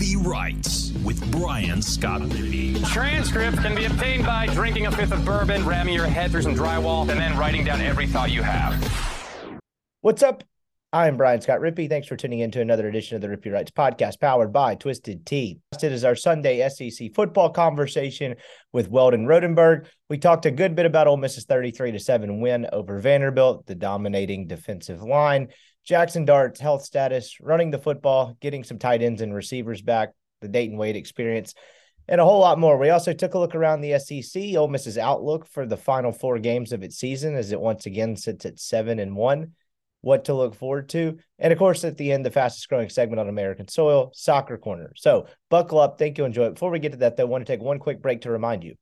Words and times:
Rippy 0.00 0.26
Writes 0.26 0.92
with 1.04 1.30
Brian 1.30 1.82
Scott 1.82 2.22
Rippey. 2.22 2.82
Transcript 2.88 3.58
can 3.58 3.74
be 3.74 3.84
obtained 3.84 4.24
by 4.24 4.46
drinking 4.46 4.86
a 4.86 4.90
fifth 4.90 5.12
of 5.12 5.26
bourbon, 5.26 5.66
ramming 5.66 5.92
your 5.92 6.06
head 6.06 6.30
through 6.30 6.40
some 6.40 6.54
drywall, 6.54 7.06
and 7.06 7.20
then 7.20 7.36
writing 7.36 7.66
down 7.66 7.82
every 7.82 8.06
thought 8.06 8.30
you 8.30 8.42
have. 8.42 8.82
What's 10.00 10.22
up? 10.22 10.42
I'm 10.90 11.18
Brian 11.18 11.42
Scott 11.42 11.60
Rippey. 11.60 11.86
Thanks 11.86 12.08
for 12.08 12.16
tuning 12.16 12.38
in 12.38 12.50
to 12.52 12.62
another 12.62 12.88
edition 12.88 13.14
of 13.14 13.20
the 13.20 13.28
Rippy 13.28 13.52
Writes 13.52 13.72
podcast 13.72 14.18
powered 14.20 14.54
by 14.54 14.74
Twisted 14.74 15.26
Tea. 15.26 15.58
It 15.74 15.92
is 15.92 16.02
our 16.02 16.16
Sunday 16.16 16.66
SEC 16.70 17.14
football 17.14 17.50
conversation 17.50 18.36
with 18.72 18.88
Weldon 18.88 19.26
Rotenberg. 19.26 19.86
We 20.08 20.16
talked 20.16 20.46
a 20.46 20.50
good 20.50 20.74
bit 20.74 20.86
about 20.86 21.08
Ole 21.08 21.18
Miss's 21.18 21.44
33 21.44 21.92
to 21.92 21.98
7 21.98 22.40
win 22.40 22.66
over 22.72 22.98
Vanderbilt, 23.00 23.66
the 23.66 23.74
dominating 23.74 24.46
defensive 24.46 25.02
line, 25.02 25.48
Jackson 25.84 26.24
Dart's 26.24 26.60
health 26.60 26.84
status, 26.84 27.36
running 27.40 27.70
the 27.70 27.78
football, 27.78 28.36
getting 28.40 28.64
some 28.64 28.78
tight 28.78 29.02
ends 29.02 29.22
and 29.22 29.34
receivers 29.34 29.82
back, 29.82 30.10
the 30.40 30.48
Dayton 30.48 30.76
Wade 30.76 30.96
experience, 30.96 31.54
and 32.08 32.20
a 32.20 32.24
whole 32.24 32.40
lot 32.40 32.58
more. 32.58 32.76
We 32.76 32.90
also 32.90 33.12
took 33.12 33.34
a 33.34 33.38
look 33.38 33.54
around 33.54 33.80
the 33.80 33.98
SEC, 33.98 34.56
Ole 34.56 34.68
Miss's 34.68 34.98
outlook 34.98 35.46
for 35.46 35.66
the 35.66 35.76
final 35.76 36.12
four 36.12 36.38
games 36.38 36.72
of 36.72 36.82
its 36.82 36.96
season 36.96 37.34
as 37.34 37.52
it 37.52 37.60
once 37.60 37.86
again 37.86 38.16
sits 38.16 38.46
at 38.46 38.58
7 38.58 38.98
and 38.98 39.16
1 39.16 39.52
what 40.02 40.24
to 40.24 40.34
look 40.34 40.54
forward 40.54 40.88
to. 40.90 41.18
And 41.38 41.52
of 41.52 41.58
course, 41.58 41.84
at 41.84 41.96
the 41.96 42.12
end, 42.12 42.24
the 42.24 42.30
fastest 42.30 42.68
growing 42.68 42.88
segment 42.88 43.20
on 43.20 43.28
American 43.28 43.68
soil, 43.68 44.10
Soccer 44.14 44.56
Corner. 44.56 44.92
So 44.96 45.26
buckle 45.50 45.78
up. 45.78 45.98
Thank 45.98 46.18
you. 46.18 46.24
Enjoy 46.24 46.46
it. 46.46 46.54
Before 46.54 46.70
we 46.70 46.78
get 46.78 46.92
to 46.92 46.98
that, 46.98 47.16
though, 47.16 47.24
I 47.24 47.26
want 47.26 47.46
to 47.46 47.52
take 47.52 47.60
one 47.60 47.78
quick 47.78 48.00
break 48.00 48.22
to 48.22 48.30
remind 48.30 48.64
you 48.64 48.76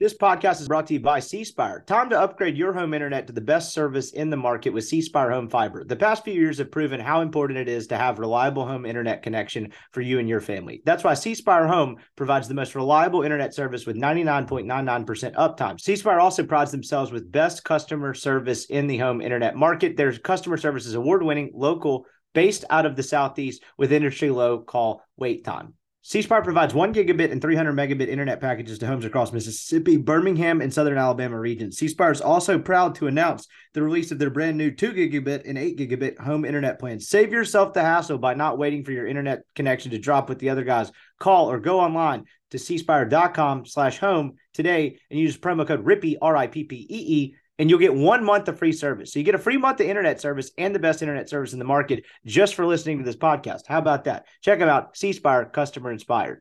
this 0.00 0.16
podcast 0.16 0.60
is 0.60 0.66
brought 0.66 0.88
to 0.88 0.94
you 0.94 1.00
by 1.00 1.20
C 1.20 1.44
Spire. 1.44 1.84
Time 1.86 2.10
to 2.10 2.20
upgrade 2.20 2.56
your 2.56 2.72
home 2.72 2.94
internet 2.94 3.28
to 3.28 3.32
the 3.32 3.40
best 3.40 3.72
service 3.72 4.10
in 4.10 4.28
the 4.28 4.36
market 4.36 4.70
with 4.70 4.84
C 4.84 5.00
Spire 5.00 5.30
Home 5.30 5.48
Fiber. 5.48 5.84
The 5.84 5.94
past 5.94 6.24
few 6.24 6.34
years 6.34 6.58
have 6.58 6.72
proven 6.72 6.98
how 6.98 7.20
important 7.20 7.60
it 7.60 7.68
is 7.68 7.86
to 7.86 7.96
have 7.96 8.18
reliable 8.18 8.66
home 8.66 8.86
internet 8.86 9.22
connection 9.22 9.72
for 9.92 10.00
you 10.00 10.18
and 10.18 10.28
your 10.28 10.40
family. 10.40 10.82
That's 10.84 11.04
why 11.04 11.14
C 11.14 11.36
Spire 11.36 11.68
Home 11.68 11.96
provides 12.16 12.48
the 12.48 12.54
most 12.54 12.74
reliable 12.74 13.22
internet 13.22 13.54
service 13.54 13.86
with 13.86 13.96
99.99% 13.96 15.34
uptime. 15.36 15.80
C 15.80 15.94
Spire 15.94 16.18
also 16.18 16.44
prides 16.44 16.72
themselves 16.72 17.12
with 17.12 17.30
best 17.30 17.62
customer 17.62 18.14
service 18.14 18.64
in 18.64 18.88
the 18.88 18.98
home 18.98 19.20
internet 19.20 19.54
market. 19.54 19.96
Their 19.96 20.12
customer 20.12 20.56
service 20.56 20.86
is 20.86 20.94
award 20.94 21.22
winning, 21.22 21.52
local, 21.54 22.06
based 22.32 22.64
out 22.68 22.84
of 22.84 22.96
the 22.96 23.02
Southeast 23.04 23.62
with 23.78 23.92
industry 23.92 24.30
low 24.30 24.58
call 24.58 25.02
wait 25.16 25.44
time. 25.44 25.74
C 26.06 26.22
provides 26.22 26.74
one 26.74 26.92
gigabit 26.92 27.32
and 27.32 27.40
300 27.40 27.74
megabit 27.74 28.08
internet 28.08 28.38
packages 28.38 28.78
to 28.78 28.86
homes 28.86 29.06
across 29.06 29.32
Mississippi, 29.32 29.96
Birmingham, 29.96 30.60
and 30.60 30.72
Southern 30.72 30.98
Alabama 30.98 31.40
regions. 31.40 31.78
C 31.78 31.86
is 31.86 32.20
also 32.20 32.58
proud 32.58 32.94
to 32.96 33.06
announce 33.06 33.48
the 33.72 33.82
release 33.82 34.12
of 34.12 34.18
their 34.18 34.28
brand 34.28 34.58
new 34.58 34.70
2 34.70 34.92
gigabit 34.92 35.48
and 35.48 35.56
8 35.56 35.78
gigabit 35.78 36.20
home 36.20 36.44
internet 36.44 36.78
plans. 36.78 37.08
Save 37.08 37.32
yourself 37.32 37.72
the 37.72 37.80
hassle 37.80 38.18
by 38.18 38.34
not 38.34 38.58
waiting 38.58 38.84
for 38.84 38.92
your 38.92 39.06
internet 39.06 39.44
connection 39.54 39.92
to 39.92 39.98
drop 39.98 40.28
with 40.28 40.38
the 40.40 40.50
other 40.50 40.62
guys. 40.62 40.92
Call 41.18 41.50
or 41.50 41.58
go 41.58 41.80
online 41.80 42.26
to 42.50 42.58
cspire.com 42.58 43.64
slash 43.64 43.96
home 43.96 44.34
today 44.52 44.98
and 45.10 45.18
use 45.18 45.38
promo 45.38 45.66
code 45.66 45.86
RIPPEE, 45.86 46.18
R 46.20 46.36
I 46.36 46.48
P 46.48 46.64
P 46.64 46.76
E 46.76 46.86
E 46.90 47.34
and 47.58 47.70
you'll 47.70 47.78
get 47.78 47.94
one 47.94 48.24
month 48.24 48.48
of 48.48 48.58
free 48.58 48.72
service. 48.72 49.12
So 49.12 49.18
you 49.18 49.24
get 49.24 49.34
a 49.34 49.38
free 49.38 49.56
month 49.56 49.80
of 49.80 49.86
internet 49.86 50.20
service 50.20 50.50
and 50.58 50.74
the 50.74 50.78
best 50.78 51.02
internet 51.02 51.28
service 51.28 51.52
in 51.52 51.58
the 51.58 51.64
market 51.64 52.04
just 52.26 52.54
for 52.54 52.66
listening 52.66 52.98
to 52.98 53.04
this 53.04 53.16
podcast. 53.16 53.62
How 53.66 53.78
about 53.78 54.04
that? 54.04 54.26
Check 54.42 54.58
them 54.58 54.68
out. 54.68 54.96
C 54.96 55.12
Spire, 55.12 55.44
customer 55.44 55.90
inspired. 55.92 56.40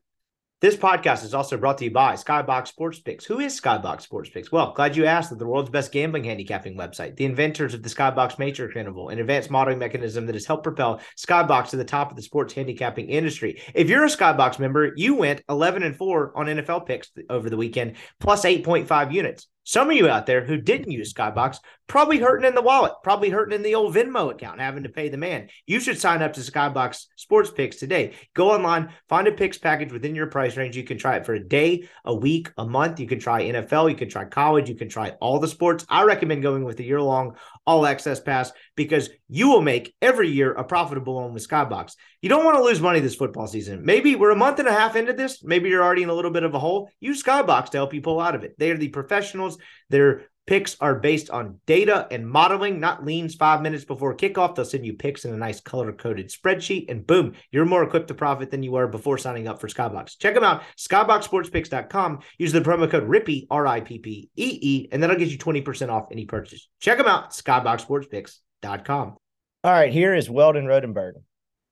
This 0.63 0.77
podcast 0.77 1.25
is 1.25 1.33
also 1.33 1.57
brought 1.57 1.79
to 1.79 1.83
you 1.83 1.91
by 1.91 2.13
Skybox 2.13 2.69
Sports 2.69 2.97
Picks. 2.97 3.25
Who 3.25 3.41
is 3.41 3.59
Skybox 3.59 4.03
Sports 4.03 4.29
Picks? 4.29 4.49
Well, 4.49 4.71
glad 4.71 4.95
you 4.95 5.03
asked. 5.03 5.37
the 5.37 5.45
world's 5.45 5.69
best 5.69 5.91
gambling 5.91 6.23
handicapping 6.23 6.77
website, 6.77 7.17
the 7.17 7.25
inventors 7.25 7.73
of 7.73 7.83
the 7.83 7.89
Skybox 7.89 8.39
Matrix 8.39 8.77
Interval, 8.77 9.09
an 9.09 9.19
advanced 9.19 9.51
modeling 9.51 9.77
mechanism 9.77 10.25
that 10.25 10.35
has 10.35 10.45
helped 10.45 10.63
propel 10.63 11.01
Skybox 11.17 11.71
to 11.71 11.75
the 11.75 11.83
top 11.83 12.11
of 12.11 12.15
the 12.15 12.23
sports 12.23 12.53
handicapping 12.53 13.09
industry. 13.09 13.61
If 13.75 13.89
you're 13.89 14.05
a 14.05 14.07
Skybox 14.07 14.57
member, 14.57 14.93
you 14.95 15.15
went 15.15 15.41
11 15.49 15.83
and 15.83 15.97
4 15.97 16.31
on 16.33 16.45
NFL 16.45 16.85
picks 16.85 17.11
over 17.29 17.49
the 17.49 17.57
weekend, 17.57 17.97
plus 18.21 18.45
8.5 18.45 19.11
units. 19.11 19.49
Some 19.63 19.89
of 19.89 19.95
you 19.95 20.09
out 20.09 20.25
there 20.25 20.43
who 20.43 20.57
didn't 20.57 20.83
mm-hmm. 20.83 20.91
use 20.91 21.13
Skybox 21.13 21.59
probably 21.87 22.17
hurting 22.17 22.47
in 22.47 22.55
the 22.55 22.61
wallet, 22.61 22.93
probably 23.03 23.29
hurting 23.29 23.55
in 23.55 23.61
the 23.61 23.75
old 23.75 23.95
Venmo 23.95 24.31
account, 24.31 24.59
having 24.59 24.83
to 24.83 24.89
pay 24.89 25.09
the 25.09 25.17
man. 25.17 25.49
You 25.67 25.79
should 25.79 25.99
sign 25.99 26.21
up 26.21 26.33
to 26.33 26.41
Skybox 26.41 27.05
Sports 27.15 27.51
Picks 27.51 27.77
today. 27.77 28.13
Go 28.33 28.51
online, 28.51 28.89
find 29.09 29.27
a 29.27 29.31
picks 29.31 29.57
package 29.57 29.91
within 29.91 30.15
your 30.15 30.27
price 30.27 30.57
range. 30.57 30.75
You 30.75 30.83
can 30.83 30.97
try 30.97 31.17
it 31.17 31.25
for 31.25 31.33
a 31.33 31.43
day, 31.43 31.87
a 32.05 32.15
week, 32.15 32.51
a 32.57 32.65
month. 32.65 32.99
You 32.99 33.07
can 33.07 33.19
try 33.19 33.43
NFL, 33.43 33.89
you 33.89 33.95
can 33.95 34.09
try 34.09 34.25
college, 34.25 34.69
you 34.69 34.75
can 34.75 34.89
try 34.89 35.11
all 35.21 35.39
the 35.39 35.47
sports. 35.47 35.85
I 35.89 36.03
recommend 36.03 36.41
going 36.41 36.63
with 36.63 36.79
a 36.79 36.83
year 36.83 37.01
long 37.01 37.35
all 37.65 37.85
access 37.85 38.19
pass 38.19 38.51
because 38.75 39.09
you 39.29 39.47
will 39.47 39.61
make 39.61 39.95
every 40.01 40.29
year 40.29 40.53
a 40.53 40.63
profitable 40.63 41.15
one 41.15 41.33
with 41.33 41.47
Skybox. 41.47 41.95
You 42.21 42.29
don't 42.29 42.45
want 42.45 42.57
to 42.57 42.63
lose 42.63 42.81
money 42.81 42.99
this 42.99 43.15
football 43.15 43.47
season. 43.47 43.85
Maybe 43.85 44.15
we're 44.15 44.31
a 44.31 44.35
month 44.35 44.59
and 44.59 44.67
a 44.67 44.73
half 44.73 44.95
into 44.95 45.13
this. 45.13 45.43
Maybe 45.43 45.69
you're 45.69 45.83
already 45.83 46.03
in 46.03 46.09
a 46.09 46.13
little 46.13 46.31
bit 46.31 46.43
of 46.43 46.53
a 46.53 46.59
hole. 46.59 46.89
Use 46.99 47.23
Skybox 47.23 47.69
to 47.69 47.77
help 47.77 47.93
you 47.93 48.01
pull 48.01 48.19
out 48.19 48.35
of 48.35 48.43
it. 48.43 48.55
They 48.57 48.71
are 48.71 48.77
the 48.77 48.89
professionals. 48.89 49.57
They're 49.89 50.23
Picks 50.45 50.75
are 50.81 50.95
based 50.95 51.29
on 51.29 51.59
data 51.65 52.05
and 52.11 52.27
modeling, 52.27 52.79
not 52.79 53.05
leans 53.05 53.33
five 53.33 53.61
minutes 53.61 53.85
before 53.85 54.15
kickoff. 54.15 54.55
They'll 54.55 54.65
send 54.65 54.85
you 54.85 54.93
picks 54.93 55.23
in 55.23 55.33
a 55.33 55.37
nice 55.37 55.61
color 55.61 55.93
coded 55.93 56.29
spreadsheet, 56.29 56.91
and 56.91 57.07
boom, 57.07 57.33
you're 57.51 57.65
more 57.65 57.83
equipped 57.83 58.09
to 58.09 58.13
profit 58.13 58.51
than 58.51 58.61
you 58.61 58.71
were 58.73 58.87
before 58.87 59.17
signing 59.17 59.47
up 59.47 59.61
for 59.61 59.69
Skybox. 59.69 60.17
Check 60.19 60.33
them 60.33 60.43
out, 60.43 60.63
skyboxsportspicks.com. 60.77 62.19
Use 62.37 62.51
the 62.51 62.59
promo 62.59 62.91
code 62.91 63.07
RIPPEE, 63.07 63.47
R 63.49 63.67
I 63.67 63.79
P 63.79 63.99
P 63.99 64.29
E 64.35 64.59
E, 64.61 64.89
and 64.91 65.01
that'll 65.01 65.15
get 65.15 65.29
you 65.29 65.37
20% 65.37 65.89
off 65.89 66.07
any 66.11 66.25
purchase. 66.25 66.67
Check 66.81 66.97
them 66.97 67.07
out, 67.07 67.31
skyboxsportspicks.com. 67.31 69.17
All 69.65 69.71
right, 69.71 69.93
here 69.93 70.13
is 70.13 70.29
Weldon 70.29 70.65
Rotenberg. 70.65 71.13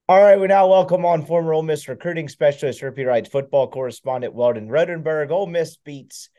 All 0.07 0.21
right, 0.21 0.39
we 0.39 0.47
now 0.47 0.67
welcome 0.67 1.05
on 1.05 1.25
former 1.25 1.53
Ole 1.53 1.63
Miss 1.63 1.89
recruiting 1.89 2.29
specialist, 2.29 2.81
Rippy 2.81 3.05
Writes 3.05 3.29
football 3.29 3.69
correspondent 3.69 4.33
Weldon 4.33 4.69
Rotenberg. 4.69 5.29
Ole 5.29 5.47
Miss 5.47 5.75
beats 5.75 6.29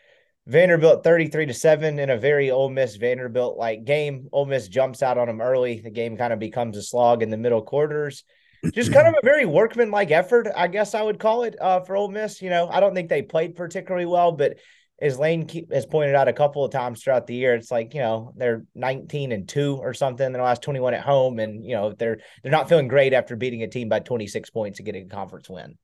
Vanderbilt 0.47 1.05
33 1.05 1.47
to 1.47 1.55
7 1.55 1.99
in 1.99 2.11
a 2.11 2.17
very 2.17 2.51
Ole 2.51 2.69
Miss 2.69 2.97
Vanderbilt 2.97 3.57
like 3.57 3.85
game. 3.85 4.29
Ole 4.33 4.47
Miss 4.47 4.69
jumps 4.69 5.03
out 5.03 5.19
on 5.19 5.29
them 5.29 5.41
early. 5.41 5.81
The 5.81 5.91
game 5.91 6.17
kind 6.17 6.33
of 6.33 6.39
becomes 6.39 6.77
a 6.77 6.83
slog 6.83 7.23
in 7.23 7.31
the 7.31 7.37
middle 7.37 7.63
quarters. 7.63 8.25
Just 8.73 8.93
kind 8.93 9.09
of 9.09 9.15
a 9.15 9.27
very 9.27 9.45
workman 9.45 9.91
like 9.91 10.11
effort, 10.11 10.49
I 10.55 10.69
guess 10.69 10.95
I 10.95 11.03
would 11.03 11.19
call 11.19 11.43
it 11.43 11.57
uh, 11.61 11.81
for 11.81 11.97
Ole 11.97 12.09
Miss. 12.09 12.41
You 12.41 12.51
know, 12.51 12.69
I 12.69 12.81
don't 12.81 12.95
think 12.95 13.09
they 13.09 13.23
played 13.23 13.57
particularly 13.57 14.07
well, 14.07 14.33
but 14.33 14.59
as 15.01 15.19
Lane 15.19 15.49
has 15.73 15.85
pointed 15.85 16.15
out 16.15 16.29
a 16.29 16.33
couple 16.33 16.65
of 16.65 16.71
times 16.71 17.03
throughout 17.03 17.27
the 17.27 17.35
year, 17.35 17.55
it's 17.55 17.73
like 17.73 17.93
you 17.93 18.01
know 18.01 18.33
they're 18.37 18.65
19 18.77 19.33
and 19.33 19.49
two 19.49 19.77
or 19.81 19.95
something 19.95 20.25
in 20.25 20.33
the 20.33 20.39
last 20.39 20.63
21 20.63 20.95
at 20.95 21.03
home, 21.03 21.41
and 21.41 21.65
you 21.65 21.75
know 21.75 21.93
they're 21.93 22.19
they're 22.43 22.53
not 22.53 22.69
feeling 22.69 22.87
great 22.87 23.13
after 23.13 23.35
beating 23.35 23.65
a 23.65 23.69
team 23.69 23.89
by 23.89 23.99
26 23.99 24.51
points 24.51 24.79
and 24.79 24.87
getting 24.87 25.07
a 25.07 25.15
conference 25.15 25.51
win. 25.51 25.77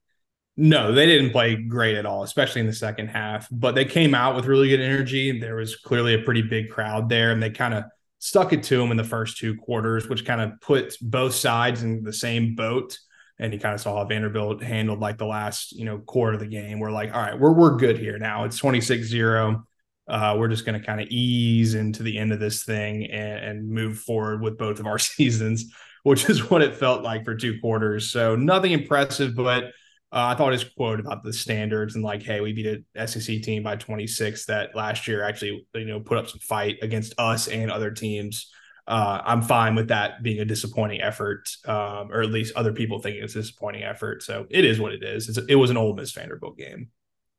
No, 0.61 0.91
they 0.91 1.05
didn't 1.05 1.31
play 1.31 1.55
great 1.55 1.95
at 1.95 2.05
all, 2.05 2.23
especially 2.23 2.59
in 2.59 2.67
the 2.67 2.73
second 2.73 3.07
half. 3.07 3.47
But 3.49 3.75
they 3.75 3.85
came 3.85 4.13
out 4.13 4.35
with 4.35 4.45
really 4.45 4.67
good 4.67 4.81
energy. 4.81 5.39
There 5.39 5.55
was 5.55 5.77
clearly 5.77 6.15
a 6.15 6.21
pretty 6.21 6.41
big 6.41 6.69
crowd 6.69 7.07
there, 7.07 7.31
and 7.31 7.41
they 7.41 7.49
kind 7.49 7.73
of 7.73 7.85
stuck 8.19 8.51
it 8.51 8.61
to 8.63 8.77
them 8.77 8.91
in 8.91 8.97
the 8.97 9.05
first 9.05 9.37
two 9.37 9.55
quarters, 9.55 10.09
which 10.09 10.25
kind 10.25 10.41
of 10.41 10.59
put 10.59 10.97
both 11.01 11.33
sides 11.33 11.81
in 11.81 12.03
the 12.03 12.11
same 12.11 12.55
boat. 12.55 12.97
And 13.39 13.53
you 13.53 13.59
kind 13.59 13.73
of 13.73 13.79
saw 13.79 13.95
how 13.95 14.03
Vanderbilt 14.03 14.61
handled 14.61 14.99
like 14.99 15.17
the 15.17 15.25
last, 15.25 15.71
you 15.71 15.85
know, 15.85 15.99
quarter 15.99 16.33
of 16.33 16.41
the 16.41 16.45
game. 16.45 16.79
We're 16.79 16.91
like, 16.91 17.15
all 17.15 17.21
right, 17.21 17.39
we're 17.39 17.53
we're 17.53 17.77
good 17.77 17.97
here 17.97 18.17
now. 18.17 18.43
It's 18.43 18.59
26-0. 18.59 19.63
Uh, 20.09 20.35
we're 20.37 20.49
just 20.49 20.65
going 20.65 20.77
to 20.77 20.85
kind 20.85 20.99
of 20.99 21.07
ease 21.07 21.73
into 21.73 22.03
the 22.03 22.17
end 22.17 22.33
of 22.33 22.41
this 22.41 22.65
thing 22.65 23.05
and, 23.05 23.45
and 23.45 23.69
move 23.69 23.99
forward 23.99 24.41
with 24.41 24.57
both 24.57 24.81
of 24.81 24.87
our 24.87 24.99
seasons, 24.99 25.73
which 26.03 26.29
is 26.29 26.49
what 26.49 26.61
it 26.61 26.75
felt 26.75 27.01
like 27.01 27.23
for 27.23 27.33
two 27.33 27.61
quarters. 27.61 28.11
So 28.11 28.35
nothing 28.35 28.73
impressive, 28.73 29.35
but 29.37 29.71
uh, 30.11 30.33
I 30.33 30.35
thought 30.35 30.53
his 30.53 30.63
quote 30.63 30.99
about 30.99 31.23
the 31.23 31.31
standards 31.31 31.93
and 31.93 32.03
like, 32.03 32.23
hey, 32.23 32.41
we 32.41 32.51
beat 32.51 32.83
a 32.95 33.07
SEC 33.07 33.43
team 33.43 33.61
by 33.61 33.75
26 33.75 34.45
that 34.45 34.75
last 34.75 35.07
year 35.07 35.23
actually, 35.23 35.67
you 35.75 35.85
know, 35.85 35.99
put 35.99 36.17
up 36.17 36.27
some 36.27 36.39
fight 36.39 36.77
against 36.81 37.13
us 37.19 37.47
and 37.47 37.71
other 37.71 37.91
teams. 37.91 38.51
Uh, 38.87 39.21
I'm 39.23 39.43
fine 39.43 39.75
with 39.75 39.89
that 39.89 40.23
being 40.23 40.39
a 40.39 40.45
disappointing 40.45 40.99
effort, 41.01 41.47
um, 41.65 42.11
or 42.11 42.21
at 42.21 42.31
least 42.31 42.55
other 42.55 42.73
people 42.73 42.99
thinking 42.99 43.23
it's 43.23 43.35
a 43.35 43.41
disappointing 43.41 43.83
effort. 43.83 44.23
So 44.23 44.47
it 44.49 44.65
is 44.65 44.79
what 44.79 44.93
it 44.93 45.03
is. 45.03 45.29
It's, 45.29 45.37
it 45.47 45.55
was 45.55 45.69
an 45.69 45.77
Ole 45.77 45.93
Miss 45.93 46.11
Vanderbilt 46.11 46.57
game. 46.57 46.89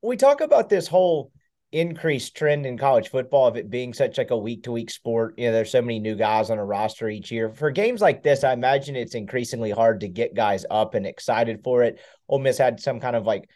We 0.00 0.16
talk 0.16 0.40
about 0.40 0.68
this 0.68 0.86
whole 0.86 1.32
increased 1.72 2.36
trend 2.36 2.66
in 2.66 2.76
college 2.76 3.08
football 3.10 3.46
of 3.46 3.56
it 3.56 3.70
being 3.70 3.92
such 3.92 4.18
like 4.18 4.30
a 4.30 4.36
week 4.36 4.64
to 4.64 4.72
week 4.72 4.90
sport. 4.90 5.34
You 5.38 5.46
know, 5.46 5.52
there's 5.52 5.70
so 5.70 5.82
many 5.82 5.98
new 5.98 6.16
guys 6.16 6.50
on 6.50 6.58
a 6.58 6.64
roster 6.64 7.08
each 7.08 7.30
year. 7.30 7.50
For 7.50 7.70
games 7.70 8.00
like 8.00 8.22
this, 8.22 8.44
I 8.44 8.52
imagine 8.52 8.96
it's 8.96 9.14
increasingly 9.14 9.70
hard 9.70 10.00
to 10.00 10.08
get 10.08 10.34
guys 10.34 10.64
up 10.70 10.94
and 10.94 11.06
excited 11.06 11.62
for 11.62 11.82
it. 11.82 12.00
Ole 12.28 12.40
Miss 12.40 12.58
had 12.58 12.80
some 12.80 13.00
kind 13.00 13.16
of 13.16 13.24
like 13.24 13.48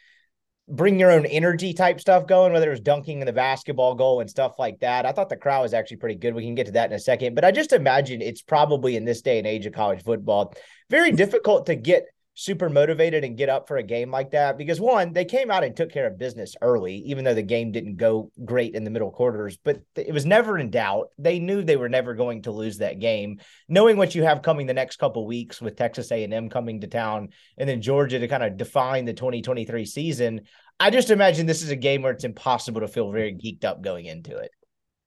bring 0.66 0.98
your 0.98 1.10
own 1.10 1.26
energy 1.26 1.74
type 1.74 2.00
stuff 2.00 2.26
going, 2.26 2.52
whether 2.52 2.68
it 2.68 2.70
was 2.70 2.80
dunking 2.80 3.20
in 3.20 3.26
the 3.26 3.32
basketball 3.32 3.94
goal 3.94 4.20
and 4.20 4.30
stuff 4.30 4.54
like 4.58 4.80
that. 4.80 5.04
I 5.04 5.12
thought 5.12 5.28
the 5.28 5.36
crowd 5.36 5.62
was 5.62 5.74
actually 5.74 5.98
pretty 5.98 6.14
good. 6.14 6.34
We 6.34 6.44
can 6.44 6.54
get 6.54 6.66
to 6.66 6.72
that 6.72 6.90
in 6.90 6.96
a 6.96 7.00
second, 7.00 7.34
but 7.34 7.44
I 7.44 7.50
just 7.50 7.72
imagine 7.72 8.22
it's 8.22 8.42
probably 8.42 8.96
in 8.96 9.04
this 9.04 9.20
day 9.20 9.38
and 9.38 9.46
age 9.46 9.66
of 9.66 9.74
college 9.74 10.02
football 10.02 10.54
very 10.88 11.12
difficult 11.12 11.66
to 11.66 11.74
get 11.74 12.06
super 12.34 12.68
motivated 12.68 13.22
and 13.22 13.36
get 13.38 13.48
up 13.48 13.68
for 13.68 13.76
a 13.76 13.82
game 13.82 14.10
like 14.10 14.32
that 14.32 14.58
because 14.58 14.80
one, 14.80 15.12
they 15.12 15.24
came 15.24 15.50
out 15.50 15.62
and 15.62 15.76
took 15.76 15.92
care 15.92 16.06
of 16.06 16.18
business 16.18 16.56
early, 16.60 16.96
even 17.06 17.24
though 17.24 17.34
the 17.34 17.42
game 17.42 17.70
didn't 17.70 17.96
go 17.96 18.30
great 18.44 18.74
in 18.74 18.82
the 18.82 18.90
middle 18.90 19.10
quarters, 19.10 19.56
but 19.64 19.82
it 19.94 20.12
was 20.12 20.26
never 20.26 20.58
in 20.58 20.70
doubt. 20.70 21.10
They 21.16 21.38
knew 21.38 21.62
they 21.62 21.76
were 21.76 21.88
never 21.88 22.14
going 22.14 22.42
to 22.42 22.50
lose 22.50 22.78
that 22.78 22.98
game. 22.98 23.38
Knowing 23.68 23.96
what 23.96 24.16
you 24.16 24.24
have 24.24 24.42
coming 24.42 24.66
the 24.66 24.74
next 24.74 24.96
couple 24.96 25.26
weeks 25.26 25.60
with 25.60 25.76
Texas 25.76 26.10
A&M 26.10 26.48
coming 26.48 26.80
to 26.80 26.88
town 26.88 27.28
and 27.56 27.68
then 27.68 27.80
Georgia 27.80 28.18
to 28.18 28.28
kind 28.28 28.42
of 28.42 28.56
define 28.56 29.04
the 29.04 29.14
2023 29.14 29.84
season, 29.84 30.40
I 30.80 30.90
just 30.90 31.10
imagine 31.10 31.46
this 31.46 31.62
is 31.62 31.70
a 31.70 31.76
game 31.76 32.02
where 32.02 32.12
it's 32.12 32.24
impossible 32.24 32.80
to 32.80 32.88
feel 32.88 33.12
very 33.12 33.32
geeked 33.32 33.64
up 33.64 33.80
going 33.80 34.06
into 34.06 34.36
it. 34.36 34.50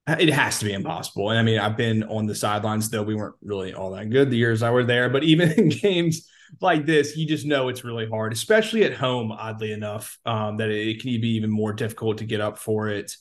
Uh, 0.07 0.15
it 0.17 0.29
has 0.29 0.59
to 0.59 0.65
be 0.65 0.71
impossible. 0.71 1.29
And 1.29 1.37
I 1.37 1.43
mean, 1.43 1.59
I've 1.59 1.75
been 1.75 2.03
on 2.03 2.25
the 2.25 2.35
sidelines, 2.35 2.89
though 2.89 3.03
we 3.03 3.15
weren't 3.15 3.35
really 3.41 3.73
all 3.73 3.91
that 3.91 4.09
good 4.09 4.29
the 4.29 4.37
years 4.37 4.63
I 4.63 4.69
were 4.69 4.85
there. 4.85 5.09
But 5.09 5.25
even 5.25 5.51
in 5.57 5.67
games 5.67 6.29
like 6.61 6.85
this, 6.85 7.15
you 7.17 7.27
just 7.27 7.45
know 7.45 7.67
it's 7.67 7.83
really 7.83 8.07
hard, 8.07 8.33
especially 8.33 8.83
at 8.83 8.93
home, 8.93 9.31
oddly 9.31 9.71
enough, 9.71 10.17
um, 10.25 10.57
that 10.57 10.69
it 10.69 11.01
can 11.01 11.21
be 11.21 11.35
even 11.35 11.49
more 11.49 11.73
difficult 11.73 12.19
to 12.19 12.25
get 12.25 12.41
up 12.41 12.57
for 12.57 12.89
it. 12.89 13.15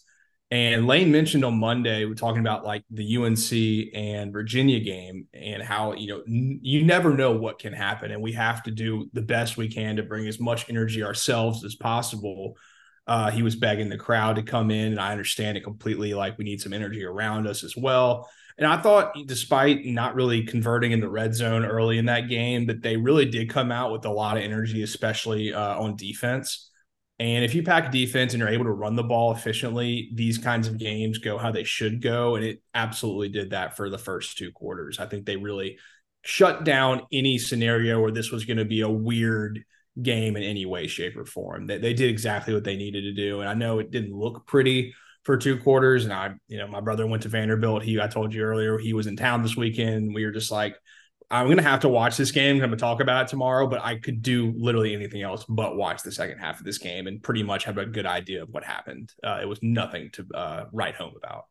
And 0.51 0.87
Lane 0.87 1.11
mentioned 1.11 1.45
on 1.45 1.59
Monday, 1.59 2.05
we're 2.05 2.15
talking 2.15 2.41
about 2.41 2.65
like 2.65 2.85
the 2.91 3.17
UNC 3.17 3.95
and 3.95 4.33
Virginia 4.33 4.79
game 4.79 5.27
and 5.35 5.61
how, 5.61 5.95
you 5.95 6.07
know, 6.07 6.23
n- 6.27 6.61
you 6.63 6.85
never 6.85 7.15
know 7.15 7.33
what 7.33 7.59
can 7.59 7.73
happen. 7.73 8.13
And 8.13 8.23
we 8.23 8.33
have 8.33 8.63
to 8.63 8.71
do 8.71 9.11
the 9.13 9.23
best 9.23 9.57
we 9.57 9.69
can 9.69 9.97
to 9.97 10.05
bring 10.05 10.29
as 10.29 10.39
much 10.39 10.71
energy 10.71 11.03
ourselves 11.03 11.65
as 11.65 11.75
possible. 11.75 12.57
Uh, 13.09 13.31
he 13.31 13.43
was 13.43 13.57
begging 13.57 13.89
the 13.89 13.97
crowd 13.97 14.37
to 14.37 14.43
come 14.43 14.71
in, 14.71 14.93
and 14.93 15.01
I 15.01 15.13
understand 15.13 15.57
it 15.57 15.65
completely. 15.65 16.15
Like, 16.15 16.39
we 16.39 16.45
need 16.45 16.61
some 16.61 16.73
energy 16.73 17.05
around 17.05 17.47
us 17.47 17.65
as 17.65 17.77
well. 17.77 18.29
And 18.59 18.67
I 18.67 18.81
thought, 18.81 19.15
despite 19.27 19.85
not 19.85 20.15
really 20.15 20.43
converting 20.43 20.93
in 20.93 21.01
the 21.01 21.11
red 21.11 21.35
zone 21.35 21.65
early 21.65 21.99
in 21.99 22.07
that 22.07 22.29
game, 22.29 22.67
that 22.67 22.83
they 22.83 22.97
really 22.97 23.27
did 23.27 23.51
come 23.51 23.71
out 23.71 23.93
with 23.93 24.05
a 24.07 24.11
lot 24.11 24.39
of 24.39 24.43
energy, 24.43 24.83
especially 24.83 25.53
uh, 25.53 25.79
on 25.79 25.97
defense. 25.97 26.71
And 27.19 27.45
if 27.45 27.55
you 27.55 27.63
pack 27.63 27.93
defense 27.93 28.33
and 28.33 28.41
you're 28.41 28.49
able 28.49 28.65
to 28.65 28.73
run 28.73 28.95
the 28.95 29.03
ball 29.03 29.33
efficiently, 29.33 30.11
these 30.15 30.39
kinds 30.39 30.69
of 30.69 30.79
games 30.79 31.19
go 31.19 31.39
how 31.39 31.51
they 31.51 31.65
should 31.65 32.03
go. 32.03 32.37
And 32.37 32.45
it 32.45 32.63
absolutely 32.75 33.29
did 33.29 33.51
that 33.51 33.77
for 33.77 33.89
the 33.89 33.99
first 33.99 34.37
two 34.37 34.53
quarters. 34.53 34.99
I 34.99 35.07
think 35.07 35.25
they 35.25 35.37
really 35.37 35.79
shut 36.23 36.65
down 36.65 37.03
any 37.13 37.39
scenario 37.39 38.01
where 38.01 38.11
this 38.11 38.31
was 38.31 38.45
going 38.45 38.59
to 38.59 38.65
be 38.65 38.81
a 38.81 38.89
weird 38.89 39.65
game 40.03 40.37
in 40.37 40.43
any 40.43 40.67
way, 40.67 40.87
shape, 40.87 41.17
or 41.17 41.25
form. 41.25 41.67
They, 41.67 41.79
they 41.79 41.95
did 41.95 42.11
exactly 42.11 42.53
what 42.53 42.65
they 42.65 42.77
needed 42.77 43.03
to 43.03 43.15
do. 43.15 43.41
And 43.41 43.49
I 43.49 43.55
know 43.55 43.79
it 43.79 43.91
didn't 43.91 44.15
look 44.15 44.47
pretty 44.47 44.95
for 45.27 45.37
two 45.37 45.59
quarters. 45.59 46.05
And 46.05 46.13
I, 46.13 46.35
you 46.47 46.57
know, 46.57 46.69
my 46.69 46.81
brother 46.81 47.05
went 47.05 47.25
to 47.25 47.29
Vanderbilt. 47.29 47.83
He, 47.83 48.01
I 48.01 48.07
told 48.07 48.33
you 48.33 48.43
earlier, 48.43 48.79
he 48.79 48.93
was 48.93 49.09
in 49.09 49.17
town 49.17 49.43
this 49.43 49.57
weekend. 49.57 50.15
We 50.15 50.25
were 50.25 50.31
just 50.31 50.53
like, 50.53 50.77
I'm 51.29 51.47
going 51.47 51.57
to 51.57 51.65
have 51.65 51.81
to 51.81 51.89
watch 51.89 52.17
this 52.17 52.31
game. 52.31 52.55
I'm 52.55 52.61
going 52.61 52.71
to 52.71 52.77
talk 52.77 53.01
about 53.01 53.25
it 53.25 53.29
tomorrow, 53.29 53.67
but 53.67 53.85
I 53.85 53.97
could 53.97 54.23
do 54.23 54.55
literally 54.57 54.95
anything 54.95 55.23
else 55.23 55.45
but 55.49 55.77
watch 55.77 56.05
the 56.05 56.13
second 56.13 56.39
half 56.39 56.61
of 56.61 56.65
this 56.65 56.79
game 56.79 57.09
and 57.09 57.21
pretty 57.21 57.43
much 57.43 57.65
have 57.65 57.77
a 57.77 57.85
good 57.85 58.07
idea 58.07 58.45
of 58.45 58.51
what 58.51 58.63
happened. 58.63 59.13
Uh, 59.25 59.41
it 59.43 59.49
was 59.49 59.59
nothing 59.63 60.11
to 60.13 60.27
uh, 60.33 60.65
write 60.73 60.95
home 60.95 61.15
about. 61.17 61.47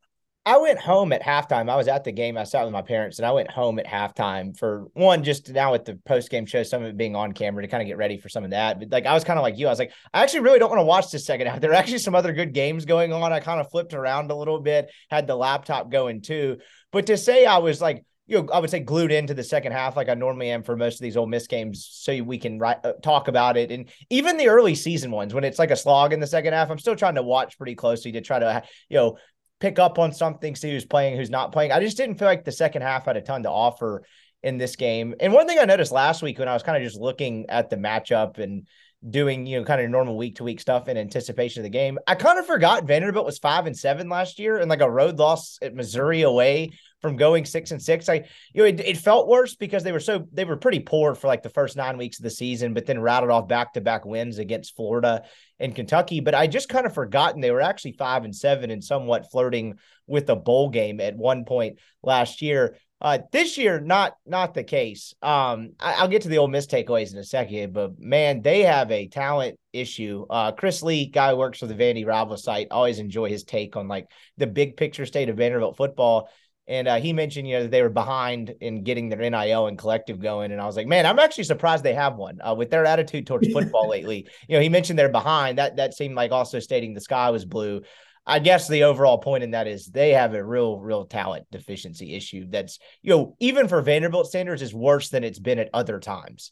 I 0.48 0.58
went 0.58 0.78
home 0.78 1.12
at 1.12 1.24
halftime. 1.24 1.72
I 1.72 1.76
was 1.76 1.88
at 1.88 2.04
the 2.04 2.12
game. 2.12 2.38
I 2.38 2.44
sat 2.44 2.64
with 2.64 2.72
my 2.72 2.84
parents, 2.84 3.18
and 3.18 3.26
I 3.26 3.32
went 3.32 3.50
home 3.50 3.80
at 3.80 3.88
halftime 3.88 4.56
for 4.56 4.86
one, 4.94 5.24
just 5.24 5.50
now 5.50 5.72
with 5.72 5.86
the 5.86 5.96
post 6.06 6.30
game 6.30 6.46
show, 6.46 6.62
some 6.62 6.84
of 6.84 6.90
it 6.90 6.98
being 6.98 7.16
on 7.16 7.32
camera 7.32 7.64
to 7.64 7.68
kind 7.68 7.82
of 7.82 7.88
get 7.88 7.98
ready 7.98 8.18
for 8.18 8.30
some 8.30 8.44
of 8.44 8.52
that. 8.52 8.80
But 8.80 8.92
like, 8.92 9.08
I 9.08 9.16
was 9.16 9.24
kind 9.24 9.40
of 9.40 9.44
like 9.44 9.58
you. 9.58 9.66
I 9.66 9.72
was 9.72 9.80
like, 9.80 9.92
I 10.14 10.22
actually 10.22 10.42
really 10.42 10.60
don't 10.60 10.70
want 10.70 10.80
to 10.80 10.86
watch 10.86 11.10
this 11.10 11.26
second 11.26 11.48
half. 11.48 11.62
There 11.62 11.72
are 11.72 11.76
actually 11.76 11.98
some 11.98 12.14
other 12.14 12.32
good 12.32 12.54
games 12.54 12.86
going 12.86 13.12
on. 13.12 13.34
I 13.34 13.40
kind 13.40 13.60
of 13.60 13.72
flipped 13.72 13.96
around 13.96 14.30
a 14.30 14.36
little 14.36 14.60
bit, 14.60 14.92
had 15.10 15.26
the 15.26 15.36
laptop 15.36 15.90
going 15.90 16.22
too. 16.22 16.58
But 16.92 17.08
to 17.08 17.18
say 17.18 17.48
I 17.48 17.58
was 17.58 17.82
like, 17.82 18.06
you 18.28 18.42
know, 18.42 18.50
I 18.52 18.60
would 18.60 18.70
say 18.70 18.80
glued 18.80 19.12
into 19.12 19.34
the 19.36 19.44
second 19.44 19.72
half 19.72 19.96
like 19.96 20.10
I 20.10 20.16
normally 20.16 20.50
am 20.50 20.64
for 20.64 20.76
most 20.76 20.96
of 20.96 21.02
these 21.02 21.16
Ole 21.16 21.28
Miss 21.28 21.46
games, 21.46 21.88
so 21.92 22.24
we 22.24 22.40
can 22.40 22.58
write, 22.58 22.84
uh, 22.84 22.94
talk 23.04 23.28
about 23.28 23.56
it. 23.56 23.72
And 23.72 23.88
even 24.10 24.38
the 24.38 24.48
early 24.48 24.74
season 24.74 25.12
ones, 25.12 25.34
when 25.34 25.44
it's 25.44 25.60
like 25.60 25.70
a 25.70 25.76
slog 25.76 26.12
in 26.12 26.20
the 26.20 26.28
second 26.28 26.54
half, 26.54 26.72
I'm 26.72 26.80
still 26.80 26.96
trying 26.96 27.16
to 27.16 27.24
watch 27.24 27.58
pretty 27.58 27.76
closely 27.76 28.12
to 28.14 28.22
try 28.22 28.40
to, 28.40 28.64
you 28.90 28.98
know, 28.98 29.18
pick 29.60 29.80
up 29.80 30.00
on 30.00 30.12
something, 30.12 30.56
see 30.56 30.72
who's 30.72 30.86
playing, 30.86 31.18
who's 31.18 31.30
not 31.30 31.52
playing. 31.52 31.72
I 31.72 31.80
just 31.80 31.98
didn't 31.98 32.20
feel 32.20 32.28
like 32.28 32.44
the 32.44 32.52
second 32.52 32.82
half 32.82 33.06
had 33.06 33.18
a 33.18 33.22
ton 33.22 33.44
to 33.44 33.50
offer 33.50 34.04
in 34.44 34.58
this 34.58 34.76
game. 34.76 35.16
And 35.20 35.34
one 35.34 35.48
thing 35.48 35.58
I 35.60 35.66
noticed 35.66 35.92
last 35.92 36.22
week 36.22 36.38
when 36.40 36.48
I 36.48 36.54
was 36.54 36.64
kind 36.64 36.78
of 36.78 36.84
just 36.84 37.02
looking 37.02 37.46
at 37.50 37.70
the 37.70 37.78
matchup 37.78 38.38
and 38.38 38.68
doing, 39.08 39.46
you 39.46 39.60
know, 39.60 39.66
kind 39.66 39.82
of 39.82 39.90
normal 39.90 40.18
week 40.18 40.38
to 40.38 40.44
week 40.44 40.60
stuff 40.60 40.88
in 40.88 40.98
anticipation 40.98 41.62
of 41.62 41.64
the 41.64 41.70
game, 41.70 42.00
I 42.08 42.16
kind 42.16 42.40
of 42.40 42.46
forgot 42.46 42.86
Vanderbilt 42.86 43.26
was 43.26 43.38
five 43.38 43.68
and 43.68 43.78
seven 43.78 44.10
last 44.10 44.40
year 44.40 44.58
and 44.58 44.70
like 44.70 44.82
a 44.82 44.90
road 44.90 45.20
loss 45.20 45.60
at 45.62 45.76
Missouri 45.76 46.24
away 46.24 46.72
from 47.02 47.18
going 47.18 47.46
six 47.46 47.70
and 47.70 47.82
six. 47.82 48.10
I, 48.10 48.26
you 48.54 48.62
know, 48.62 48.66
it, 48.66 48.80
it 48.80 48.98
felt 48.98 49.28
worse 49.28 49.56
because 49.56 49.84
they 49.84 49.92
were 49.92 50.00
so 50.00 50.28
they 50.32 50.46
were 50.46 50.58
pretty 50.58 50.80
poor 50.80 51.14
for 51.14 51.28
like 51.28 51.44
the 51.44 51.50
first 51.50 51.78
nine 51.78 51.98
weeks 51.98 52.18
of 52.18 52.24
the 52.24 52.32
season, 52.32 52.74
but 52.74 52.88
then 52.88 53.00
rattled 53.00 53.32
off 53.32 53.48
back 53.48 53.74
to 53.74 53.82
back 53.82 54.06
wins 54.06 54.40
against 54.40 54.76
Florida 54.76 55.24
and 55.60 55.76
Kentucky. 55.76 56.20
But 56.20 56.34
I 56.34 56.48
just 56.48 56.70
kind 56.70 56.86
of 56.86 56.94
forgotten 56.94 57.42
they 57.42 57.52
were 57.52 57.62
actually 57.62 57.92
five 57.94 58.24
and 58.24 58.36
seven 58.36 58.72
and 58.72 58.84
somewhat 58.84 59.30
flirting 59.32 59.78
with 60.08 60.30
a 60.30 60.36
bowl 60.36 60.70
game 60.70 61.00
at 61.00 61.16
one 61.16 61.46
point 61.46 61.78
last 62.02 62.42
year. 62.42 62.78
Uh, 63.02 63.20
this 63.32 63.58
year, 63.58 63.80
not 63.82 64.14
not 64.26 64.54
the 64.54 64.64
case. 64.64 65.14
Um, 65.22 65.72
I, 65.80 66.02
will 66.02 66.10
get 66.10 66.22
to 66.22 66.30
the 66.30 66.38
Ole 66.38 66.48
Miss 66.48 66.66
takeaways 66.66 67.12
in 67.12 67.20
a 67.20 67.26
second, 67.26 67.74
but 67.74 68.00
man, 68.00 68.42
they 68.42 68.64
have 68.64 68.90
a 68.90 69.08
talent 69.08 69.60
issue. 69.74 70.26
Uh, 70.30 70.54
Chris 70.54 70.82
Lee, 70.82 71.06
guy 71.06 71.32
who 71.32 71.38
works 71.38 71.60
for 71.60 71.68
the 71.68 71.74
Vandy 71.76 72.06
Rival 72.06 72.38
site, 72.38 72.68
always 72.72 73.00
enjoy 73.00 73.30
his 73.30 73.44
take 73.44 73.76
on 73.76 73.90
like 73.90 74.08
the 74.38 74.48
big 74.48 74.78
picture 74.78 75.06
state 75.06 75.28
of 75.28 75.38
Vanderbilt 75.38 75.76
football. 75.76 76.30
And 76.68 76.88
uh, 76.88 76.96
he 76.96 77.14
mentioned, 77.14 77.48
you 77.48 77.58
know, 77.58 77.64
that 77.64 77.72
they 77.72 77.84
were 77.84 77.90
behind 77.90 78.56
in 78.60 78.84
getting 78.84 79.10
their 79.10 79.30
NIL 79.30 79.68
and 79.68 79.78
collective 79.78 80.20
going. 80.20 80.52
And 80.52 80.60
I 80.60 80.66
was 80.66 80.76
like, 80.76 80.88
man, 80.88 81.06
I'm 81.06 81.20
actually 81.20 81.44
surprised 81.44 81.84
they 81.84 81.94
have 81.94 82.16
one 82.16 82.40
uh, 82.42 82.56
with 82.56 82.72
their 82.72 82.86
attitude 82.86 83.28
towards 83.28 83.48
football 83.54 83.88
lately. 83.88 84.28
You 84.48 84.56
know, 84.56 84.62
he 84.62 84.70
mentioned 84.70 84.98
they're 84.98 85.10
behind. 85.10 85.60
That 85.60 85.76
that 85.76 85.94
seemed 85.94 86.16
like 86.16 86.32
also 86.32 86.60
stating 86.60 86.94
the 86.94 87.02
sky 87.02 87.30
was 87.30 87.46
blue. 87.46 87.82
I 88.28 88.40
guess 88.40 88.68
the 88.68 88.84
overall 88.84 89.20
point 89.20 89.44
in 89.44 89.52
that 89.52 89.68
is 89.68 89.86
they 89.86 90.12
have 90.12 90.34
a 90.34 90.44
real, 90.44 90.80
real 90.80 91.06
talent 91.06 91.46
deficiency 91.52 92.16
issue. 92.16 92.48
That's 92.50 92.80
you 93.02 93.12
know, 93.12 93.36
even 93.40 93.68
for 93.68 93.82
Vanderbilt 93.82 94.28
standards, 94.28 94.62
is 94.62 94.74
worse 94.74 95.10
than 95.10 95.24
it's 95.24 95.40
been 95.40 95.60
at 95.60 95.70
other 95.74 96.00
times. 96.00 96.52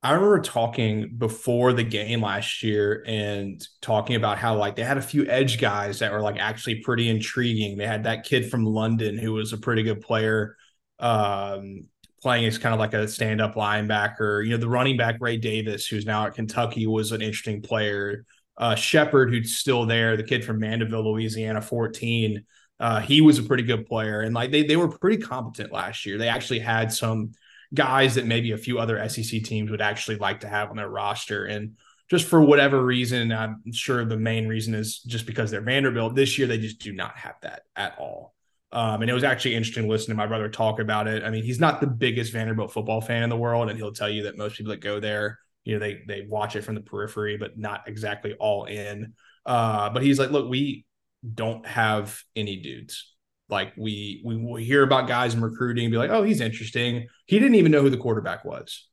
I 0.00 0.12
remember 0.12 0.40
talking 0.40 1.16
before 1.16 1.72
the 1.72 1.82
game 1.82 2.22
last 2.22 2.62
year 2.62 3.02
and 3.04 3.60
talking 3.80 4.14
about 4.14 4.38
how 4.38 4.56
like 4.56 4.76
they 4.76 4.84
had 4.84 4.98
a 4.98 5.02
few 5.02 5.26
edge 5.26 5.60
guys 5.60 5.98
that 5.98 6.12
were 6.12 6.20
like 6.20 6.38
actually 6.38 6.82
pretty 6.82 7.08
intriguing. 7.08 7.76
They 7.76 7.86
had 7.86 8.04
that 8.04 8.24
kid 8.24 8.48
from 8.48 8.64
London 8.64 9.18
who 9.18 9.32
was 9.32 9.52
a 9.52 9.58
pretty 9.58 9.82
good 9.82 10.00
player, 10.00 10.56
um, 11.00 11.86
playing 12.22 12.44
as 12.44 12.58
kind 12.58 12.74
of 12.74 12.78
like 12.78 12.94
a 12.94 13.08
stand-up 13.08 13.54
linebacker. 13.56 14.44
You 14.44 14.52
know, 14.52 14.56
the 14.58 14.68
running 14.68 14.96
back 14.96 15.16
Ray 15.20 15.36
Davis, 15.36 15.88
who's 15.88 16.06
now 16.06 16.26
at 16.26 16.34
Kentucky, 16.34 16.86
was 16.86 17.10
an 17.10 17.22
interesting 17.22 17.60
player. 17.60 18.24
Uh, 18.58 18.74
Shepard, 18.74 19.30
who's 19.30 19.56
still 19.56 19.86
there, 19.86 20.16
the 20.16 20.24
kid 20.24 20.44
from 20.44 20.58
Mandeville, 20.58 21.12
Louisiana, 21.12 21.62
14. 21.62 22.44
Uh, 22.80 23.00
he 23.00 23.20
was 23.20 23.38
a 23.38 23.42
pretty 23.44 23.62
good 23.62 23.86
player, 23.86 24.20
and 24.20 24.34
like 24.34 24.50
they 24.50 24.64
they 24.64 24.76
were 24.76 24.88
pretty 24.88 25.22
competent 25.22 25.72
last 25.72 26.04
year. 26.04 26.18
They 26.18 26.28
actually 26.28 26.60
had 26.60 26.92
some 26.92 27.32
guys 27.74 28.14
that 28.14 28.26
maybe 28.26 28.52
a 28.52 28.58
few 28.58 28.78
other 28.78 29.08
SEC 29.08 29.42
teams 29.42 29.70
would 29.70 29.80
actually 29.80 30.16
like 30.16 30.40
to 30.40 30.48
have 30.48 30.70
on 30.70 30.76
their 30.76 30.88
roster. 30.88 31.44
And 31.44 31.76
just 32.10 32.26
for 32.26 32.40
whatever 32.40 32.82
reason, 32.82 33.32
I'm 33.32 33.62
sure 33.72 34.04
the 34.04 34.16
main 34.16 34.48
reason 34.48 34.74
is 34.74 35.00
just 35.00 35.26
because 35.26 35.50
they're 35.50 35.60
Vanderbilt. 35.60 36.14
This 36.14 36.38
year, 36.38 36.46
they 36.46 36.58
just 36.58 36.78
do 36.78 36.92
not 36.92 37.16
have 37.18 37.34
that 37.42 37.62
at 37.76 37.96
all. 37.98 38.34
Um, 38.70 39.02
and 39.02 39.10
it 39.10 39.14
was 39.14 39.24
actually 39.24 39.54
interesting 39.54 39.88
listening 39.88 40.16
to 40.16 40.22
my 40.22 40.26
brother 40.26 40.48
talk 40.48 40.78
about 40.78 41.08
it. 41.08 41.24
I 41.24 41.30
mean, 41.30 41.42
he's 41.42 41.60
not 41.60 41.80
the 41.80 41.86
biggest 41.86 42.32
Vanderbilt 42.32 42.72
football 42.72 43.00
fan 43.00 43.22
in 43.22 43.30
the 43.30 43.36
world, 43.36 43.70
and 43.70 43.78
he'll 43.78 43.92
tell 43.92 44.10
you 44.10 44.24
that 44.24 44.36
most 44.36 44.56
people 44.56 44.70
that 44.70 44.80
go 44.80 45.00
there, 45.00 45.38
you 45.68 45.74
know, 45.74 45.80
they 45.80 46.00
they 46.08 46.26
watch 46.26 46.56
it 46.56 46.62
from 46.62 46.76
the 46.76 46.80
periphery, 46.80 47.36
but 47.36 47.58
not 47.58 47.82
exactly 47.86 48.32
all 48.40 48.64
in. 48.64 49.12
Uh, 49.44 49.90
but 49.90 50.02
he's 50.02 50.18
like, 50.18 50.30
look, 50.30 50.48
we 50.48 50.86
don't 51.34 51.66
have 51.66 52.18
any 52.34 52.56
dudes. 52.56 53.14
Like 53.50 53.74
we 53.76 54.22
we 54.24 54.38
will 54.38 54.56
hear 54.56 54.82
about 54.82 55.08
guys 55.08 55.34
in 55.34 55.42
recruiting 55.42 55.84
and 55.84 55.92
be 55.92 55.98
like, 55.98 56.08
oh, 56.08 56.22
he's 56.22 56.40
interesting. 56.40 57.06
He 57.26 57.38
didn't 57.38 57.56
even 57.56 57.70
know 57.70 57.82
who 57.82 57.90
the 57.90 57.98
quarterback 57.98 58.46
was. 58.46 58.88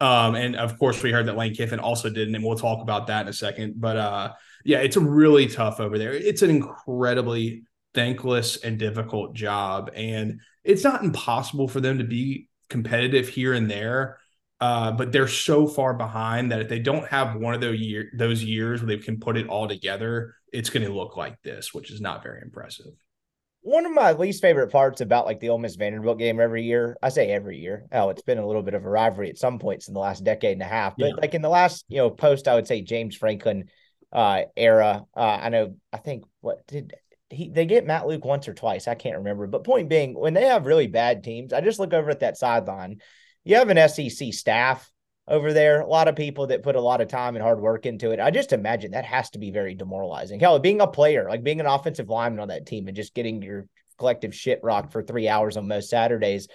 Um, 0.00 0.36
and 0.36 0.54
of 0.54 0.78
course, 0.78 1.02
we 1.02 1.10
heard 1.10 1.26
that 1.26 1.36
Lane 1.36 1.52
Kiffin 1.52 1.80
also 1.80 2.08
didn't, 2.08 2.36
and 2.36 2.44
we'll 2.44 2.56
talk 2.56 2.80
about 2.80 3.08
that 3.08 3.22
in 3.22 3.28
a 3.28 3.32
second. 3.32 3.74
But 3.80 3.96
uh, 3.96 4.32
yeah, 4.64 4.78
it's 4.78 4.96
really 4.96 5.48
tough 5.48 5.80
over 5.80 5.98
there. 5.98 6.12
It's 6.12 6.42
an 6.42 6.50
incredibly 6.50 7.64
thankless 7.92 8.58
and 8.58 8.78
difficult 8.78 9.34
job, 9.34 9.90
and 9.96 10.42
it's 10.62 10.84
not 10.84 11.02
impossible 11.02 11.66
for 11.66 11.80
them 11.80 11.98
to 11.98 12.04
be 12.04 12.48
competitive 12.70 13.28
here 13.28 13.52
and 13.52 13.68
there. 13.68 14.18
Uh, 14.60 14.90
but 14.92 15.12
they're 15.12 15.28
so 15.28 15.66
far 15.66 15.94
behind 15.94 16.50
that 16.50 16.60
if 16.60 16.68
they 16.68 16.80
don't 16.80 17.06
have 17.06 17.36
one 17.36 17.54
of 17.54 17.60
those 17.60 17.78
year 17.78 18.10
those 18.16 18.42
years 18.42 18.80
where 18.80 18.88
they 18.88 19.02
can 19.02 19.20
put 19.20 19.36
it 19.36 19.48
all 19.48 19.68
together, 19.68 20.34
it's 20.52 20.70
going 20.70 20.84
to 20.84 20.92
look 20.92 21.16
like 21.16 21.40
this, 21.42 21.72
which 21.72 21.90
is 21.90 22.00
not 22.00 22.22
very 22.22 22.42
impressive 22.42 22.92
one 23.68 23.84
of 23.84 23.92
my 23.92 24.12
least 24.12 24.40
favorite 24.40 24.70
parts 24.70 25.00
about 25.00 25.26
like 25.26 25.40
the 25.40 25.50
Ole 25.50 25.58
Miss 25.58 25.76
Vanderbilt 25.76 26.18
game 26.18 26.40
every 26.40 26.64
year, 26.64 26.96
I 27.02 27.10
say 27.10 27.30
every 27.30 27.58
year. 27.58 27.86
Oh, 27.92 28.08
it's 28.08 28.22
been 28.22 28.38
a 28.38 28.46
little 28.46 28.62
bit 28.62 28.74
of 28.74 28.86
a 28.86 28.90
rivalry 28.90 29.28
at 29.28 29.36
some 29.38 29.58
points 29.58 29.88
in 29.88 29.94
the 29.94 30.00
last 30.00 30.24
decade 30.24 30.52
and 30.52 30.62
a 30.62 30.66
half. 30.66 30.94
But 30.96 31.08
yeah. 31.08 31.14
like 31.20 31.34
in 31.34 31.42
the 31.42 31.48
last, 31.48 31.84
you 31.88 31.98
know, 31.98 32.10
post, 32.10 32.48
I 32.48 32.54
would 32.54 32.66
say 32.66 32.80
James 32.82 33.14
Franklin 33.14 33.68
uh 34.10 34.42
era. 34.56 35.04
Uh 35.14 35.20
I 35.42 35.48
know 35.50 35.76
I 35.92 35.98
think 35.98 36.24
what 36.40 36.66
did 36.66 36.94
he 37.28 37.50
they 37.50 37.66
get 37.66 37.86
Matt 37.86 38.06
Luke 38.06 38.24
once 38.24 38.48
or 38.48 38.54
twice. 38.54 38.88
I 38.88 38.94
can't 38.94 39.18
remember. 39.18 39.46
But 39.46 39.64
point 39.64 39.90
being, 39.90 40.18
when 40.18 40.32
they 40.32 40.46
have 40.46 40.64
really 40.64 40.86
bad 40.86 41.22
teams, 41.22 41.52
I 41.52 41.60
just 41.60 41.78
look 41.78 41.92
over 41.92 42.10
at 42.10 42.20
that 42.20 42.38
sideline. 42.38 43.02
You 43.44 43.56
have 43.56 43.70
an 43.70 43.88
SEC 43.88 44.32
staff 44.32 44.90
over 45.28 45.52
there. 45.52 45.80
A 45.80 45.86
lot 45.86 46.08
of 46.08 46.16
people 46.16 46.48
that 46.48 46.62
put 46.62 46.76
a 46.76 46.80
lot 46.80 47.00
of 47.00 47.08
time 47.08 47.36
and 47.36 47.42
hard 47.42 47.60
work 47.60 47.86
into 47.86 48.10
it. 48.10 48.20
I 48.20 48.30
just 48.30 48.52
imagine 48.52 48.92
that 48.92 49.04
has 49.04 49.30
to 49.30 49.38
be 49.38 49.50
very 49.50 49.74
demoralizing. 49.74 50.40
Hell, 50.40 50.58
being 50.58 50.80
a 50.80 50.86
player, 50.86 51.28
like 51.28 51.44
being 51.44 51.60
an 51.60 51.66
offensive 51.66 52.08
lineman 52.08 52.40
on 52.40 52.48
that 52.48 52.66
team 52.66 52.88
and 52.88 52.96
just 52.96 53.14
getting 53.14 53.42
your 53.42 53.66
collective 53.98 54.34
shit 54.34 54.60
rocked 54.62 54.92
for 54.92 55.02
three 55.02 55.28
hours 55.28 55.56
on 55.56 55.68
most 55.68 55.90
Saturdays. 55.90 56.48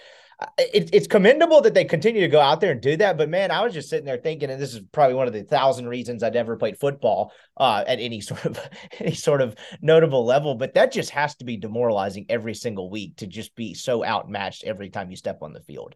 It, 0.58 0.90
it's 0.92 1.06
commendable 1.06 1.60
that 1.60 1.74
they 1.74 1.84
continue 1.84 2.22
to 2.22 2.28
go 2.28 2.40
out 2.40 2.60
there 2.60 2.72
and 2.72 2.80
do 2.80 2.96
that. 2.96 3.16
But 3.16 3.28
man, 3.28 3.52
I 3.52 3.62
was 3.62 3.72
just 3.72 3.88
sitting 3.88 4.04
there 4.04 4.16
thinking, 4.16 4.50
and 4.50 4.60
this 4.60 4.74
is 4.74 4.80
probably 4.90 5.14
one 5.14 5.28
of 5.28 5.32
the 5.32 5.44
thousand 5.44 5.86
reasons 5.86 6.24
I'd 6.24 6.34
ever 6.34 6.56
played 6.56 6.78
football 6.78 7.32
uh, 7.56 7.84
at 7.86 8.00
any 8.00 8.20
sort 8.20 8.44
of 8.44 8.58
any 8.98 9.14
sort 9.14 9.40
of 9.40 9.54
notable 9.80 10.24
level. 10.24 10.56
But 10.56 10.74
that 10.74 10.90
just 10.90 11.10
has 11.10 11.36
to 11.36 11.44
be 11.44 11.56
demoralizing 11.56 12.26
every 12.28 12.54
single 12.54 12.90
week 12.90 13.16
to 13.18 13.28
just 13.28 13.54
be 13.54 13.74
so 13.74 14.04
outmatched 14.04 14.64
every 14.64 14.90
time 14.90 15.10
you 15.10 15.16
step 15.16 15.38
on 15.42 15.52
the 15.52 15.60
field. 15.60 15.94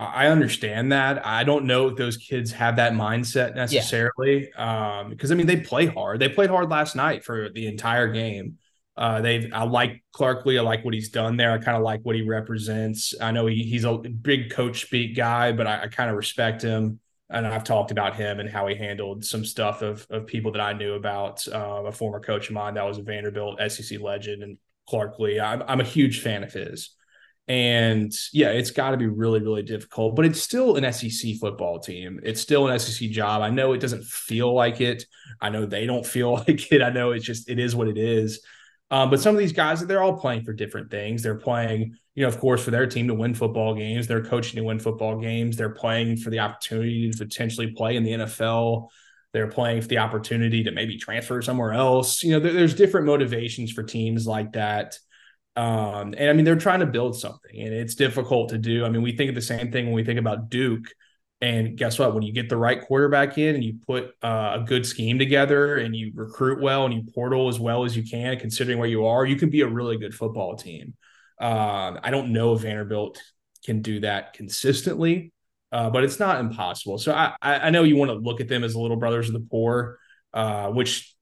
I 0.00 0.28
understand 0.28 0.92
that. 0.92 1.26
I 1.26 1.42
don't 1.42 1.64
know 1.64 1.88
if 1.88 1.96
those 1.96 2.16
kids 2.16 2.52
have 2.52 2.76
that 2.76 2.92
mindset 2.92 3.56
necessarily. 3.56 4.48
Yeah. 4.56 5.00
Um, 5.00 5.10
because 5.10 5.32
I 5.32 5.34
mean 5.34 5.46
they 5.46 5.60
play 5.60 5.86
hard. 5.86 6.20
They 6.20 6.28
played 6.28 6.50
hard 6.50 6.70
last 6.70 6.94
night 6.94 7.24
for 7.24 7.48
the 7.50 7.66
entire 7.66 8.08
game. 8.12 8.58
Uh, 8.96 9.20
they 9.20 9.50
I 9.50 9.64
like 9.64 10.04
Clark 10.12 10.46
Lea. 10.46 10.58
I 10.58 10.62
like 10.62 10.84
what 10.84 10.94
he's 10.94 11.10
done 11.10 11.36
there. 11.36 11.52
I 11.52 11.58
kind 11.58 11.76
of 11.76 11.82
like 11.82 12.00
what 12.02 12.14
he 12.14 12.22
represents. 12.22 13.14
I 13.20 13.32
know 13.32 13.46
he, 13.46 13.64
he's 13.64 13.84
a 13.84 13.96
big 13.98 14.50
coach 14.52 14.82
speak 14.82 15.16
guy, 15.16 15.52
but 15.52 15.66
I, 15.66 15.84
I 15.84 15.86
kind 15.88 16.10
of 16.10 16.16
respect 16.16 16.62
him. 16.62 17.00
And 17.30 17.46
I've 17.46 17.64
talked 17.64 17.90
about 17.90 18.16
him 18.16 18.40
and 18.40 18.48
how 18.48 18.66
he 18.68 18.74
handled 18.76 19.24
some 19.24 19.44
stuff 19.44 19.82
of 19.82 20.06
of 20.10 20.26
people 20.26 20.52
that 20.52 20.60
I 20.60 20.74
knew 20.74 20.94
about. 20.94 21.46
Uh, 21.48 21.84
a 21.86 21.92
former 21.92 22.20
coach 22.20 22.48
of 22.48 22.54
mine 22.54 22.74
that 22.74 22.86
was 22.86 22.98
a 22.98 23.02
Vanderbilt 23.02 23.60
SEC 23.68 24.00
legend 24.00 24.44
and 24.44 24.58
Clark 24.88 25.18
Lea. 25.18 25.40
I'm, 25.40 25.62
I'm 25.66 25.80
a 25.80 25.84
huge 25.84 26.20
fan 26.20 26.44
of 26.44 26.52
his. 26.52 26.90
And 27.48 28.12
yeah, 28.32 28.50
it's 28.50 28.70
got 28.70 28.90
to 28.90 28.98
be 28.98 29.06
really, 29.06 29.40
really 29.40 29.62
difficult, 29.62 30.14
but 30.14 30.26
it's 30.26 30.42
still 30.42 30.76
an 30.76 30.92
SEC 30.92 31.36
football 31.40 31.80
team. 31.80 32.20
It's 32.22 32.42
still 32.42 32.68
an 32.68 32.78
SEC 32.78 33.08
job. 33.08 33.40
I 33.40 33.48
know 33.48 33.72
it 33.72 33.80
doesn't 33.80 34.04
feel 34.04 34.54
like 34.54 34.82
it. 34.82 35.04
I 35.40 35.48
know 35.48 35.64
they 35.64 35.86
don't 35.86 36.04
feel 36.14 36.34
like 36.34 36.70
it. 36.70 36.82
I 36.82 36.90
know 36.90 37.12
it's 37.12 37.24
just, 37.24 37.48
it 37.48 37.58
is 37.58 37.74
what 37.74 37.88
it 37.88 37.96
is. 37.96 38.44
Um, 38.90 39.10
but 39.10 39.20
some 39.20 39.34
of 39.34 39.38
these 39.38 39.52
guys, 39.52 39.84
they're 39.84 40.02
all 40.02 40.18
playing 40.18 40.44
for 40.44 40.52
different 40.52 40.90
things. 40.90 41.22
They're 41.22 41.34
playing, 41.34 41.96
you 42.14 42.22
know, 42.22 42.28
of 42.28 42.38
course, 42.38 42.62
for 42.62 42.70
their 42.70 42.86
team 42.86 43.08
to 43.08 43.14
win 43.14 43.34
football 43.34 43.74
games. 43.74 44.06
They're 44.06 44.24
coaching 44.24 44.56
to 44.56 44.64
win 44.64 44.78
football 44.78 45.18
games. 45.18 45.56
They're 45.56 45.68
playing 45.70 46.18
for 46.18 46.30
the 46.30 46.38
opportunity 46.38 47.10
to 47.10 47.18
potentially 47.18 47.72
play 47.72 47.96
in 47.96 48.02
the 48.02 48.12
NFL. 48.12 48.88
They're 49.32 49.48
playing 49.48 49.82
for 49.82 49.88
the 49.88 49.98
opportunity 49.98 50.64
to 50.64 50.70
maybe 50.70 50.96
transfer 50.96 51.42
somewhere 51.42 51.72
else. 51.72 52.22
You 52.22 52.32
know, 52.32 52.40
there, 52.40 52.52
there's 52.52 52.74
different 52.74 53.06
motivations 53.06 53.72
for 53.72 53.82
teams 53.82 54.26
like 54.26 54.52
that. 54.52 54.98
Um, 55.58 56.14
and 56.16 56.30
I 56.30 56.32
mean, 56.34 56.44
they're 56.44 56.54
trying 56.54 56.80
to 56.80 56.86
build 56.86 57.18
something 57.18 57.60
and 57.60 57.74
it's 57.74 57.96
difficult 57.96 58.50
to 58.50 58.58
do. 58.58 58.84
I 58.84 58.90
mean, 58.90 59.02
we 59.02 59.16
think 59.16 59.28
of 59.30 59.34
the 59.34 59.42
same 59.42 59.72
thing 59.72 59.86
when 59.86 59.94
we 59.94 60.04
think 60.04 60.20
about 60.20 60.50
Duke. 60.50 60.86
And 61.40 61.76
guess 61.76 61.98
what? 61.98 62.14
When 62.14 62.22
you 62.22 62.32
get 62.32 62.48
the 62.48 62.56
right 62.56 62.80
quarterback 62.80 63.38
in 63.38 63.56
and 63.56 63.64
you 63.64 63.78
put 63.84 64.12
uh, 64.22 64.58
a 64.60 64.64
good 64.64 64.86
scheme 64.86 65.18
together 65.18 65.76
and 65.76 65.96
you 65.96 66.12
recruit 66.14 66.60
well 66.62 66.84
and 66.84 66.94
you 66.94 67.02
portal 67.12 67.48
as 67.48 67.58
well 67.58 67.84
as 67.84 67.96
you 67.96 68.04
can, 68.04 68.38
considering 68.38 68.78
where 68.78 68.88
you 68.88 69.06
are, 69.06 69.26
you 69.26 69.34
can 69.34 69.50
be 69.50 69.62
a 69.62 69.66
really 69.66 69.98
good 69.98 70.14
football 70.14 70.54
team. 70.54 70.94
Uh, 71.40 71.98
I 72.04 72.12
don't 72.12 72.32
know 72.32 72.54
if 72.54 72.60
Vanderbilt 72.60 73.20
can 73.64 73.82
do 73.82 73.98
that 74.00 74.34
consistently, 74.34 75.32
uh, 75.72 75.90
but 75.90 76.04
it's 76.04 76.20
not 76.20 76.38
impossible. 76.38 76.98
So 76.98 77.12
I, 77.12 77.34
I 77.42 77.70
know 77.70 77.82
you 77.82 77.96
want 77.96 78.12
to 78.12 78.16
look 78.16 78.40
at 78.40 78.46
them 78.46 78.62
as 78.62 78.76
little 78.76 78.96
brothers 78.96 79.26
of 79.26 79.34
the 79.34 79.46
poor, 79.50 79.98
uh, 80.32 80.68
which 80.68 81.16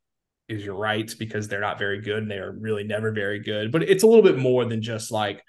is 0.48 0.64
you're 0.64 0.76
right 0.76 1.12
because 1.18 1.48
they're 1.48 1.60
not 1.60 1.78
very 1.78 2.00
good 2.00 2.18
and 2.18 2.30
they're 2.30 2.52
really 2.52 2.84
never 2.84 3.10
very 3.12 3.40
good. 3.40 3.72
But 3.72 3.82
it's 3.82 4.02
a 4.02 4.06
little 4.06 4.22
bit 4.22 4.38
more 4.38 4.64
than 4.64 4.82
just 4.82 5.10
like, 5.10 5.42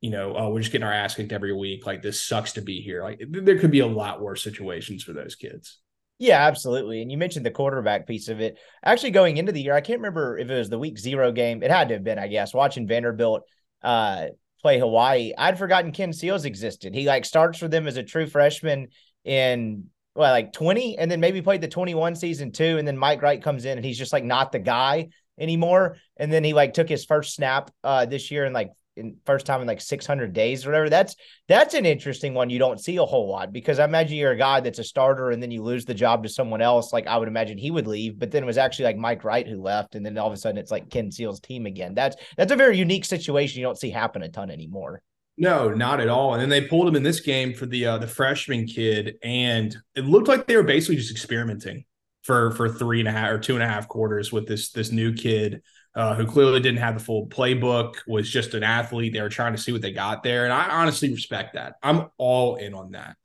you 0.00 0.10
know, 0.10 0.34
oh, 0.36 0.50
we're 0.50 0.60
just 0.60 0.72
getting 0.72 0.86
our 0.86 0.92
ass 0.92 1.14
kicked 1.14 1.32
every 1.32 1.52
week. 1.52 1.86
Like 1.86 2.02
this 2.02 2.22
sucks 2.22 2.52
to 2.52 2.62
be 2.62 2.80
here. 2.80 3.02
Like 3.02 3.20
there 3.28 3.58
could 3.58 3.70
be 3.70 3.80
a 3.80 3.86
lot 3.86 4.20
worse 4.20 4.42
situations 4.42 5.02
for 5.02 5.12
those 5.12 5.34
kids. 5.34 5.78
Yeah, 6.18 6.46
absolutely. 6.46 7.02
And 7.02 7.10
you 7.10 7.18
mentioned 7.18 7.44
the 7.44 7.50
quarterback 7.50 8.06
piece 8.06 8.28
of 8.28 8.40
it. 8.40 8.58
Actually, 8.84 9.10
going 9.10 9.36
into 9.36 9.50
the 9.50 9.60
year, 9.60 9.74
I 9.74 9.80
can't 9.80 9.98
remember 9.98 10.38
if 10.38 10.48
it 10.48 10.56
was 10.56 10.70
the 10.70 10.78
week 10.78 10.98
zero 10.98 11.32
game. 11.32 11.62
It 11.62 11.70
had 11.70 11.88
to 11.88 11.94
have 11.94 12.04
been, 12.04 12.18
I 12.20 12.28
guess, 12.28 12.54
watching 12.54 12.86
Vanderbilt 12.86 13.42
uh, 13.82 14.26
play 14.62 14.78
Hawaii. 14.78 15.32
I'd 15.36 15.58
forgotten 15.58 15.90
Ken 15.90 16.12
Seals 16.12 16.44
existed. 16.44 16.94
He 16.94 17.06
like 17.06 17.24
starts 17.24 17.58
for 17.58 17.66
them 17.66 17.88
as 17.88 17.96
a 17.96 18.04
true 18.04 18.26
freshman 18.26 18.88
in 19.24 19.86
well, 20.14 20.30
like 20.30 20.52
20 20.52 20.98
and 20.98 21.10
then 21.10 21.20
maybe 21.20 21.42
played 21.42 21.60
the 21.60 21.68
21 21.68 22.14
season 22.16 22.52
too. 22.52 22.78
And 22.78 22.86
then 22.86 22.96
Mike 22.96 23.22
Wright 23.22 23.42
comes 23.42 23.64
in 23.64 23.78
and 23.78 23.84
he's 23.84 23.98
just 23.98 24.12
like 24.12 24.24
not 24.24 24.52
the 24.52 24.58
guy 24.58 25.08
anymore. 25.38 25.96
And 26.16 26.32
then 26.32 26.44
he 26.44 26.52
like 26.52 26.74
took 26.74 26.88
his 26.88 27.04
first 27.04 27.34
snap 27.34 27.70
uh 27.82 28.06
this 28.06 28.30
year 28.30 28.44
and 28.44 28.54
like 28.54 28.70
in 28.96 29.16
first 29.24 29.44
time 29.46 29.60
in 29.60 29.66
like 29.66 29.80
600 29.80 30.32
days 30.32 30.64
or 30.64 30.70
whatever. 30.70 30.88
That's 30.88 31.16
that's 31.48 31.74
an 31.74 31.86
interesting 31.86 32.34
one 32.34 32.50
you 32.50 32.58
don't 32.58 32.80
see 32.80 32.96
a 32.96 33.04
whole 33.04 33.28
lot 33.28 33.52
because 33.52 33.78
I 33.78 33.84
imagine 33.84 34.16
you're 34.16 34.32
a 34.32 34.36
guy 34.36 34.60
that's 34.60 34.78
a 34.78 34.84
starter 34.84 35.30
and 35.30 35.42
then 35.42 35.50
you 35.50 35.62
lose 35.62 35.84
the 35.84 35.94
job 35.94 36.22
to 36.22 36.28
someone 36.28 36.62
else. 36.62 36.92
Like 36.92 37.06
I 37.06 37.16
would 37.16 37.28
imagine 37.28 37.58
he 37.58 37.70
would 37.70 37.86
leave, 37.86 38.18
but 38.18 38.30
then 38.30 38.42
it 38.42 38.46
was 38.46 38.58
actually 38.58 38.86
like 38.86 38.96
Mike 38.96 39.24
Wright 39.24 39.46
who 39.46 39.60
left, 39.60 39.94
and 39.94 40.04
then 40.04 40.16
all 40.18 40.28
of 40.28 40.32
a 40.32 40.36
sudden 40.36 40.58
it's 40.58 40.70
like 40.70 40.90
Ken 40.90 41.10
Seals' 41.10 41.40
team 41.40 41.66
again. 41.66 41.94
That's 41.94 42.16
that's 42.36 42.52
a 42.52 42.56
very 42.56 42.78
unique 42.78 43.04
situation 43.04 43.60
you 43.60 43.66
don't 43.66 43.78
see 43.78 43.90
happen 43.90 44.22
a 44.22 44.28
ton 44.28 44.50
anymore. 44.50 45.02
No, 45.36 45.70
not 45.70 46.00
at 46.00 46.08
all. 46.08 46.34
And 46.34 46.40
then 46.40 46.48
they 46.48 46.66
pulled 46.66 46.86
him 46.86 46.96
in 46.96 47.02
this 47.02 47.20
game 47.20 47.54
for 47.54 47.66
the 47.66 47.86
uh, 47.86 47.98
the 47.98 48.06
freshman 48.06 48.66
kid, 48.66 49.16
and 49.22 49.76
it 49.96 50.04
looked 50.04 50.28
like 50.28 50.46
they 50.46 50.56
were 50.56 50.62
basically 50.62 50.96
just 50.96 51.10
experimenting 51.10 51.84
for 52.22 52.52
for 52.52 52.68
three 52.68 53.00
and 53.00 53.08
a 53.08 53.12
half 53.12 53.30
or 53.30 53.38
two 53.38 53.54
and 53.54 53.62
a 53.62 53.68
half 53.68 53.88
quarters 53.88 54.32
with 54.32 54.46
this 54.46 54.70
this 54.70 54.92
new 54.92 55.12
kid 55.12 55.60
uh, 55.96 56.14
who 56.14 56.26
clearly 56.26 56.60
didn't 56.60 56.78
have 56.78 56.94
the 56.96 57.04
full 57.04 57.26
playbook, 57.26 57.96
was 58.06 58.30
just 58.30 58.54
an 58.54 58.62
athlete. 58.62 59.12
They 59.12 59.20
were 59.20 59.28
trying 59.28 59.54
to 59.54 59.60
see 59.60 59.72
what 59.72 59.82
they 59.82 59.92
got 59.92 60.22
there, 60.22 60.44
and 60.44 60.52
I 60.52 60.68
honestly 60.68 61.10
respect 61.10 61.54
that. 61.54 61.74
I'm 61.82 62.10
all 62.16 62.56
in 62.56 62.74
on 62.74 62.92
that. 62.92 63.16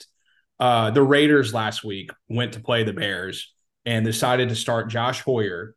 Uh, 0.59 0.91
the 0.91 1.03
Raiders 1.03 1.53
last 1.53 1.83
week 1.83 2.11
went 2.27 2.53
to 2.53 2.59
play 2.59 2.83
the 2.83 2.93
Bears 2.93 3.53
and 3.85 4.03
decided 4.03 4.49
to 4.49 4.55
start 4.55 4.89
Josh 4.89 5.21
Hoyer 5.21 5.75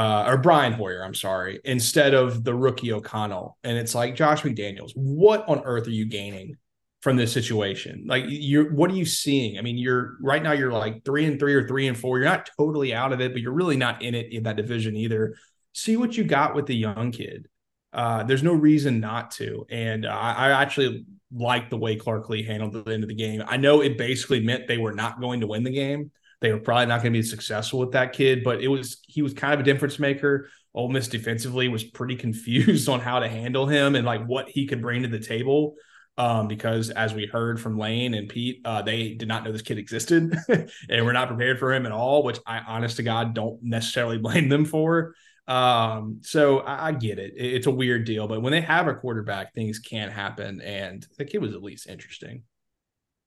uh, 0.00 0.24
or 0.28 0.38
Brian 0.38 0.72
Hoyer, 0.72 1.04
I'm 1.04 1.12
sorry, 1.12 1.60
instead 1.62 2.14
of 2.14 2.42
the 2.42 2.54
rookie 2.54 2.90
O'Connell. 2.90 3.58
And 3.62 3.76
it's 3.76 3.94
like 3.94 4.14
Josh 4.14 4.40
McDaniels, 4.40 4.92
what 4.94 5.46
on 5.46 5.60
earth 5.66 5.86
are 5.88 5.90
you 5.90 6.06
gaining 6.06 6.56
from 7.02 7.16
this 7.16 7.34
situation? 7.34 8.06
Like 8.08 8.24
you're 8.26 8.72
what 8.72 8.90
are 8.90 8.94
you 8.94 9.04
seeing? 9.04 9.58
I 9.58 9.60
mean, 9.60 9.76
you're 9.76 10.16
right 10.22 10.42
now 10.42 10.52
you're 10.52 10.72
like 10.72 11.04
three 11.04 11.26
and 11.26 11.38
three 11.38 11.54
or 11.54 11.68
three 11.68 11.86
and 11.86 11.98
four. 11.98 12.16
You're 12.18 12.28
not 12.28 12.48
totally 12.56 12.94
out 12.94 13.12
of 13.12 13.20
it, 13.20 13.34
but 13.34 13.42
you're 13.42 13.52
really 13.52 13.76
not 13.76 14.00
in 14.00 14.14
it 14.14 14.32
in 14.32 14.44
that 14.44 14.56
division 14.56 14.96
either. 14.96 15.34
See 15.74 15.98
what 15.98 16.16
you 16.16 16.24
got 16.24 16.54
with 16.54 16.64
the 16.64 16.76
young 16.76 17.12
kid. 17.12 17.46
Uh, 17.92 18.22
there's 18.22 18.42
no 18.42 18.54
reason 18.54 19.00
not 19.00 19.32
to. 19.32 19.66
And 19.68 20.06
uh, 20.06 20.08
I, 20.08 20.48
I 20.48 20.62
actually 20.62 21.04
like 21.30 21.68
the 21.68 21.76
way 21.76 21.96
Clark 21.96 22.30
Lea 22.30 22.42
handled 22.42 22.72
the 22.72 22.90
end 22.90 23.02
of 23.02 23.10
the 23.10 23.14
game. 23.14 23.42
I 23.46 23.58
know 23.58 23.82
it 23.82 23.98
basically 23.98 24.40
meant 24.40 24.66
they 24.66 24.78
were 24.78 24.94
not 24.94 25.20
going 25.20 25.40
to 25.40 25.46
win 25.46 25.62
the 25.62 25.70
game 25.70 26.10
they 26.40 26.52
were 26.52 26.58
probably 26.58 26.86
not 26.86 27.02
going 27.02 27.12
to 27.12 27.18
be 27.18 27.22
successful 27.22 27.78
with 27.78 27.92
that 27.92 28.12
kid, 28.12 28.42
but 28.42 28.62
it 28.62 28.68
was 28.68 29.02
he 29.06 29.22
was 29.22 29.34
kind 29.34 29.54
of 29.54 29.60
a 29.60 29.64
difference 29.64 29.98
maker. 29.98 30.48
Ole 30.74 30.88
Miss 30.88 31.08
defensively 31.08 31.68
was 31.68 31.84
pretty 31.84 32.16
confused 32.26 32.88
on 32.88 33.00
how 33.00 33.20
to 33.20 33.28
handle 33.28 33.66
him 33.66 33.94
and 33.94 34.06
like 34.06 34.24
what 34.24 34.48
he 34.48 34.66
could 34.66 34.82
bring 34.82 35.02
to 35.02 35.08
the 35.08 35.18
table. 35.18 35.74
Um, 36.18 36.48
because 36.48 36.90
as 36.90 37.14
we 37.14 37.24
heard 37.24 37.58
from 37.58 37.78
Lane 37.78 38.12
and 38.12 38.28
Pete, 38.28 38.60
uh, 38.66 38.82
they 38.82 39.14
did 39.14 39.26
not 39.26 39.42
know 39.42 39.52
this 39.52 39.62
kid 39.62 39.78
existed 39.78 40.36
and 40.88 41.06
were 41.06 41.14
not 41.14 41.28
prepared 41.28 41.58
for 41.58 41.72
him 41.72 41.86
at 41.86 41.92
all, 41.92 42.24
which 42.24 42.38
I 42.46 42.58
honest 42.58 42.96
to 42.96 43.02
God 43.02 43.32
don't 43.34 43.62
necessarily 43.62 44.18
blame 44.18 44.48
them 44.48 44.66
for. 44.66 45.14
Um, 45.46 46.20
so 46.22 46.58
I, 46.58 46.88
I, 46.88 46.92
get 46.92 47.18
it. 47.18 47.32
It's 47.36 47.66
a 47.66 47.70
weird 47.70 48.04
deal, 48.04 48.28
but 48.28 48.42
when 48.42 48.52
they 48.52 48.60
have 48.60 48.86
a 48.86 48.94
quarterback, 48.94 49.54
things 49.54 49.78
can 49.78 50.10
happen. 50.10 50.60
And 50.60 51.04
the 51.16 51.24
kid 51.24 51.38
was 51.38 51.54
at 51.54 51.62
least 51.62 51.88
interesting. 51.88 52.44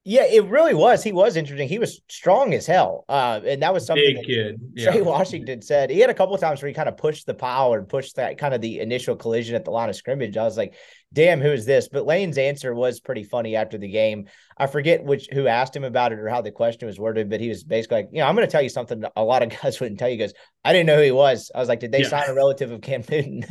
Yeah, 0.05 0.25
it 0.25 0.45
really 0.47 0.73
was. 0.73 1.01
He 1.01 1.13
was 1.13 1.37
interesting. 1.37 1.69
He 1.69 1.79
was 1.79 2.01
strong 2.09 2.53
as 2.53 2.65
hell. 2.65 3.05
Uh, 3.07 3.39
and 3.45 3.61
that 3.61 3.73
was 3.73 3.85
something 3.85 4.15
Big 4.15 4.25
kid. 4.25 4.61
Yeah. 4.73 4.91
Trey 4.91 5.01
Washington 5.01 5.61
said. 5.61 5.89
He 5.89 5.99
had 5.99 6.09
a 6.09 6.13
couple 6.13 6.35
of 6.35 6.41
times 6.41 6.61
where 6.61 6.67
he 6.67 6.73
kind 6.73 6.89
of 6.89 6.97
pushed 6.97 7.25
the 7.25 7.33
pile 7.33 7.73
and 7.73 7.87
pushed 7.87 8.17
that 8.17 8.37
kind 8.37 8.53
of 8.53 8.59
the 8.59 8.81
initial 8.81 9.15
collision 9.15 9.55
at 9.55 9.63
the 9.63 9.71
line 9.71 9.87
of 9.87 9.95
scrimmage. 9.95 10.35
I 10.35 10.43
was 10.43 10.57
like, 10.57 10.73
damn, 11.13 11.39
who 11.39 11.51
is 11.51 11.65
this? 11.65 11.87
But 11.87 12.05
Lane's 12.05 12.37
answer 12.37 12.73
was 12.73 12.99
pretty 12.99 13.23
funny 13.23 13.55
after 13.55 13.77
the 13.77 13.87
game. 13.87 14.27
I 14.57 14.67
forget 14.67 15.05
which 15.05 15.29
who 15.31 15.47
asked 15.47 15.75
him 15.75 15.85
about 15.85 16.11
it 16.11 16.19
or 16.19 16.27
how 16.27 16.41
the 16.41 16.51
question 16.51 16.85
was 16.85 16.99
worded, 16.99 17.29
but 17.29 17.39
he 17.39 17.47
was 17.47 17.63
basically 17.63 17.99
like, 17.99 18.09
you 18.11 18.19
know, 18.19 18.27
I'm 18.27 18.35
going 18.35 18.45
to 18.45 18.51
tell 18.51 18.61
you 18.61 18.69
something 18.69 19.03
a 19.15 19.23
lot 19.23 19.41
of 19.41 19.49
guys 19.61 19.79
wouldn't 19.79 19.99
tell 19.99 20.09
you. 20.09 20.17
Goes, 20.17 20.33
I 20.65 20.73
didn't 20.73 20.87
know 20.87 20.97
who 20.97 21.03
he 21.03 21.11
was. 21.11 21.49
I 21.55 21.59
was 21.59 21.69
like, 21.69 21.79
did 21.79 21.93
they 21.93 22.01
yeah. 22.01 22.09
sign 22.09 22.29
a 22.29 22.33
relative 22.33 22.71
of 22.71 22.81
Cam 22.81 23.03
Newton? 23.09 23.45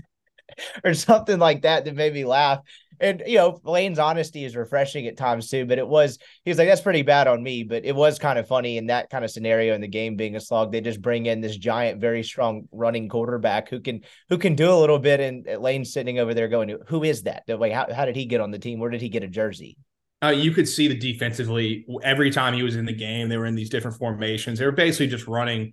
or 0.85 0.95
something 0.95 1.39
like 1.39 1.63
that 1.63 1.85
that 1.85 1.95
made 1.95 2.15
me 2.15 2.25
laugh. 2.25 2.61
And 3.03 3.23
you 3.27 3.37
know, 3.37 3.61
Lane's 3.65 3.99
honesty 3.99 4.45
is 4.45 4.55
refreshing 4.55 5.07
at 5.09 5.17
times 5.17 5.51
too. 5.51 5.67
But 5.67 5.79
it 5.79 5.87
was 5.87 6.19
he 6.45 6.51
was 6.51 6.59
like, 6.59 6.69
"That's 6.69 6.81
pretty 6.81 7.03
bad 7.03 7.27
on 7.27 7.43
me," 7.43 7.65
but 7.65 7.85
it 7.85 7.95
was 7.95 8.19
kind 8.19 8.39
of 8.39 8.47
funny 8.47 8.79
in 8.79 8.87
that 8.87 9.11
kind 9.11 9.25
of 9.25 9.31
scenario 9.31 9.75
in 9.75 9.81
the 9.81 9.89
game 9.89 10.17
being 10.17 10.37
a 10.37 10.41
slog. 10.41 10.71
They 10.71 10.81
just 10.81 11.03
bring 11.03 11.27
in 11.27 11.41
this 11.41 11.57
giant, 11.57 12.01
very 12.01 12.23
strong 12.23 12.69
running 12.71 13.09
quarterback 13.09 13.69
who 13.69 13.81
can 13.81 14.03
who 14.29 14.39
can 14.39 14.55
do 14.55 14.73
a 14.73 14.79
little 14.79 15.01
bit. 15.01 15.21
And 15.21 15.47
Lane's 15.61 15.93
sitting 15.93 16.21
over 16.21 16.33
there 16.33 16.49
going, 16.49 16.79
"Who 16.87 17.03
is 17.03 17.23
that? 17.25 17.43
Like, 17.49 17.73
how 17.73 17.93
how 17.93 18.05
did 18.05 18.17
he 18.17 18.25
get 18.25 18.41
on 18.41 18.53
the 18.53 18.59
team? 18.59 18.79
Where 18.79 18.91
did 18.91 19.03
he 19.03 19.09
get 19.09 19.25
a 19.25 19.29
jersey?" 19.29 19.77
Uh, 20.23 20.29
you 20.29 20.53
could 20.53 20.69
see 20.69 20.87
the 20.87 20.97
defensively 20.97 21.85
every 22.05 22.31
time 22.31 22.55
he 22.55 22.63
was 22.63 22.77
in 22.77 22.85
the 22.85 22.93
game. 22.93 23.29
They 23.29 23.37
were 23.37 23.47
in 23.47 23.57
these 23.57 23.71
different 23.71 23.99
formations. 23.99 24.61
They 24.61 24.65
were 24.65 24.71
basically 24.71 25.09
just 25.09 25.27
running 25.27 25.73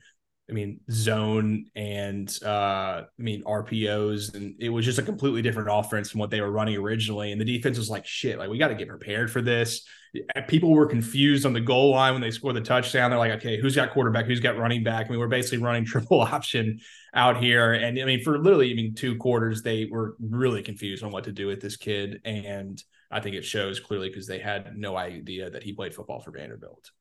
I 0.50 0.54
mean, 0.54 0.80
zone 0.90 1.66
and 1.76 2.36
uh, 2.44 3.04
I 3.08 3.22
mean 3.22 3.44
RPOs, 3.44 4.34
and 4.34 4.56
it 4.60 4.70
was 4.70 4.86
just 4.86 4.98
a 4.98 5.04
completely 5.04 5.42
different 5.42 5.70
offense 5.72 6.10
from 6.10 6.20
what 6.20 6.32
they 6.32 6.42
were 6.42 6.52
running 6.52 6.76
originally. 6.76 7.32
And 7.32 7.40
the 7.40 7.46
defense 7.46 7.78
was 7.78 7.90
like, 7.90 8.06
"Shit, 8.06 8.40
like 8.40 8.50
we 8.50 8.58
got 8.58 8.70
to 8.70 8.76
get 8.76 8.88
prepared 8.88 9.32
for 9.32 9.42
this." 9.42 9.86
People 10.48 10.72
were 10.72 10.88
confused 10.88 11.46
on 11.46 11.54
the 11.54 11.62
goal 11.62 11.92
line 11.92 12.14
when 12.14 12.22
they 12.22 12.32
scored 12.32 12.56
the 12.56 12.62
touchdown. 12.62 13.12
They're 13.12 13.20
like, 13.20 13.34
"Okay, 13.34 13.60
who's 13.60 13.76
got 13.76 13.92
quarterback? 13.92 14.26
Who's 14.26 14.40
got 14.40 14.58
running 14.58 14.84
back?" 14.84 15.06
I 15.06 15.10
mean, 15.10 15.20
we're 15.20 15.28
basically 15.28 15.60
running 15.60 15.86
triple 15.86 16.22
option 16.22 16.80
out 17.14 17.42
here, 17.42 17.74
and 17.74 18.00
I 18.00 18.06
mean, 18.06 18.24
for 18.24 18.40
literally, 18.40 18.72
I 18.72 18.76
mean, 18.76 18.96
two 18.96 19.18
quarters, 19.18 19.62
they 19.62 19.86
were 19.86 20.16
really 20.20 20.64
confused 20.64 21.04
on 21.04 21.12
what 21.12 21.26
to 21.26 21.32
do 21.32 21.48
with 21.48 21.62
this 21.62 21.78
kid, 21.78 22.22
and 22.26 22.82
I 23.12 23.20
think 23.20 23.36
it 23.36 23.46
shows 23.46 23.80
clearly 23.80 24.10
because 24.10 24.28
they 24.28 24.40
had 24.40 24.76
no 24.78 24.98
idea 24.98 25.50
that 25.50 25.64
he 25.64 25.74
played 25.74 25.94
football 25.94 26.22
for 26.22 26.32
Vanderbilt 26.32 26.92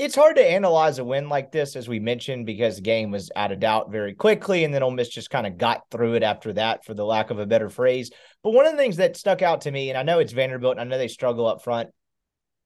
it's 0.00 0.14
hard 0.14 0.36
to 0.36 0.50
analyze 0.50 0.98
a 0.98 1.04
win 1.04 1.28
like 1.28 1.52
this, 1.52 1.76
as 1.76 1.86
we 1.86 2.00
mentioned, 2.00 2.46
because 2.46 2.76
the 2.76 2.82
game 2.82 3.10
was 3.10 3.30
out 3.36 3.52
of 3.52 3.60
doubt 3.60 3.92
very 3.92 4.14
quickly, 4.14 4.64
and 4.64 4.72
then 4.72 4.82
Ole 4.82 4.92
Miss 4.92 5.10
just 5.10 5.28
kind 5.28 5.46
of 5.46 5.58
got 5.58 5.82
through 5.90 6.14
it 6.14 6.22
after 6.22 6.54
that, 6.54 6.86
for 6.86 6.94
the 6.94 7.04
lack 7.04 7.28
of 7.30 7.38
a 7.38 7.44
better 7.44 7.68
phrase. 7.68 8.10
But 8.42 8.52
one 8.52 8.64
of 8.64 8.72
the 8.72 8.78
things 8.78 8.96
that 8.96 9.18
stuck 9.18 9.42
out 9.42 9.60
to 9.62 9.70
me, 9.70 9.90
and 9.90 9.98
I 9.98 10.02
know 10.02 10.18
it's 10.18 10.32
Vanderbilt, 10.32 10.78
and 10.78 10.80
I 10.80 10.84
know 10.84 10.96
they 10.96 11.08
struggle 11.08 11.46
up 11.46 11.62
front 11.62 11.90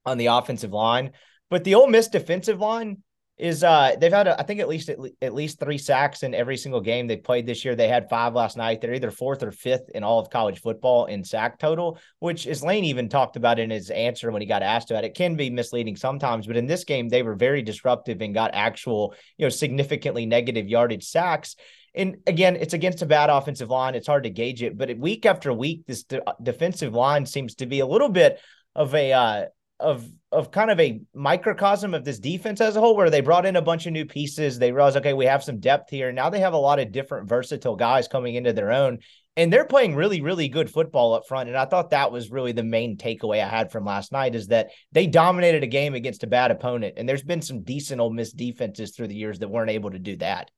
on 0.05 0.17
the 0.17 0.27
offensive 0.27 0.71
line, 0.71 1.11
but 1.49 1.65
the 1.65 1.75
Ole 1.75 1.87
Miss 1.87 2.07
defensive 2.07 2.61
line 2.61 3.03
is 3.37 3.65
uh 3.65 3.93
they've 3.99 4.13
had 4.13 4.27
a, 4.27 4.39
I 4.39 4.43
think 4.43 4.61
at 4.61 4.69
least 4.69 4.87
at, 4.87 4.97
at, 5.21 5.33
least 5.33 5.59
three 5.59 5.77
sacks 5.77 6.23
in 6.23 6.33
every 6.33 6.55
single 6.55 6.79
game 6.79 7.05
they 7.05 7.17
played 7.17 7.45
this 7.45 7.65
year. 7.65 7.75
They 7.75 7.89
had 7.89 8.09
five 8.09 8.33
last 8.33 8.55
night. 8.55 8.79
They're 8.79 8.93
either 8.93 9.11
fourth 9.11 9.43
or 9.43 9.51
fifth 9.51 9.89
in 9.93 10.03
all 10.03 10.19
of 10.19 10.29
college 10.29 10.61
football 10.61 11.05
in 11.05 11.23
sack 11.23 11.59
total, 11.59 11.99
which 12.19 12.47
is 12.47 12.63
Lane 12.63 12.85
even 12.85 13.09
talked 13.09 13.35
about 13.35 13.59
in 13.59 13.69
his 13.69 13.89
answer 13.89 14.31
when 14.31 14.41
he 14.41 14.47
got 14.47 14.63
asked 14.63 14.89
about 14.89 15.03
it. 15.03 15.15
Can 15.15 15.35
be 15.35 15.49
misleading 15.49 15.97
sometimes, 15.97 16.47
but 16.47 16.55
in 16.55 16.65
this 16.65 16.85
game 16.85 17.09
they 17.09 17.23
were 17.23 17.35
very 17.35 17.61
disruptive 17.61 18.21
and 18.21 18.33
got 18.33 18.51
actual 18.53 19.13
you 19.37 19.45
know 19.45 19.49
significantly 19.49 20.25
negative 20.25 20.69
yardage 20.69 21.05
sacks. 21.05 21.57
And 21.93 22.17
again, 22.27 22.55
it's 22.55 22.73
against 22.73 23.01
a 23.01 23.05
bad 23.05 23.29
offensive 23.29 23.69
line. 23.69 23.95
It's 23.95 24.07
hard 24.07 24.23
to 24.23 24.29
gauge 24.29 24.63
it, 24.63 24.77
but 24.77 24.97
week 24.97 25.25
after 25.25 25.51
week, 25.51 25.85
this 25.87 26.03
de- 26.03 26.21
defensive 26.41 26.93
line 26.93 27.25
seems 27.25 27.55
to 27.55 27.65
be 27.65 27.79
a 27.79 27.85
little 27.85 28.09
bit 28.09 28.39
of 28.75 28.93
a 28.93 29.13
uh, 29.13 29.45
of 29.79 30.07
of 30.31 30.51
kind 30.51 30.69
of 30.69 30.79
a 30.79 31.01
microcosm 31.13 31.93
of 31.93 32.03
this 32.03 32.19
defense 32.19 32.59
as 32.61 32.75
a 32.75 32.79
whole, 32.79 32.95
where 32.95 33.09
they 33.09 33.21
brought 33.21 33.45
in 33.45 33.55
a 33.55 33.61
bunch 33.61 33.85
of 33.85 33.93
new 33.93 34.05
pieces. 34.05 34.59
They 34.59 34.71
realized, 34.71 34.97
okay, 34.97 35.13
we 35.13 35.25
have 35.25 35.43
some 35.43 35.59
depth 35.59 35.89
here. 35.89 36.11
Now 36.11 36.29
they 36.29 36.41
have 36.41 36.53
a 36.53 36.57
lot 36.57 36.79
of 36.79 36.91
different 36.91 37.29
versatile 37.29 37.75
guys 37.75 38.07
coming 38.07 38.35
into 38.35 38.53
their 38.53 38.71
own, 38.71 38.99
and 39.37 39.51
they're 39.51 39.65
playing 39.65 39.95
really, 39.95 40.21
really 40.21 40.47
good 40.47 40.69
football 40.69 41.13
up 41.13 41.27
front. 41.27 41.49
And 41.49 41.57
I 41.57 41.65
thought 41.65 41.89
that 41.89 42.11
was 42.11 42.31
really 42.31 42.51
the 42.51 42.63
main 42.63 42.97
takeaway 42.97 43.43
I 43.43 43.47
had 43.47 43.71
from 43.71 43.85
last 43.85 44.11
night 44.11 44.35
is 44.35 44.47
that 44.47 44.69
they 44.91 45.07
dominated 45.07 45.63
a 45.63 45.67
game 45.67 45.93
against 45.93 46.23
a 46.23 46.27
bad 46.27 46.51
opponent. 46.51 46.95
And 46.97 47.07
there's 47.07 47.23
been 47.23 47.41
some 47.41 47.63
decent 47.63 47.99
old 47.99 48.15
Miss 48.15 48.31
defenses 48.31 48.91
through 48.91 49.07
the 49.07 49.15
years 49.15 49.39
that 49.39 49.49
weren't 49.49 49.71
able 49.71 49.91
to 49.91 49.99
do 49.99 50.15
that. 50.17 50.51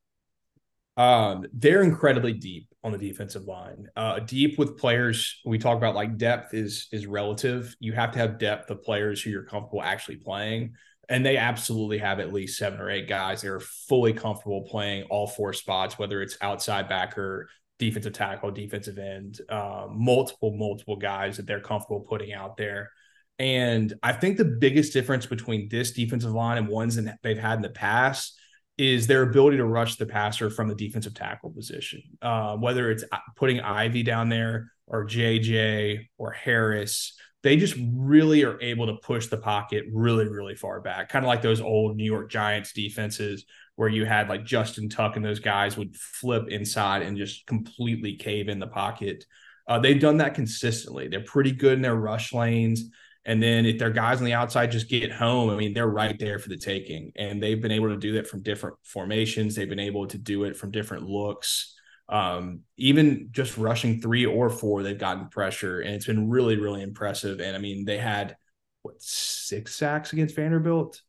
Um, 0.97 1.45
they're 1.53 1.83
incredibly 1.83 2.33
deep 2.33 2.67
on 2.83 2.91
the 2.91 2.97
defensive 2.97 3.45
line. 3.45 3.87
Uh, 3.95 4.19
deep 4.19 4.57
with 4.57 4.77
players. 4.77 5.39
We 5.45 5.59
talk 5.59 5.77
about 5.77 5.95
like 5.95 6.17
depth 6.17 6.55
is 6.55 6.87
is 6.91 7.05
relative. 7.05 7.75
You 7.79 7.93
have 7.93 8.11
to 8.11 8.19
have 8.19 8.39
depth 8.39 8.69
of 8.71 8.81
players 8.81 9.21
who 9.21 9.29
you're 9.29 9.43
comfortable 9.43 9.83
actually 9.83 10.17
playing, 10.17 10.73
and 11.07 11.23
they 11.23 11.37
absolutely 11.37 11.99
have 11.99 12.19
at 12.19 12.33
least 12.33 12.57
seven 12.57 12.81
or 12.81 12.89
eight 12.89 13.07
guys 13.07 13.41
that 13.41 13.51
are 13.51 13.59
fully 13.59 14.11
comfortable 14.11 14.63
playing 14.63 15.03
all 15.03 15.27
four 15.27 15.53
spots, 15.53 15.99
whether 15.99 16.21
it's 16.23 16.37
outside 16.41 16.89
backer, 16.89 17.47
defensive 17.77 18.13
tackle, 18.13 18.49
defensive 18.49 18.97
end, 18.97 19.39
uh, 19.49 19.85
multiple 19.91 20.51
multiple 20.57 20.95
guys 20.95 21.37
that 21.37 21.45
they're 21.45 21.61
comfortable 21.61 22.01
putting 22.01 22.33
out 22.33 22.57
there. 22.57 22.91
And 23.37 23.93
I 24.01 24.13
think 24.13 24.37
the 24.37 24.45
biggest 24.45 24.93
difference 24.93 25.27
between 25.27 25.69
this 25.69 25.91
defensive 25.91 26.31
line 26.31 26.57
and 26.57 26.67
ones 26.67 26.95
that 26.95 27.19
they've 27.21 27.37
had 27.37 27.57
in 27.57 27.61
the 27.61 27.69
past 27.69 28.36
is 28.77 29.07
their 29.07 29.23
ability 29.23 29.57
to 29.57 29.65
rush 29.65 29.95
the 29.95 30.05
passer 30.05 30.49
from 30.49 30.67
the 30.67 30.75
defensive 30.75 31.13
tackle 31.13 31.49
position. 31.49 32.01
Uh, 32.21 32.55
whether 32.55 32.91
it's 32.91 33.03
uh, 33.11 33.17
putting 33.35 33.59
Ivey 33.59 34.03
down 34.03 34.29
there 34.29 34.71
or 34.85 35.05
JJ 35.05 36.07
or 36.17 36.31
Harris, 36.31 37.13
they 37.43 37.57
just 37.57 37.75
really 37.93 38.43
are 38.43 38.61
able 38.61 38.87
to 38.87 38.95
push 38.95 39.27
the 39.27 39.37
pocket 39.37 39.85
really, 39.91 40.27
really 40.27 40.55
far 40.55 40.81
back. 40.81 41.09
Kind 41.09 41.25
of 41.25 41.27
like 41.27 41.41
those 41.41 41.61
old 41.61 41.95
New 41.95 42.03
York 42.03 42.29
Giants 42.29 42.73
defenses 42.73 43.45
where 43.75 43.89
you 43.89 44.05
had 44.05 44.27
like 44.27 44.43
Justin 44.43 44.89
Tuck 44.89 45.15
and 45.15 45.25
those 45.25 45.39
guys 45.39 45.77
would 45.77 45.95
flip 45.95 46.49
inside 46.49 47.03
and 47.03 47.17
just 47.17 47.45
completely 47.45 48.15
cave 48.15 48.49
in 48.49 48.59
the 48.59 48.67
pocket. 48.67 49.23
Uh, 49.67 49.79
they've 49.79 49.99
done 49.99 50.17
that 50.17 50.33
consistently. 50.33 51.07
They're 51.07 51.21
pretty 51.21 51.51
good 51.51 51.73
in 51.73 51.81
their 51.81 51.95
rush 51.95 52.33
lanes. 52.33 52.89
And 53.27 53.43
then 53.43 53.65
if 53.65 53.77
their 53.77 53.91
guys 53.91 54.19
on 54.19 54.23
the 54.25 54.33
outside 54.33 54.71
just 54.71 54.89
get 54.89 55.11
home, 55.11 55.49
I 55.49 55.57
mean, 55.57 55.73
they're 55.73 55.85
right 55.85 56.17
there 56.17 56.39
for 56.39 56.47
the 56.47 56.57
taking. 56.57 57.11
And 57.17 57.43
they've 57.43 57.61
been 57.61 57.73
able 57.73 57.89
to 57.89 57.97
do 57.97 58.13
that 58.13 58.25
from 58.25 58.41
different 58.41 58.77
formations. 58.83 59.53
They've 59.53 59.67
been 59.67 59.79
able 59.79 60.07
to 60.07 60.17
do 60.17 60.45
it 60.45 60.55
from 60.55 60.71
different 60.71 61.03
looks. 61.03 61.75
Um, 62.07 62.61
even 62.77 63.27
just 63.31 63.57
rushing 63.57 63.99
three 64.01 64.25
or 64.25 64.49
four, 64.49 64.81
they've 64.81 64.97
gotten 64.97 65.27
pressure, 65.27 65.81
and 65.81 65.93
it's 65.93 66.05
been 66.05 66.29
really, 66.29 66.55
really 66.55 66.81
impressive. 66.81 67.41
And 67.41 67.53
I 67.53 67.59
mean, 67.59 67.83
they 67.83 67.97
had 67.97 68.37
what 68.81 68.95
six 68.99 69.75
sacks 69.75 70.13
against 70.13 70.37
Vanderbilt. 70.37 71.01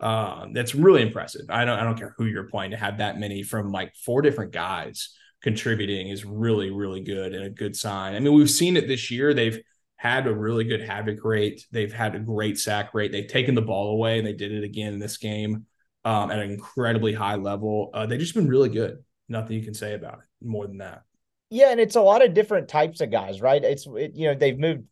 Um, 0.00 0.54
that's 0.54 0.74
really 0.74 1.02
impressive. 1.02 1.42
I 1.50 1.66
don't, 1.66 1.78
I 1.78 1.84
don't 1.84 1.98
care 1.98 2.14
who 2.16 2.24
you're 2.24 2.48
playing 2.48 2.70
to 2.70 2.78
have 2.78 2.98
that 2.98 3.18
many 3.18 3.42
from 3.42 3.70
like 3.70 3.94
four 3.96 4.22
different 4.22 4.52
guys 4.52 5.10
contributing 5.42 6.08
is 6.08 6.24
really, 6.24 6.70
really 6.70 7.02
good 7.02 7.34
and 7.34 7.44
a 7.44 7.50
good 7.50 7.76
sign. 7.76 8.14
I 8.14 8.20
mean, 8.20 8.32
we've 8.32 8.50
seen 8.50 8.78
it 8.78 8.88
this 8.88 9.10
year. 9.10 9.34
They've 9.34 9.60
had 9.96 10.26
a 10.26 10.34
really 10.34 10.64
good 10.64 10.82
havoc 10.82 11.24
rate. 11.24 11.66
They've 11.72 11.92
had 11.92 12.14
a 12.14 12.20
great 12.20 12.58
sack 12.58 12.94
rate. 12.94 13.12
They've 13.12 13.26
taken 13.26 13.54
the 13.54 13.62
ball 13.62 13.92
away, 13.92 14.18
and 14.18 14.26
they 14.26 14.34
did 14.34 14.52
it 14.52 14.62
again 14.62 14.94
in 14.94 14.98
this 14.98 15.16
game 15.16 15.66
um, 16.04 16.30
at 16.30 16.38
an 16.38 16.50
incredibly 16.50 17.14
high 17.14 17.36
level. 17.36 17.90
Uh, 17.94 18.06
they've 18.06 18.20
just 18.20 18.34
been 18.34 18.48
really 18.48 18.68
good. 18.68 19.02
Nothing 19.28 19.56
you 19.56 19.64
can 19.64 19.74
say 19.74 19.94
about 19.94 20.18
it 20.18 20.46
more 20.46 20.66
than 20.66 20.78
that. 20.78 21.02
Yeah, 21.50 21.70
and 21.70 21.80
it's 21.80 21.96
a 21.96 22.00
lot 22.00 22.24
of 22.24 22.34
different 22.34 22.68
types 22.68 23.00
of 23.00 23.10
guys, 23.10 23.40
right? 23.40 23.62
It's 23.62 23.86
it, 23.86 24.12
you 24.14 24.28
know 24.28 24.34
they've 24.34 24.58
moved 24.58 24.84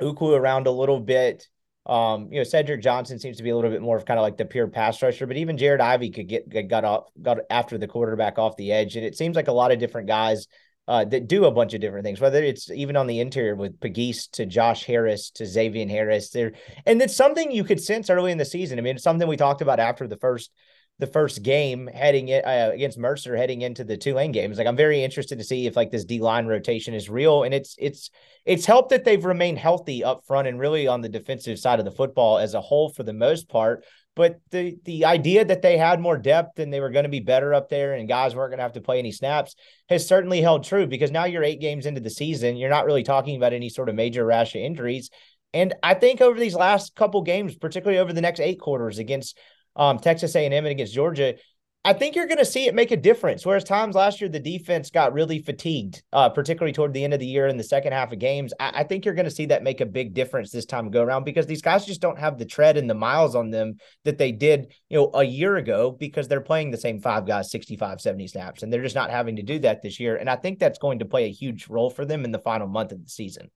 Uku 0.00 0.32
around 0.32 0.66
a 0.66 0.70
little 0.70 1.00
bit. 1.00 1.46
Um, 1.86 2.28
you 2.30 2.38
know, 2.38 2.44
Cedric 2.44 2.82
Johnson 2.82 3.18
seems 3.18 3.38
to 3.38 3.42
be 3.42 3.50
a 3.50 3.56
little 3.56 3.70
bit 3.70 3.80
more 3.80 3.96
of 3.96 4.04
kind 4.04 4.18
of 4.18 4.22
like 4.22 4.36
the 4.36 4.44
pure 4.44 4.68
pass 4.68 5.02
rusher, 5.02 5.26
but 5.26 5.38
even 5.38 5.56
Jared 5.56 5.80
Ivey 5.80 6.10
could 6.10 6.28
get, 6.28 6.48
get 6.48 6.68
got 6.68 6.84
off 6.84 7.08
got 7.20 7.38
after 7.48 7.78
the 7.78 7.88
quarterback 7.88 8.38
off 8.38 8.56
the 8.56 8.72
edge, 8.72 8.96
and 8.96 9.04
it 9.04 9.16
seems 9.16 9.34
like 9.34 9.48
a 9.48 9.52
lot 9.52 9.72
of 9.72 9.78
different 9.78 10.06
guys 10.06 10.46
uh, 10.90 11.04
that 11.04 11.28
do 11.28 11.44
a 11.44 11.52
bunch 11.52 11.72
of 11.72 11.80
different 11.80 12.04
things, 12.04 12.20
whether 12.20 12.42
it's 12.42 12.68
even 12.68 12.96
on 12.96 13.06
the 13.06 13.20
interior 13.20 13.54
with 13.54 13.78
Pegues 13.78 14.26
to 14.32 14.44
Josh 14.44 14.84
Harris 14.84 15.30
to 15.30 15.46
Xavier 15.46 15.86
Harris 15.86 16.30
there. 16.30 16.52
And 16.84 17.00
it's 17.00 17.14
something 17.14 17.52
you 17.52 17.62
could 17.62 17.80
sense 17.80 18.10
early 18.10 18.32
in 18.32 18.38
the 18.38 18.44
season. 18.44 18.76
I 18.76 18.82
mean, 18.82 18.96
it's 18.96 19.04
something 19.04 19.28
we 19.28 19.36
talked 19.36 19.62
about 19.62 19.78
after 19.78 20.08
the 20.08 20.16
first 20.16 20.50
the 20.98 21.06
first 21.06 21.42
game 21.42 21.86
heading 21.86 22.28
it 22.28 22.44
uh, 22.44 22.72
against 22.74 22.98
Mercer 22.98 23.36
heading 23.36 23.62
into 23.62 23.84
the 23.84 23.96
Tulane 23.96 24.32
games. 24.32 24.58
Like 24.58 24.66
I'm 24.66 24.76
very 24.76 25.02
interested 25.02 25.38
to 25.38 25.44
see 25.44 25.66
if 25.66 25.76
like 25.76 25.92
this 25.92 26.04
D 26.04 26.18
line 26.18 26.46
rotation 26.46 26.92
is 26.92 27.08
real, 27.08 27.44
and 27.44 27.54
it's 27.54 27.76
it's 27.78 28.10
it's 28.44 28.66
helped 28.66 28.90
that 28.90 29.04
they've 29.04 29.24
remained 29.24 29.58
healthy 29.58 30.02
up 30.02 30.24
front 30.26 30.48
and 30.48 30.58
really 30.58 30.88
on 30.88 31.02
the 31.02 31.08
defensive 31.08 31.58
side 31.60 31.78
of 31.78 31.84
the 31.84 31.90
football 31.92 32.38
as 32.38 32.54
a 32.54 32.60
whole 32.60 32.90
for 32.90 33.04
the 33.04 33.12
most 33.12 33.48
part. 33.48 33.84
But 34.20 34.38
the 34.50 34.76
the 34.84 35.06
idea 35.06 35.46
that 35.46 35.62
they 35.62 35.78
had 35.78 35.98
more 35.98 36.18
depth 36.18 36.58
and 36.58 36.70
they 36.70 36.80
were 36.80 36.90
going 36.90 37.04
to 37.04 37.08
be 37.08 37.20
better 37.20 37.54
up 37.54 37.70
there 37.70 37.94
and 37.94 38.06
guys 38.06 38.36
weren't 38.36 38.50
going 38.50 38.58
to 38.58 38.64
have 38.64 38.74
to 38.74 38.82
play 38.82 38.98
any 38.98 39.12
snaps 39.12 39.54
has 39.88 40.06
certainly 40.06 40.42
held 40.42 40.62
true 40.62 40.86
because 40.86 41.10
now 41.10 41.24
you're 41.24 41.42
eight 41.42 41.58
games 41.58 41.86
into 41.86 42.02
the 42.02 42.10
season. 42.10 42.58
You're 42.58 42.68
not 42.68 42.84
really 42.84 43.02
talking 43.02 43.36
about 43.38 43.54
any 43.54 43.70
sort 43.70 43.88
of 43.88 43.94
major 43.94 44.22
rash 44.26 44.54
of 44.54 44.60
injuries. 44.60 45.08
And 45.54 45.72
I 45.82 45.94
think 45.94 46.20
over 46.20 46.38
these 46.38 46.54
last 46.54 46.94
couple 46.94 47.22
games, 47.22 47.54
particularly 47.54 47.98
over 47.98 48.12
the 48.12 48.20
next 48.20 48.40
eight 48.40 48.60
quarters 48.60 48.98
against 48.98 49.38
um, 49.74 49.98
Texas 49.98 50.36
A&M 50.36 50.52
and 50.52 50.66
against 50.66 50.92
Georgia, 50.92 51.36
I 51.82 51.94
think 51.94 52.14
you're 52.14 52.26
going 52.26 52.36
to 52.36 52.44
see 52.44 52.66
it 52.66 52.74
make 52.74 52.90
a 52.90 52.96
difference. 52.96 53.46
Whereas 53.46 53.64
times 53.64 53.94
last 53.94 54.20
year, 54.20 54.28
the 54.28 54.38
defense 54.38 54.90
got 54.90 55.14
really 55.14 55.40
fatigued, 55.40 56.02
uh, 56.12 56.28
particularly 56.28 56.74
toward 56.74 56.92
the 56.92 57.02
end 57.02 57.14
of 57.14 57.20
the 57.20 57.26
year 57.26 57.46
in 57.46 57.56
the 57.56 57.64
second 57.64 57.94
half 57.94 58.12
of 58.12 58.18
games. 58.18 58.52
I, 58.60 58.80
I 58.80 58.84
think 58.84 59.06
you're 59.06 59.14
going 59.14 59.24
to 59.24 59.30
see 59.30 59.46
that 59.46 59.62
make 59.62 59.80
a 59.80 59.86
big 59.86 60.12
difference 60.12 60.50
this 60.50 60.66
time 60.66 60.90
go 60.90 61.02
around 61.02 61.24
because 61.24 61.46
these 61.46 61.62
guys 61.62 61.86
just 61.86 62.02
don't 62.02 62.18
have 62.18 62.36
the 62.36 62.44
tread 62.44 62.76
and 62.76 62.88
the 62.88 62.94
miles 62.94 63.34
on 63.34 63.48
them 63.48 63.76
that 64.04 64.18
they 64.18 64.30
did, 64.30 64.74
you 64.90 64.98
know, 64.98 65.10
a 65.14 65.24
year 65.24 65.56
ago 65.56 65.90
because 65.90 66.28
they're 66.28 66.42
playing 66.42 66.70
the 66.70 66.76
same 66.76 67.00
five 67.00 67.26
guys 67.26 67.50
65, 67.50 68.02
70 68.02 68.26
snaps, 68.26 68.62
and 68.62 68.70
they're 68.70 68.82
just 68.82 68.94
not 68.94 69.10
having 69.10 69.36
to 69.36 69.42
do 69.42 69.58
that 69.60 69.80
this 69.80 69.98
year. 69.98 70.16
And 70.16 70.28
I 70.28 70.36
think 70.36 70.58
that's 70.58 70.78
going 70.78 70.98
to 70.98 71.06
play 71.06 71.24
a 71.24 71.32
huge 71.32 71.68
role 71.68 71.88
for 71.88 72.04
them 72.04 72.26
in 72.26 72.30
the 72.30 72.38
final 72.38 72.68
month 72.68 72.92
of 72.92 73.02
the 73.02 73.08
season 73.08 73.50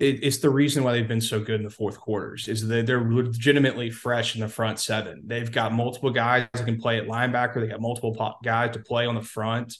it, 0.00 0.20
it's 0.22 0.38
the 0.38 0.50
reason 0.50 0.82
why 0.82 0.92
they've 0.92 1.06
been 1.06 1.20
so 1.20 1.40
good 1.40 1.56
in 1.56 1.62
the 1.62 1.70
fourth 1.70 1.98
quarters 1.98 2.48
is 2.48 2.66
that 2.66 2.86
they're 2.86 3.00
legitimately 3.00 3.90
fresh 3.90 4.34
in 4.34 4.40
the 4.40 4.48
front 4.48 4.80
seven. 4.80 5.22
They've 5.26 5.50
got 5.50 5.72
multiple 5.72 6.10
guys 6.10 6.48
that 6.52 6.64
can 6.64 6.80
play 6.80 6.98
at 6.98 7.06
linebacker. 7.06 7.60
They 7.60 7.68
got 7.68 7.80
multiple 7.80 8.36
guys 8.42 8.72
to 8.72 8.80
play 8.80 9.06
on 9.06 9.14
the 9.14 9.22
front. 9.22 9.76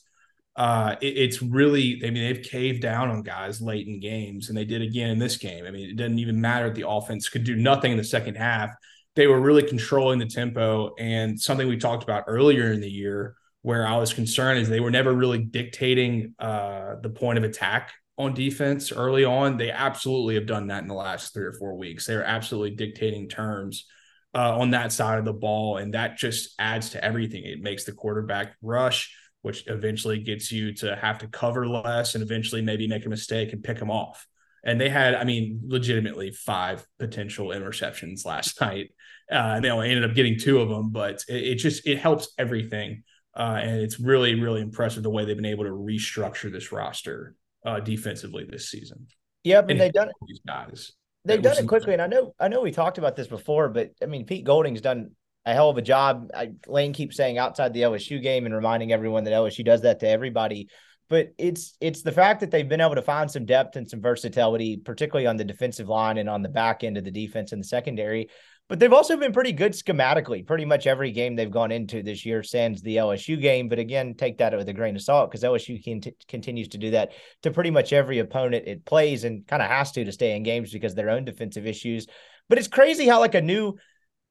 Uh, 0.56 0.94
it, 1.00 1.18
it's 1.18 1.42
really, 1.42 2.00
I 2.04 2.10
mean, 2.10 2.22
they've 2.22 2.44
caved 2.44 2.80
down 2.80 3.10
on 3.10 3.22
guys 3.22 3.60
late 3.60 3.88
in 3.88 3.98
games, 3.98 4.48
and 4.48 4.56
they 4.56 4.64
did 4.64 4.82
again 4.82 5.10
in 5.10 5.18
this 5.18 5.36
game. 5.36 5.64
I 5.66 5.72
mean, 5.72 5.90
it 5.90 5.96
doesn't 5.96 6.18
even 6.20 6.40
matter 6.40 6.66
if 6.66 6.74
the 6.74 6.88
offense 6.88 7.28
could 7.28 7.42
do 7.42 7.56
nothing 7.56 7.90
in 7.90 7.98
the 7.98 8.04
second 8.04 8.36
half. 8.36 8.70
They 9.16 9.26
were 9.26 9.40
really 9.40 9.64
controlling 9.64 10.20
the 10.20 10.26
tempo, 10.26 10.94
and 10.96 11.40
something 11.40 11.68
we 11.68 11.76
talked 11.76 12.04
about 12.04 12.24
earlier 12.28 12.72
in 12.72 12.80
the 12.80 12.90
year, 12.90 13.34
where 13.62 13.86
I 13.86 13.96
was 13.96 14.12
concerned 14.12 14.60
is 14.60 14.68
they 14.68 14.80
were 14.80 14.90
never 14.92 15.12
really 15.12 15.38
dictating 15.38 16.34
uh, 16.38 16.96
the 17.02 17.10
point 17.10 17.38
of 17.38 17.44
attack 17.44 17.92
on 18.16 18.34
defense 18.34 18.92
early 18.92 19.24
on. 19.24 19.56
They 19.56 19.70
absolutely 19.70 20.34
have 20.36 20.46
done 20.46 20.68
that 20.68 20.82
in 20.82 20.88
the 20.88 20.94
last 20.94 21.34
three 21.34 21.44
or 21.44 21.52
four 21.52 21.76
weeks. 21.76 22.06
They're 22.06 22.24
absolutely 22.24 22.76
dictating 22.76 23.28
terms 23.28 23.86
uh, 24.34 24.58
on 24.58 24.70
that 24.70 24.92
side 24.92 25.18
of 25.18 25.24
the 25.24 25.32
ball, 25.32 25.78
and 25.78 25.94
that 25.94 26.16
just 26.16 26.54
adds 26.58 26.90
to 26.90 27.04
everything. 27.04 27.44
It 27.44 27.60
makes 27.60 27.84
the 27.84 27.92
quarterback 27.92 28.54
rush, 28.62 29.14
which 29.42 29.64
eventually 29.68 30.18
gets 30.18 30.50
you 30.50 30.74
to 30.74 30.96
have 30.96 31.18
to 31.18 31.28
cover 31.28 31.66
less, 31.66 32.14
and 32.14 32.22
eventually 32.22 32.62
maybe 32.62 32.88
make 32.88 33.06
a 33.06 33.10
mistake 33.10 33.52
and 33.52 33.62
pick 33.62 33.78
them 33.78 33.90
off. 33.90 34.26
And 34.64 34.80
they 34.80 34.88
had, 34.88 35.14
I 35.14 35.24
mean, 35.24 35.60
legitimately 35.66 36.32
five 36.32 36.86
potential 36.98 37.48
interceptions 37.48 38.24
last 38.24 38.60
night. 38.60 38.90
Uh, 39.30 39.54
and 39.56 39.64
they 39.64 39.70
only 39.70 39.90
ended 39.90 40.08
up 40.08 40.16
getting 40.16 40.38
two 40.38 40.60
of 40.60 40.68
them, 40.68 40.90
but 40.90 41.22
it, 41.28 41.44
it 41.44 41.54
just 41.56 41.86
it 41.86 41.98
helps 41.98 42.32
everything. 42.38 43.04
Uh, 43.36 43.58
and 43.60 43.80
it's 43.80 43.98
really, 43.98 44.40
really 44.40 44.60
impressive 44.60 45.02
the 45.02 45.10
way 45.10 45.24
they've 45.24 45.36
been 45.36 45.44
able 45.44 45.64
to 45.64 45.70
restructure 45.70 46.52
this 46.52 46.72
roster 46.72 47.34
uh, 47.64 47.80
defensively 47.80 48.46
this 48.48 48.70
season. 48.70 49.06
Yep, 49.44 49.70
and, 49.70 49.80
they've 49.80 49.92
done 49.92 50.08
it. 50.08 50.14
These 50.26 50.40
guys. 50.46 50.92
They've 51.26 51.40
done 51.40 51.56
it 51.56 51.66
quickly, 51.66 51.94
and 51.94 52.02
I 52.02 52.06
know 52.06 52.34
I 52.38 52.48
know 52.48 52.60
we 52.60 52.70
talked 52.70 52.98
about 52.98 53.16
this 53.16 53.26
before, 53.26 53.70
but 53.70 53.92
I 54.02 54.06
mean 54.06 54.26
Pete 54.26 54.44
Golding's 54.44 54.82
done 54.82 55.12
a 55.46 55.52
hell 55.52 55.70
of 55.70 55.78
a 55.78 55.82
job. 55.82 56.30
I, 56.34 56.52
Lane 56.66 56.92
keeps 56.92 57.16
saying 57.16 57.38
outside 57.38 57.72
the 57.72 57.82
LSU 57.82 58.22
game 58.22 58.46
and 58.46 58.54
reminding 58.54 58.92
everyone 58.92 59.24
that 59.24 59.32
LSU 59.32 59.64
does 59.64 59.82
that 59.82 60.00
to 60.00 60.08
everybody. 60.08 60.68
But 61.08 61.34
it's 61.38 61.76
it's 61.80 62.02
the 62.02 62.12
fact 62.12 62.40
that 62.40 62.50
they've 62.50 62.68
been 62.68 62.80
able 62.80 62.94
to 62.94 63.02
find 63.02 63.30
some 63.30 63.44
depth 63.44 63.76
and 63.76 63.88
some 63.88 64.00
versatility, 64.00 64.78
particularly 64.78 65.26
on 65.26 65.36
the 65.36 65.44
defensive 65.44 65.88
line 65.88 66.18
and 66.18 66.28
on 66.28 66.42
the 66.42 66.48
back 66.48 66.84
end 66.84 66.96
of 66.96 67.04
the 67.04 67.10
defense 67.10 67.52
and 67.52 67.60
the 67.60 67.66
secondary. 67.66 68.28
But 68.68 68.78
they've 68.78 68.92
also 68.92 69.18
been 69.18 69.32
pretty 69.32 69.52
good 69.52 69.72
schematically. 69.72 70.46
Pretty 70.46 70.64
much 70.64 70.86
every 70.86 71.10
game 71.10 71.36
they've 71.36 71.50
gone 71.50 71.70
into 71.70 72.02
this 72.02 72.24
year, 72.24 72.42
sans 72.42 72.80
the 72.80 72.96
LSU 72.96 73.38
game. 73.38 73.68
But 73.68 73.78
again, 73.78 74.14
take 74.14 74.38
that 74.38 74.56
with 74.56 74.68
a 74.68 74.72
grain 74.72 74.96
of 74.96 75.02
salt 75.02 75.30
because 75.30 75.44
LSU 75.44 75.82
t- 75.82 76.16
continues 76.28 76.68
to 76.68 76.78
do 76.78 76.92
that 76.92 77.12
to 77.42 77.50
pretty 77.50 77.70
much 77.70 77.92
every 77.92 78.20
opponent 78.20 78.66
it 78.66 78.86
plays 78.86 79.24
and 79.24 79.46
kind 79.46 79.60
of 79.60 79.68
has 79.68 79.92
to 79.92 80.04
to 80.04 80.12
stay 80.12 80.34
in 80.34 80.42
games 80.44 80.72
because 80.72 80.94
their 80.94 81.10
own 81.10 81.26
defensive 81.26 81.66
issues. 81.66 82.06
But 82.48 82.58
it's 82.58 82.68
crazy 82.68 83.06
how 83.06 83.20
like 83.20 83.34
a 83.34 83.42
new, 83.42 83.76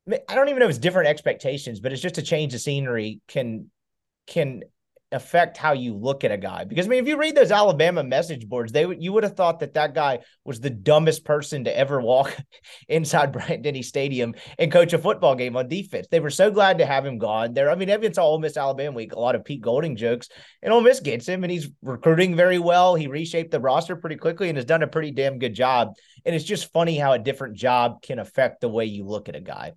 I 0.09 0.33
don't 0.33 0.49
even 0.49 0.59
know 0.59 0.65
if 0.65 0.71
it's 0.71 0.79
different 0.79 1.09
expectations, 1.09 1.79
but 1.79 1.93
it's 1.93 2.01
just 2.01 2.17
a 2.17 2.23
change 2.23 2.55
of 2.55 2.61
scenery 2.61 3.21
can 3.27 3.69
can 4.25 4.63
affect 5.13 5.57
how 5.57 5.73
you 5.73 5.95
look 5.95 6.23
at 6.23 6.31
a 6.31 6.37
guy. 6.37 6.63
Because 6.63 6.85
I 6.85 6.89
mean, 6.89 7.03
if 7.03 7.07
you 7.07 7.17
read 7.17 7.35
those 7.35 7.51
Alabama 7.51 8.03
message 8.03 8.47
boards, 8.47 8.71
they 8.71 8.85
you 8.99 9.13
would 9.13 9.23
have 9.23 9.35
thought 9.35 9.59
that 9.59 9.75
that 9.75 9.93
guy 9.93 10.19
was 10.43 10.59
the 10.59 10.69
dumbest 10.69 11.23
person 11.23 11.63
to 11.65 11.77
ever 11.77 12.01
walk 12.01 12.35
inside 12.89 13.31
Bryant 13.31 13.63
Denny 13.63 13.81
Stadium 13.81 14.35
and 14.57 14.71
coach 14.71 14.93
a 14.93 14.97
football 14.97 15.35
game 15.35 15.55
on 15.55 15.67
defense. 15.67 16.07
They 16.09 16.19
were 16.19 16.29
so 16.29 16.51
glad 16.51 16.79
to 16.79 16.85
have 16.85 17.05
him 17.05 17.17
gone. 17.17 17.53
There, 17.53 17.69
I 17.69 17.75
mean, 17.75 17.89
it's 17.89 18.17
Ole 18.17 18.39
Miss 18.39 18.57
Alabama 18.57 18.95
week, 18.95 19.13
a 19.13 19.19
lot 19.19 19.35
of 19.35 19.45
Pete 19.45 19.61
Golding 19.61 19.95
jokes, 19.95 20.29
and 20.61 20.73
Ole 20.73 20.81
Miss 20.81 20.99
gets 20.99 21.27
him, 21.27 21.43
and 21.43 21.51
he's 21.51 21.69
recruiting 21.81 22.35
very 22.35 22.59
well. 22.59 22.95
He 22.95 23.07
reshaped 23.07 23.51
the 23.51 23.59
roster 23.59 23.95
pretty 23.95 24.17
quickly 24.17 24.49
and 24.49 24.57
has 24.57 24.65
done 24.65 24.83
a 24.83 24.87
pretty 24.87 25.11
damn 25.11 25.39
good 25.39 25.53
job. 25.53 25.93
And 26.25 26.35
it's 26.35 26.45
just 26.45 26.71
funny 26.71 26.97
how 26.97 27.13
a 27.13 27.19
different 27.19 27.55
job 27.55 28.01
can 28.01 28.19
affect 28.19 28.61
the 28.61 28.69
way 28.69 28.85
you 28.85 29.05
look 29.05 29.29
at 29.29 29.35
a 29.35 29.41
guy. 29.41 29.73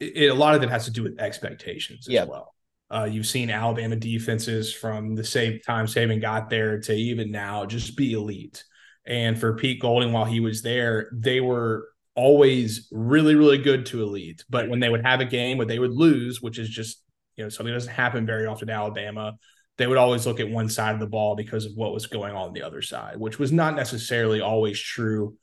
It, 0.00 0.30
a 0.30 0.34
lot 0.34 0.54
of 0.54 0.62
it 0.62 0.70
has 0.70 0.84
to 0.84 0.90
do 0.90 1.02
with 1.02 1.18
expectations 1.20 2.06
as 2.06 2.12
yep. 2.12 2.28
well. 2.28 2.54
Uh, 2.90 3.08
you've 3.10 3.26
seen 3.26 3.50
Alabama 3.50 3.96
defenses 3.96 4.72
from 4.72 5.14
the 5.14 5.24
same 5.24 5.60
time 5.60 5.86
Saban 5.86 6.20
got 6.20 6.48
there 6.48 6.80
to 6.80 6.94
even 6.94 7.30
now 7.30 7.66
just 7.66 7.96
be 7.96 8.12
elite. 8.12 8.64
And 9.06 9.38
for 9.38 9.56
Pete 9.56 9.80
Golding, 9.80 10.12
while 10.12 10.24
he 10.24 10.40
was 10.40 10.62
there, 10.62 11.10
they 11.12 11.40
were 11.40 11.88
always 12.14 12.88
really, 12.90 13.34
really 13.34 13.58
good 13.58 13.86
to 13.86 14.02
elite. 14.02 14.44
But 14.48 14.68
when 14.68 14.80
they 14.80 14.88
would 14.88 15.04
have 15.04 15.20
a 15.20 15.24
game 15.24 15.56
where 15.56 15.66
they 15.66 15.78
would 15.78 15.92
lose, 15.92 16.40
which 16.42 16.58
is 16.58 16.68
just 16.68 17.02
you 17.36 17.44
know 17.44 17.48
something 17.48 17.72
doesn't 17.72 17.92
happen 17.92 18.26
very 18.26 18.46
often 18.46 18.68
in 18.68 18.74
Alabama, 18.74 19.34
they 19.76 19.86
would 19.86 19.98
always 19.98 20.26
look 20.26 20.40
at 20.40 20.50
one 20.50 20.68
side 20.68 20.94
of 20.94 21.00
the 21.00 21.06
ball 21.06 21.36
because 21.36 21.64
of 21.64 21.72
what 21.74 21.94
was 21.94 22.06
going 22.06 22.32
on, 22.32 22.48
on 22.48 22.52
the 22.52 22.62
other 22.62 22.82
side, 22.82 23.16
which 23.18 23.38
was 23.38 23.52
not 23.52 23.76
necessarily 23.76 24.40
always 24.40 24.78
true 24.80 25.36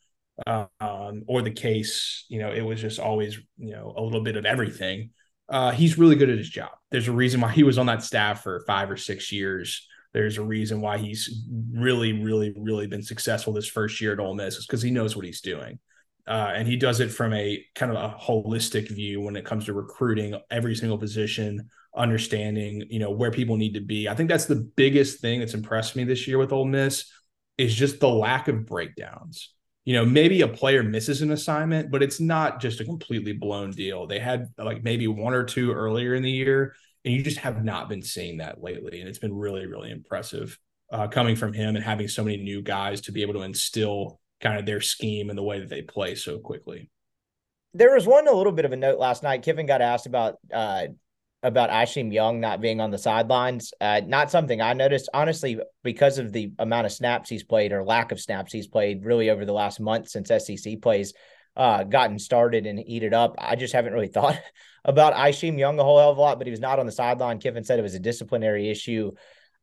um, 0.46 1.24
or 1.28 1.42
the 1.42 1.52
case. 1.52 2.26
You 2.28 2.40
know, 2.40 2.52
it 2.52 2.62
was 2.62 2.82
just 2.82 3.00
always 3.00 3.40
you 3.58 3.72
know 3.72 3.94
a 3.96 4.02
little 4.02 4.22
bit 4.22 4.36
of 4.36 4.46
everything 4.46 5.12
uh, 5.50 5.72
he's 5.72 5.98
really 5.98 6.16
good 6.16 6.30
at 6.30 6.38
his 6.38 6.50
job. 6.50 6.72
There's 6.92 7.08
a 7.08 7.14
reason 7.14 7.42
why 7.42 7.52
he 7.52 7.64
was 7.64 7.78
on 7.78 7.86
that 7.88 8.04
staff 8.04 8.44
for 8.44 8.64
five 8.66 8.90
or 8.90 8.98
six 8.98 9.32
years. 9.32 9.88
There's 10.14 10.38
a 10.38 10.44
reason 10.44 10.82
why 10.82 10.98
he's 10.98 11.46
really, 11.74 12.14
really, 12.14 12.54
really 12.58 12.88
been 12.88 13.04
successful 13.04 13.54
this 13.54 13.68
first 13.68 14.00
year 14.02 14.14
at 14.14 14.20
Ole 14.20 14.34
Miss 14.34 14.58
is 14.58 14.66
because 14.66 14.82
he 14.82 14.92
knows 14.92 15.16
what 15.16 15.26
he's 15.26 15.42
doing. 15.42 15.80
Uh, 16.28 16.54
and 16.56 16.68
he 16.68 16.76
does 16.76 17.02
it 17.02 17.10
from 17.10 17.34
a 17.34 17.64
kind 17.76 17.96
of 17.96 17.98
a 17.98 18.16
holistic 18.18 18.90
view 18.90 19.22
when 19.22 19.36
it 19.36 19.46
comes 19.46 19.66
to 19.66 19.74
recruiting 19.74 20.40
every 20.50 20.76
single 20.76 20.98
position, 20.98 21.70
understanding, 21.96 22.84
you 22.90 22.98
know, 22.98 23.12
where 23.12 23.30
people 23.30 23.58
need 23.58 23.76
to 23.76 23.82
be. 23.82 24.10
I 24.10 24.16
think 24.16 24.30
that's 24.30 24.46
the 24.46 24.72
biggest 24.76 25.20
thing 25.20 25.40
that's 25.40 25.54
impressed 25.54 25.96
me 25.96 26.04
this 26.04 26.28
year 26.28 26.40
with 26.40 26.52
Ole 26.52 26.66
Miss 26.66 27.12
is 27.58 27.76
just 27.76 28.00
the 28.00 28.10
lack 28.10 28.48
of 28.48 28.66
breakdowns 28.66 29.55
you 29.86 29.94
know, 29.94 30.04
maybe 30.04 30.42
a 30.42 30.48
player 30.48 30.82
misses 30.84 31.22
an 31.22 31.32
assignment, 31.32 31.92
but 31.92 32.02
it's 32.02 32.20
not 32.20 32.60
just 32.60 32.82
a 32.82 32.86
completely 32.86 33.34
blown 33.34 33.70
deal. 33.70 34.08
They 34.08 34.20
had 34.20 34.48
like 34.58 34.84
maybe 34.84 35.08
one 35.08 35.34
or 35.34 35.44
two 35.44 35.72
earlier 35.72 36.16
in 36.16 36.24
the 36.24 36.32
year, 36.32 36.76
and 37.06 37.14
you 37.14 37.22
just 37.22 37.38
have 37.38 37.64
not 37.64 37.88
been 37.88 38.02
seeing 38.02 38.38
that 38.38 38.64
lately. 38.64 39.00
And 39.00 39.08
it's 39.08 39.20
been 39.20 39.36
really, 39.36 39.68
really 39.68 39.92
impressive 39.92 40.60
uh, 40.92 41.08
coming 41.08 41.36
from 41.36 41.54
him 41.54 41.76
and 41.76 41.86
having 41.86 42.08
so 42.08 42.24
many 42.24 42.38
new 42.38 42.64
guys 42.64 43.02
to 43.02 43.12
be 43.12 43.22
able 43.22 43.36
to 43.36 43.44
instill 43.44 44.20
kind 44.42 44.58
of 44.58 44.66
their 44.66 44.82
scheme 44.82 45.30
and 45.30 45.38
the 45.38 45.44
way 45.44 45.60
that 45.60 45.70
they 45.70 45.84
play 45.84 46.16
so 46.16 46.40
quickly. 46.40 46.90
There 47.74 47.94
was 47.94 48.08
one 48.08 48.28
a 48.28 48.32
little 48.32 48.54
bit 48.54 48.66
of 48.66 48.72
a 48.72 48.78
note 48.78 48.98
last 48.98 49.22
night. 49.22 49.44
Kiffin 49.44 49.68
got 49.68 49.82
asked 49.82 50.08
about 50.08 50.38
uh, 50.52 50.88
about 51.46 51.70
Isheem 51.70 52.12
Young 52.12 52.40
not 52.40 52.60
being 52.60 52.82
on 52.82 52.90
the 52.90 52.98
sidelines. 52.98 53.72
Uh, 53.80 54.02
not 54.06 54.32
something 54.32 54.62
I 54.62 54.74
noticed, 54.74 55.10
honestly, 55.14 55.60
because 55.84 56.18
of 56.18 56.34
the 56.34 56.52
amount 56.58 56.88
of 56.88 56.92
snaps 56.92 57.30
he's 57.30 57.44
played 57.44 57.72
or 57.72 57.84
lack 57.84 58.12
of 58.12 58.20
snaps 58.20 58.52
he's 58.52 58.68
played 58.68 59.06
really 59.06 59.30
over 59.30 59.46
the 59.46 59.54
last 59.54 59.80
month 59.80 60.10
since 60.10 60.30
SEC 60.30 60.82
plays 60.82 61.14
uh, 61.56 61.84
gotten 61.84 62.18
started 62.18 62.66
and 62.66 62.80
heated 62.80 63.14
up. 63.14 63.36
I 63.38 63.56
just 63.56 63.74
haven't 63.74 63.94
really 63.94 64.08
thought 64.16 64.42
about 64.84 65.14
Isheem 65.14 65.60
Young 65.60 65.80
a 65.80 65.84
whole 65.84 66.00
hell 66.00 66.12
of 66.12 66.18
a 66.18 66.22
lot, 66.22 66.40
but 66.40 66.48
he 66.48 66.52
was 66.52 66.60
not 66.60 66.80
on 66.80 66.88
the 66.88 66.92
sideline. 66.92 67.40
Kiffin 67.40 67.64
said 67.64 67.78
it 67.78 67.84
was 67.84 67.96
a 67.96 68.00
disciplinary 68.00 68.70
issue. 68.70 69.12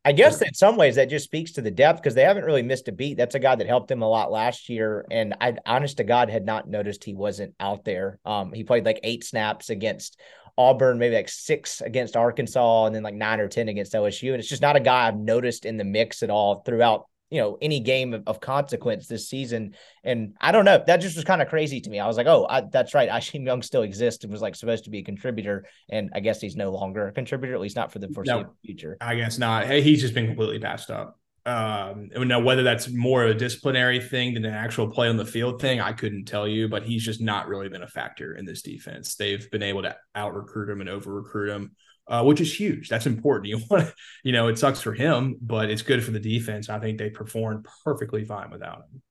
I 0.05 0.11
guess 0.11 0.41
in 0.41 0.53
some 0.53 0.75
ways 0.75 0.95
that 0.95 1.09
just 1.09 1.23
speaks 1.23 1.53
to 1.53 1.61
the 1.61 1.71
depth 1.71 2.01
because 2.01 2.13
they 2.13 2.23
haven't 2.23 2.43
really 2.43 2.61
missed 2.61 2.89
a 2.89 2.91
beat. 2.91 3.15
That's 3.15 3.35
a 3.35 3.39
guy 3.39 3.55
that 3.55 3.67
helped 3.67 3.89
him 3.89 4.01
a 4.01 4.09
lot 4.09 4.33
last 4.33 4.67
year, 4.67 5.05
and 5.09 5.33
I, 5.39 5.55
honest 5.65 5.97
to 5.97 6.03
God, 6.03 6.29
had 6.29 6.45
not 6.45 6.67
noticed 6.67 7.05
he 7.05 7.13
wasn't 7.13 7.55
out 7.57 7.85
there. 7.85 8.19
Um, 8.25 8.51
he 8.51 8.65
played 8.65 8.85
like 8.85 8.99
eight 9.03 9.23
snaps 9.23 9.69
against 9.69 10.19
Auburn, 10.57 10.99
maybe 10.99 11.15
like 11.15 11.29
six 11.29 11.81
against 11.81 12.15
Arkansas, 12.15 12.85
and 12.85 12.95
then 12.95 13.03
like 13.03 13.15
nine 13.15 13.39
or 13.39 13.47
10 13.47 13.69
against 13.69 13.93
LSU. 13.93 14.31
And 14.31 14.39
it's 14.39 14.49
just 14.49 14.61
not 14.61 14.75
a 14.75 14.79
guy 14.79 15.07
I've 15.07 15.17
noticed 15.17 15.65
in 15.65 15.77
the 15.77 15.83
mix 15.83 16.23
at 16.23 16.29
all 16.29 16.61
throughout, 16.61 17.07
you 17.29 17.41
know, 17.41 17.57
any 17.61 17.79
game 17.79 18.13
of, 18.13 18.23
of 18.27 18.39
consequence 18.39 19.07
this 19.07 19.27
season. 19.27 19.73
And 20.03 20.35
I 20.39 20.51
don't 20.51 20.65
know, 20.65 20.83
that 20.85 20.97
just 20.97 21.15
was 21.15 21.25
kind 21.25 21.41
of 21.41 21.47
crazy 21.47 21.81
to 21.81 21.89
me. 21.89 21.99
I 21.99 22.07
was 22.07 22.17
like, 22.17 22.27
oh, 22.27 22.45
I, 22.49 22.61
that's 22.61 22.93
right. 22.93 23.09
Isheem 23.11 23.45
Young 23.45 23.61
still 23.61 23.81
exists 23.81 24.23
and 24.23 24.31
was 24.31 24.41
like 24.41 24.55
supposed 24.55 24.83
to 24.83 24.89
be 24.91 24.99
a 24.99 25.03
contributor. 25.03 25.65
And 25.89 26.11
I 26.13 26.19
guess 26.19 26.39
he's 26.39 26.55
no 26.55 26.71
longer 26.71 27.07
a 27.07 27.11
contributor, 27.11 27.55
at 27.55 27.61
least 27.61 27.75
not 27.75 27.91
for 27.91 27.99
the 27.99 28.09
foreseeable 28.09 28.43
no, 28.43 28.55
future. 28.63 28.97
I 29.01 29.15
guess 29.15 29.37
not. 29.37 29.65
Hey, 29.65 29.81
he's 29.81 30.01
just 30.01 30.13
been 30.13 30.27
completely 30.27 30.59
passed 30.59 30.91
up. 30.91 31.19
Um, 31.45 32.09
now 32.15 32.39
whether 32.39 32.63
that's 32.63 32.89
more 32.89 33.25
of 33.25 33.31
a 33.31 33.33
disciplinary 33.33 33.99
thing 33.99 34.33
than 34.33 34.45
an 34.45 34.53
actual 34.53 34.87
play 34.87 35.09
on 35.09 35.17
the 35.17 35.25
field 35.25 35.59
thing, 35.59 35.81
I 35.81 35.91
couldn't 35.91 36.25
tell 36.25 36.47
you, 36.47 36.69
but 36.69 36.83
he's 36.83 37.03
just 37.03 37.19
not 37.21 37.47
really 37.47 37.67
been 37.67 37.83
a 37.83 37.87
factor 37.87 38.35
in 38.35 38.45
this 38.45 38.61
defense. 38.61 39.15
They've 39.15 39.49
been 39.51 39.63
able 39.63 39.81
to 39.81 39.95
out 40.15 40.33
recruit 40.33 40.69
him 40.69 40.79
and 40.79 40.89
over 40.89 41.13
recruit 41.13 41.49
him, 41.53 41.75
uh, 42.07 42.23
which 42.23 42.39
is 42.39 42.57
huge. 42.57 42.87
That's 42.87 43.07
important. 43.07 43.47
You 43.49 43.59
want 43.69 43.87
to, 43.87 43.93
you 44.23 44.31
know, 44.31 44.47
it 44.47 44.57
sucks 44.57 44.79
for 44.79 44.93
him, 44.93 45.35
but 45.41 45.69
it's 45.69 45.81
good 45.81 46.03
for 46.03 46.11
the 46.11 46.19
defense. 46.19 46.69
I 46.69 46.79
think 46.79 46.97
they 46.97 47.09
performed 47.09 47.67
perfectly 47.83 48.23
fine 48.23 48.49
without 48.49 48.77
him. 48.77 49.01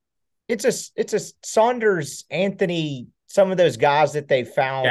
It's 0.49 0.65
a 0.65 1.01
it's 1.01 1.13
a 1.13 1.21
Saunders, 1.47 2.25
Anthony, 2.31 3.09
some 3.27 3.51
of 3.51 3.59
those 3.59 3.77
guys 3.77 4.15
that 4.15 4.29
they 4.29 4.45
found 4.45 4.87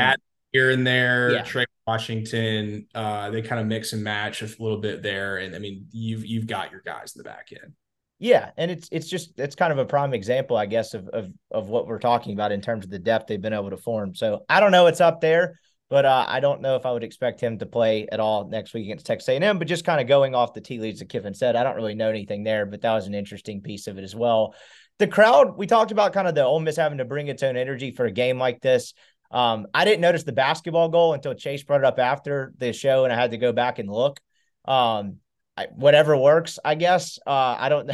here 0.52 0.70
and 0.70 0.86
there. 0.86 1.32
Yeah. 1.32 1.44
Trey 1.44 1.66
Washington, 1.88 2.88
uh, 2.94 3.30
they 3.32 3.42
kind 3.42 3.60
of 3.60 3.68
mix 3.68 3.94
and 3.94 4.04
match 4.04 4.42
a 4.42 4.46
little 4.46 4.78
bit 4.78 5.02
there, 5.02 5.38
and 5.38 5.56
I 5.56 5.60
mean, 5.60 5.88
you've 5.92 6.26
you've 6.26 6.48
got 6.48 6.72
your 6.72 6.82
guys 6.82 7.16
in 7.16 7.20
the 7.20 7.24
back 7.24 7.50
end. 7.52 7.74
Yeah, 8.20 8.52
and 8.56 8.70
it's 8.70 8.88
it's 8.92 9.10
just 9.10 9.40
it's 9.40 9.56
kind 9.56 9.72
of 9.72 9.80
a 9.80 9.86
prime 9.86 10.14
example, 10.14 10.56
I 10.56 10.68
guess, 10.68 10.94
of 10.94 11.08
of 11.10 11.34
of 11.50 11.70
what 11.70 11.88
we're 11.88 12.00
talking 12.00 12.34
about 12.34 12.52
in 12.52 12.62
terms 12.62 12.86
of 12.86 12.92
the 12.92 13.00
depth 13.00 13.28
they've 13.28 13.42
been 13.42 13.54
able 13.54 13.72
to 13.72 13.78
form. 13.78 14.14
So 14.14 14.46
I 14.48 14.60
don't 14.60 14.72
know 14.72 14.84
what's 14.84 15.02
up 15.02 15.22
there, 15.22 15.60
but 15.92 16.06
uh, 16.06 16.26
I 16.26 16.40
don't 16.40 16.62
know 16.62 16.78
if 16.78 16.86
I 16.86 16.92
would 16.94 17.04
expect 17.04 17.42
him 17.42 17.58
to 17.58 17.66
play 17.66 18.08
at 18.10 18.22
all 18.22 18.48
next 18.48 18.74
week 18.74 18.86
against 18.86 19.06
Texas 19.06 19.28
A&M. 19.28 19.60
But 19.60 19.68
just 19.68 19.84
kind 19.84 20.00
of 20.00 20.08
going 20.08 20.34
off 20.34 20.54
the 20.54 20.62
tea 20.62 20.80
leads 20.80 21.00
that 21.00 21.10
Kiffin 21.10 21.34
said, 21.34 21.58
I 21.58 21.64
don't 21.64 21.76
really 21.76 21.96
know 21.96 22.10
anything 22.10 22.44
there, 22.44 22.66
but 22.66 22.82
that 22.82 22.94
was 22.94 23.08
an 23.08 23.14
interesting 23.14 23.60
piece 23.60 23.88
of 23.88 23.98
it 23.98 24.04
as 24.04 24.16
well. 24.16 24.56
The 25.00 25.08
crowd, 25.08 25.58
we 25.58 25.68
talked 25.68 25.92
about 25.92 26.14
kind 26.14 26.30
of 26.30 26.36
the 26.36 26.46
Ole 26.46 26.62
Miss 26.62 26.78
having 26.78 27.00
to 27.00 27.06
bring 27.06 27.28
its 27.28 27.44
own 27.44 27.58
energy 27.58 27.92
for 27.92 28.06
a 28.06 28.12
game 28.12 28.38
like 28.38 28.62
this. 28.62 28.94
Um, 29.32 29.68
I 29.74 29.86
didn't 29.86 30.02
notice 30.02 30.24
the 30.24 30.34
basketball 30.34 30.90
goal 30.90 31.14
until 31.14 31.34
Chase 31.34 31.64
brought 31.64 31.82
it 31.82 31.86
up 31.86 32.00
after 32.00 32.54
the 32.58 32.74
show, 32.74 33.06
and 33.06 33.14
I 33.14 33.16
had 33.16 33.32
to 33.32 33.38
go 33.38 33.54
back 33.54 33.80
and 33.80 33.90
look. 33.90 34.20
Um, 34.66 35.18
I, 35.58 35.68
whatever 35.76 36.16
works, 36.16 36.60
I 36.64 36.76
guess. 36.76 37.20
Uh, 37.26 37.56
I 37.58 37.70
don't. 37.70 37.92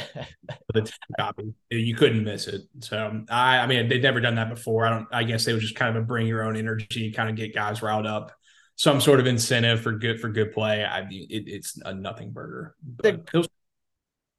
copy. 1.20 1.54
You 1.70 1.96
couldn't 1.96 2.24
miss 2.24 2.48
it. 2.48 2.62
So 2.80 3.24
I, 3.30 3.60
I 3.60 3.68
mean, 3.68 3.88
they've 3.88 4.02
never 4.02 4.20
done 4.20 4.36
that 4.36 4.50
before. 4.50 4.86
I 4.86 4.90
don't. 4.90 5.08
I 5.12 5.24
guess 5.24 5.46
they 5.46 5.54
was 5.54 5.64
just 5.64 5.76
kind 5.76 5.96
of 5.96 6.04
a 6.04 6.06
bring 6.06 6.28
your 6.28 6.44
own 6.44 6.56
energy, 6.56 7.12
kind 7.12 7.30
of 7.30 7.36
get 7.36 7.54
guys 7.54 7.82
riled 7.82 8.06
up. 8.06 8.32
Some 8.76 9.02
sort 9.02 9.20
of 9.20 9.26
incentive 9.26 9.82
for 9.82 9.94
good 9.94 10.20
for 10.20 10.30
good 10.30 10.52
play. 10.54 10.86
I 10.86 11.08
mean, 11.08 11.28
it, 11.30 11.48
it's 11.48 11.80
a 11.84 11.94
nothing 11.94 12.32
burger. 12.32 12.76
The, 13.02 13.22
was- 13.34 13.50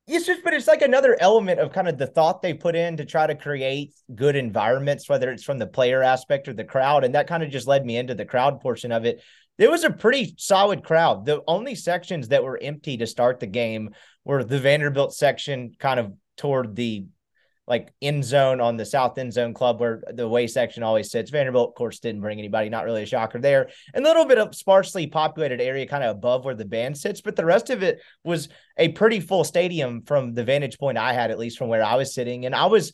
it's 0.09 0.27
just, 0.27 0.42
but 0.42 0.55
it's 0.55 0.66
like 0.66 0.83
another 0.83 1.16
element 1.21 1.61
of 1.61 1.73
kind 1.73 1.88
of 1.88 1.99
the 1.99 2.07
thought 2.07 2.42
they 2.42 2.55
put 2.55 2.75
in 2.75 2.97
to 2.97 3.05
try 3.05 3.27
to 3.27 3.35
create 3.35 3.92
good 4.14 4.37
environments, 4.37 5.09
whether 5.09 5.31
it's 5.31 5.44
from 5.44 5.59
the 5.59 5.66
player 5.66 6.03
aspect 6.03 6.49
or 6.49 6.55
the 6.55 6.64
crowd. 6.64 7.05
And 7.05 7.14
that 7.14 7.27
kind 7.27 7.42
of 7.42 7.51
just 7.51 7.66
led 7.66 7.85
me 7.85 7.97
into 7.97 8.14
the 8.14 8.25
crowd 8.25 8.61
portion 8.61 8.90
of 8.90 9.05
it. 9.05 9.23
It 9.59 9.71
was 9.71 9.85
a 9.85 9.90
pretty 9.90 10.35
solid 10.38 10.85
crowd. 10.85 11.27
The 11.27 11.42
only 11.47 11.75
sections 11.75 12.29
that 12.29 12.44
were 12.44 12.59
empty 12.61 12.97
to 12.97 13.07
start 13.07 13.40
the 13.40 13.47
game 13.47 13.90
were 14.25 14.44
the 14.44 14.59
Vanderbilt 14.59 15.14
section, 15.14 15.73
kind 15.79 16.01
of 16.01 16.12
toward 16.37 16.75
the 16.75 17.07
like 17.69 17.93
end 18.01 18.25
zone 18.25 18.61
on 18.61 18.79
the 18.79 18.85
south 18.87 19.19
end 19.19 19.33
zone 19.33 19.53
club 19.53 19.79
where 19.79 20.03
the 20.13 20.27
way 20.27 20.47
section 20.47 20.83
always 20.83 21.11
sits. 21.11 21.31
Vanderbilt, 21.31 21.69
of 21.69 21.75
course, 21.75 22.01
didn't 22.01 22.23
bring 22.23 22.39
anybody, 22.39 22.71
not 22.71 22.87
really 22.87 23.03
a 23.03 23.07
shocker 23.07 23.39
there. 23.39 23.69
And 23.93 24.05
a 24.05 24.09
little 24.09 24.25
bit 24.25 24.39
of 24.39 24.55
sparsely 24.55 25.07
populated 25.07 25.61
area 25.61 25.87
kind 25.87 26.03
of 26.03 26.17
above 26.17 26.45
where 26.45 26.55
the 26.55 26.65
band 26.65 26.97
sits, 26.97 27.21
but 27.21 27.37
the 27.37 27.45
rest 27.45 27.69
of 27.69 27.83
it 27.83 28.01
was 28.25 28.49
a 28.79 28.89
pretty 28.89 29.21
full 29.21 29.45
stadium 29.45 30.03
from 30.03 30.33
the 30.33 30.45
vantage 30.45 30.79
point 30.79 30.97
I 30.97 31.13
had, 31.13 31.31
at 31.31 31.39
least 31.39 31.59
from 31.59 31.69
where 31.69 31.85
I 31.85 31.97
was 31.97 32.15
sitting. 32.15 32.47
And 32.47 32.55
I 32.55 32.67
was 32.67 32.93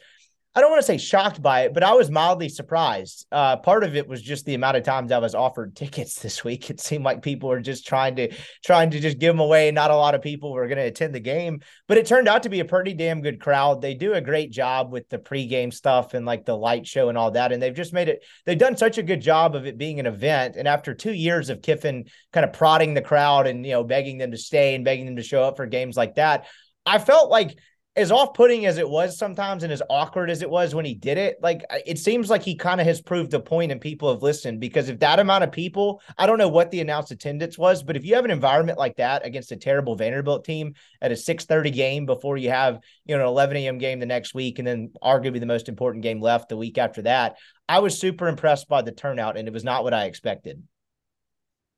I 0.57 0.61
don't 0.61 0.71
want 0.71 0.83
to 0.83 0.87
say 0.87 0.99
shocked 0.99 1.43
by 1.43 1.63
it, 1.63 1.75
but 1.75 1.83
I 1.83 1.95
was 1.95 2.13
mildly 2.13 2.49
surprised. 2.49 3.27
Uh, 3.33 3.57
part 3.57 3.83
of 3.83 3.97
it 3.97 4.07
was 4.07 4.23
just 4.23 4.47
the 4.47 4.55
amount 4.55 4.77
of 4.77 4.85
times 4.85 5.11
I 5.11 5.19
was 5.19 5.35
offered 5.35 5.75
tickets 5.77 6.21
this 6.21 6.45
week. 6.45 6.71
It 6.71 6.81
seemed 6.81 7.05
like 7.05 7.23
people 7.23 7.49
were 7.49 7.61
just 7.61 7.87
trying 7.87 8.15
to 8.17 8.33
trying 8.65 8.91
to 8.91 9.01
just 9.01 9.19
give 9.19 9.35
them 9.35 9.41
away. 9.41 9.73
Not 9.73 9.91
a 9.91 9.97
lot 9.97 10.15
of 10.15 10.23
people 10.23 10.53
were 10.53 10.69
going 10.69 10.79
to 10.79 10.85
attend 10.85 11.13
the 11.13 11.21
game, 11.21 11.61
but 11.89 11.99
it 11.99 12.07
turned 12.07 12.29
out 12.29 12.45
to 12.45 12.49
be 12.49 12.61
a 12.61 12.65
pretty 12.65 12.95
damn 12.95 13.21
good 13.21 13.41
crowd. 13.41 13.83
They 13.83 13.95
do 13.95 14.15
a 14.15 14.21
great 14.21 14.53
job 14.53 14.93
with 14.93 15.09
the 15.09 15.19
pregame 15.19 15.75
stuff 15.75 16.15
and 16.15 16.25
like 16.25 16.45
the 16.45 16.57
light 16.57 16.87
show 16.87 17.09
and 17.09 17.19
all 17.19 17.33
that, 17.33 17.51
and 17.51 17.61
they've 17.61 17.75
just 17.75 17.93
made 17.93 18.09
it. 18.09 18.23
They've 18.47 18.57
done 18.57 18.77
such 18.77 18.99
a 18.99 19.03
good 19.03 19.21
job 19.21 19.57
of 19.57 19.67
it 19.67 19.77
being 19.77 19.99
an 19.99 20.07
event. 20.07 20.55
And 20.57 20.69
after 20.69 20.95
two 20.95 21.13
years 21.13 21.51
of 21.51 21.63
Kiffin 21.63 22.05
kind 22.33 22.45
of 22.45 22.53
prodding 22.53 22.95
the 22.95 23.03
crowd 23.03 23.49
and 23.49 23.67
you 23.67 23.73
know 23.73 23.83
begging 23.83 24.19
them 24.19 24.31
to 24.31 24.39
stay 24.39 24.77
and 24.77 24.85
begging 24.85 25.07
them 25.07 25.17
to 25.17 25.23
show 25.25 25.43
up 25.43 25.57
for 25.57 25.67
games 25.67 25.97
like 25.97 26.15
that, 26.15 26.47
I 26.87 26.99
felt 26.99 27.29
like 27.31 27.59
as 27.97 28.11
off-putting 28.11 28.67
as 28.67 28.79
it 28.79 28.89
was 28.89 29.17
sometimes 29.17 29.63
and 29.63 29.73
as 29.73 29.83
awkward 29.89 30.29
as 30.29 30.43
it 30.43 30.51
was 30.51 30.75
when 30.75 30.85
he 30.85 30.95
did 30.95 31.17
it 31.17 31.37
like 31.43 31.63
it 31.87 31.99
seems 31.99 32.29
like 32.29 32.43
he 32.43 32.55
kind 32.57 32.81
of 32.81 32.87
has 32.87 33.01
proved 33.01 33.33
a 33.35 33.41
point 33.41 33.71
and 33.71 33.81
people 33.81 34.13
have 34.13 34.23
listened 34.23 34.59
because 34.59 34.89
if 34.89 34.99
that 34.99 35.21
amount 35.21 35.45
of 35.45 35.53
people 35.53 36.01
i 36.19 36.27
don't 36.27 36.39
know 36.39 36.49
what 36.49 36.71
the 36.71 36.81
announced 36.81 37.13
attendance 37.13 37.57
was 37.57 37.83
but 37.83 37.97
if 37.97 38.05
you 38.05 38.15
have 38.15 38.25
an 38.25 38.31
environment 38.31 38.79
like 38.79 38.97
that 38.97 39.25
against 39.25 39.53
a 39.53 39.57
terrible 39.57 39.95
vanderbilt 39.95 40.45
team 40.45 40.75
at 41.01 41.13
a 41.13 41.15
6.30 41.15 41.73
game 41.73 42.07
before 42.07 42.37
you 42.37 42.51
have 42.51 42.81
you 43.05 43.17
know 43.17 43.23
an 43.23 43.29
11 43.29 43.57
a.m 43.59 43.79
game 43.79 44.01
the 44.01 44.07
next 44.07 44.35
week 44.35 44.59
and 44.59 44.67
then 44.67 44.91
arguably 45.03 45.41
the 45.41 45.47
most 45.47 45.69
important 45.69 46.03
game 46.03 46.21
left 46.21 46.49
the 46.49 46.57
week 46.57 46.79
after 46.79 47.03
that 47.03 47.37
i 47.69 47.79
was 47.79 47.99
super 47.99 48.27
impressed 48.27 48.69
by 48.69 48.83
the 48.83 48.93
turnout 48.93 49.37
and 49.37 49.47
it 49.47 49.55
was 49.55 49.65
not 49.65 49.85
what 49.85 49.95
i 49.95 50.05
expected. 50.05 50.63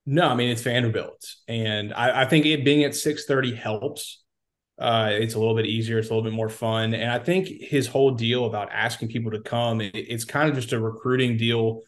No 0.08 0.28
i 0.28 0.34
mean 0.34 0.50
it's 0.50 0.62
vanderbilt 0.62 1.34
and 1.48 1.92
i, 1.92 2.22
I 2.22 2.24
think 2.26 2.46
it 2.46 2.64
being 2.64 2.84
at 2.84 2.92
6.30 2.92 3.56
helps 3.56 4.22
uh, 4.78 5.10
it's 5.12 5.34
a 5.34 5.38
little 5.38 5.54
bit 5.54 5.66
easier. 5.66 5.98
It's 5.98 6.10
a 6.10 6.14
little 6.14 6.28
bit 6.28 6.36
more 6.36 6.48
fun. 6.48 6.94
And 6.94 7.10
I 7.10 7.18
think 7.18 7.48
his 7.48 7.86
whole 7.86 8.10
deal 8.10 8.44
about 8.44 8.70
asking 8.72 9.08
people 9.08 9.30
to 9.30 9.40
come, 9.40 9.80
it, 9.80 9.94
it's 9.94 10.24
kind 10.24 10.48
of 10.48 10.54
just 10.54 10.72
a 10.72 10.80
recruiting 10.80 11.36
deal 11.36 11.82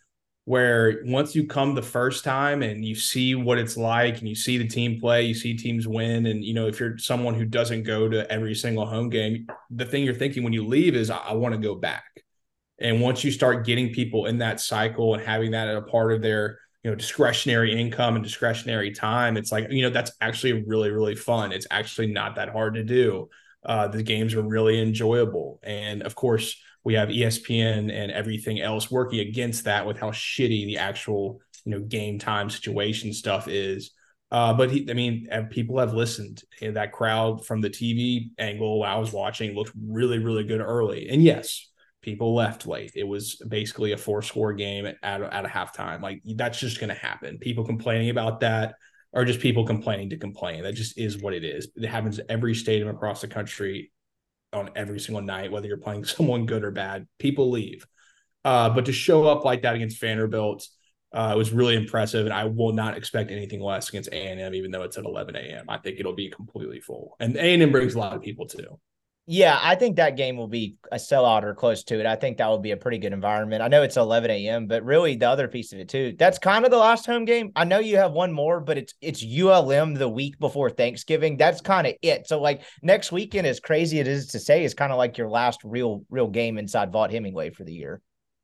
where 0.46 1.02
once 1.04 1.34
you 1.34 1.46
come 1.46 1.74
the 1.74 1.82
first 1.82 2.24
time 2.24 2.62
and 2.62 2.82
you 2.82 2.94
see 2.94 3.34
what 3.34 3.58
it's 3.58 3.76
like 3.76 4.18
and 4.18 4.28
you 4.28 4.34
see 4.34 4.56
the 4.56 4.66
team 4.66 4.98
play, 4.98 5.22
you 5.22 5.34
see 5.34 5.54
teams 5.54 5.86
win. 5.86 6.24
And, 6.24 6.42
you 6.42 6.54
know, 6.54 6.66
if 6.66 6.80
you're 6.80 6.96
someone 6.96 7.34
who 7.34 7.44
doesn't 7.44 7.82
go 7.82 8.08
to 8.08 8.30
every 8.32 8.54
single 8.54 8.86
home 8.86 9.10
game, 9.10 9.46
the 9.68 9.84
thing 9.84 10.04
you're 10.04 10.14
thinking 10.14 10.42
when 10.42 10.54
you 10.54 10.66
leave 10.66 10.96
is, 10.96 11.10
I, 11.10 11.18
I 11.18 11.32
want 11.34 11.54
to 11.54 11.60
go 11.60 11.74
back. 11.74 12.24
And 12.78 13.02
once 13.02 13.24
you 13.24 13.30
start 13.30 13.66
getting 13.66 13.92
people 13.92 14.24
in 14.24 14.38
that 14.38 14.60
cycle 14.60 15.12
and 15.12 15.22
having 15.22 15.50
that 15.50 15.68
a 15.68 15.82
part 15.82 16.12
of 16.12 16.22
their 16.22 16.58
you 16.82 16.90
know 16.90 16.94
discretionary 16.94 17.78
income 17.78 18.14
and 18.14 18.24
discretionary 18.24 18.92
time 18.92 19.36
it's 19.36 19.52
like 19.52 19.70
you 19.70 19.82
know 19.82 19.90
that's 19.90 20.12
actually 20.20 20.64
really 20.64 20.90
really 20.90 21.16
fun 21.16 21.52
it's 21.52 21.66
actually 21.70 22.06
not 22.06 22.36
that 22.36 22.50
hard 22.50 22.74
to 22.74 22.84
do 22.84 23.28
uh, 23.64 23.88
the 23.88 24.02
games 24.02 24.34
are 24.34 24.42
really 24.42 24.80
enjoyable 24.80 25.58
and 25.62 26.02
of 26.02 26.14
course 26.14 26.60
we 26.84 26.94
have 26.94 27.08
espn 27.08 27.92
and 27.92 28.12
everything 28.12 28.60
else 28.60 28.90
working 28.90 29.20
against 29.20 29.64
that 29.64 29.86
with 29.86 29.98
how 29.98 30.10
shitty 30.10 30.66
the 30.66 30.78
actual 30.78 31.40
you 31.64 31.72
know 31.72 31.80
game 31.80 32.18
time 32.18 32.48
situation 32.48 33.12
stuff 33.12 33.48
is 33.48 33.90
uh, 34.30 34.52
but 34.52 34.70
he, 34.70 34.86
I 34.90 34.92
mean, 34.92 35.26
people 35.50 35.78
have 35.78 35.94
listened. 35.94 36.42
And 36.60 36.76
that 36.76 36.92
crowd 36.92 37.46
from 37.46 37.60
the 37.60 37.70
TV 37.70 38.30
angle 38.38 38.82
I 38.82 38.96
was 38.96 39.12
watching 39.12 39.54
looked 39.54 39.72
really, 39.88 40.18
really 40.18 40.44
good 40.44 40.60
early. 40.60 41.08
And 41.08 41.22
yes, 41.22 41.66
people 42.08 42.34
left 42.34 42.66
late. 42.66 42.92
It 42.94 43.06
was 43.06 43.36
basically 43.48 43.92
a 43.92 43.98
four 43.98 44.22
score 44.22 44.54
game 44.54 44.86
at, 44.86 44.96
at, 45.02 45.44
a 45.44 45.48
halftime. 45.48 46.00
Like 46.00 46.22
that's 46.24 46.58
just 46.58 46.80
going 46.80 46.88
to 46.88 46.94
happen. 46.94 47.36
People 47.36 47.64
complaining 47.66 48.08
about 48.08 48.40
that 48.40 48.76
are 49.12 49.26
just 49.26 49.40
people 49.40 49.66
complaining 49.66 50.08
to 50.10 50.16
complain. 50.16 50.62
That 50.62 50.72
just 50.74 50.98
is 50.98 51.18
what 51.18 51.34
it 51.34 51.44
is. 51.44 51.68
It 51.76 51.86
happens 51.86 52.18
every 52.30 52.54
stadium 52.54 52.88
across 52.88 53.20
the 53.20 53.28
country 53.28 53.92
on 54.54 54.70
every 54.74 55.00
single 55.00 55.20
night, 55.20 55.52
whether 55.52 55.68
you're 55.68 55.76
playing 55.76 56.04
someone 56.16 56.46
good 56.46 56.64
or 56.64 56.70
bad. 56.70 57.06
People 57.18 57.50
leave. 57.50 57.86
Uh, 58.42 58.70
but 58.70 58.86
to 58.86 58.92
show 58.92 59.28
up 59.28 59.44
like 59.44 59.62
that 59.62 59.74
against 59.74 60.00
Vanderbilt 60.00 60.66
uh, 61.12 61.34
was 61.36 61.52
really 61.52 61.76
impressive, 61.76 62.24
and 62.24 62.34
I 62.34 62.44
will 62.44 62.72
not 62.72 62.96
expect 62.96 63.30
anything 63.30 63.60
less 63.60 63.90
against 63.90 64.10
A 64.12 64.16
and 64.16 64.40
M, 64.40 64.54
even 64.54 64.70
though 64.70 64.82
it's 64.82 64.96
at 64.96 65.04
11 65.04 65.36
a.m. 65.36 65.66
I 65.68 65.76
think 65.76 66.00
it'll 66.00 66.14
be 66.14 66.30
completely 66.30 66.80
full, 66.80 67.16
and 67.20 67.36
A 67.36 67.40
and 67.40 67.62
M 67.62 67.70
brings 67.70 67.94
a 67.94 67.98
lot 67.98 68.14
of 68.14 68.22
people 68.22 68.46
too. 68.46 68.78
Yeah, 69.30 69.58
I 69.60 69.74
think 69.74 69.96
that 69.96 70.16
game 70.16 70.38
will 70.38 70.48
be 70.48 70.76
a 70.90 70.96
sellout 70.96 71.42
or 71.42 71.54
close 71.54 71.84
to 71.84 72.00
it. 72.00 72.06
I 72.06 72.16
think 72.16 72.38
that 72.38 72.46
will 72.48 72.60
be 72.60 72.70
a 72.70 72.78
pretty 72.78 72.96
good 72.96 73.12
environment. 73.12 73.60
I 73.60 73.68
know 73.68 73.82
it's 73.82 73.98
11 73.98 74.30
a.m., 74.30 74.66
but 74.66 74.82
really 74.82 75.16
the 75.16 75.28
other 75.28 75.48
piece 75.48 75.70
of 75.74 75.80
it 75.80 75.90
too. 75.90 76.14
That's 76.18 76.38
kind 76.38 76.64
of 76.64 76.70
the 76.70 76.78
last 76.78 77.04
home 77.04 77.26
game. 77.26 77.52
I 77.54 77.64
know 77.64 77.78
you 77.78 77.98
have 77.98 78.12
one 78.12 78.32
more, 78.32 78.58
but 78.58 78.78
it's 78.78 78.94
it's 79.02 79.22
ULM 79.22 79.92
the 79.92 80.08
week 80.08 80.38
before 80.38 80.70
Thanksgiving. 80.70 81.36
That's 81.36 81.60
kind 81.60 81.86
of 81.86 81.92
it. 82.00 82.26
So 82.26 82.40
like 82.40 82.62
next 82.80 83.12
weekend, 83.12 83.46
as 83.46 83.60
crazy 83.60 83.98
it 83.98 84.08
is 84.08 84.28
to 84.28 84.38
say, 84.38 84.64
is 84.64 84.72
kind 84.72 84.92
of 84.92 84.96
like 84.96 85.18
your 85.18 85.28
last 85.28 85.60
real 85.62 86.06
real 86.08 86.28
game 86.28 86.56
inside 86.56 86.90
Vaught 86.90 87.10
Hemingway 87.10 87.50
for 87.50 87.64
the 87.64 87.74
year. 87.74 88.00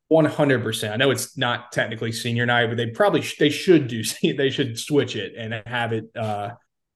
One 0.08 0.26
hundred 0.26 0.62
percent. 0.62 0.92
I 0.92 0.96
know 0.96 1.10
it's 1.10 1.38
not 1.38 1.72
technically 1.72 2.12
senior 2.12 2.44
night, 2.44 2.66
but 2.66 2.76
they 2.76 2.88
probably 2.88 3.22
sh- 3.22 3.38
they 3.38 3.48
should 3.48 3.88
do 3.88 4.02
they 4.34 4.50
should 4.50 4.78
switch 4.78 5.16
it 5.16 5.32
and 5.34 5.54
have 5.66 5.94
it. 5.94 6.14
uh 6.14 6.50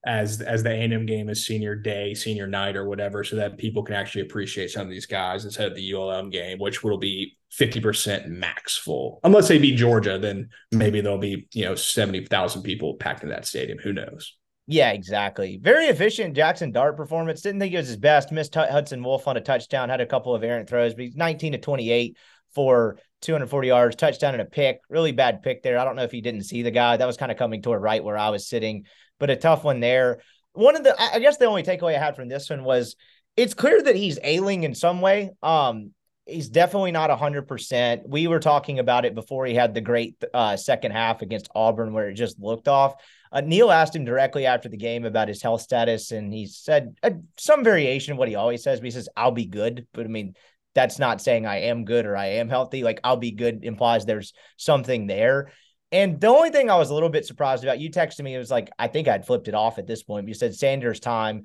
as 0.05 0.41
as 0.41 0.63
the 0.63 0.71
A&M 0.71 1.07
game 1.07 1.29
is 1.29 1.47
senior 1.47 1.75
day, 1.75 2.15
senior 2.15 2.47
night, 2.47 2.77
or 2.77 2.89
whatever, 2.89 3.25
so 3.25 3.37
that 3.37 3.59
people 3.59 3.83
can 3.83 3.97
actually 3.97 4.23
appreciate 4.23 4.71
some 4.71 4.83
of 4.83 4.91
these 4.91 5.07
guys 5.07 5.45
instead 5.45 5.67
of 5.67 5.75
the 5.75 5.93
ULM 5.93 6.31
game, 6.31 6.59
which 6.59 6.85
will 6.85 6.99
be 6.99 7.37
fifty 7.51 7.81
percent 7.81 8.29
max 8.29 8.77
full. 8.77 9.21
Unless 9.25 9.49
they 9.49 9.59
beat 9.59 9.77
Georgia, 9.77 10.19
then 10.19 10.51
maybe 10.73 11.01
there'll 11.01 11.19
be 11.19 11.49
you 11.53 11.65
know 11.65 11.75
seventy 11.75 12.25
thousand 12.25 12.63
people 12.63 12.95
packed 12.95 13.23
in 13.23 13.31
that 13.31 13.47
stadium. 13.47 13.79
Who 13.79 13.93
knows? 13.93 14.37
Yeah, 14.67 14.91
exactly. 14.91 15.59
Very 15.61 15.87
efficient 15.87 16.37
Jackson 16.37 16.73
Dart 16.73 16.97
performance. 16.97 17.41
Didn't 17.41 17.61
think 17.61 17.73
it 17.73 17.79
was 17.79 17.89
his 17.89 17.97
best. 17.97 18.31
Missed 18.31 18.55
Hudson 18.55 19.03
Wolfe 19.03 19.27
on 19.27 19.37
a 19.37 19.41
touchdown. 19.41 19.89
Had 19.89 20.01
a 20.01 20.07
couple 20.07 20.35
of 20.35 20.45
errant 20.45 20.69
throws, 20.69 20.95
but 20.95 21.05
he's 21.05 21.17
nineteen 21.17 21.53
to 21.53 21.59
twenty 21.59 21.91
eight 21.91 22.17
for 22.55 22.99
240 23.23 23.69
yards, 23.69 23.97
touchdown 23.97 24.35
and 24.35 24.43
a 24.43 24.47
pick. 24.47 24.81
Really 24.89 25.13
bad 25.13 25.43
pick 25.43 25.63
there. 25.63 25.79
I 25.79 25.85
don't 25.85 25.97
know 25.97 26.05
if 26.05 26.13
he 26.13 26.21
didn't 26.21 26.45
see 26.45 26.63
the 26.63 26.71
guy. 26.71 26.97
That 26.97 27.07
was 27.07 27.17
kind 27.17 27.33
of 27.33 27.39
coming 27.39 27.63
toward 27.63 27.83
right 27.83 28.03
where 28.03 28.17
I 28.17 28.31
was 28.31 28.49
sitting 28.49 28.85
but 29.19 29.31
a 29.31 29.37
tough 29.37 29.65
one 29.65 29.81
there. 29.81 30.21
One 30.53 30.77
of 30.77 30.85
the, 30.85 30.95
I 31.01 31.19
guess 31.19 31.37
the 31.37 31.47
only 31.47 31.63
takeaway 31.63 31.95
I 31.95 31.99
had 31.99 32.17
from 32.17 32.29
this 32.29 32.51
one 32.51 32.65
was 32.65 32.97
it's 33.37 33.55
clear 33.55 33.81
that 33.83 33.97
he's 33.97 34.19
ailing 34.23 34.65
in 34.65 34.75
some 34.75 35.01
way. 35.01 35.31
Um, 35.43 35.93
he's 36.27 36.49
definitely 36.49 36.93
not 36.93 37.11
100%. 37.11 38.09
We 38.09 38.27
were 38.27 38.41
talking 38.41 38.79
about 38.79 39.05
it 39.05 39.15
before 39.15 39.47
he 39.47 39.55
had 39.55 39.75
the 39.75 39.81
great 39.81 40.23
uh, 40.35 40.57
second 40.57 40.93
half 40.93 41.23
against 41.23 41.49
Auburn 41.55 41.93
where 41.93 42.09
it 42.09 42.15
just 42.15 42.39
looked 42.39 42.69
off. 42.69 42.95
Uh, 43.31 43.41
Neal 43.41 43.71
asked 43.71 43.95
him 43.95 44.05
directly 44.05 44.47
after 44.47 44.69
the 44.69 44.77
game 44.77 45.05
about 45.05 45.29
his 45.29 45.43
health 45.43 45.61
status, 45.61 46.13
and 46.13 46.33
he 46.33 46.47
said 46.47 46.97
uh, 47.03 47.11
some 47.37 47.63
variation 47.63 48.13
of 48.13 48.19
what 48.19 48.29
he 48.29 48.35
always 48.35 48.63
says, 48.63 48.81
but 48.81 48.87
he 48.87 48.91
says, 48.91 49.09
I'll 49.17 49.33
be 49.33 49.47
good. 49.47 49.87
But 49.93 50.07
I 50.07 50.09
mean, 50.09 50.35
that's 50.75 50.99
not 50.99 51.21
saying 51.21 51.47
I 51.47 51.63
am 51.63 51.85
good 51.85 52.07
or 52.07 52.17
I 52.17 52.27
am 52.27 52.49
healthy. 52.49 52.83
Like, 52.83 53.01
I'll 53.05 53.17
be 53.17 53.33
good 53.33 53.65
implies 53.65 54.05
there's 54.05 54.33
something 54.57 55.07
there. 55.07 55.51
And 55.91 56.21
the 56.21 56.29
only 56.29 56.51
thing 56.51 56.71
I 56.71 56.77
was 56.77 56.91
a 56.91 56.95
little 56.95 57.09
bit 57.09 57.25
surprised 57.25 57.65
about, 57.65 57.81
you 57.81 57.91
texted 57.91 58.23
me, 58.23 58.35
it 58.35 58.39
was 58.39 58.51
like, 58.51 58.71
I 58.79 58.89
think 58.89 59.09
I'd 59.09 59.27
flipped 59.27 59.49
it 59.49 59.55
off 59.55 59.79
at 59.79 59.87
this 59.87 60.03
point. 60.03 60.29
You 60.29 60.35
said 60.35 60.55
Sanders 60.55 61.01
time. 61.01 61.45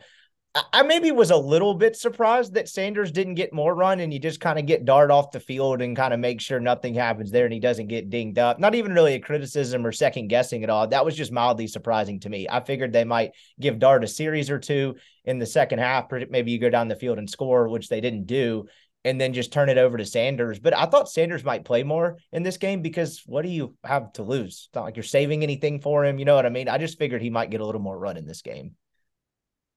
I 0.72 0.84
maybe 0.84 1.10
was 1.12 1.32
a 1.32 1.36
little 1.36 1.74
bit 1.74 1.96
surprised 1.96 2.54
that 2.54 2.70
Sanders 2.70 3.12
didn't 3.12 3.34
get 3.34 3.54
more 3.54 3.74
run 3.74 4.00
and 4.00 4.14
you 4.14 4.20
just 4.20 4.40
kind 4.40 4.60
of 4.60 4.68
get 4.68 4.86
Dart 4.86 5.10
off 5.10 5.32
the 5.32 5.40
field 5.40 5.82
and 5.82 5.98
kind 5.98 6.14
of 6.14 6.20
make 6.20 6.40
sure 6.40 6.60
nothing 6.60 6.94
happens 6.94 7.32
there 7.32 7.46
and 7.46 7.54
he 7.54 7.60
doesn't 7.60 7.88
get 7.88 8.12
dinged 8.12 8.38
up. 8.38 8.60
Not 8.60 8.76
even 8.76 8.94
really 8.94 9.16
a 9.16 9.20
criticism 9.20 9.84
or 9.84 9.92
second 9.92 10.28
guessing 10.28 10.64
at 10.64 10.70
all. 10.70 10.88
That 10.88 11.06
was 11.06 11.16
just 11.16 11.32
mildly 11.32 11.66
surprising 11.66 12.20
to 12.20 12.30
me. 12.30 12.46
I 12.48 12.60
figured 12.60 12.94
they 12.94 13.04
might 13.04 13.32
give 13.60 13.80
Dart 13.80 14.04
a 14.04 14.08
series 14.08 14.52
or 14.52 14.60
two 14.60 14.98
in 15.26 15.40
the 15.40 15.48
second 15.48 15.80
half. 15.80 16.12
Maybe 16.30 16.52
you 16.52 16.60
go 16.60 16.70
down 16.70 16.88
the 16.88 16.96
field 16.96 17.18
and 17.18 17.28
score, 17.28 17.68
which 17.68 17.90
they 17.90 18.02
didn't 18.02 18.28
do 18.28 18.68
and 19.06 19.20
then 19.20 19.34
just 19.34 19.52
turn 19.52 19.70
it 19.70 19.78
over 19.78 19.98
to 19.98 20.06
Sanders. 20.06 20.60
But 20.60 20.76
I 20.76 20.86
thought 20.86 21.10
Sanders 21.10 21.44
might 21.44 21.66
play 21.66 21.84
more 21.84 22.18
in 22.32 22.44
this 22.44 22.58
game 22.58 22.82
because 22.82 23.24
what 23.26 23.44
do 23.44 23.50
you 23.50 23.76
have 23.84 24.14
to 24.14 24.24
lose? 24.24 24.68
It's 24.68 24.76
not 24.76 24.84
like 24.84 24.96
you're 24.96 25.04
saving 25.04 25.44
anything 25.44 25.82
for 25.82 26.06
him. 26.06 26.20
You 26.20 26.26
know 26.26 26.36
what 26.36 26.46
I 26.46 26.50
mean? 26.50 26.70
I 26.70 26.78
just 26.78 26.98
figured 26.98 27.22
he 27.22 27.30
might 27.30 27.50
get 27.50 27.62
a 27.62 27.66
little 27.66 27.82
more 27.82 27.98
run 27.98 28.18
in 28.18 28.26
this 28.26 28.42
game. 28.42 28.76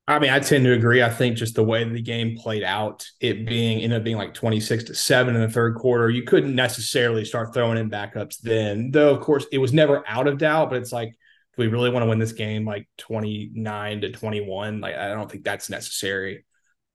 I 0.08 0.20
mean, 0.20 0.30
I 0.30 0.38
tend 0.38 0.64
to 0.64 0.72
agree. 0.72 1.02
I 1.02 1.10
think 1.10 1.36
just 1.36 1.56
the 1.56 1.64
way 1.64 1.82
the 1.82 2.00
game 2.00 2.36
played 2.36 2.62
out, 2.62 3.04
it 3.20 3.44
being 3.44 3.80
ended 3.80 3.98
up 3.98 4.04
being 4.04 4.16
like 4.16 4.34
26 4.34 4.84
to 4.84 4.94
7 4.94 5.34
in 5.34 5.42
the 5.42 5.48
third 5.48 5.74
quarter, 5.74 6.08
you 6.08 6.22
couldn't 6.22 6.54
necessarily 6.54 7.24
start 7.24 7.52
throwing 7.52 7.76
in 7.76 7.90
backups 7.90 8.38
then. 8.38 8.92
Though, 8.92 9.12
of 9.12 9.20
course, 9.20 9.46
it 9.50 9.58
was 9.58 9.72
never 9.72 10.04
out 10.06 10.28
of 10.28 10.38
doubt, 10.38 10.70
but 10.70 10.78
it's 10.78 10.92
like, 10.92 11.16
we 11.56 11.66
really 11.66 11.90
want 11.90 12.04
to 12.04 12.08
win 12.08 12.20
this 12.20 12.32
game 12.32 12.64
like 12.64 12.86
29 12.98 14.02
to 14.02 14.12
21? 14.12 14.80
Like, 14.80 14.94
I 14.94 15.08
don't 15.08 15.28
think 15.28 15.42
that's 15.42 15.70
necessary. 15.70 16.44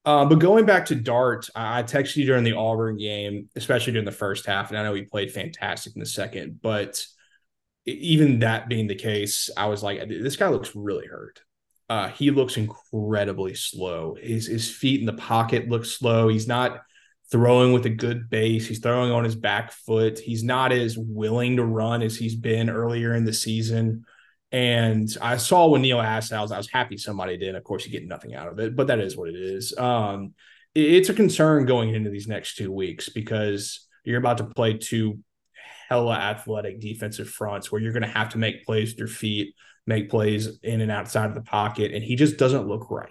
Uh, 0.04 0.24
but 0.24 0.40
going 0.40 0.66
back 0.66 0.86
to 0.86 0.96
Dart, 0.96 1.48
I 1.54 1.82
texted 1.84 2.16
you 2.16 2.26
during 2.26 2.44
the 2.44 2.54
Auburn 2.56 2.96
game, 2.96 3.48
especially 3.54 3.92
during 3.92 4.04
the 4.04 4.12
first 4.12 4.46
half, 4.46 4.70
and 4.70 4.78
I 4.78 4.82
know 4.82 4.94
he 4.94 5.02
played 5.02 5.32
fantastic 5.32 5.94
in 5.94 6.00
the 6.00 6.06
second. 6.06 6.60
But 6.60 7.04
even 7.86 8.40
that 8.40 8.68
being 8.68 8.88
the 8.88 8.96
case, 8.96 9.48
I 9.56 9.66
was 9.66 9.82
like, 9.82 10.08
this 10.08 10.36
guy 10.36 10.48
looks 10.48 10.74
really 10.74 11.06
hurt. 11.06 11.40
Uh, 11.88 12.08
he 12.08 12.30
looks 12.30 12.56
incredibly 12.56 13.54
slow. 13.54 14.16
His 14.20 14.46
his 14.46 14.70
feet 14.70 15.00
in 15.00 15.06
the 15.06 15.12
pocket 15.12 15.68
look 15.68 15.84
slow. 15.84 16.28
He's 16.28 16.48
not 16.48 16.80
throwing 17.30 17.72
with 17.72 17.86
a 17.86 17.90
good 17.90 18.28
base. 18.28 18.66
He's 18.66 18.78
throwing 18.78 19.12
on 19.12 19.24
his 19.24 19.36
back 19.36 19.72
foot. 19.72 20.18
He's 20.18 20.42
not 20.42 20.72
as 20.72 20.96
willing 20.98 21.56
to 21.56 21.64
run 21.64 22.02
as 22.02 22.16
he's 22.16 22.34
been 22.34 22.70
earlier 22.70 23.14
in 23.14 23.24
the 23.24 23.32
season. 23.32 24.04
And 24.52 25.08
I 25.22 25.38
saw 25.38 25.68
when 25.68 25.80
Neil 25.80 26.00
asked, 26.00 26.32
I 26.32 26.42
was, 26.42 26.52
I 26.52 26.58
was 26.58 26.70
happy 26.70 26.98
somebody 26.98 27.38
did. 27.38 27.54
Of 27.54 27.64
course, 27.64 27.86
you 27.86 27.90
get 27.90 28.06
nothing 28.06 28.34
out 28.34 28.48
of 28.48 28.58
it, 28.58 28.76
but 28.76 28.88
that 28.88 29.00
is 29.00 29.16
what 29.16 29.30
it 29.30 29.34
is. 29.34 29.76
Um, 29.78 30.34
it, 30.74 30.92
it's 30.94 31.08
a 31.08 31.14
concern 31.14 31.64
going 31.64 31.94
into 31.94 32.10
these 32.10 32.28
next 32.28 32.56
two 32.56 32.70
weeks 32.70 33.08
because 33.08 33.88
you're 34.04 34.18
about 34.18 34.38
to 34.38 34.44
play 34.44 34.76
two 34.76 35.18
hella 35.88 36.14
athletic 36.14 36.80
defensive 36.80 37.28
fronts 37.28 37.72
where 37.72 37.80
you're 37.80 37.92
going 37.92 38.02
to 38.02 38.08
have 38.08 38.30
to 38.30 38.38
make 38.38 38.64
plays 38.66 38.90
with 38.90 38.98
your 38.98 39.08
feet, 39.08 39.54
make 39.86 40.10
plays 40.10 40.58
in 40.62 40.80
and 40.82 40.90
outside 40.90 41.26
of 41.26 41.34
the 41.34 41.42
pocket. 41.42 41.92
And 41.92 42.04
he 42.04 42.14
just 42.14 42.36
doesn't 42.36 42.68
look 42.68 42.90
right. 42.90 43.08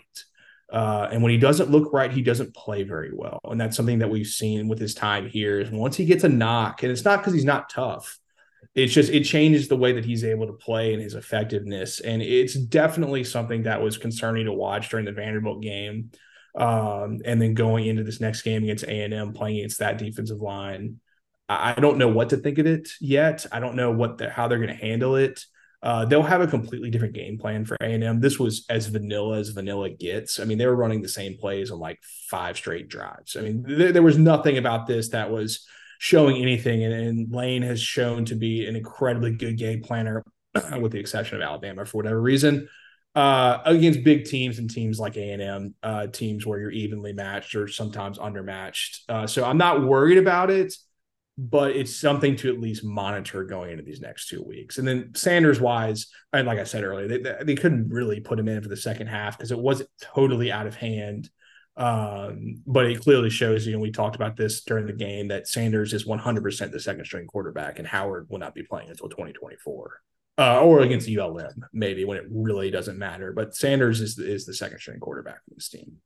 Uh, 0.72 1.10
and 1.12 1.22
when 1.22 1.32
he 1.32 1.38
doesn't 1.38 1.70
look 1.70 1.92
right, 1.92 2.12
he 2.12 2.22
doesn't 2.22 2.56
play 2.56 2.84
very 2.84 3.12
well. 3.14 3.40
And 3.44 3.60
that's 3.60 3.76
something 3.76 4.00
that 4.00 4.10
we've 4.10 4.28
seen 4.28 4.68
with 4.68 4.80
his 4.80 4.94
time 4.94 5.28
here. 5.28 5.60
Is 5.60 5.70
once 5.70 5.98
he 5.98 6.06
gets 6.06 6.24
a 6.24 6.30
knock, 6.30 6.84
and 6.84 6.92
it's 6.92 7.04
not 7.04 7.20
because 7.20 7.34
he's 7.34 7.44
not 7.46 7.70
tough, 7.70 8.20
it's 8.74 8.94
just 8.94 9.12
it 9.12 9.24
changes 9.24 9.68
the 9.68 9.76
way 9.76 9.94
that 9.94 10.06
he's 10.06 10.24
able 10.24 10.48
to 10.48 10.54
play 10.54 10.94
and 10.94 11.02
his 11.02 11.16
effectiveness. 11.16 12.00
And 12.00 12.22
it's 12.22 12.54
definitely 12.54 13.24
something 13.24 13.64
that 13.64 13.82
was 13.82 13.98
concerning 13.98 14.46
to 14.46 14.54
watch 14.54 14.90
during 14.90 15.06
the 15.06 15.12
Vanderbilt 15.12 15.62
game. 15.62 16.12
Um, 16.56 17.20
and 17.26 17.42
then 17.42 17.54
going 17.54 17.86
into 17.86 18.04
this 18.04 18.22
next 18.22 18.42
game 18.44 18.64
against 18.64 18.86
A 18.86 19.04
and 19.04 19.14
M, 19.14 19.34
playing 19.34 19.58
against 19.58 19.80
that 19.80 19.98
defensive 19.98 20.42
line, 20.42 21.00
I, 21.50 21.74
I 21.76 21.80
don't 21.80 21.98
know 21.98 22.08
what 22.08 22.30
to 22.30 22.38
think 22.38 22.60
of 22.60 22.66
it 22.66 22.90
yet. 23.02 23.46
I 23.52 23.60
don't 23.60 23.76
know 23.76 23.92
what 23.92 24.18
the, 24.18 24.30
how 24.30 24.48
they're 24.48 24.58
going 24.58 24.70
to 24.70 24.86
handle 24.86 25.16
it. 25.16 25.46
Uh, 25.84 26.06
they'll 26.06 26.22
have 26.22 26.42
a 26.42 26.48
completely 26.48 26.92
different 26.92 27.16
game 27.16 27.40
plan 27.40 27.66
for 27.66 27.76
A&M. 27.82 28.20
This 28.20 28.38
was 28.38 28.66
as 28.70 28.86
vanilla 28.86 29.40
as 29.40 29.50
vanilla 29.50 29.90
gets. 29.90 30.40
I 30.40 30.44
mean, 30.44 30.60
they 30.60 30.68
were 30.68 30.76
running 30.76 31.02
the 31.02 31.10
same 31.10 31.38
plays 31.38 31.72
on 31.72 31.80
like 31.80 32.00
five 32.30 32.56
straight 32.56 32.88
drives. 32.88 33.36
I 33.36 33.42
mean, 33.42 33.66
there, 33.68 33.92
there 33.92 34.04
was 34.04 34.18
nothing 34.18 34.58
about 34.58 34.86
this 34.86 35.10
that 35.10 35.32
was 35.32 35.66
showing 36.02 36.42
anything. 36.42 36.84
And, 36.84 36.94
and, 36.94 37.32
Lane 37.32 37.62
has 37.62 37.80
shown 37.80 38.26
to 38.26 38.36
be 38.36 38.66
an 38.66 38.76
incredibly 38.76 39.32
good 39.36 39.56
game 39.56 39.84
planner, 39.84 40.24
with 40.80 40.94
the 40.94 41.00
exception 41.00 41.36
of 41.38 41.44
Alabama 41.44 41.86
for 41.86 41.98
whatever 41.98 42.20
reason. 42.20 42.68
Uh, 43.14 43.62
against 43.66 44.04
big 44.04 44.26
teams 44.26 44.58
and 44.58 44.70
teams 44.70 45.00
like 45.00 45.16
A&M, 45.16 45.76
uh, 45.84 46.08
teams 46.08 46.46
where 46.46 46.60
you're 46.60 46.72
evenly 46.72 47.14
matched 47.14 47.54
or 47.54 47.68
sometimes 47.68 48.18
undermatched. 48.18 49.02
Uh, 49.10 49.28
so 49.28 49.46
I'm 49.46 49.58
not 49.58 49.84
worried 49.84 50.18
about 50.18 50.50
it 50.50 50.74
but 51.38 51.72
it's 51.72 51.96
something 51.96 52.36
to 52.36 52.54
at 52.54 52.60
least 52.60 52.84
monitor 52.84 53.44
going 53.44 53.72
into 53.72 53.84
these 53.84 54.02
next 54.02 54.28
two 54.28 54.44
weeks. 54.44 54.78
And 54.78 54.88
then 54.88 55.12
Sanders 55.16 55.60
wise, 55.60 56.08
and 56.34 56.46
like 56.46 56.60
I 56.60 56.66
said 56.66 56.84
earlier, 56.84 57.08
they, 57.08 57.44
they 57.44 57.56
couldn't 57.56 57.90
really 57.90 58.20
put 58.20 58.38
him 58.38 58.48
in 58.48 58.62
for 58.62 58.70
the 58.70 58.78
second 58.78 59.08
half 59.08 59.38
because 59.38 59.52
it 59.52 59.58
wasn't 59.58 59.90
totally 60.02 60.52
out 60.52 60.68
of 60.68 60.76
hand. 60.76 61.30
Um, 61.78 62.62
but 62.68 62.86
it 62.86 63.02
clearly 63.02 63.30
shows 63.30 63.66
you, 63.66 63.74
and 63.74 63.82
we 63.82 63.92
talked 63.92 64.16
about 64.16 64.36
this 64.36 64.64
during 64.64 64.86
the 64.86 64.94
game, 64.94 65.30
that 65.30 65.48
Sanders 65.48 65.94
is 65.94 66.06
100% 66.06 66.72
the 66.72 66.80
second 66.80 67.06
string 67.06 67.28
quarterback, 67.28 67.80
and 67.80 67.88
Howard 67.88 68.28
will 68.30 68.40
not 68.40 68.54
be 68.54 68.64
playing 68.64 68.90
until 68.90 69.10
2024. 69.10 70.02
Uh, 70.38 70.62
or 70.62 70.80
against 70.80 71.10
ULM, 71.10 71.66
maybe 71.74 72.06
when 72.06 72.18
it 72.18 72.24
really 72.30 72.72
doesn't 72.72 72.98
matter. 72.98 73.32
But 73.32 73.54
Sanders 73.54 74.00
is 74.00 74.18
is 74.18 74.46
the 74.46 74.54
second 74.54 74.80
string 74.80 75.00
quarterback 75.00 75.44
for 75.44 75.54
this 75.54 75.70
team. 75.70 75.98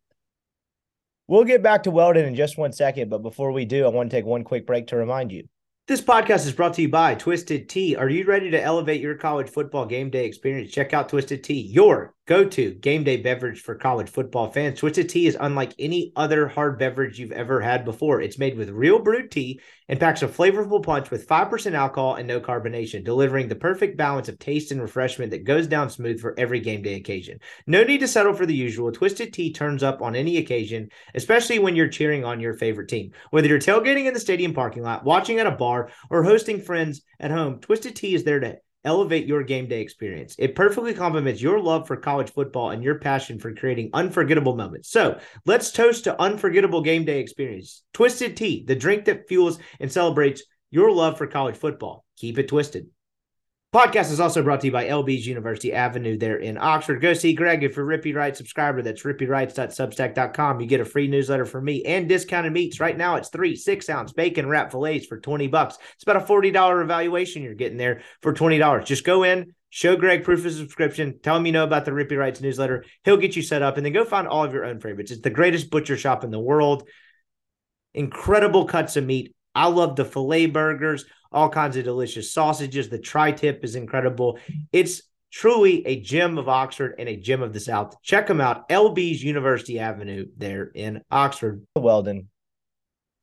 We'll 1.28 1.44
get 1.44 1.64
back 1.64 1.84
to 1.84 1.92
Weldon 1.92 2.26
in 2.26 2.36
just 2.36 2.58
one 2.58 2.74
second, 2.74 3.10
but 3.10 3.20
before 3.20 3.52
we 3.52 3.66
do, 3.66 3.86
I 3.86 3.90
want 3.90 4.10
to 4.10 4.16
take 4.16 4.26
one 4.26 4.44
quick 4.44 4.68
break 4.68 4.88
to 4.88 4.96
remind 4.96 5.32
you. 5.32 5.48
This 5.88 6.02
podcast 6.02 6.48
is 6.48 6.52
brought 6.52 6.74
to 6.76 6.82
you 6.82 6.90
by 6.90 7.14
Twisted 7.14 7.70
Tea. 7.70 7.96
Are 7.96 8.10
you 8.10 8.26
ready 8.26 8.50
to 8.50 8.62
elevate 8.62 9.02
your 9.02 9.16
college 9.16 9.50
football 9.50 9.86
game 9.86 10.10
day 10.10 10.26
experience? 10.26 10.72
Check 10.72 10.94
out 10.94 11.10
Twisted 11.10 11.44
Tea, 11.44 11.62
your 11.62 12.14
go 12.26 12.44
to 12.44 12.74
game 12.74 13.04
day 13.04 13.18
beverage 13.18 13.62
for 13.62 13.76
college 13.76 14.10
football 14.10 14.50
fans. 14.52 14.80
Twisted 14.80 15.10
Tea 15.10 15.28
is 15.28 15.38
unlike 15.40 15.74
any 15.78 16.12
other 16.16 16.48
hard 16.48 16.80
beverage 16.80 17.20
you've 17.20 17.32
ever 17.32 17.62
had 17.62 17.86
before. 17.86 18.22
It's 18.22 18.40
made 18.40 18.58
with 18.58 18.70
real 18.70 19.00
brewed 19.00 19.30
tea 19.30 19.60
and 19.88 20.00
packs 20.00 20.24
a 20.24 20.28
flavorful 20.28 20.84
punch 20.84 21.12
with 21.12 21.28
5% 21.28 21.74
alcohol 21.74 22.16
and 22.16 22.28
no 22.28 22.40
carbonation, 22.40 23.04
delivering 23.04 23.48
the 23.48 23.56
perfect 23.56 23.98
balance 23.98 24.28
of 24.28 24.40
taste 24.40 24.72
and 24.72 24.82
refreshment 24.82 25.32
that 25.32 25.44
goes 25.44 25.68
down 25.68 25.90
smooth 25.90 26.20
for 26.20 26.34
every 26.40 26.60
game 26.60 26.82
day 26.82 26.96
occasion. 26.96 27.40
No 27.68 27.84
need 27.84 28.00
to 28.00 28.08
settle 28.08 28.34
for 28.34 28.48
the 28.48 28.56
usual. 28.56 28.92
Twisted 28.92 29.32
Tea 29.32 29.54
turns 29.54 29.84
up 29.84 30.02
on 30.02 30.16
any 30.16 30.38
occasion, 30.38 30.90
especially 31.14 31.60
when 31.60 31.76
you're 31.76 31.88
cheering 31.88 32.26
on 32.26 32.40
your 32.40 32.56
favorite 32.56 32.90
team. 32.90 33.12
Whether 33.30 33.50
you're 33.50 33.60
tailgating 33.60 34.08
in 34.08 34.16
the 34.16 34.20
stadium 34.20 34.54
parking 34.54 34.82
lot, 34.82 35.04
watching 35.04 35.40
at 35.40 35.48
a 35.48 35.52
bar, 35.52 35.92
or 36.10 36.24
hosting 36.24 36.60
friends 36.60 37.04
at 37.20 37.32
home, 37.32 37.60
Twisted 37.60 37.96
Tea 37.96 38.16
is 38.16 38.24
there 38.24 38.40
to 38.40 38.58
elevate 38.86 39.26
your 39.26 39.44
game 39.44 39.68
day 39.68 39.82
experience. 39.82 40.36
It 40.40 40.56
perfectly 40.56 40.94
complements 40.94 41.42
your 41.42 41.60
love 41.60 41.88
for 41.88 41.98
college 41.98 42.32
football 42.32 42.70
and 42.70 42.84
your 42.84 43.00
passion 43.00 43.40
for 43.40 43.54
creating 43.54 43.90
unforgettable 43.94 44.56
moments. 44.56 44.90
So 44.90 45.20
let's 45.46 45.72
toast 45.72 46.06
to 46.06 46.22
unforgettable 46.22 46.82
game 46.82 47.04
day 47.04 47.20
experience. 47.20 47.84
Twisted 47.94 48.38
Tea, 48.38 48.64
the 48.66 48.76
drink 48.76 49.06
that 49.06 49.28
fuels 49.28 49.60
and 49.80 49.92
celebrates 49.92 50.44
your 50.72 50.92
love 50.92 51.18
for 51.18 51.28
college 51.28 51.58
football. 51.58 52.06
Keep 52.18 52.40
it 52.40 52.48
twisted. 52.48 52.88
Podcast 53.76 54.10
is 54.10 54.22
also 54.22 54.42
brought 54.42 54.62
to 54.62 54.68
you 54.68 54.72
by 54.72 54.86
LB's 54.86 55.28
University 55.28 55.74
Avenue 55.74 56.18
there 56.18 56.38
in 56.38 56.58
Oxford. 56.58 57.02
Go 57.02 57.12
see 57.12 57.34
Greg 57.34 57.62
if 57.62 57.76
you're 57.76 57.86
Rippy 57.86 58.16
Wright 58.16 58.34
subscriber. 58.34 58.82
That's 58.82 59.04
rippywrites.substack.com. 59.04 60.62
You 60.62 60.66
get 60.66 60.80
a 60.80 60.86
free 60.86 61.10
newsletter 61.10 61.44
from 61.44 61.66
me 61.66 61.84
and 61.84 62.08
discounted 62.08 62.54
meats. 62.54 62.80
Right 62.80 62.98
now 62.98 63.18
it's 63.18 63.28
three 63.28 63.58
six 63.58 63.90
ounce 63.90 64.14
bacon 64.14 64.48
wrap 64.48 64.72
fillets 64.72 65.08
for 65.08 65.20
20 65.20 65.48
bucks. 65.48 65.78
It's 65.96 66.04
about 66.04 66.16
a 66.16 66.22
$40 66.22 66.84
evaluation 66.84 67.44
you're 67.44 67.54
getting 67.54 67.78
there 67.78 68.04
for 68.22 68.34
$20. 68.34 68.86
Just 68.86 69.04
go 69.04 69.24
in, 69.24 69.54
show 69.72 69.98
Greg 69.98 70.24
proof 70.24 70.46
of 70.46 70.54
subscription, 70.54 71.20
tell 71.22 71.36
him 71.36 71.46
you 71.46 71.52
know 71.52 71.66
about 71.66 71.84
the 71.84 71.92
Rippy 71.92 72.18
Writes 72.18 72.40
newsletter. 72.40 72.86
He'll 73.04 73.18
get 73.18 73.36
you 73.36 73.42
set 73.42 73.62
up 73.62 73.76
and 73.76 73.86
then 73.86 73.92
go 73.92 74.06
find 74.06 74.26
all 74.26 74.46
of 74.46 74.54
your 74.54 74.64
own 74.64 74.80
favorites. 74.80 75.12
It's 75.12 75.20
the 75.20 75.30
greatest 75.30 75.70
butcher 75.70 75.98
shop 75.98 76.24
in 76.24 76.32
the 76.32 76.40
world. 76.40 76.88
Incredible 77.94 78.68
cuts 78.68 78.96
of 78.96 79.04
meat. 79.04 79.36
I 79.56 79.68
love 79.68 79.96
the 79.96 80.06
filet 80.06 80.46
burgers 80.48 81.06
all 81.36 81.50
kinds 81.50 81.76
of 81.76 81.84
delicious 81.84 82.32
sausages. 82.32 82.90
The 82.90 82.98
tri 82.98 83.32
tip 83.34 83.64
is 83.64 83.76
incredible. 83.76 84.40
It's 84.72 85.02
truly 85.32 85.86
a 85.86 86.00
gem 86.00 86.38
of 86.38 86.48
Oxford 86.48 86.96
and 86.98 87.10
a 87.10 87.18
gem 87.18 87.44
of 87.44 87.52
the 87.52 87.60
South. 87.60 88.02
Check 88.02 88.26
them 88.28 88.40
out. 88.40 88.70
LB's 88.70 89.22
University 89.22 89.78
Avenue 89.78 90.28
there 90.38 90.72
in 90.74 91.04
Oxford. 91.12 91.68
Weldon. 91.76 92.30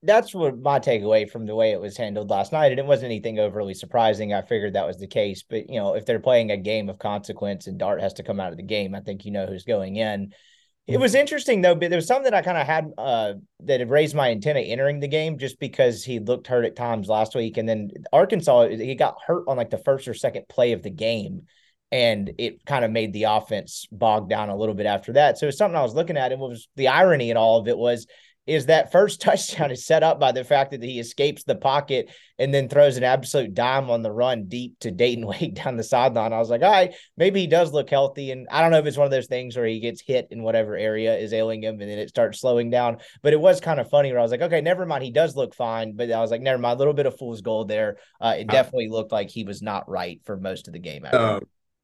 That's 0.05 0.35
what 0.35 0.59
my 0.59 0.79
takeaway 0.79 1.31
from 1.31 1.47
the 1.47 1.55
way 1.55 1.71
it 1.71 1.81
was 1.81 1.97
handled 1.97 2.29
last 2.29 2.53
night. 2.53 2.73
And 2.73 2.79
it 2.79 2.85
wasn't 2.85 3.07
anything 3.07 3.39
overly 3.39 3.73
surprising. 3.73 4.35
I 4.35 4.43
figured 4.43 4.75
that 4.75 4.87
was 4.87 4.99
the 4.99 5.07
case. 5.07 5.45
But, 5.49 5.71
you 5.71 5.81
know, 5.81 5.95
if 5.95 6.05
they're 6.05 6.19
playing 6.19 6.51
a 6.51 6.57
game 6.57 6.91
of 6.91 6.99
consequence 6.99 7.67
and 7.67 7.79
Dart 7.79 8.03
has 8.03 8.13
to 8.15 8.25
come 8.25 8.41
out 8.41 8.51
of 8.51 8.59
the 8.59 8.65
game, 8.65 8.95
I 8.95 9.01
think 9.01 9.25
you 9.25 9.31
know 9.31 9.47
who's 9.47 9.65
going 9.65 9.97
in. 9.97 10.35
It 10.89 10.99
was 10.99 11.15
interesting 11.15 11.61
though, 11.61 11.75
but 11.75 11.91
there 11.91 11.97
was 11.97 12.07
something 12.07 12.31
that 12.31 12.35
I 12.35 12.43
kind 12.43 12.59
of 12.59 12.67
had 12.67 12.91
uh, 12.99 13.35
that 13.61 13.81
had 13.81 13.91
raised 13.91 14.15
my 14.15 14.31
antenna 14.31 14.61
entering 14.61 15.01
the 15.01 15.09
game 15.09 15.39
just 15.39 15.61
because 15.61 16.05
he 16.05 16.19
looked 16.19 16.49
hurt 16.49 16.65
at 16.65 16.77
times 16.77 17.09
last 17.09 17.35
week, 17.35 17.57
and 17.57 17.69
then 17.69 17.91
Arkansas 18.13 18.69
he 18.69 18.95
got 18.95 19.17
hurt 19.25 19.45
on 19.47 19.57
like 19.57 19.71
the 19.71 19.79
first 19.79 20.09
or 20.09 20.15
second 20.15 20.49
play 20.49 20.73
of 20.73 20.83
the 20.83 20.91
game, 20.91 21.43
and 21.93 22.33
it 22.39 22.65
kind 22.67 22.85
of 22.85 22.91
made 22.91 23.13
the 23.13 23.25
offense 23.25 23.87
bog 23.93 24.29
down 24.29 24.49
a 24.49 24.57
little 24.57 24.75
bit 24.75 24.87
after 24.87 25.13
that. 25.13 25.39
So 25.39 25.47
it's 25.47 25.57
something 25.57 25.79
I 25.79 25.83
was 25.83 25.95
looking 25.95 26.17
at, 26.17 26.33
and 26.33 26.41
was 26.41 26.69
the 26.75 26.89
irony 26.89 27.31
in 27.31 27.37
all 27.37 27.61
of 27.61 27.69
it 27.69 27.79
was 27.79 28.07
is 28.47 28.67
that 28.67 28.93
first 28.93 29.21
touchdown 29.21 29.71
is 29.71 29.87
set 29.87 30.03
up 30.03 30.19
by 30.19 30.33
the 30.33 30.45
fact 30.45 30.73
that 30.73 30.83
he 30.83 30.99
escapes 30.99 31.45
the 31.45 31.55
pocket 31.55 32.11
and 32.39 32.53
then 32.53 32.69
throws 32.69 32.97
an 32.97 33.05
absolute 33.05 33.55
dime 33.55 33.91
on 33.91 34.03
the 34.03 34.11
run 34.11 34.47
deep 34.47 34.79
to 34.81 34.91
Dayton 34.91 35.27
Wade 35.29 35.55
down 35.55 35.77
the 35.77 35.85
sideline. 35.85 36.33
I 36.33 36.39
was 36.39 36.51
like, 36.51 36.63
all 36.63 36.71
right, 36.71 36.95
maybe 37.17 37.41
he 37.41 37.47
does 37.47 37.73
look 37.73 37.89
healthy. 37.89 38.31
And 38.31 38.49
I 38.51 38.61
don't 38.61 38.71
know 38.71 38.79
if 38.79 38.87
it's 38.87 38.97
one 38.97 39.05
of 39.05 39.11
those 39.11 39.27
things 39.27 39.57
where 39.57 39.67
he 39.67 39.81
gets 39.81 40.01
hit 40.01 40.29
in 40.31 40.43
whatever 40.43 40.77
area 40.77 41.17
is 41.17 41.33
ailing 41.33 41.63
him 41.63 41.81
and 41.81 41.91
then 41.91 41.99
it 41.99 42.09
starts 42.09 42.41
slowing 42.41 42.71
down. 42.71 42.99
But 43.23 43.33
it 43.33 43.41
was 43.41 43.61
kind 43.61 43.81
of 43.81 43.91
funny 43.91 44.11
where 44.11 44.19
I 44.19 44.23
was 44.23 44.33
like, 44.33 44.43
okay, 44.43 44.61
never 44.61 44.87
mind. 44.87 45.05
He 45.05 45.11
does 45.11 45.37
look 45.37 45.55
fine. 45.55 45.95
But 45.95 46.11
I 46.11 46.21
was 46.21 46.31
like, 46.31 46.43
never 46.43 46.59
mind. 46.59 46.77
A 46.77 46.79
little 46.79 46.95
bit 46.95 47.07
of 47.07 47.19
fool's 47.19 47.43
gold 47.43 47.69
there. 47.69 47.99
Uh, 48.21 48.35
it 48.39 48.49
uh, 48.49 48.53
definitely 48.53 48.89
looked 48.89 49.13
like 49.13 49.31
he 49.31 49.45
was 49.45 49.63
not 49.63 49.89
right 49.89 50.21
for 50.25 50.37
most 50.37 50.67
of 50.67 50.73
the 50.73 50.81
game. 50.81 51.07
Oh, 51.13 51.41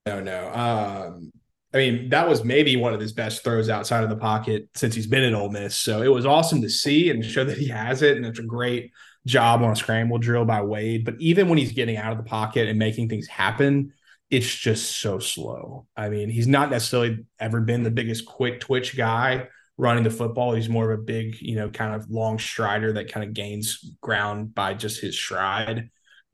no, 0.07 0.21
no. 0.21 0.53
Um, 0.53 1.33
I 1.74 1.76
mean, 1.76 2.09
that 2.11 2.28
was 2.28 2.44
maybe 2.44 2.76
one 2.76 2.94
of 2.94 3.00
his 3.00 3.12
best 3.12 3.44
throws 3.44 3.68
outside 3.68 4.02
of 4.02 4.09
the 4.09 4.16
pocket 4.16 4.68
since 4.74 4.94
he's 4.94 5.07
been 5.07 5.22
at 5.22 5.35
Ole 5.35 5.50
Miss. 5.50 5.76
So 5.76 6.02
it 6.02 6.09
was 6.09 6.24
awesome 6.24 6.62
to 6.62 6.70
see 6.70 7.11
and 7.11 7.22
show 7.24 7.44
that 7.44 7.59
he 7.59 7.68
has 7.68 8.00
it. 8.02 8.16
And 8.16 8.24
it's 8.24 8.38
a 8.38 8.44
great 8.44 8.90
job 9.26 9.62
on 9.62 9.72
a 9.72 9.76
scramble 9.76 10.18
drill 10.18 10.46
by 10.46 10.62
Wade. 10.62 11.04
But 11.04 11.16
even 11.18 11.48
when 11.48 11.59
he's 11.59 11.72
getting 11.72 11.98
out 11.98 12.12
of 12.12 12.18
the 12.18 12.24
pocket 12.24 12.68
and 12.68 12.78
making 12.78 13.11
things 13.11 13.26
happen, 13.26 13.92
it's 14.31 14.52
just 14.52 14.98
so 15.00 15.18
slow. 15.18 15.87
I 15.96 16.09
mean, 16.09 16.31
he's 16.31 16.46
not 16.46 16.70
necessarily 16.70 17.26
ever 17.38 17.61
been 17.61 17.83
the 17.83 17.90
biggest 17.90 18.24
quick 18.24 18.61
twitch 18.61 18.96
guy 18.96 19.48
running 19.76 20.04
the 20.04 20.11
football. 20.11 20.54
He's 20.54 20.68
more 20.68 20.90
of 20.90 20.98
a 20.98 21.02
big, 21.02 21.40
you 21.40 21.57
know, 21.57 21.68
kind 21.68 21.94
of 21.94 22.11
long 22.11 22.38
strider 22.38 22.95
that 22.95 23.12
kind 23.12 23.26
of 23.26 23.34
gains 23.34 23.95
ground 24.01 24.55
by 24.55 24.74
just 24.74 25.01
his 25.01 25.16
stride. 25.16 25.90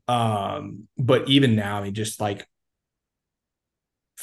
Um, 0.07 0.87
but 0.97 1.29
even 1.29 1.55
now, 1.55 1.79
I 1.79 1.83
mean, 1.83 1.93
just 1.93 2.19
like 2.19 2.47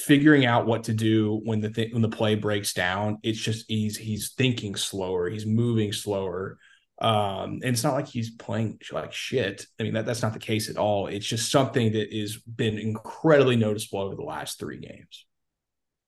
figuring 0.03 0.44
out 0.46 0.66
what 0.66 0.84
to 0.84 0.92
do 0.92 1.40
when 1.44 1.61
the 1.61 1.70
th- 1.70 1.92
when 1.92 2.03
the 2.03 2.09
play 2.09 2.34
breaks 2.34 2.72
down. 2.72 3.18
It's 3.22 3.38
just 3.38 3.66
he's 3.68 3.96
he's 3.96 4.32
thinking 4.32 4.74
slower, 4.76 5.28
he's 5.30 5.46
moving 5.46 5.92
slower. 5.92 6.59
Um, 7.00 7.55
and 7.64 7.64
it's 7.64 7.82
not 7.82 7.94
like 7.94 8.07
he's 8.07 8.30
playing 8.30 8.78
like 8.92 9.12
shit. 9.12 9.66
I 9.80 9.82
mean, 9.82 9.94
that, 9.94 10.07
that's 10.07 10.22
not 10.22 10.34
the 10.34 10.38
case 10.38 10.70
at 10.70 10.76
all. 10.76 11.09
It's 11.09 11.26
just 11.26 11.50
something 11.50 11.92
that 11.92 12.12
has 12.12 12.36
been 12.36 12.78
incredibly 12.78 13.57
noticeable 13.57 14.00
over 14.00 14.14
the 14.14 14.22
last 14.22 14.59
three 14.59 14.78
games. 14.78 15.26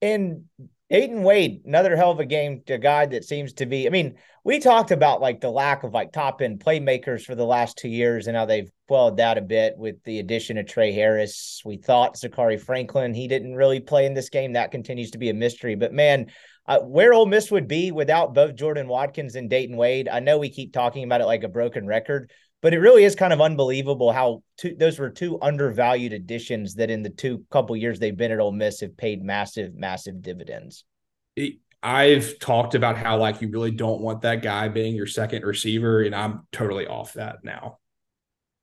And 0.00 0.44
Dayton 0.90 1.22
Wade, 1.22 1.62
another 1.64 1.96
hell 1.96 2.10
of 2.10 2.20
a 2.20 2.26
game, 2.26 2.62
a 2.68 2.76
guy 2.76 3.06
that 3.06 3.24
seems 3.24 3.54
to 3.54 3.66
be. 3.66 3.86
I 3.86 3.90
mean, 3.90 4.16
we 4.44 4.60
talked 4.60 4.90
about 4.90 5.22
like 5.22 5.40
the 5.40 5.50
lack 5.50 5.82
of 5.82 5.94
like 5.94 6.12
top 6.12 6.42
end 6.42 6.62
playmakers 6.62 7.24
for 7.24 7.34
the 7.34 7.46
last 7.46 7.78
two 7.78 7.88
years 7.88 8.26
and 8.26 8.36
how 8.36 8.44
they've 8.44 8.70
quelled 8.86 9.16
that 9.16 9.38
a 9.38 9.42
bit 9.42 9.78
with 9.78 9.96
the 10.04 10.18
addition 10.18 10.58
of 10.58 10.66
Trey 10.66 10.92
Harris. 10.92 11.62
We 11.64 11.78
thought 11.78 12.16
Zakhari 12.16 12.60
Franklin, 12.60 13.14
he 13.14 13.28
didn't 13.28 13.54
really 13.54 13.80
play 13.80 14.04
in 14.04 14.12
this 14.12 14.28
game. 14.28 14.52
That 14.52 14.72
continues 14.72 15.12
to 15.12 15.18
be 15.18 15.30
a 15.30 15.34
mystery. 15.34 15.74
But 15.74 15.94
man, 15.94 16.26
uh, 16.66 16.80
where 16.80 17.14
Ole 17.14 17.26
Miss 17.26 17.50
would 17.50 17.66
be 17.66 17.90
without 17.90 18.34
both 18.34 18.54
Jordan 18.54 18.86
Watkins 18.86 19.36
and 19.36 19.48
Dayton 19.48 19.76
Wade, 19.76 20.08
I 20.08 20.20
know 20.20 20.38
we 20.38 20.50
keep 20.50 20.72
talking 20.72 21.04
about 21.04 21.22
it 21.22 21.26
like 21.26 21.44
a 21.44 21.48
broken 21.48 21.86
record, 21.86 22.30
but 22.64 22.72
it 22.72 22.78
really 22.78 23.04
is 23.04 23.14
kind 23.14 23.34
of 23.34 23.42
unbelievable 23.42 24.10
how 24.10 24.42
two, 24.56 24.74
those 24.74 24.98
were 24.98 25.10
two 25.10 25.38
undervalued 25.42 26.14
additions 26.14 26.76
that 26.76 26.88
in 26.88 27.02
the 27.02 27.10
two 27.10 27.44
couple 27.50 27.76
years 27.76 27.98
they've 27.98 28.16
been 28.16 28.32
at 28.32 28.40
Ole 28.40 28.52
Miss 28.52 28.80
have 28.80 28.96
paid 28.96 29.22
massive, 29.22 29.74
massive 29.74 30.22
dividends. 30.22 30.86
I've 31.82 32.38
talked 32.38 32.74
about 32.74 32.96
how 32.96 33.18
like 33.18 33.42
you 33.42 33.50
really 33.50 33.70
don't 33.70 34.00
want 34.00 34.22
that 34.22 34.40
guy 34.40 34.68
being 34.68 34.96
your 34.96 35.06
second 35.06 35.44
receiver, 35.44 36.00
and 36.04 36.14
I'm 36.14 36.48
totally 36.52 36.86
off 36.86 37.12
that 37.12 37.44
now. 37.44 37.80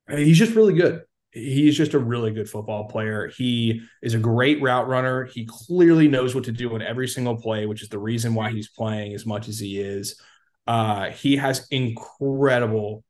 I 0.10 0.16
mean, 0.16 0.26
he's 0.26 0.40
just 0.40 0.56
really 0.56 0.74
good. 0.74 1.04
He's 1.30 1.78
just 1.78 1.94
a 1.94 2.00
really 2.00 2.32
good 2.32 2.50
football 2.50 2.86
player. 2.86 3.28
He 3.28 3.84
is 4.02 4.16
a 4.16 4.20
great 4.20 4.64
route 4.64 4.88
runner. 4.88 5.26
He 5.26 5.46
clearly 5.48 6.08
knows 6.08 6.34
what 6.34 6.46
to 6.46 6.52
do 6.52 6.76
in 6.76 6.82
every 6.82 7.08
single 7.08 7.38
play, 7.38 7.68
which 7.68 7.84
is 7.84 7.90
the 7.90 8.00
reason 8.00 8.34
why 8.34 8.50
he's 8.50 8.68
playing 8.68 9.14
as 9.14 9.28
much 9.28 9.48
as 9.48 9.60
he 9.60 9.80
is. 9.80 10.20
Uh, 10.66 11.12
he 11.12 11.38
has 11.38 11.68
incredible 11.70 13.04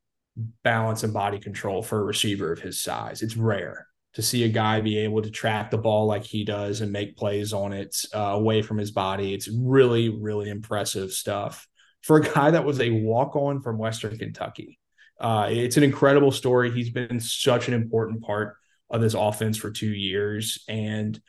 balance 0.63 1.03
and 1.03 1.13
body 1.13 1.39
control 1.39 1.81
for 1.81 1.99
a 1.99 2.03
receiver 2.03 2.51
of 2.51 2.59
his 2.59 2.81
size. 2.81 3.21
It's 3.21 3.37
rare 3.37 3.87
to 4.13 4.21
see 4.21 4.43
a 4.43 4.49
guy 4.49 4.81
be 4.81 4.97
able 4.99 5.21
to 5.21 5.29
track 5.29 5.71
the 5.71 5.77
ball 5.77 6.05
like 6.05 6.23
he 6.23 6.43
does 6.43 6.81
and 6.81 6.91
make 6.91 7.15
plays 7.15 7.53
on 7.53 7.71
it 7.71 7.95
uh, 8.13 8.19
away 8.19 8.61
from 8.61 8.77
his 8.77 8.91
body. 8.91 9.33
It's 9.33 9.47
really, 9.47 10.09
really 10.09 10.49
impressive 10.49 11.11
stuff 11.11 11.67
for 12.01 12.17
a 12.17 12.21
guy 12.21 12.51
that 12.51 12.65
was 12.65 12.79
a 12.79 12.89
walk 12.89 13.35
on 13.35 13.61
from 13.61 13.77
Western 13.77 14.17
Kentucky. 14.17 14.79
Uh, 15.19 15.47
it's 15.49 15.77
an 15.77 15.83
incredible 15.83 16.31
story. 16.31 16.71
He's 16.71 16.89
been 16.89 17.19
such 17.19 17.67
an 17.67 17.73
important 17.73 18.23
part 18.23 18.57
of 18.89 19.01
this 19.01 19.13
offense 19.13 19.55
for 19.55 19.71
two 19.71 19.91
years. 19.91 20.63
And 20.67 21.19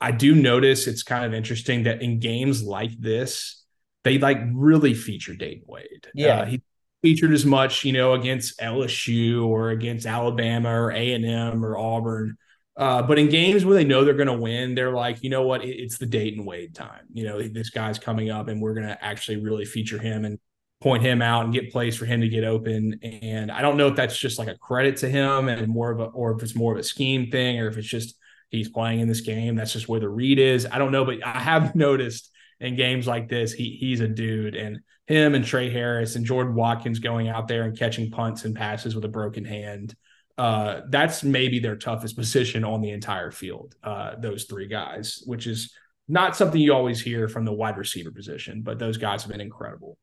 I 0.00 0.12
do 0.12 0.34
notice 0.34 0.86
it's 0.86 1.02
kind 1.02 1.24
of 1.24 1.34
interesting 1.34 1.82
that 1.84 2.02
in 2.02 2.18
games 2.18 2.62
like 2.62 2.92
this, 2.98 3.62
they 4.04 4.18
like 4.18 4.38
really 4.52 4.94
feature 4.94 5.34
Dayton 5.34 5.64
Wade. 5.66 6.06
Yeah. 6.14 6.38
Uh, 6.38 6.44
he 6.46 6.62
featured 7.02 7.32
as 7.32 7.44
much, 7.44 7.84
you 7.84 7.92
know, 7.92 8.14
against 8.14 8.58
LSU 8.60 9.46
or 9.46 9.70
against 9.70 10.06
Alabama 10.06 10.70
or 10.70 10.92
A 10.92 11.12
and 11.12 11.24
M 11.24 11.64
or 11.64 11.76
Auburn. 11.76 12.36
Uh, 12.76 13.02
but 13.02 13.18
in 13.18 13.28
games 13.28 13.64
where 13.64 13.74
they 13.74 13.84
know 13.84 14.04
they're 14.04 14.14
going 14.14 14.28
to 14.28 14.32
win, 14.32 14.74
they're 14.74 14.94
like, 14.94 15.22
you 15.22 15.28
know 15.28 15.42
what, 15.42 15.62
it's 15.64 15.98
the 15.98 16.06
Dayton 16.06 16.44
Wade 16.44 16.74
time. 16.74 17.02
You 17.12 17.24
know, 17.24 17.42
this 17.42 17.70
guy's 17.70 17.98
coming 17.98 18.30
up, 18.30 18.48
and 18.48 18.62
we're 18.62 18.74
going 18.74 18.86
to 18.86 19.04
actually 19.04 19.36
really 19.36 19.66
feature 19.66 19.98
him 19.98 20.24
and 20.24 20.38
point 20.80 21.02
him 21.02 21.20
out 21.20 21.44
and 21.44 21.52
get 21.52 21.70
plays 21.70 21.96
for 21.96 22.06
him 22.06 22.22
to 22.22 22.28
get 22.28 22.44
open. 22.44 22.98
And 23.02 23.52
I 23.52 23.60
don't 23.60 23.76
know 23.76 23.88
if 23.88 23.96
that's 23.96 24.16
just 24.16 24.38
like 24.38 24.48
a 24.48 24.56
credit 24.56 24.96
to 24.98 25.08
him 25.08 25.48
and 25.48 25.68
more 25.68 25.90
of 25.90 26.00
a, 26.00 26.04
or 26.04 26.32
if 26.32 26.42
it's 26.42 26.54
more 26.54 26.72
of 26.72 26.78
a 26.78 26.82
scheme 26.82 27.30
thing, 27.30 27.60
or 27.60 27.68
if 27.68 27.76
it's 27.76 27.86
just 27.86 28.16
he's 28.48 28.68
playing 28.68 29.00
in 29.00 29.08
this 29.08 29.20
game. 29.20 29.54
That's 29.54 29.72
just 29.72 29.88
where 29.88 30.00
the 30.00 30.08
read 30.08 30.38
is. 30.38 30.66
I 30.70 30.78
don't 30.78 30.92
know, 30.92 31.04
but 31.04 31.24
I 31.24 31.40
have 31.40 31.74
noticed 31.74 32.30
in 32.60 32.76
games 32.76 33.06
like 33.06 33.28
this, 33.28 33.52
he 33.52 33.76
he's 33.78 34.00
a 34.00 34.08
dude. 34.08 34.54
And 34.54 34.80
him 35.12 35.34
and 35.34 35.44
Trey 35.44 35.70
Harris 35.70 36.16
and 36.16 36.24
Jordan 36.24 36.54
Watkins 36.54 36.98
going 36.98 37.28
out 37.28 37.46
there 37.46 37.64
and 37.64 37.78
catching 37.78 38.10
punts 38.10 38.44
and 38.44 38.54
passes 38.54 38.94
with 38.94 39.04
a 39.04 39.08
broken 39.08 39.44
hand. 39.44 39.94
Uh, 40.38 40.80
that's 40.88 41.22
maybe 41.22 41.58
their 41.58 41.76
toughest 41.76 42.16
position 42.16 42.64
on 42.64 42.80
the 42.80 42.90
entire 42.90 43.30
field. 43.30 43.74
Uh, 43.82 44.14
those 44.18 44.44
three 44.44 44.66
guys, 44.66 45.22
which 45.26 45.46
is 45.46 45.74
not 46.08 46.34
something 46.34 46.60
you 46.60 46.72
always 46.72 47.00
hear 47.00 47.28
from 47.28 47.44
the 47.44 47.52
wide 47.52 47.76
receiver 47.76 48.10
position, 48.10 48.62
but 48.62 48.78
those 48.78 48.96
guys 48.96 49.22
have 49.22 49.30
been 49.30 49.40
incredible. 49.40 49.98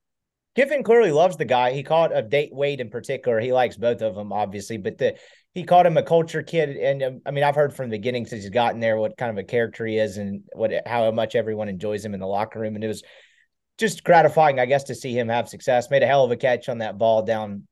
Kiffin 0.55 0.84
clearly 0.84 1.12
loves 1.12 1.38
the 1.38 1.45
guy. 1.45 1.72
He 1.72 1.84
caught 1.84 2.16
a 2.16 2.22
date 2.22 2.53
Wade 2.53 2.82
in 2.82 2.89
particular. 2.89 3.39
He 3.39 3.53
likes 3.53 3.78
both 3.78 4.01
of 4.01 4.16
them, 4.16 4.34
obviously, 4.34 4.78
but 4.78 4.97
the 4.97 5.16
he 5.53 5.64
called 5.64 5.86
him 5.86 5.97
a 5.97 6.03
culture 6.03 6.43
kid. 6.43 6.78
And 6.78 7.03
um, 7.03 7.22
I 7.26 7.32
mean, 7.32 7.43
I've 7.43 7.55
heard 7.55 7.74
from 7.74 7.89
the 7.89 7.97
beginning 7.97 8.26
since 8.26 8.43
he's 8.43 8.51
gotten 8.51 8.80
there 8.80 8.97
what 8.97 9.18
kind 9.18 9.32
of 9.32 9.38
a 9.38 9.43
character 9.43 9.86
he 9.86 9.97
is 9.97 10.18
and 10.18 10.43
what 10.53 10.72
how 10.86 11.10
much 11.12 11.36
everyone 11.36 11.70
enjoys 11.70 12.03
him 12.03 12.14
in 12.14 12.20
the 12.20 12.28
locker 12.28 12.60
room. 12.60 12.76
And 12.76 12.84
it 12.84 12.88
was 12.88 13.03
just 13.80 14.03
gratifying, 14.03 14.59
I 14.59 14.65
guess, 14.65 14.84
to 14.86 14.95
see 14.95 15.17
him 15.17 15.30
have 15.30 15.49
success. 15.49 15.89
Made 15.89 16.03
a 16.03 16.07
hell 16.07 16.23
of 16.23 16.32
a 16.32 16.36
catch 16.36 16.69
on 16.69 16.80
that 16.80 16.97
ball 16.97 17.23
down 17.23 17.67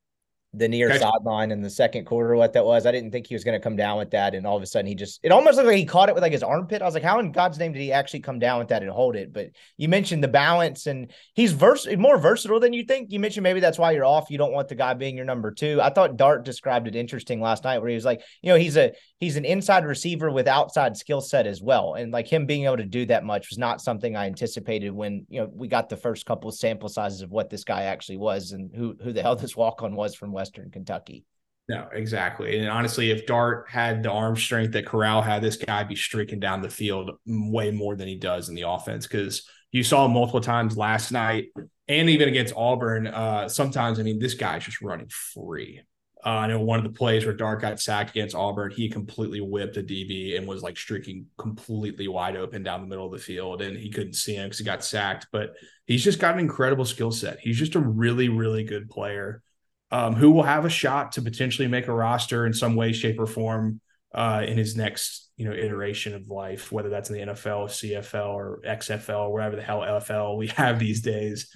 the 0.54 0.66
near 0.66 0.88
okay. 0.88 0.98
sideline 0.98 1.50
in 1.50 1.60
the 1.60 1.68
second 1.68 2.06
quarter, 2.06 2.34
what 2.34 2.54
that 2.54 2.64
was. 2.64 2.86
I 2.86 2.92
didn't 2.92 3.10
think 3.10 3.26
he 3.26 3.34
was 3.34 3.44
going 3.44 3.58
to 3.58 3.62
come 3.62 3.76
down 3.76 3.98
with 3.98 4.10
that. 4.12 4.34
And 4.34 4.46
all 4.46 4.56
of 4.56 4.62
a 4.62 4.66
sudden 4.66 4.86
he 4.86 4.94
just, 4.94 5.20
it 5.22 5.30
almost 5.30 5.56
looked 5.56 5.66
like 5.66 5.76
he 5.76 5.84
caught 5.84 6.08
it 6.08 6.14
with 6.14 6.22
like 6.22 6.32
his 6.32 6.42
armpit. 6.42 6.80
I 6.80 6.86
was 6.86 6.94
like, 6.94 7.02
how 7.02 7.18
in 7.18 7.32
God's 7.32 7.58
name 7.58 7.72
did 7.72 7.82
he 7.82 7.92
actually 7.92 8.20
come 8.20 8.38
down 8.38 8.58
with 8.58 8.68
that 8.68 8.82
and 8.82 8.90
hold 8.90 9.14
it? 9.14 9.30
But 9.30 9.50
you 9.76 9.88
mentioned 9.88 10.24
the 10.24 10.28
balance 10.28 10.86
and 10.86 11.10
he's 11.34 11.52
vers- 11.52 11.86
more 11.98 12.16
versatile 12.16 12.60
than 12.60 12.72
you 12.72 12.84
think. 12.84 13.12
You 13.12 13.20
mentioned 13.20 13.44
maybe 13.44 13.60
that's 13.60 13.78
why 13.78 13.90
you're 13.90 14.06
off. 14.06 14.30
You 14.30 14.38
don't 14.38 14.52
want 14.52 14.68
the 14.68 14.74
guy 14.74 14.94
being 14.94 15.16
your 15.16 15.26
number 15.26 15.50
two. 15.50 15.80
I 15.82 15.90
thought 15.90 16.16
Dart 16.16 16.46
described 16.46 16.88
it 16.88 16.96
interesting 16.96 17.42
last 17.42 17.64
night 17.64 17.80
where 17.80 17.90
he 17.90 17.94
was 17.94 18.06
like, 18.06 18.22
you 18.40 18.50
know, 18.50 18.58
he's 18.58 18.78
a, 18.78 18.92
he's 19.18 19.36
an 19.36 19.44
inside 19.44 19.84
receiver 19.84 20.30
with 20.30 20.48
outside 20.48 20.96
skill 20.96 21.20
set 21.20 21.46
as 21.46 21.60
well. 21.60 21.92
And 21.92 22.10
like 22.10 22.26
him 22.26 22.46
being 22.46 22.64
able 22.64 22.78
to 22.78 22.86
do 22.86 23.04
that 23.06 23.22
much 23.22 23.50
was 23.50 23.58
not 23.58 23.82
something 23.82 24.16
I 24.16 24.26
anticipated 24.26 24.92
when, 24.92 25.26
you 25.28 25.42
know, 25.42 25.50
we 25.52 25.68
got 25.68 25.90
the 25.90 25.96
first 25.96 26.24
couple 26.24 26.48
of 26.48 26.56
sample 26.56 26.88
sizes 26.88 27.20
of 27.20 27.30
what 27.30 27.50
this 27.50 27.64
guy 27.64 27.82
actually 27.82 28.16
was 28.16 28.52
and 28.52 28.74
who, 28.74 28.96
who 29.04 29.12
the 29.12 29.20
hell 29.20 29.36
this 29.36 29.54
walk 29.54 29.82
on 29.82 29.94
was 29.94 30.14
from 30.14 30.37
Western 30.38 30.70
Kentucky. 30.70 31.24
No, 31.68 31.88
exactly. 31.92 32.58
And 32.58 32.68
honestly, 32.68 33.10
if 33.10 33.26
Dart 33.26 33.66
had 33.68 34.02
the 34.02 34.10
arm 34.10 34.36
strength 34.36 34.72
that 34.72 34.86
Corral 34.86 35.20
had, 35.20 35.42
this 35.42 35.56
guy 35.56 35.82
be 35.82 35.96
streaking 35.96 36.40
down 36.40 36.62
the 36.62 36.70
field 36.70 37.10
way 37.26 37.72
more 37.72 37.96
than 37.96 38.08
he 38.08 38.16
does 38.16 38.48
in 38.48 38.54
the 38.54 38.68
offense. 38.68 39.06
Because 39.06 39.42
you 39.72 39.82
saw 39.82 40.06
multiple 40.08 40.40
times 40.40 40.78
last 40.78 41.10
night 41.10 41.48
and 41.88 42.08
even 42.08 42.28
against 42.28 42.54
Auburn. 42.56 43.08
Uh, 43.08 43.48
sometimes, 43.48 43.98
I 43.98 44.02
mean, 44.02 44.18
this 44.18 44.34
guy's 44.34 44.64
just 44.64 44.80
running 44.80 45.08
free. 45.08 45.82
Uh, 46.24 46.30
I 46.30 46.46
know 46.46 46.60
one 46.60 46.78
of 46.78 46.84
the 46.84 46.96
plays 46.98 47.24
where 47.24 47.34
Dart 47.34 47.60
got 47.60 47.80
sacked 47.80 48.10
against 48.10 48.34
Auburn, 48.34 48.70
he 48.70 48.88
completely 48.88 49.40
whipped 49.40 49.76
a 49.76 49.82
DB 49.82 50.36
and 50.36 50.48
was 50.48 50.62
like 50.62 50.76
streaking 50.76 51.26
completely 51.36 52.08
wide 52.08 52.36
open 52.36 52.62
down 52.62 52.80
the 52.80 52.86
middle 52.86 53.06
of 53.06 53.12
the 53.12 53.18
field, 53.18 53.62
and 53.62 53.76
he 53.76 53.90
couldn't 53.90 54.14
see 54.14 54.34
him 54.34 54.46
because 54.46 54.58
he 54.58 54.64
got 54.64 54.84
sacked. 54.84 55.26
But 55.32 55.54
he's 55.86 56.02
just 56.02 56.18
got 56.18 56.34
an 56.34 56.40
incredible 56.40 56.84
skill 56.84 57.12
set. 57.12 57.40
He's 57.40 57.58
just 57.58 57.76
a 57.76 57.80
really, 57.80 58.28
really 58.28 58.64
good 58.64 58.90
player 58.90 59.42
um, 59.90 60.14
who 60.14 60.30
will 60.30 60.42
have 60.42 60.64
a 60.64 60.70
shot 60.70 61.12
to 61.12 61.22
potentially 61.22 61.68
make 61.68 61.88
a 61.88 61.92
roster 61.92 62.46
in 62.46 62.52
some 62.52 62.74
way, 62.74 62.92
shape, 62.92 63.18
or 63.18 63.26
form 63.26 63.80
uh, 64.14 64.42
in 64.46 64.58
his 64.58 64.76
next 64.76 65.30
you 65.36 65.44
know 65.44 65.52
iteration 65.52 66.14
of 66.14 66.28
life, 66.28 66.72
whether 66.72 66.88
that's 66.88 67.10
in 67.10 67.16
the 67.16 67.32
NFL, 67.32 67.68
CFL, 67.68 68.28
or 68.28 68.60
XFL, 68.66 69.28
or 69.28 69.32
wherever 69.32 69.56
the 69.56 69.62
hell 69.62 69.80
NFL 69.80 70.36
we 70.36 70.46
have 70.56 70.78
these 70.78 71.00
days. 71.00 71.50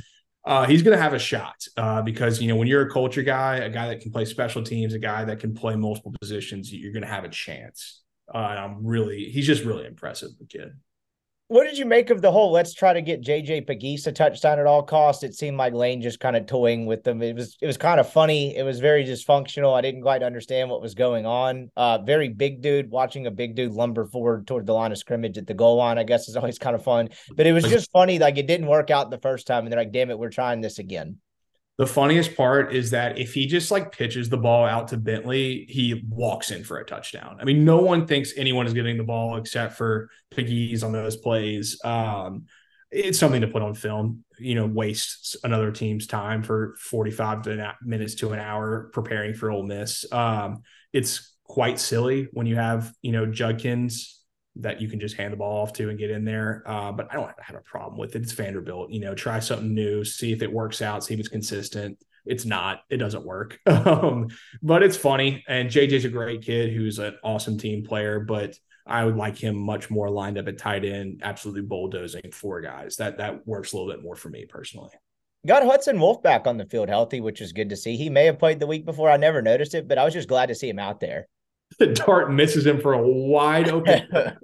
Uh, 0.45 0.67
he's 0.67 0.83
going 0.83 0.97
to 0.97 1.03
have 1.03 1.15
a 1.15 1.21
shot 1.21 1.55
uh, 1.77 2.03
because 2.03 2.41
you 2.41 2.49
know 2.49 2.57
when 2.57 2.67
you're 2.67 2.87
a 2.87 2.91
culture 2.91 3.23
guy, 3.23 3.57
a 3.57 3.71
guy 3.71 3.89
that 3.89 4.01
can 4.01 4.11
play 4.11 4.25
special 4.25 4.63
teams, 4.63 4.93
a 4.95 4.99
guy 4.99 5.25
that 5.25 5.39
can 5.39 5.55
play 5.55 5.77
multiple 5.77 6.13
positions, 6.21 6.73
you're 6.73 6.93
going 6.93 7.05
to 7.05 7.09
have 7.09 7.25
a 7.25 7.29
chance. 7.29 8.01
Uh, 8.33 8.39
and 8.39 8.59
I'm 8.59 8.87
really, 8.87 9.25
he's 9.25 9.47
just 9.47 9.63
really 9.63 9.87
impressive, 9.87 10.31
the 10.39 10.47
kid 10.47 10.73
what 11.53 11.65
did 11.65 11.77
you 11.77 11.85
make 11.85 12.09
of 12.09 12.23
the 12.23 12.33
whole 12.33 12.51
let's 12.51 12.73
try 12.73 12.95
to 12.95 13.03
get 13.03 13.21
JJ 13.21 13.67
Pegues 13.67 14.07
a 14.07 14.13
touchdown 14.13 14.59
at 14.59 14.65
all 14.65 14.83
costs? 14.83 15.23
It 15.23 15.35
seemed 15.35 15.59
like 15.59 15.75
Lane 15.75 16.01
just 16.01 16.19
kind 16.19 16.35
of 16.35 16.47
toying 16.47 16.87
with 16.87 17.05
them. 17.05 17.21
It 17.21 17.37
was 17.37 17.59
it 17.61 17.67
was 17.67 17.77
kind 17.77 18.01
of 18.01 18.11
funny. 18.11 18.57
It 18.57 18.63
was 18.63 18.81
very 18.81 19.05
dysfunctional. 19.05 19.77
I 19.77 19.83
didn't 19.83 20.01
quite 20.01 20.23
understand 20.23 20.71
what 20.71 20.81
was 20.81 20.95
going 20.95 21.27
on. 21.27 21.71
Uh 21.77 21.99
very 21.99 22.31
big 22.31 22.63
dude 22.63 22.91
watching 22.91 23.27
a 23.27 23.31
big 23.31 23.55
dude 23.55 23.73
lumber 23.73 24.07
forward 24.07 24.47
toward 24.47 24.65
the 24.65 24.73
line 24.73 24.93
of 24.93 24.99
scrimmage 24.99 25.37
at 25.37 25.47
the 25.47 25.53
goal 25.53 25.77
line, 25.77 25.99
I 25.99 26.05
guess 26.05 26.27
is 26.27 26.37
always 26.37 26.59
kind 26.59 26.75
of 26.75 26.83
fun. 26.83 27.11
But 27.37 27.47
it 27.47 27.53
was 27.53 27.65
just 27.65 27.91
funny, 27.93 28.19
like 28.19 28.39
it 28.39 28.47
didn't 28.47 28.67
work 28.67 28.91
out 28.91 29.11
the 29.11 29.19
first 29.19 29.47
time, 29.47 29.65
and 29.65 29.73
they're 29.73 29.81
like, 29.81 29.93
damn 29.93 30.11
it, 30.11 30.19
we're 30.19 30.31
trying 30.31 30.63
this 30.63 30.79
again. 30.79 31.19
The 31.83 31.89
funniest 31.89 32.37
part 32.37 32.73
is 32.73 32.91
that 32.91 33.19
if 33.19 33.35
he 33.35 33.45
just 33.45 33.73
like 33.73 33.91
pitches 33.91 34.29
the 34.29 34.37
ball 34.37 34.65
out 34.65 34.87
to 34.89 34.97
Bentley, 34.97 35.67
he 35.69 36.01
walks 36.09 36.53
in 36.53 36.63
for 36.63 36.79
a 36.79 36.85
touchdown. 36.85 37.39
I 37.41 37.45
mean, 37.45 37.65
no 37.65 37.79
one 37.79 38.07
thinks 38.07 38.35
anyone 38.37 38.69
is 38.69 38.73
getting 38.73 38.99
the 38.99 39.03
ball 39.03 39.37
except 39.37 39.75
for 39.75 40.09
Pegues 40.31 40.85
on 40.85 40.93
those 40.93 41.17
plays. 41.17 41.85
Um, 41.85 42.45
it's 42.93 43.19
something 43.19 43.41
to 43.41 43.49
put 43.49 43.63
on 43.63 43.75
film, 43.75 44.23
you 44.39 44.55
know, 44.55 44.65
wastes 44.65 45.35
another 45.43 45.73
team's 45.73 46.07
time 46.07 46.45
for 46.45 46.77
45 46.79 47.49
minutes 47.85 48.15
to 48.15 48.31
an 48.31 48.39
hour 48.39 48.89
preparing 48.93 49.35
for 49.35 49.51
Ole 49.51 49.65
Miss. 49.65 50.05
Um, 50.13 50.63
it's 50.93 51.35
quite 51.43 51.81
silly 51.81 52.29
when 52.33 52.47
you 52.47 52.55
have, 52.55 52.95
you 53.03 53.11
know, 53.11 53.27
Judkins 53.27 54.22
that 54.57 54.81
you 54.81 54.89
can 54.89 55.01
just 55.01 55.17
hand 55.17 55.33
the 55.33 55.37
ball 55.37 55.63
off 55.63 55.73
to 55.75 55.89
and 55.89 55.99
get 55.99 56.11
in 56.11 56.25
there. 56.25 56.63
Uh, 56.67 56.93
but 56.93 57.09
I 57.11 57.15
don't 57.15 57.31
have 57.41 57.57
a 57.57 57.61
problem 57.61 57.99
with 57.99 58.15
it. 58.17 58.23
It's 58.23 58.33
Vanderbilt. 58.33 58.91
You 58.91 59.01
know, 59.01 59.15
try 59.15 59.39
something 59.39 59.75
new, 59.75 60.05
see 60.05 60.33
if 60.33 60.43
it 60.43 60.53
works 60.53 60.83
out, 60.83 61.05
see 61.05 61.15
if 61.15 61.21
it's 61.21 61.29
consistent. 61.29 61.99
It's 62.25 62.45
not. 62.45 62.83
It 62.91 62.99
doesn't 62.99 63.25
work. 63.25 63.59
um, 63.67 64.29
but 64.63 64.83
it's 64.83 64.97
funny. 64.97 65.45
And 65.49 65.71
JJ's 65.71 66.05
a 66.05 66.11
great 66.11 66.43
kid 66.43 66.73
who's 66.73 66.99
an 66.99 67.17
awesome 67.25 67.59
team 67.59 67.83
player. 67.85 68.21
But 68.21 68.57
I 68.87 69.05
would 69.05 69.17
like 69.17 69.37
him 69.37 69.57
much 69.57 69.91
more 69.91 70.11
lined 70.11 70.39
up 70.39 70.49
at 70.49 70.59
tight 70.59 70.85
end, 70.85 71.23
absolutely 71.25 71.63
bulldozing 71.63 72.31
four 72.33 72.61
guys. 72.61 72.97
That 72.97 73.19
that 73.19 73.47
works 73.47 73.73
a 73.73 73.77
little 73.77 73.93
bit 73.93 74.03
more 74.03 74.17
for 74.17 74.29
me 74.29 74.45
personally. 74.45 74.91
Got 75.45 75.65
Hudson 75.65 75.99
Wolfe 75.99 76.23
back 76.23 76.47
on 76.47 76.57
the 76.57 76.67
field 76.67 76.89
healthy, 76.89 77.21
which 77.21 77.41
is 77.41 77.53
good 77.53 77.71
to 77.71 77.77
see. 77.77 77.97
He 77.97 78.11
may 78.11 78.27
have 78.27 78.39
played 78.39 78.61
the 78.61 78.67
week 78.67 78.85
before. 78.85 79.11
I 79.11 79.17
never 79.17 79.43
noticed 79.43 79.75
it, 79.75 79.89
but 79.89 79.99
I 79.99 80.05
was 80.05 80.15
just 80.15 80.29
glad 80.29 80.47
to 80.47 80.55
see 80.55 80.69
him 80.69 80.79
out 80.79 81.01
there. 81.01 81.27
The 81.79 81.89
dart 81.89 82.33
misses 82.33 82.67
him 82.67 82.81
for 82.81 82.93
a 82.93 83.03
wide 83.07 83.69
open 83.69 84.09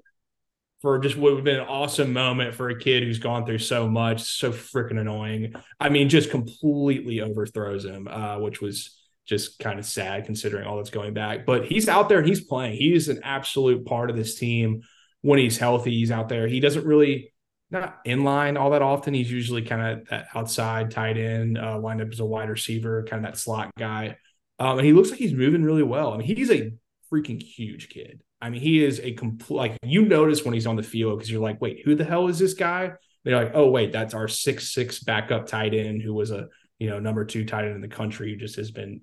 for 0.83 0.99
just 0.99 1.17
what 1.17 1.33
would 1.33 1.39
have 1.39 1.45
been 1.45 1.61
an 1.61 1.67
awesome 1.67 2.13
moment 2.13 2.55
for 2.55 2.69
a 2.69 2.79
kid 2.79 3.03
who's 3.03 3.19
gone 3.19 3.45
through 3.45 3.59
so 3.59 3.89
much, 3.89 4.23
so 4.23 4.53
freaking 4.53 5.01
annoying. 5.01 5.55
I 5.81 5.89
mean, 5.89 6.09
just 6.09 6.31
completely 6.31 7.21
overthrows 7.21 7.85
him, 7.85 8.07
uh, 8.09 8.39
which 8.39 8.61
was 8.61 8.97
just 9.27 9.59
kind 9.59 9.79
of 9.79 9.85
sad 9.85 10.25
considering 10.25 10.67
all 10.67 10.77
that's 10.77 10.91
going 10.91 11.15
back. 11.15 11.45
But 11.45 11.67
he's 11.67 11.89
out 11.89 12.09
there 12.09 12.19
and 12.19 12.29
he's 12.29 12.45
playing. 12.45 12.77
He's 12.77 13.09
an 13.09 13.21
absolute 13.25 13.85
part 13.85 14.11
of 14.11 14.17
this 14.17 14.37
team 14.37 14.83
when 15.23 15.39
he's 15.39 15.59
healthy. 15.59 15.91
He's 15.91 16.11
out 16.11 16.29
there. 16.29 16.47
He 16.47 16.61
doesn't 16.61 16.87
really 16.87 17.33
not 17.71 17.99
in 18.05 18.25
line 18.25 18.57
all 18.57 18.71
that 18.71 18.83
often. 18.83 19.15
He's 19.15 19.31
usually 19.31 19.63
kind 19.63 19.83
of 19.83 20.09
that 20.09 20.29
outside 20.35 20.91
tight 20.91 21.19
end, 21.19 21.59
uh, 21.59 21.79
lined 21.79 22.01
up 22.01 22.09
as 22.11 22.21
a 22.21 22.25
wide 22.25 22.49
receiver, 22.49 23.05
kind 23.05 23.25
of 23.25 23.33
that 23.33 23.39
slot 23.39 23.71
guy. 23.77 24.17
Um, 24.59 24.79
and 24.79 24.87
he 24.87 24.93
looks 24.93 25.11
like 25.11 25.19
he's 25.19 25.35
moving 25.35 25.63
really 25.63 25.83
well. 25.83 26.13
I 26.13 26.17
mean, 26.17 26.27
he's 26.35 26.51
a 26.51 26.73
freaking 27.13 27.43
huge 27.43 27.89
kid. 27.89 28.23
I 28.41 28.51
mean, 28.51 28.61
he 28.61 28.85
is 28.85 29.01
a 29.01 29.13
complete 29.13 29.57
like 29.57 29.77
you 29.83 30.03
notice 30.03 30.45
when 30.45 30.55
he's 30.55 30.67
on 30.67 30.77
the 30.77 30.83
field 30.83 31.19
because 31.19 31.31
you're 31.31 31.43
like, 31.43 31.61
wait, 31.61 31.83
who 31.85 31.95
the 31.95 32.05
hell 32.05 32.29
is 32.29 32.39
this 32.39 32.55
guy? 32.55 32.93
They're 33.25 33.43
like, 33.43 33.53
oh 33.55 33.71
wait, 33.71 33.93
that's 33.93 34.15
our 34.15 34.29
six 34.29 34.73
six 34.73 35.01
backup 35.01 35.47
tight 35.47 35.75
end 35.75 36.03
who 36.03 36.15
was 36.15 36.31
a 36.31 36.49
you 36.79 36.89
know 36.89 37.01
number 37.01 37.25
two 37.25 37.45
tight 37.45 37.65
end 37.65 37.75
in 37.75 37.81
the 37.81 37.89
country 37.89 38.31
who 38.31 38.37
just 38.37 38.57
has 38.57 38.71
been 38.71 39.01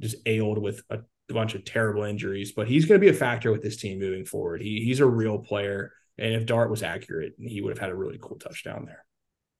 just 0.00 0.16
ailed 0.26 0.58
with 0.58 0.82
a 0.90 1.00
bunch 1.28 1.54
of 1.54 1.64
terrible 1.64 2.04
injuries. 2.04 2.52
But 2.52 2.68
he's 2.68 2.86
going 2.86 3.00
to 3.00 3.04
be 3.04 3.10
a 3.10 3.18
factor 3.18 3.52
with 3.52 3.62
this 3.62 3.76
team 3.76 3.98
moving 3.98 4.24
forward. 4.24 4.62
He 4.62 4.82
he's 4.84 5.00
a 5.00 5.06
real 5.06 5.38
player, 5.38 5.92
and 6.16 6.34
if 6.34 6.46
Dart 6.46 6.70
was 6.70 6.82
accurate, 6.82 7.34
he 7.38 7.60
would 7.60 7.70
have 7.70 7.78
had 7.78 7.90
a 7.90 7.96
really 7.96 8.18
cool 8.20 8.38
touchdown 8.38 8.84
there 8.86 9.04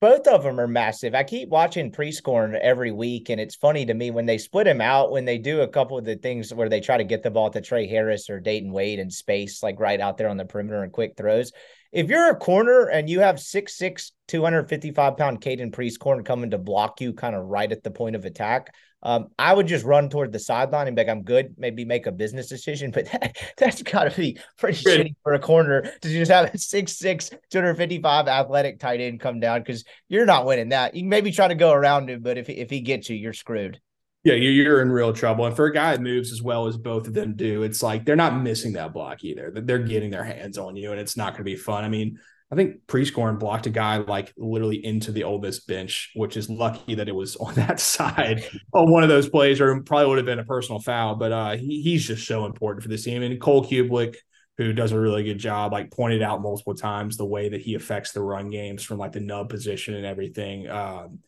both 0.01 0.29
of 0.29 0.45
them 0.45 0.61
are 0.61 0.69
massive. 0.69 1.15
I 1.15 1.25
keep 1.25 1.49
watching 1.49 1.91
Prieskorn 1.91 2.59
every 2.59 2.93
week, 2.93 3.31
and 3.31 3.41
it's 3.41 3.57
funny 3.57 3.85
to 3.87 3.95
me 3.95 4.11
when 4.13 4.27
they 4.27 4.39
split 4.39 4.67
him 4.67 4.81
out, 4.81 5.11
when 5.11 5.25
they 5.25 5.39
do 5.39 5.63
a 5.63 5.69
couple 5.69 5.99
of 5.99 6.05
the 6.05 6.15
things 6.15 6.55
where 6.55 6.69
they 6.69 6.81
try 6.81 6.97
to 6.97 7.05
get 7.05 7.23
the 7.23 7.31
ball 7.31 7.51
to 7.51 7.61
Trey 7.61 7.89
Harris 7.89 8.31
or 8.31 8.39
Dayton 8.39 8.73
Wade 8.73 9.01
in 9.01 9.11
space, 9.11 9.63
like 9.63 9.81
right 9.81 10.01
out 10.01 10.17
there 10.17 10.29
on 10.29 10.37
the 10.37 10.45
perimeter 10.45 10.85
and 10.85 10.93
quick 10.93 11.15
throws. 11.17 11.51
If 11.91 12.09
you're 12.09 12.31
a 12.31 12.37
corner 12.37 12.87
and 12.87 13.11
you 13.11 13.21
have 13.21 13.37
6'6, 13.37 14.13
255 14.29 15.17
pound 15.17 15.41
Caden 15.41 15.73
Prieskorn 15.73 16.25
coming 16.25 16.51
to 16.51 16.59
block 16.59 17.01
you 17.01 17.13
kind 17.13 17.35
of 17.35 17.47
right 17.47 17.73
at 17.73 17.83
the 17.83 17.91
point 17.91 18.15
of 18.15 18.25
attack, 18.25 18.75
um, 19.03 19.29
I 19.39 19.53
would 19.53 19.67
just 19.67 19.85
run 19.85 20.09
toward 20.09 20.33
the 20.33 20.39
sideline 20.39 20.89
and 20.89 20.97
be 20.97 21.03
like, 21.03 21.11
I'm 21.11 21.23
good, 21.23 21.55
maybe 21.57 21.85
make 21.85 22.07
a 22.07 22.13
business 22.13 22.49
decision. 22.49 22.93
But 22.99 23.07
that, 23.13 23.37
that's 23.57 23.83
got 23.83 24.11
to 24.11 24.17
be 24.17 24.39
pretty 24.57 24.83
shitty 24.83 25.15
for 25.23 25.35
a 25.35 25.39
corner 25.39 25.83
to 25.83 26.09
just 26.09 26.33
have 26.33 26.47
a 26.47 26.57
6'6, 26.57 27.31
255 27.51 28.29
athletic 28.29 28.81
tight 28.81 29.01
end 29.01 29.21
come 29.21 29.39
down 29.39 29.61
because 29.61 29.85
you're 30.09 30.27
not 30.27 30.47
winning 30.47 30.71
that. 30.71 30.95
You 30.95 31.03
can 31.03 31.09
maybe 31.09 31.31
try 31.31 31.47
to 31.47 31.55
go 31.55 31.73
around 31.73 32.11
him, 32.11 32.23
but 32.23 32.39
if, 32.39 32.49
if 32.49 32.71
he 32.71 32.81
gets 32.81 33.09
you, 33.09 33.17
you're 33.17 33.33
screwed. 33.33 33.81
Yeah, 34.25 34.35
you're 34.35 34.83
in 34.83 34.91
real 34.91 35.13
trouble. 35.13 35.47
And 35.47 35.55
for 35.55 35.67
a 35.67 35.73
guy 35.73 35.93
that 35.93 36.03
moves 36.03 36.33
as 36.33 36.43
well 36.43 36.67
as 36.67 36.77
both 36.77 37.07
of 37.07 37.15
them 37.15 37.37
do, 37.37 37.63
it's 37.63 37.83
like 37.83 38.05
they're 38.05 38.17
not 38.17 38.43
missing 38.43 38.73
that 38.73 38.93
block 38.93 39.23
either. 39.23 39.53
They're 39.55 39.79
getting 39.79 40.11
their 40.11 40.25
hands 40.25 40.59
on 40.59 40.75
you, 40.75 40.91
and 40.91 41.01
it's 41.01 41.17
not 41.17 41.35
going 41.35 41.39
to 41.39 41.45
be 41.45 41.57
fun. 41.57 41.85
I 41.85 41.89
mean, 41.89 42.19
I 42.51 42.55
think 42.55 42.87
Prieskorn 42.87 43.39
blocked 43.39 43.67
a 43.67 43.71
guy 43.71 43.99
like 43.99 44.33
literally 44.39 44.83
into 44.85 45.13
the 45.13 45.25
Miss 45.39 45.61
bench, 45.61 46.11
which 46.15 46.37
is 46.37 46.49
lucky 46.49 46.95
that 46.95 47.09
it 47.09 47.15
was 47.15 47.37
on 47.41 47.55
that 47.55 47.79
side 47.81 48.45
on 48.73 48.91
one 48.91 49.03
of 49.03 49.09
those 49.09 49.29
plays, 49.29 49.61
or 49.61 49.81
probably 49.83 50.07
would 50.07 50.19
have 50.19 50.27
been 50.27 50.39
a 50.39 50.45
personal 50.45 50.81
foul. 50.81 51.17
But 51.17 51.33
uh, 51.33 51.57
he, 51.57 51.83
he's 51.83 52.07
just 52.07 52.27
so 52.27 52.47
important 52.47 52.83
for 52.83 52.89
this 52.89 53.05
team. 53.05 53.23
And 53.23 53.41
Cole 53.41 53.65
Cubelic, 53.65 54.17
who 54.57 54.73
does 54.73 54.93
a 54.93 55.01
really 55.01 55.25
good 55.25 55.39
job, 55.39 55.73
like 55.73 55.91
pointed 55.91 56.23
out 56.23 56.41
multiple 56.41 56.75
times 56.75 57.17
the 57.17 57.27
way 57.27 57.51
that 57.51 57.61
he 57.61 57.75
affects 57.75 58.13
the 58.13 58.23
run 58.23 58.49
games 58.49 58.83
from 58.83 58.99
like 58.99 59.13
the 59.13 59.21
nub 59.21 59.51
position 59.51 59.95
and 59.95 60.07
everything. 60.07 60.69
Um, 60.69 61.21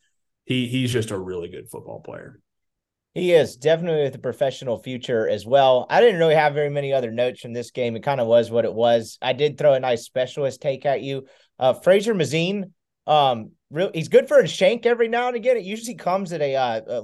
he 0.47 0.67
he's 0.69 0.93
just 0.93 1.11
a 1.11 1.19
really 1.19 1.49
good 1.49 1.69
football 1.69 2.01
player. 2.01 2.41
He 3.15 3.33
is 3.33 3.57
definitely 3.57 4.05
with 4.05 4.15
a 4.15 4.21
professional 4.21 4.79
future 4.79 5.29
as 5.29 5.45
well. 5.45 5.87
I 5.91 6.01
didn't 6.01 6.21
really 6.21 6.37
have 6.37 6.55
very 6.55 6.71
many 6.71 6.93
other 6.93 7.11
notes 7.11 7.41
from 7.41 7.53
this 7.53 7.73
game. 7.73 7.97
It 7.97 8.05
kind 8.05 8.21
of 8.21 8.29
was 8.29 8.51
what 8.51 8.65
it 8.65 8.73
was. 8.73 9.19
I 9.21 9.33
did 9.33 9.59
throw 9.59 9.75
a 9.75 9.81
nice 9.81 10.05
specialist 10.05 10.63
take 10.63 10.87
at 10.87 11.03
you. 11.03 11.27
Uh, 11.59 11.73
Fraser 11.73 12.15
Masin, 12.15 12.73
um, 13.07 13.51
real, 13.71 13.91
he's 13.93 14.09
good 14.09 14.29
for 14.29 14.39
a 14.39 14.47
shank 14.47 14.87
every 14.87 15.09
now 15.09 15.27
and 15.27 15.37
again. 15.37 15.57
It 15.57 15.65
usually 15.65 15.97
comes 15.97 16.33
at 16.33 16.41
a, 16.41 16.55
uh, 16.55 16.81
a 16.87 17.03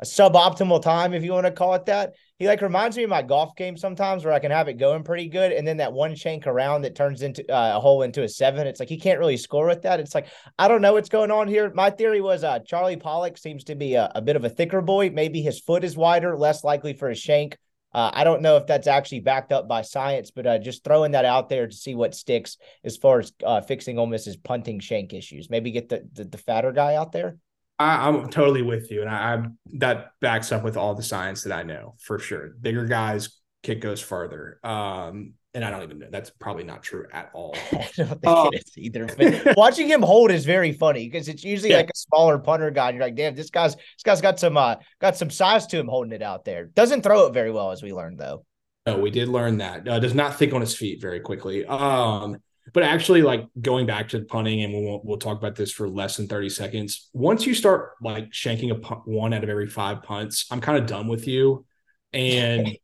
a 0.00 0.04
suboptimal 0.04 0.82
time, 0.82 1.14
if 1.14 1.24
you 1.24 1.32
want 1.32 1.46
to 1.46 1.52
call 1.52 1.74
it 1.74 1.86
that. 1.86 2.14
He 2.38 2.46
like 2.46 2.60
reminds 2.60 2.98
me 2.98 3.02
of 3.04 3.10
my 3.10 3.22
golf 3.22 3.56
game 3.56 3.78
sometimes 3.78 4.24
where 4.24 4.34
I 4.34 4.38
can 4.38 4.50
have 4.50 4.68
it 4.68 4.74
going 4.74 5.04
pretty 5.04 5.28
good. 5.28 5.52
And 5.52 5.66
then 5.66 5.78
that 5.78 5.94
one 5.94 6.14
shank 6.14 6.46
around 6.46 6.82
that 6.82 6.94
turns 6.94 7.22
into 7.22 7.42
uh, 7.50 7.76
a 7.76 7.80
hole 7.80 8.02
into 8.02 8.24
a 8.24 8.28
seven. 8.28 8.66
It's 8.66 8.78
like 8.78 8.90
he 8.90 8.98
can't 8.98 9.18
really 9.18 9.38
score 9.38 9.66
with 9.66 9.82
that. 9.82 10.00
It's 10.00 10.14
like, 10.14 10.26
I 10.58 10.68
don't 10.68 10.82
know 10.82 10.92
what's 10.92 11.08
going 11.08 11.30
on 11.30 11.48
here. 11.48 11.72
My 11.74 11.88
theory 11.88 12.20
was 12.20 12.44
uh, 12.44 12.58
Charlie 12.58 12.96
Pollock 12.96 13.38
seems 13.38 13.64
to 13.64 13.74
be 13.74 13.94
a, 13.94 14.12
a 14.14 14.20
bit 14.20 14.36
of 14.36 14.44
a 14.44 14.50
thicker 14.50 14.82
boy. 14.82 15.10
Maybe 15.10 15.40
his 15.40 15.60
foot 15.60 15.82
is 15.82 15.96
wider, 15.96 16.36
less 16.36 16.62
likely 16.62 16.92
for 16.92 17.08
a 17.08 17.14
shank. 17.14 17.56
Uh, 17.94 18.10
I 18.12 18.24
don't 18.24 18.42
know 18.42 18.58
if 18.58 18.66
that's 18.66 18.88
actually 18.88 19.20
backed 19.20 19.52
up 19.52 19.66
by 19.66 19.80
science, 19.80 20.30
but 20.30 20.46
uh, 20.46 20.58
just 20.58 20.84
throwing 20.84 21.12
that 21.12 21.24
out 21.24 21.48
there 21.48 21.66
to 21.66 21.74
see 21.74 21.94
what 21.94 22.14
sticks 22.14 22.58
as 22.84 22.98
far 22.98 23.20
as 23.20 23.32
uh, 23.42 23.62
fixing 23.62 23.98
Ole 23.98 24.06
Miss's 24.06 24.36
punting 24.36 24.80
shank 24.80 25.14
issues. 25.14 25.48
Maybe 25.48 25.70
get 25.70 25.88
the, 25.88 26.06
the, 26.12 26.24
the 26.24 26.36
fatter 26.36 26.72
guy 26.72 26.96
out 26.96 27.12
there. 27.12 27.38
I, 27.78 28.08
am 28.08 28.28
totally 28.30 28.62
with 28.62 28.90
you, 28.90 29.02
and 29.02 29.10
I, 29.10 29.34
I, 29.34 29.42
that 29.74 30.12
backs 30.20 30.50
up 30.52 30.64
with 30.64 30.76
all 30.76 30.94
the 30.94 31.02
science 31.02 31.42
that 31.42 31.52
I 31.52 31.62
know 31.62 31.94
for 31.98 32.18
sure. 32.18 32.54
Bigger 32.60 32.86
guys 32.86 33.28
kick 33.62 33.80
goes 33.80 34.00
further. 34.00 34.60
Um, 34.62 35.34
and 35.52 35.64
I 35.64 35.70
don't 35.70 35.82
even 35.82 35.98
know 35.98 36.08
that's 36.10 36.30
probably 36.30 36.64
not 36.64 36.82
true 36.82 37.06
at 37.12 37.30
all. 37.32 37.56
I 37.72 37.88
don't 37.96 38.08
think 38.08 38.26
um, 38.26 38.50
it 38.52 38.62
is 38.66 38.76
either. 38.76 39.06
But 39.06 39.56
watching 39.56 39.88
him 39.88 40.02
hold 40.02 40.30
is 40.30 40.44
very 40.44 40.72
funny 40.72 41.08
because 41.08 41.28
it's 41.28 41.42
usually 41.42 41.70
yeah. 41.70 41.78
like 41.78 41.88
a 41.88 41.96
smaller 41.96 42.38
punter 42.38 42.70
guy. 42.70 42.90
You're 42.90 43.00
like, 43.00 43.16
damn, 43.16 43.34
this 43.34 43.50
guy's 43.50 43.74
this 43.74 44.02
guy's 44.04 44.20
got 44.20 44.38
some 44.38 44.56
uh 44.56 44.76
got 45.00 45.16
some 45.16 45.30
size 45.30 45.66
to 45.68 45.78
him 45.78 45.88
holding 45.88 46.12
it 46.12 46.22
out 46.22 46.44
there. 46.44 46.66
Doesn't 46.66 47.02
throw 47.02 47.26
it 47.26 47.32
very 47.32 47.50
well, 47.50 47.72
as 47.72 47.82
we 47.82 47.92
learned 47.92 48.18
though. 48.18 48.44
No, 48.86 48.98
we 48.98 49.10
did 49.10 49.28
learn 49.28 49.58
that. 49.58 49.88
Uh, 49.88 49.98
does 49.98 50.14
not 50.14 50.38
think 50.38 50.52
on 50.52 50.60
his 50.60 50.76
feet 50.76 51.00
very 51.00 51.20
quickly. 51.20 51.64
Um, 51.64 52.36
but 52.76 52.82
actually, 52.82 53.22
like 53.22 53.48
going 53.58 53.86
back 53.86 54.10
to 54.10 54.20
punting, 54.20 54.62
and 54.62 54.70
we'll 54.74 55.00
we'll 55.02 55.16
talk 55.16 55.38
about 55.38 55.56
this 55.56 55.72
for 55.72 55.88
less 55.88 56.18
than 56.18 56.28
thirty 56.28 56.50
seconds. 56.50 57.08
Once 57.14 57.46
you 57.46 57.54
start 57.54 57.92
like 58.02 58.32
shanking 58.32 58.70
a 58.70 58.74
punt, 58.74 59.00
one 59.06 59.32
out 59.32 59.42
of 59.42 59.48
every 59.48 59.66
five 59.66 60.02
punts, 60.02 60.44
I'm 60.50 60.60
kind 60.60 60.76
of 60.76 60.84
done 60.84 61.08
with 61.08 61.26
you. 61.26 61.64
And 62.12 62.76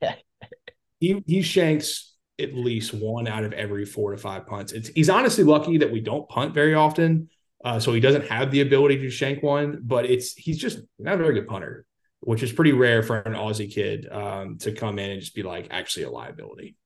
he 0.98 1.22
he 1.26 1.42
shanks 1.42 2.14
at 2.40 2.54
least 2.54 2.94
one 2.94 3.28
out 3.28 3.44
of 3.44 3.52
every 3.52 3.84
four 3.84 4.12
to 4.12 4.16
five 4.16 4.46
punts. 4.46 4.72
It's 4.72 4.88
he's 4.88 5.10
honestly 5.10 5.44
lucky 5.44 5.76
that 5.76 5.92
we 5.92 6.00
don't 6.00 6.26
punt 6.26 6.54
very 6.54 6.72
often, 6.72 7.28
uh, 7.62 7.78
so 7.78 7.92
he 7.92 8.00
doesn't 8.00 8.26
have 8.28 8.50
the 8.50 8.62
ability 8.62 8.96
to 9.00 9.10
shank 9.10 9.42
one. 9.42 9.80
But 9.82 10.06
it's 10.06 10.32
he's 10.32 10.56
just 10.56 10.78
not 10.98 11.16
a 11.16 11.18
very 11.18 11.34
good 11.34 11.48
punter, 11.48 11.84
which 12.20 12.42
is 12.42 12.50
pretty 12.50 12.72
rare 12.72 13.02
for 13.02 13.18
an 13.18 13.34
Aussie 13.34 13.70
kid 13.70 14.08
um, 14.10 14.56
to 14.60 14.72
come 14.72 14.98
in 14.98 15.10
and 15.10 15.20
just 15.20 15.34
be 15.34 15.42
like 15.42 15.66
actually 15.70 16.04
a 16.04 16.10
liability 16.10 16.76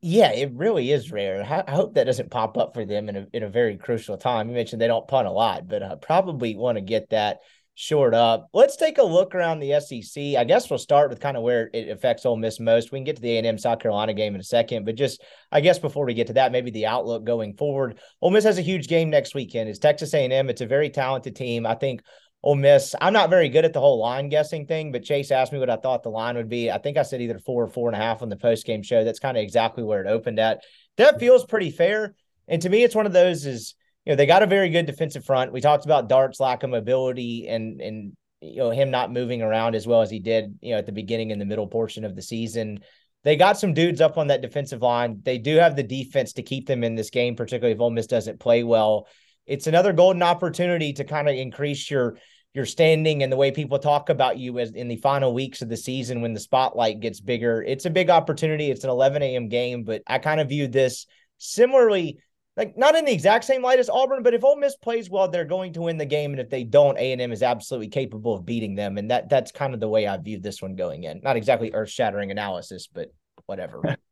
yeah, 0.00 0.32
it 0.32 0.52
really 0.54 0.90
is 0.90 1.10
rare. 1.10 1.42
I 1.42 1.70
hope 1.70 1.94
that 1.94 2.04
doesn't 2.04 2.30
pop 2.30 2.56
up 2.56 2.74
for 2.74 2.84
them 2.84 3.08
in 3.08 3.16
a 3.16 3.26
in 3.32 3.42
a 3.42 3.48
very 3.48 3.76
crucial 3.76 4.16
time. 4.16 4.48
You 4.48 4.54
mentioned 4.54 4.80
they 4.80 4.86
don't 4.86 5.08
punt 5.08 5.28
a 5.28 5.32
lot, 5.32 5.68
but 5.68 5.82
uh, 5.82 5.96
probably 5.96 6.56
want 6.56 6.76
to 6.76 6.82
get 6.82 7.10
that 7.10 7.38
short 7.80 8.12
up. 8.12 8.48
Let's 8.52 8.76
take 8.76 8.98
a 8.98 9.04
look 9.04 9.36
around 9.36 9.60
the 9.60 9.78
SEC. 9.80 10.36
I 10.36 10.42
guess 10.42 10.68
we'll 10.68 10.80
start 10.80 11.10
with 11.10 11.20
kind 11.20 11.36
of 11.36 11.44
where 11.44 11.70
it 11.72 11.88
affects 11.88 12.26
Ole 12.26 12.36
Miss 12.36 12.58
most. 12.58 12.90
We 12.90 12.98
can 12.98 13.04
get 13.04 13.14
to 13.16 13.22
the 13.22 13.36
A&M 13.36 13.56
South 13.56 13.78
Carolina 13.78 14.14
game 14.14 14.34
in 14.34 14.40
a 14.40 14.44
second, 14.44 14.84
but 14.84 14.96
just 14.96 15.22
I 15.52 15.60
guess 15.60 15.78
before 15.78 16.04
we 16.04 16.14
get 16.14 16.26
to 16.26 16.32
that, 16.32 16.50
maybe 16.50 16.72
the 16.72 16.86
outlook 16.86 17.24
going 17.24 17.54
forward. 17.54 18.00
Ole 18.20 18.32
Miss 18.32 18.42
has 18.42 18.58
a 18.58 18.62
huge 18.62 18.88
game 18.88 19.10
next 19.10 19.32
weekend. 19.32 19.68
It's 19.68 19.78
Texas 19.78 20.12
A&M. 20.12 20.50
It's 20.50 20.60
a 20.60 20.66
very 20.66 20.90
talented 20.90 21.36
team. 21.36 21.66
I 21.66 21.76
think 21.76 22.02
Ole 22.42 22.54
Miss. 22.54 22.94
I'm 23.00 23.12
not 23.12 23.30
very 23.30 23.48
good 23.48 23.64
at 23.64 23.72
the 23.72 23.80
whole 23.80 23.98
line 23.98 24.28
guessing 24.28 24.66
thing, 24.66 24.92
but 24.92 25.02
Chase 25.02 25.30
asked 25.30 25.52
me 25.52 25.58
what 25.58 25.70
I 25.70 25.76
thought 25.76 26.02
the 26.02 26.10
line 26.10 26.36
would 26.36 26.48
be. 26.48 26.70
I 26.70 26.78
think 26.78 26.96
I 26.96 27.02
said 27.02 27.20
either 27.20 27.38
four 27.38 27.64
or 27.64 27.68
four 27.68 27.88
and 27.88 27.96
a 27.96 28.00
half 28.00 28.22
on 28.22 28.28
the 28.28 28.36
post 28.36 28.64
game 28.64 28.82
show. 28.82 29.04
That's 29.04 29.18
kind 29.18 29.36
of 29.36 29.42
exactly 29.42 29.82
where 29.82 30.02
it 30.02 30.08
opened 30.08 30.38
at. 30.38 30.62
That 30.96 31.18
feels 31.18 31.44
pretty 31.44 31.70
fair. 31.70 32.14
And 32.46 32.62
to 32.62 32.68
me, 32.68 32.84
it's 32.84 32.94
one 32.94 33.06
of 33.06 33.12
those 33.12 33.44
is 33.44 33.74
you 34.06 34.12
know 34.12 34.16
they 34.16 34.26
got 34.26 34.42
a 34.42 34.46
very 34.46 34.70
good 34.70 34.86
defensive 34.86 35.24
front. 35.24 35.52
We 35.52 35.60
talked 35.60 35.84
about 35.84 36.08
Dart's 36.08 36.40
lack 36.40 36.62
of 36.62 36.70
mobility 36.70 37.48
and 37.48 37.80
and 37.80 38.12
you 38.40 38.58
know 38.58 38.70
him 38.70 38.90
not 38.90 39.12
moving 39.12 39.42
around 39.42 39.74
as 39.74 39.86
well 39.86 40.00
as 40.00 40.10
he 40.10 40.20
did 40.20 40.58
you 40.62 40.72
know 40.72 40.78
at 40.78 40.86
the 40.86 40.92
beginning 40.92 41.32
and 41.32 41.40
the 41.40 41.46
middle 41.46 41.66
portion 41.66 42.04
of 42.04 42.14
the 42.14 42.22
season. 42.22 42.80
They 43.24 43.34
got 43.34 43.58
some 43.58 43.74
dudes 43.74 44.00
up 44.00 44.16
on 44.16 44.28
that 44.28 44.42
defensive 44.42 44.80
line. 44.80 45.20
They 45.24 45.38
do 45.38 45.56
have 45.56 45.74
the 45.74 45.82
defense 45.82 46.34
to 46.34 46.42
keep 46.42 46.68
them 46.68 46.84
in 46.84 46.94
this 46.94 47.10
game, 47.10 47.34
particularly 47.34 47.74
if 47.74 47.80
Ole 47.80 47.90
Miss 47.90 48.06
doesn't 48.06 48.38
play 48.38 48.62
well 48.62 49.08
it's 49.48 49.66
another 49.66 49.92
golden 49.92 50.22
opportunity 50.22 50.92
to 50.92 51.04
kind 51.04 51.28
of 51.28 51.34
increase 51.34 51.90
your 51.90 52.18
your 52.54 52.66
standing 52.66 53.22
and 53.22 53.30
the 53.30 53.36
way 53.36 53.50
people 53.50 53.78
talk 53.78 54.08
about 54.08 54.38
you 54.38 54.58
as 54.58 54.72
in 54.72 54.88
the 54.88 54.96
final 54.96 55.34
weeks 55.34 55.62
of 55.62 55.68
the 55.68 55.76
season 55.76 56.22
when 56.22 56.32
the 56.32 56.40
spotlight 56.40 56.98
gets 56.98 57.20
bigger. 57.20 57.62
It's 57.62 57.84
a 57.84 57.90
big 57.90 58.10
opportunity. 58.10 58.70
It's 58.70 58.84
an 58.84 58.90
11 58.90 59.22
a.m. 59.22 59.48
game, 59.48 59.84
but 59.84 60.02
I 60.06 60.18
kind 60.18 60.40
of 60.40 60.48
view 60.48 60.66
this 60.66 61.06
similarly, 61.36 62.18
like 62.56 62.76
not 62.76 62.96
in 62.96 63.04
the 63.04 63.12
exact 63.12 63.44
same 63.44 63.62
light 63.62 63.78
as 63.78 63.90
Auburn, 63.90 64.22
but 64.22 64.34
if 64.34 64.44
Ole 64.44 64.56
Miss 64.56 64.76
plays 64.76 65.10
well, 65.10 65.28
they're 65.28 65.44
going 65.44 65.74
to 65.74 65.82
win 65.82 65.98
the 65.98 66.06
game, 66.06 66.32
and 66.32 66.40
if 66.40 66.50
they 66.50 66.64
don't, 66.64 66.98
A 66.98 67.12
and 67.12 67.20
M 67.20 67.32
is 67.32 67.42
absolutely 67.42 67.88
capable 67.88 68.34
of 68.34 68.46
beating 68.46 68.74
them, 68.74 68.98
and 68.98 69.10
that 69.10 69.28
that's 69.28 69.52
kind 69.52 69.74
of 69.74 69.80
the 69.80 69.88
way 69.88 70.06
I 70.06 70.16
view 70.16 70.40
this 70.40 70.62
one 70.62 70.74
going 70.74 71.04
in. 71.04 71.20
Not 71.22 71.36
exactly 71.36 71.72
earth 71.72 71.90
shattering 71.90 72.30
analysis, 72.30 72.88
but 72.92 73.12
whatever. 73.46 73.96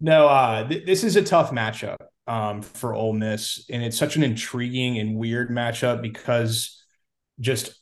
No, 0.00 0.28
uh, 0.28 0.68
th- 0.68 0.84
this 0.84 1.04
is 1.04 1.16
a 1.16 1.22
tough 1.22 1.50
matchup 1.50 1.96
um, 2.26 2.62
for 2.62 2.94
Ole 2.94 3.14
Miss, 3.14 3.64
and 3.70 3.82
it's 3.82 3.96
such 3.96 4.16
an 4.16 4.22
intriguing 4.22 4.98
and 4.98 5.16
weird 5.16 5.50
matchup 5.50 6.02
because 6.02 6.82
just 7.40 7.80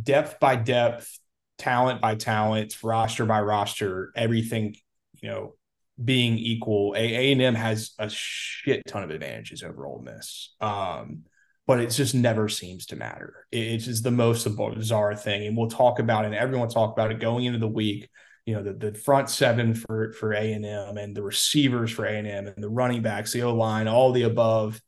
depth 0.00 0.40
by 0.40 0.56
depth, 0.56 1.18
talent 1.58 2.00
by 2.00 2.14
talent, 2.14 2.82
roster 2.82 3.26
by 3.26 3.40
roster, 3.40 4.12
everything 4.16 4.74
you 5.20 5.28
know 5.28 5.54
being 6.02 6.38
equal, 6.38 6.94
A 6.96 7.32
and 7.32 7.42
M 7.42 7.54
has 7.54 7.92
a 7.98 8.08
shit 8.08 8.82
ton 8.86 9.02
of 9.02 9.10
advantages 9.10 9.62
over 9.62 9.86
Ole 9.86 10.00
Miss. 10.02 10.54
Um, 10.60 11.24
but 11.66 11.78
it 11.78 11.90
just 11.90 12.14
never 12.14 12.48
seems 12.48 12.86
to 12.86 12.96
matter. 12.96 13.46
It's 13.52 13.84
just 13.84 14.02
the 14.02 14.10
most 14.10 14.48
bizarre 14.56 15.14
thing, 15.14 15.46
and 15.46 15.56
we'll 15.56 15.68
talk 15.68 15.98
about 15.98 16.24
it. 16.24 16.28
And 16.28 16.34
everyone 16.36 16.66
will 16.66 16.74
talk 16.74 16.92
about 16.92 17.10
it 17.10 17.20
going 17.20 17.44
into 17.44 17.58
the 17.58 17.68
week 17.68 18.08
you 18.50 18.56
know 18.56 18.64
the, 18.64 18.72
the 18.72 18.98
front 18.98 19.30
seven 19.30 19.74
for 19.74 20.12
for 20.14 20.32
A 20.32 20.52
and 20.52 20.66
M 20.66 20.96
and 20.96 21.16
the 21.16 21.22
receivers 21.22 21.92
for 21.92 22.04
A 22.04 22.18
and 22.18 22.26
M 22.26 22.48
and 22.48 22.62
the 22.62 22.68
running 22.68 23.00
backs, 23.00 23.32
the 23.32 23.42
O 23.42 23.54
line, 23.54 23.86
all 23.86 24.10
the 24.10 24.24
above 24.24 24.80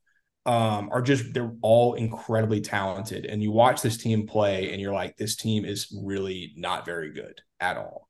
um, 0.46 0.90
are 0.90 1.00
just 1.00 1.32
they're 1.32 1.54
all 1.62 1.94
incredibly 1.94 2.60
talented. 2.60 3.24
And 3.24 3.40
you 3.40 3.52
watch 3.52 3.80
this 3.80 3.96
team 3.96 4.26
play, 4.26 4.72
and 4.72 4.80
you're 4.80 4.92
like, 4.92 5.16
this 5.16 5.36
team 5.36 5.64
is 5.64 5.96
really 6.04 6.52
not 6.56 6.84
very 6.84 7.12
good 7.12 7.40
at 7.60 7.76
all. 7.76 8.08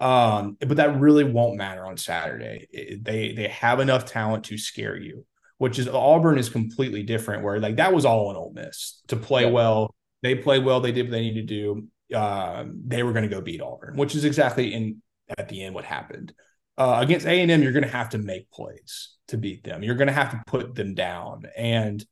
Um, 0.00 0.56
but 0.58 0.78
that 0.78 0.98
really 0.98 1.24
won't 1.24 1.56
matter 1.56 1.84
on 1.84 1.98
Saturday. 1.98 2.66
It, 2.70 3.04
they 3.04 3.32
they 3.32 3.48
have 3.48 3.80
enough 3.80 4.06
talent 4.06 4.44
to 4.44 4.56
scare 4.56 4.96
you, 4.96 5.26
which 5.58 5.78
is 5.78 5.86
Auburn 5.86 6.38
is 6.38 6.48
completely 6.48 7.02
different. 7.02 7.44
Where 7.44 7.60
like 7.60 7.76
that 7.76 7.92
was 7.92 8.06
all 8.06 8.30
in 8.30 8.36
Ole 8.38 8.54
Miss 8.54 9.02
to 9.08 9.16
play 9.16 9.50
well. 9.50 9.94
They 10.22 10.34
played 10.34 10.64
well. 10.64 10.80
They 10.80 10.92
did 10.92 11.06
what 11.06 11.12
they 11.12 11.20
needed 11.20 11.46
to 11.46 11.54
do 11.54 11.88
uh, 12.14 12.64
they 12.86 13.02
were 13.02 13.12
going 13.12 13.28
to 13.28 13.34
go 13.34 13.40
beat 13.40 13.60
Auburn, 13.60 13.96
which 13.96 14.14
is 14.14 14.24
exactly 14.24 14.72
in 14.72 15.02
at 15.36 15.48
the 15.48 15.62
end 15.62 15.74
what 15.74 15.84
happened. 15.84 16.32
Uh, 16.76 16.98
against 17.00 17.26
A 17.26 17.40
and 17.40 17.50
M, 17.50 17.62
you're 17.62 17.72
going 17.72 17.84
to 17.84 17.90
have 17.90 18.10
to 18.10 18.18
make 18.18 18.50
plays 18.50 19.14
to 19.28 19.36
beat 19.36 19.62
them. 19.64 19.82
You're 19.82 19.94
going 19.94 20.08
to 20.08 20.14
have 20.14 20.32
to 20.32 20.42
put 20.46 20.74
them 20.74 20.94
down, 20.94 21.44
and 21.56 22.04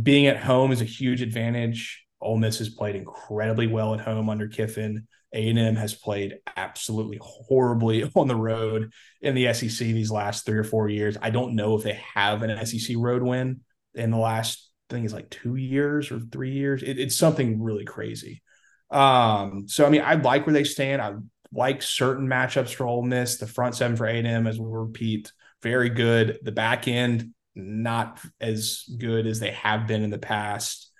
being 0.00 0.26
at 0.26 0.38
home 0.38 0.72
is 0.72 0.80
a 0.80 0.86
huge 0.86 1.22
advantage. 1.22 2.04
Ole 2.20 2.38
Miss 2.38 2.58
has 2.58 2.68
played 2.68 2.96
incredibly 2.96 3.66
well 3.66 3.94
at 3.94 4.00
home 4.00 4.30
under 4.30 4.48
Kiffin. 4.48 5.06
A&M 5.34 5.76
has 5.76 5.94
played 5.94 6.38
absolutely 6.56 7.18
horribly 7.20 8.04
on 8.14 8.28
the 8.28 8.36
road 8.36 8.92
in 9.20 9.34
the 9.34 9.52
SEC 9.52 9.78
these 9.78 10.10
last 10.10 10.44
three 10.44 10.58
or 10.58 10.64
four 10.64 10.88
years. 10.88 11.16
I 11.20 11.30
don't 11.30 11.54
know 11.54 11.74
if 11.76 11.82
they 11.82 12.00
have 12.14 12.42
an 12.42 12.64
SEC 12.66 12.96
road 12.98 13.22
win 13.22 13.60
in 13.94 14.10
the 14.10 14.18
last 14.18 14.70
thing 14.90 15.04
is 15.04 15.12
like 15.12 15.30
two 15.30 15.56
years 15.56 16.10
or 16.10 16.20
three 16.20 16.52
years. 16.52 16.82
It, 16.82 16.98
it's 16.98 17.16
something 17.16 17.62
really 17.62 17.84
crazy. 17.84 18.41
Um, 18.92 19.66
so 19.68 19.86
I 19.86 19.88
mean, 19.88 20.02
I 20.02 20.14
like 20.14 20.46
where 20.46 20.52
they 20.52 20.64
stand. 20.64 21.02
I 21.02 21.14
like 21.52 21.82
certain 21.82 22.28
matchups 22.28 22.74
for 22.74 22.86
Ole 22.86 23.02
Miss. 23.02 23.38
The 23.38 23.46
front 23.46 23.74
seven 23.74 23.96
for 23.96 24.06
A&M, 24.06 24.46
as 24.46 24.58
we'll 24.58 24.70
repeat, 24.70 25.32
very 25.62 25.88
good. 25.88 26.38
The 26.42 26.52
back 26.52 26.86
end, 26.86 27.32
not 27.54 28.20
as 28.40 28.84
good 28.98 29.26
as 29.26 29.40
they 29.40 29.50
have 29.50 29.86
been 29.86 30.02
in 30.02 30.10
the 30.10 30.18
past. 30.18 30.90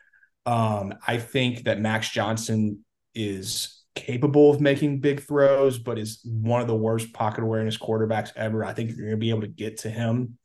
Um, 0.45 0.95
I 1.07 1.18
think 1.18 1.64
that 1.64 1.80
Max 1.80 2.11
Johnson 2.11 2.84
is 3.14 3.82
capable 3.95 4.51
of 4.51 4.61
making 4.61 5.01
big 5.01 5.22
throws, 5.22 5.78
but 5.78 5.99
is 5.99 6.20
one 6.24 6.61
of 6.61 6.66
the 6.66 6.74
worst 6.74 7.12
pocket 7.12 7.45
awareness 7.45 7.76
quarterbacks 7.76 8.32
ever. 8.36 8.64
I 8.64 8.72
think 8.72 8.90
you're 8.90 9.07
going 9.07 9.11
to 9.11 9.16
be 9.16 9.30
able 9.30 9.43
to 9.43 9.49
get 9.49 9.78
to 9.80 9.90
him. 9.90 10.38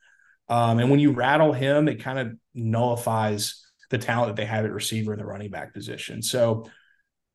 Um, 0.50 0.80
and 0.80 0.90
when 0.90 1.00
you 1.00 1.12
rattle 1.12 1.54
him, 1.54 1.88
it 1.88 2.02
kind 2.02 2.20
of 2.20 2.34
nullifies 2.54 3.66
the 3.90 3.98
talent 3.98 4.30
that 4.30 4.42
they 4.42 4.46
have 4.46 4.66
at 4.66 4.72
receiver 4.72 5.14
in 5.14 5.20
the 5.20 5.26
running 5.26 5.50
back 5.50 5.74
position. 5.74 6.22
So 6.22 6.70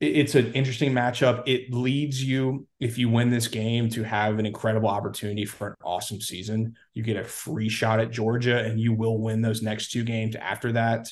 it's 0.03 0.35
an 0.35 0.53
interesting 0.53 0.93
matchup. 0.93 1.45
It 1.47 1.73
leads 1.73 2.23
you, 2.23 2.67
if 2.81 2.99
you 2.99 3.09
win 3.09 3.31
this 3.31 3.47
game, 3.47 3.89
to 3.91 4.03
have 4.03 4.41
an 4.41 4.47
incredible 4.47 4.89
opportunity 4.89 5.45
for 5.45 5.69
an 5.69 5.75
awesome 5.85 6.21
season. 6.21 6.75
You 6.93 7.05
get 7.05 7.17
a 7.17 7.23
free 7.23 7.69
shot 7.69 8.01
at 8.01 8.11
Georgia, 8.11 8.65
and 8.65 8.81
you 8.81 8.95
will 8.95 9.21
win 9.21 9.43
those 9.43 9.63
next 9.63 9.93
two 9.93 10.03
games 10.03 10.35
after 10.35 10.73
that. 10.73 11.09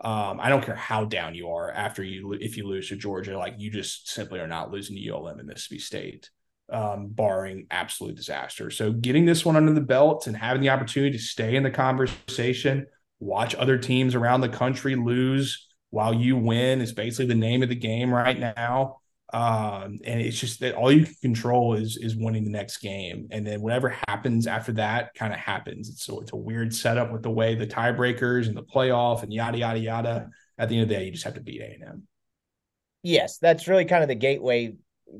Um, 0.00 0.40
I 0.40 0.50
don't 0.50 0.62
care 0.62 0.74
how 0.74 1.06
down 1.06 1.34
you 1.34 1.48
are 1.52 1.70
after 1.70 2.02
you 2.02 2.34
if 2.34 2.58
you 2.58 2.68
lose 2.68 2.90
to 2.90 2.96
Georgia, 2.96 3.38
like 3.38 3.54
you 3.56 3.70
just 3.70 4.10
simply 4.10 4.40
are 4.40 4.46
not 4.46 4.70
losing 4.70 4.96
to 4.96 5.08
ULM 5.08 5.38
and 5.38 5.48
Mississippi 5.48 5.78
State, 5.78 6.28
um, 6.70 7.08
barring 7.08 7.66
absolute 7.70 8.14
disaster. 8.14 8.70
So 8.70 8.92
getting 8.92 9.24
this 9.24 9.46
one 9.46 9.56
under 9.56 9.72
the 9.72 9.80
belt 9.80 10.26
and 10.26 10.36
having 10.36 10.60
the 10.60 10.68
opportunity 10.68 11.16
to 11.16 11.22
stay 11.22 11.56
in 11.56 11.62
the 11.62 11.70
conversation, 11.70 12.88
watch 13.20 13.54
other 13.54 13.78
teams 13.78 14.14
around 14.14 14.42
the 14.42 14.50
country 14.50 14.96
lose 14.96 15.66
while 15.94 16.12
you 16.12 16.36
win 16.36 16.80
is 16.80 16.92
basically 16.92 17.26
the 17.26 17.36
name 17.36 17.62
of 17.62 17.68
the 17.68 17.74
game 17.76 18.12
right 18.12 18.38
now. 18.38 18.98
Um, 19.32 20.00
and 20.04 20.20
it's 20.20 20.38
just 20.38 20.60
that 20.60 20.74
all 20.74 20.92
you 20.92 21.04
can 21.06 21.14
control 21.22 21.74
is 21.74 21.96
is 21.96 22.14
winning 22.14 22.44
the 22.44 22.50
next 22.50 22.78
game, 22.78 23.28
and 23.30 23.46
then 23.46 23.62
whatever 23.62 23.96
happens 24.06 24.46
after 24.46 24.72
that 24.72 25.14
kind 25.14 25.32
of 25.32 25.38
happens. 25.38 26.02
So 26.02 26.20
it's 26.20 26.32
a 26.32 26.36
weird 26.36 26.74
setup 26.74 27.10
with 27.10 27.22
the 27.22 27.30
way 27.30 27.54
the 27.54 27.66
tiebreakers 27.66 28.48
and 28.48 28.56
the 28.56 28.62
playoff 28.62 29.22
and 29.22 29.32
yada 29.32 29.58
yada 29.58 29.78
yada. 29.78 30.30
At 30.58 30.68
the 30.68 30.76
end 30.76 30.82
of 30.84 30.88
the 30.88 30.94
day, 30.96 31.04
you 31.06 31.10
just 31.10 31.24
have 31.24 31.34
to 31.34 31.40
beat 31.40 31.62
A 31.62 31.64
and 31.64 31.82
M. 31.82 32.02
Yes, 33.02 33.38
that's 33.38 33.66
really 33.66 33.86
kind 33.86 34.02
of 34.02 34.08
the 34.08 34.14
gateway 34.14 34.76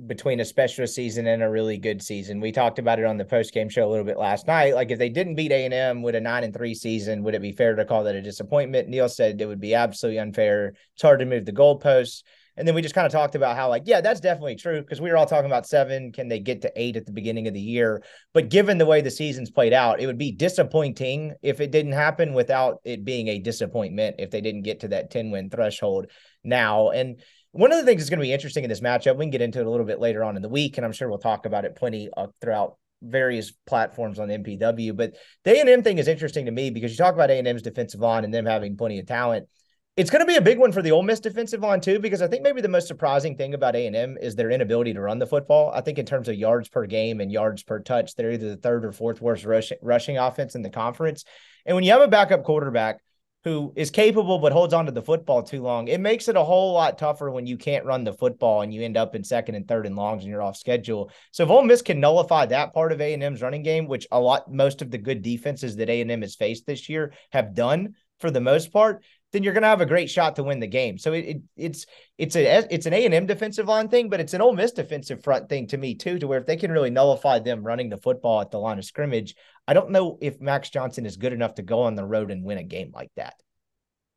between 0.06 0.40
a 0.40 0.44
special 0.44 0.86
season 0.86 1.26
and 1.26 1.42
a 1.42 1.48
really 1.48 1.78
good 1.78 2.02
season. 2.02 2.40
We 2.40 2.52
talked 2.52 2.78
about 2.78 2.98
it 2.98 3.04
on 3.04 3.16
the 3.16 3.24
post 3.24 3.52
game 3.52 3.68
show 3.68 3.86
a 3.86 3.90
little 3.90 4.04
bit 4.04 4.18
last 4.18 4.46
night. 4.46 4.74
Like 4.74 4.90
if 4.90 4.98
they 4.98 5.08
didn't 5.08 5.34
beat 5.34 5.52
A 5.52 5.64
and 5.64 5.74
M 5.74 6.02
with 6.02 6.14
a 6.14 6.20
nine 6.20 6.44
and 6.44 6.54
three 6.54 6.74
season, 6.74 7.22
would 7.22 7.34
it 7.34 7.42
be 7.42 7.52
fair 7.52 7.74
to 7.74 7.84
call 7.84 8.04
that 8.04 8.14
a 8.14 8.22
disappointment? 8.22 8.88
Neil 8.88 9.08
said 9.08 9.40
it 9.40 9.46
would 9.46 9.60
be 9.60 9.74
absolutely 9.74 10.18
unfair. 10.18 10.74
It's 10.94 11.02
hard 11.02 11.20
to 11.20 11.26
move 11.26 11.44
the 11.44 11.52
goalposts. 11.52 12.22
And 12.56 12.68
then 12.68 12.74
we 12.76 12.82
just 12.82 12.94
kind 12.94 13.06
of 13.06 13.12
talked 13.12 13.34
about 13.34 13.56
how, 13.56 13.68
like, 13.68 13.82
yeah, 13.84 14.00
that's 14.00 14.20
definitely 14.20 14.54
true 14.54 14.80
because 14.80 15.00
we 15.00 15.10
were 15.10 15.16
all 15.16 15.26
talking 15.26 15.50
about 15.50 15.66
seven. 15.66 16.12
Can 16.12 16.28
they 16.28 16.38
get 16.38 16.62
to 16.62 16.72
eight 16.76 16.96
at 16.96 17.04
the 17.04 17.12
beginning 17.12 17.48
of 17.48 17.54
the 17.54 17.60
year? 17.60 18.02
But 18.32 18.48
given 18.48 18.78
the 18.78 18.86
way 18.86 19.00
the 19.00 19.10
season's 19.10 19.50
played 19.50 19.72
out, 19.72 20.00
it 20.00 20.06
would 20.06 20.18
be 20.18 20.30
disappointing 20.30 21.34
if 21.42 21.60
it 21.60 21.72
didn't 21.72 21.92
happen 21.92 22.32
without 22.32 22.78
it 22.84 23.04
being 23.04 23.26
a 23.26 23.40
disappointment 23.40 24.16
if 24.20 24.30
they 24.30 24.40
didn't 24.40 24.62
get 24.62 24.80
to 24.80 24.88
that 24.88 25.10
10 25.10 25.32
win 25.32 25.50
threshold 25.50 26.06
now. 26.44 26.90
And 26.90 27.20
one 27.54 27.70
of 27.70 27.78
the 27.78 27.84
things 27.84 28.02
that's 28.02 28.10
going 28.10 28.18
to 28.18 28.24
be 28.24 28.32
interesting 28.32 28.64
in 28.64 28.68
this 28.68 28.80
matchup, 28.80 29.16
we 29.16 29.24
can 29.24 29.30
get 29.30 29.40
into 29.40 29.60
it 29.60 29.66
a 29.66 29.70
little 29.70 29.86
bit 29.86 30.00
later 30.00 30.24
on 30.24 30.34
in 30.34 30.42
the 30.42 30.48
week, 30.48 30.76
and 30.76 30.84
I'm 30.84 30.92
sure 30.92 31.08
we'll 31.08 31.18
talk 31.18 31.46
about 31.46 31.64
it 31.64 31.76
plenty 31.76 32.08
uh, 32.16 32.26
throughout 32.40 32.76
various 33.00 33.52
platforms 33.64 34.18
on 34.18 34.28
MPW. 34.28 34.96
But 34.96 35.14
the 35.44 35.52
A&M 35.52 35.84
thing 35.84 35.98
is 35.98 36.08
interesting 36.08 36.46
to 36.46 36.50
me 36.50 36.70
because 36.70 36.90
you 36.90 36.96
talk 36.96 37.14
about 37.14 37.30
A&M's 37.30 37.62
defensive 37.62 38.00
line 38.00 38.24
and 38.24 38.34
them 38.34 38.44
having 38.44 38.76
plenty 38.76 38.98
of 38.98 39.06
talent. 39.06 39.48
It's 39.96 40.10
going 40.10 40.20
to 40.20 40.26
be 40.26 40.34
a 40.34 40.42
big 40.42 40.58
one 40.58 40.72
for 40.72 40.82
the 40.82 40.90
Ole 40.90 41.04
Miss 41.04 41.20
defensive 41.20 41.60
line 41.60 41.80
too, 41.80 42.00
because 42.00 42.22
I 42.22 42.26
think 42.26 42.42
maybe 42.42 42.60
the 42.60 42.68
most 42.68 42.88
surprising 42.88 43.36
thing 43.36 43.54
about 43.54 43.76
A&M 43.76 44.18
is 44.20 44.34
their 44.34 44.50
inability 44.50 44.92
to 44.94 45.00
run 45.00 45.20
the 45.20 45.26
football. 45.26 45.70
I 45.72 45.80
think 45.80 46.00
in 46.00 46.06
terms 46.06 46.28
of 46.28 46.34
yards 46.34 46.68
per 46.68 46.86
game 46.86 47.20
and 47.20 47.30
yards 47.30 47.62
per 47.62 47.78
touch, 47.78 48.16
they're 48.16 48.32
either 48.32 48.50
the 48.50 48.56
third 48.56 48.84
or 48.84 48.90
fourth 48.90 49.20
worst 49.20 49.44
rushing, 49.44 49.78
rushing 49.80 50.18
offense 50.18 50.56
in 50.56 50.62
the 50.62 50.70
conference. 50.70 51.24
And 51.64 51.76
when 51.76 51.84
you 51.84 51.92
have 51.92 52.02
a 52.02 52.08
backup 52.08 52.42
quarterback 52.42 52.98
who 53.44 53.72
is 53.76 53.90
capable 53.90 54.38
but 54.38 54.52
holds 54.52 54.72
on 54.72 54.86
to 54.86 54.92
the 54.92 55.02
football 55.02 55.42
too 55.42 55.62
long, 55.62 55.88
it 55.88 56.00
makes 56.00 56.28
it 56.28 56.36
a 56.36 56.42
whole 56.42 56.72
lot 56.72 56.96
tougher 56.96 57.30
when 57.30 57.46
you 57.46 57.56
can't 57.56 57.84
run 57.84 58.02
the 58.02 58.12
football 58.12 58.62
and 58.62 58.72
you 58.72 58.82
end 58.82 58.96
up 58.96 59.14
in 59.14 59.22
second 59.22 59.54
and 59.54 59.68
third 59.68 59.86
and 59.86 59.96
longs 59.96 60.22
and 60.22 60.30
you're 60.30 60.42
off 60.42 60.56
schedule. 60.56 61.10
So 61.30 61.46
Ole 61.46 61.62
Miss 61.62 61.82
can 61.82 62.00
nullify 62.00 62.46
that 62.46 62.72
part 62.72 62.92
of 62.92 63.00
A&M's 63.00 63.42
running 63.42 63.62
game, 63.62 63.86
which 63.86 64.06
a 64.10 64.18
lot 64.18 64.52
most 64.52 64.80
of 64.80 64.90
the 64.90 64.98
good 64.98 65.22
defenses 65.22 65.76
that 65.76 65.90
A&M 65.90 66.22
has 66.22 66.34
faced 66.34 66.66
this 66.66 66.88
year 66.88 67.12
have 67.32 67.54
done 67.54 67.94
for 68.20 68.30
the 68.30 68.40
most 68.40 68.72
part, 68.72 69.04
then 69.34 69.42
you're 69.42 69.52
going 69.52 69.62
to 69.62 69.68
have 69.68 69.80
a 69.80 69.86
great 69.86 70.08
shot 70.08 70.36
to 70.36 70.44
win 70.44 70.60
the 70.60 70.66
game. 70.68 70.96
So 70.96 71.12
it, 71.12 71.24
it 71.24 71.42
it's 71.56 71.86
it's 72.16 72.36
a 72.36 72.72
it's 72.72 72.86
an 72.86 72.94
A 72.94 73.04
and 73.04 73.12
M 73.12 73.26
defensive 73.26 73.66
line 73.66 73.88
thing, 73.88 74.08
but 74.08 74.20
it's 74.20 74.32
an 74.32 74.40
Ole 74.40 74.54
Miss 74.54 74.70
defensive 74.70 75.24
front 75.24 75.48
thing 75.48 75.66
to 75.66 75.76
me 75.76 75.96
too. 75.96 76.20
To 76.20 76.28
where 76.28 76.38
if 76.38 76.46
they 76.46 76.56
can 76.56 76.70
really 76.70 76.90
nullify 76.90 77.40
them 77.40 77.64
running 77.64 77.90
the 77.90 77.96
football 77.96 78.40
at 78.40 78.52
the 78.52 78.60
line 78.60 78.78
of 78.78 78.84
scrimmage, 78.84 79.34
I 79.66 79.74
don't 79.74 79.90
know 79.90 80.18
if 80.22 80.40
Max 80.40 80.70
Johnson 80.70 81.04
is 81.04 81.16
good 81.16 81.32
enough 81.32 81.56
to 81.56 81.62
go 81.62 81.82
on 81.82 81.96
the 81.96 82.06
road 82.06 82.30
and 82.30 82.44
win 82.44 82.58
a 82.58 82.62
game 82.62 82.92
like 82.94 83.10
that. 83.16 83.34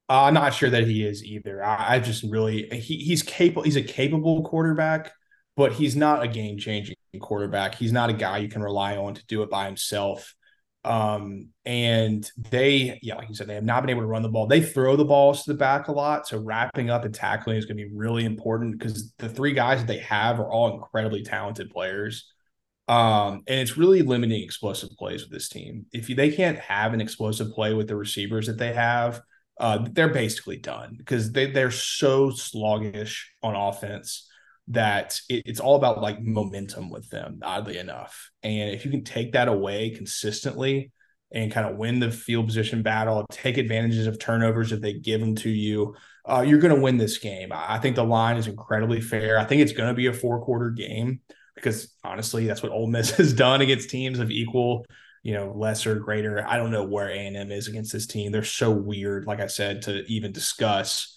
Uh, 0.07 0.25
I'm 0.25 0.35
not 0.35 0.53
sure 0.53 0.69
that 0.69 0.85
he 0.85 1.03
is 1.03 1.23
either. 1.23 1.63
I, 1.63 1.95
I 1.95 1.99
just 1.99 2.23
really 2.23 2.69
he, 2.69 2.97
he's 2.99 3.23
capable. 3.23 3.63
He's 3.63 3.75
a 3.75 3.81
capable 3.81 4.43
quarterback, 4.43 5.11
but 5.55 5.73
he's 5.73 5.95
not 5.95 6.23
a 6.23 6.27
game 6.27 6.59
changing 6.59 6.95
quarterback. 7.19 7.73
He's 7.73 7.91
not 7.91 8.11
a 8.11 8.13
guy 8.13 8.37
you 8.37 8.49
can 8.49 8.61
rely 8.61 8.97
on 8.97 9.15
to 9.15 9.25
do 9.25 9.41
it 9.41 9.49
by 9.49 9.65
himself. 9.65 10.35
Um, 10.83 11.49
and 11.65 12.29
they, 12.49 12.99
yeah, 13.01 13.15
like 13.15 13.27
you 13.27 13.35
said, 13.35 13.47
they 13.47 13.55
have 13.55 13.63
not 13.63 13.81
been 13.81 13.89
able 13.89 14.01
to 14.01 14.07
run 14.07 14.21
the 14.21 14.29
ball. 14.29 14.47
They 14.47 14.61
throw 14.61 14.95
the 14.95 15.03
balls 15.03 15.43
to 15.43 15.51
the 15.51 15.57
back 15.57 15.89
a 15.89 15.91
lot. 15.91 16.27
So 16.27 16.39
wrapping 16.39 16.89
up 16.89 17.03
and 17.03 17.13
tackling 17.13 17.57
is 17.57 17.65
going 17.65 17.77
to 17.77 17.83
be 17.83 17.93
really 17.93 18.23
important 18.23 18.77
because 18.77 19.11
the 19.17 19.27
three 19.27 19.53
guys 19.53 19.79
that 19.79 19.87
they 19.87 19.99
have 19.99 20.39
are 20.39 20.49
all 20.49 20.73
incredibly 20.73 21.23
talented 21.23 21.69
players. 21.69 22.31
Um, 22.87 23.43
and 23.47 23.59
it's 23.59 23.75
really 23.75 24.01
limiting 24.01 24.41
explosive 24.41 24.91
plays 24.97 25.23
with 25.23 25.31
this 25.31 25.49
team. 25.49 25.87
If 25.91 26.09
you, 26.09 26.15
they 26.15 26.31
can't 26.31 26.59
have 26.59 26.93
an 26.93 27.01
explosive 27.01 27.51
play 27.51 27.73
with 27.73 27.89
the 27.89 27.97
receivers 27.97 28.47
that 28.47 28.57
they 28.57 28.71
have, 28.71 29.21
uh, 29.59 29.87
they're 29.91 30.07
basically 30.07 30.57
done 30.57 30.95
because 30.97 31.33
they, 31.33 31.51
they're 31.51 31.71
so 31.71 32.29
sluggish 32.29 33.33
on 33.43 33.55
offense 33.55 34.29
that 34.69 35.19
it, 35.29 35.43
it's 35.45 35.59
all 35.59 35.75
about 35.75 36.01
like 36.01 36.21
momentum 36.21 36.89
with 36.89 37.09
them, 37.09 37.39
oddly 37.43 37.77
enough. 37.77 38.31
And 38.43 38.71
if 38.71 38.85
you 38.85 38.91
can 38.91 39.03
take 39.03 39.33
that 39.33 39.47
away 39.47 39.91
consistently 39.91 40.91
and 41.31 41.51
kind 41.51 41.67
of 41.67 41.77
win 41.77 41.99
the 41.99 42.11
field 42.11 42.47
position 42.47 42.83
battle, 42.83 43.25
take 43.31 43.57
advantages 43.57 44.07
of 44.07 44.19
turnovers 44.19 44.71
if 44.71 44.81
they 44.81 44.93
give 44.93 45.19
them 45.19 45.35
to 45.35 45.49
you, 45.49 45.95
uh, 46.25 46.41
you're 46.41 46.59
going 46.59 46.75
to 46.75 46.81
win 46.81 46.97
this 46.97 47.17
game. 47.17 47.49
I 47.53 47.79
think 47.79 47.95
the 47.95 48.03
line 48.03 48.37
is 48.37 48.47
incredibly 48.47 49.01
fair. 49.01 49.39
I 49.39 49.45
think 49.45 49.61
it's 49.61 49.71
going 49.71 49.89
to 49.89 49.95
be 49.95 50.07
a 50.07 50.13
four 50.13 50.43
quarter 50.43 50.69
game 50.69 51.21
because 51.55 51.93
honestly, 52.03 52.45
that's 52.45 52.61
what 52.61 52.71
Ole 52.71 52.87
Miss 52.87 53.11
has 53.17 53.33
done 53.33 53.61
against 53.61 53.89
teams 53.89 54.19
of 54.19 54.31
equal 54.31 54.85
you 55.27 55.33
know, 55.33 55.51
lesser, 55.53 55.95
greater. 55.95 56.47
I 56.47 56.55
don't 56.55 56.71
know 56.71 56.85
where 56.85 57.09
A 57.09 57.17
and 57.17 57.35
M 57.35 57.51
is 57.51 57.67
against 57.67 57.91
this 57.91 58.07
team. 58.07 58.31
They're 58.31 58.45
so 58.45 58.71
weird, 58.71 59.25
like 59.25 59.41
I 59.41 59.47
said, 59.47 59.81
to 59.81 60.05
even 60.05 60.31
discuss. 60.31 61.16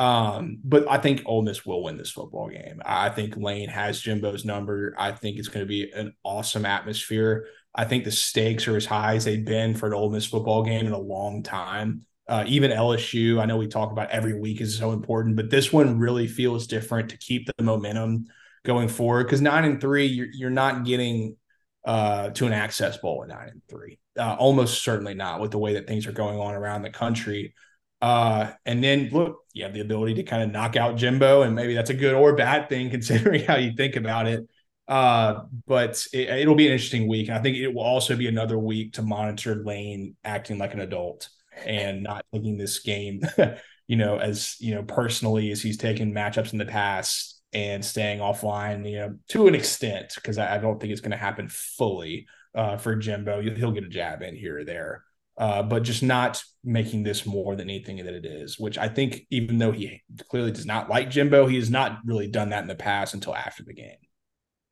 Um, 0.00 0.60
but 0.64 0.90
I 0.90 0.96
think 0.96 1.20
Ole 1.26 1.42
Miss 1.42 1.66
will 1.66 1.82
win 1.82 1.98
this 1.98 2.10
football 2.10 2.48
game. 2.48 2.80
I 2.86 3.10
think 3.10 3.36
Lane 3.36 3.68
has 3.68 4.00
Jimbo's 4.00 4.46
number. 4.46 4.94
I 4.98 5.12
think 5.12 5.36
it's 5.36 5.48
going 5.48 5.62
to 5.62 5.68
be 5.68 5.92
an 5.92 6.14
awesome 6.24 6.64
atmosphere. 6.64 7.48
I 7.74 7.84
think 7.84 8.04
the 8.04 8.10
stakes 8.10 8.66
are 8.66 8.78
as 8.78 8.86
high 8.86 9.16
as 9.16 9.26
they've 9.26 9.44
been 9.44 9.74
for 9.74 9.88
an 9.88 9.92
Ole 9.92 10.08
Miss 10.08 10.24
football 10.24 10.62
game 10.62 10.86
in 10.86 10.94
a 10.94 10.98
long 10.98 11.42
time. 11.42 12.06
Uh, 12.26 12.44
even 12.46 12.70
LSU, 12.70 13.42
I 13.42 13.44
know 13.44 13.58
we 13.58 13.66
talk 13.66 13.92
about 13.92 14.08
every 14.08 14.40
week 14.40 14.62
is 14.62 14.78
so 14.78 14.92
important, 14.92 15.36
but 15.36 15.50
this 15.50 15.70
one 15.70 15.98
really 15.98 16.26
feels 16.26 16.66
different 16.66 17.10
to 17.10 17.18
keep 17.18 17.46
the 17.46 17.62
momentum 17.62 18.24
going 18.64 18.88
forward 18.88 19.24
because 19.24 19.42
nine 19.42 19.66
and 19.66 19.82
three, 19.82 20.06
you're, 20.06 20.28
you're 20.32 20.48
not 20.48 20.84
getting 20.86 21.36
uh, 21.84 22.30
to 22.30 22.46
an 22.46 22.54
access 22.54 22.96
bowl 22.96 23.22
at 23.22 23.28
nine 23.28 23.48
and 23.48 23.62
three. 23.68 23.98
Uh, 24.18 24.34
almost 24.38 24.82
certainly 24.82 25.12
not 25.12 25.40
with 25.40 25.50
the 25.50 25.58
way 25.58 25.74
that 25.74 25.86
things 25.86 26.06
are 26.06 26.12
going 26.12 26.38
on 26.38 26.54
around 26.54 26.80
the 26.80 26.90
country. 26.90 27.52
Uh, 28.00 28.52
and 28.64 28.82
then 28.82 29.10
look, 29.12 29.44
you 29.52 29.64
have 29.64 29.74
the 29.74 29.80
ability 29.80 30.14
to 30.14 30.22
kind 30.22 30.42
of 30.42 30.50
knock 30.50 30.76
out 30.76 30.96
Jimbo, 30.96 31.42
and 31.42 31.54
maybe 31.54 31.74
that's 31.74 31.90
a 31.90 31.94
good 31.94 32.14
or 32.14 32.34
bad 32.34 32.68
thing 32.68 32.90
considering 32.90 33.44
how 33.44 33.56
you 33.56 33.72
think 33.76 33.96
about 33.96 34.26
it. 34.26 34.48
Uh, 34.88 35.44
but 35.68 36.04
it, 36.12 36.48
will 36.48 36.56
be 36.56 36.66
an 36.66 36.72
interesting 36.72 37.06
week. 37.06 37.28
And 37.28 37.38
I 37.38 37.40
think 37.40 37.56
it 37.56 37.68
will 37.68 37.82
also 37.82 38.16
be 38.16 38.26
another 38.26 38.58
week 38.58 38.94
to 38.94 39.02
monitor 39.02 39.62
Lane 39.64 40.16
acting 40.24 40.58
like 40.58 40.74
an 40.74 40.80
adult 40.80 41.28
and 41.64 42.02
not 42.02 42.24
taking 42.32 42.56
this 42.56 42.80
game, 42.80 43.20
you 43.86 43.96
know, 43.96 44.18
as 44.18 44.56
you 44.58 44.74
know, 44.74 44.82
personally 44.82 45.52
as 45.52 45.62
he's 45.62 45.76
taken 45.76 46.12
matchups 46.12 46.52
in 46.52 46.58
the 46.58 46.64
past 46.64 47.40
and 47.52 47.84
staying 47.84 48.18
offline, 48.18 48.88
you 48.90 48.98
know, 48.98 49.16
to 49.28 49.46
an 49.46 49.54
extent, 49.54 50.12
because 50.16 50.38
I, 50.38 50.56
I, 50.56 50.58
don't 50.58 50.80
think 50.80 50.92
it's 50.92 51.00
going 51.00 51.10
to 51.10 51.16
happen 51.16 51.48
fully 51.48 52.26
uh, 52.54 52.76
for 52.76 52.96
Jimbo. 52.96 53.42
He'll 53.42 53.72
get 53.72 53.84
a 53.84 53.88
jab 53.88 54.22
in 54.22 54.34
here 54.34 54.58
or 54.58 54.64
there 54.64 55.04
uh, 55.38 55.62
but 55.62 55.82
just 55.82 56.02
not 56.02 56.42
making 56.62 57.02
this 57.02 57.24
more 57.24 57.56
than 57.56 57.70
anything 57.70 57.96
that 57.96 58.14
it 58.14 58.26
is, 58.26 58.58
which 58.58 58.76
I 58.76 58.88
think, 58.88 59.22
even 59.30 59.58
though 59.58 59.72
he 59.72 60.02
clearly 60.28 60.52
does 60.52 60.66
not 60.66 60.90
like 60.90 61.10
Jimbo, 61.10 61.46
he 61.46 61.56
has 61.56 61.70
not 61.70 61.98
really 62.04 62.28
done 62.28 62.50
that 62.50 62.62
in 62.62 62.68
the 62.68 62.74
past 62.74 63.14
until 63.14 63.34
after 63.34 63.62
the 63.62 63.74
game. 63.74 63.96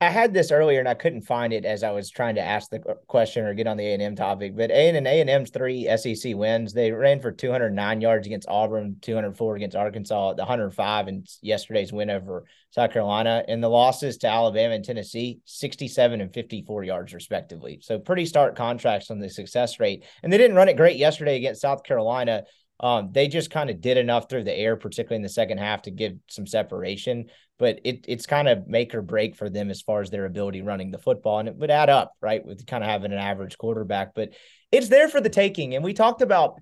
I 0.01 0.09
had 0.09 0.33
this 0.33 0.49
earlier 0.49 0.79
and 0.79 0.87
I 0.87 0.93
couldn't 0.93 1.23
find 1.23 1.51
it 1.51 1.65
as 1.65 1.83
I 1.83 1.91
was 1.91 2.09
trying 2.09 2.35
to 2.35 2.41
ask 2.41 2.69
the 2.69 2.79
question 3.07 3.43
or 3.43 3.53
get 3.53 3.67
on 3.67 3.75
the 3.75 3.85
A 3.85 3.93
and 3.93 4.01
M 4.01 4.15
topic. 4.15 4.55
But 4.55 4.71
A 4.71 4.95
and 4.95 5.05
A 5.05 5.19
and 5.19 5.29
M's 5.29 5.49
three 5.49 5.89
SEC 5.97 6.35
wins. 6.37 6.71
They 6.71 6.93
ran 6.93 7.19
for 7.19 7.33
209 7.33 7.99
yards 7.99 8.25
against 8.25 8.47
Auburn, 8.47 8.95
204 9.01 9.57
against 9.57 9.75
Arkansas, 9.75 10.35
the 10.35 10.43
105 10.43 11.07
in 11.09 11.25
yesterday's 11.41 11.91
win 11.91 12.09
over 12.09 12.45
South 12.71 12.93
Carolina, 12.93 13.43
and 13.49 13.61
the 13.61 13.67
losses 13.67 14.17
to 14.19 14.27
Alabama 14.27 14.75
and 14.75 14.85
Tennessee, 14.85 15.39
67 15.43 16.21
and 16.21 16.33
54 16.33 16.85
yards 16.85 17.13
respectively. 17.13 17.79
So 17.81 17.99
pretty 17.99 18.25
stark 18.25 18.55
contrast 18.55 19.11
on 19.11 19.19
the 19.19 19.29
success 19.29 19.81
rate. 19.81 20.05
And 20.23 20.31
they 20.31 20.37
didn't 20.37 20.55
run 20.55 20.69
it 20.69 20.77
great 20.77 20.95
yesterday 20.95 21.35
against 21.35 21.59
South 21.59 21.83
Carolina. 21.83 22.43
Um, 22.79 23.09
they 23.11 23.27
just 23.27 23.51
kind 23.51 23.69
of 23.69 23.81
did 23.81 23.97
enough 23.97 24.29
through 24.29 24.45
the 24.45 24.57
air, 24.57 24.77
particularly 24.77 25.17
in 25.17 25.23
the 25.23 25.29
second 25.29 25.57
half, 25.57 25.81
to 25.81 25.91
give 25.91 26.13
some 26.29 26.47
separation. 26.47 27.25
But 27.59 27.81
it, 27.83 28.05
it's 28.07 28.25
kind 28.25 28.47
of 28.47 28.67
make 28.67 28.95
or 28.95 29.01
break 29.01 29.35
for 29.35 29.49
them 29.49 29.69
as 29.69 29.81
far 29.81 30.01
as 30.01 30.09
their 30.09 30.25
ability 30.25 30.61
running 30.61 30.91
the 30.91 30.97
football, 30.97 31.39
and 31.39 31.47
it 31.47 31.55
would 31.55 31.69
add 31.69 31.89
up, 31.89 32.13
right, 32.21 32.43
with 32.43 32.65
kind 32.65 32.83
of 32.83 32.89
having 32.89 33.11
an 33.11 33.19
average 33.19 33.57
quarterback. 33.57 34.15
But 34.15 34.29
it's 34.71 34.87
there 34.87 35.09
for 35.09 35.21
the 35.21 35.29
taking. 35.29 35.75
And 35.75 35.83
we 35.83 35.93
talked 35.93 36.21
about 36.21 36.55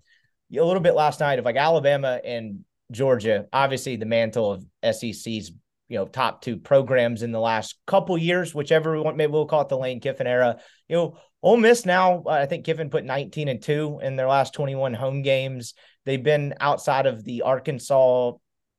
a 0.51 0.63
little 0.63 0.81
bit 0.81 0.95
last 0.95 1.19
night 1.19 1.39
of 1.39 1.45
like 1.45 1.55
Alabama 1.55 2.19
and 2.23 2.65
Georgia. 2.91 3.45
Obviously, 3.53 3.95
the 3.95 4.05
mantle 4.05 4.51
of 4.51 4.95
SEC's 4.95 5.51
you 5.89 5.97
know 5.97 6.05
top 6.05 6.41
two 6.41 6.57
programs 6.57 7.23
in 7.23 7.31
the 7.31 7.39
last 7.39 7.77
couple 7.85 8.17
years, 8.17 8.53
whichever 8.53 9.01
one 9.01 9.17
maybe 9.17 9.31
we'll 9.31 9.45
call 9.45 9.61
it 9.61 9.69
the 9.69 9.77
Lane 9.77 9.99
Kiffin 9.99 10.27
era. 10.27 10.57
You 10.87 10.95
know, 10.95 11.17
Ole 11.41 11.57
Miss 11.57 11.85
now, 11.85 12.23
I 12.27 12.45
think 12.45 12.65
Kiffin 12.65 12.89
put 12.89 13.05
19 13.05 13.47
and 13.47 13.61
two 13.61 13.99
in 14.01 14.15
their 14.15 14.27
last 14.27 14.53
21 14.53 14.93
home 14.93 15.21
games. 15.21 15.73
They've 16.05 16.23
been 16.23 16.55
outside 16.59 17.05
of 17.05 17.23
the 17.23 17.43
Arkansas, 17.43 18.33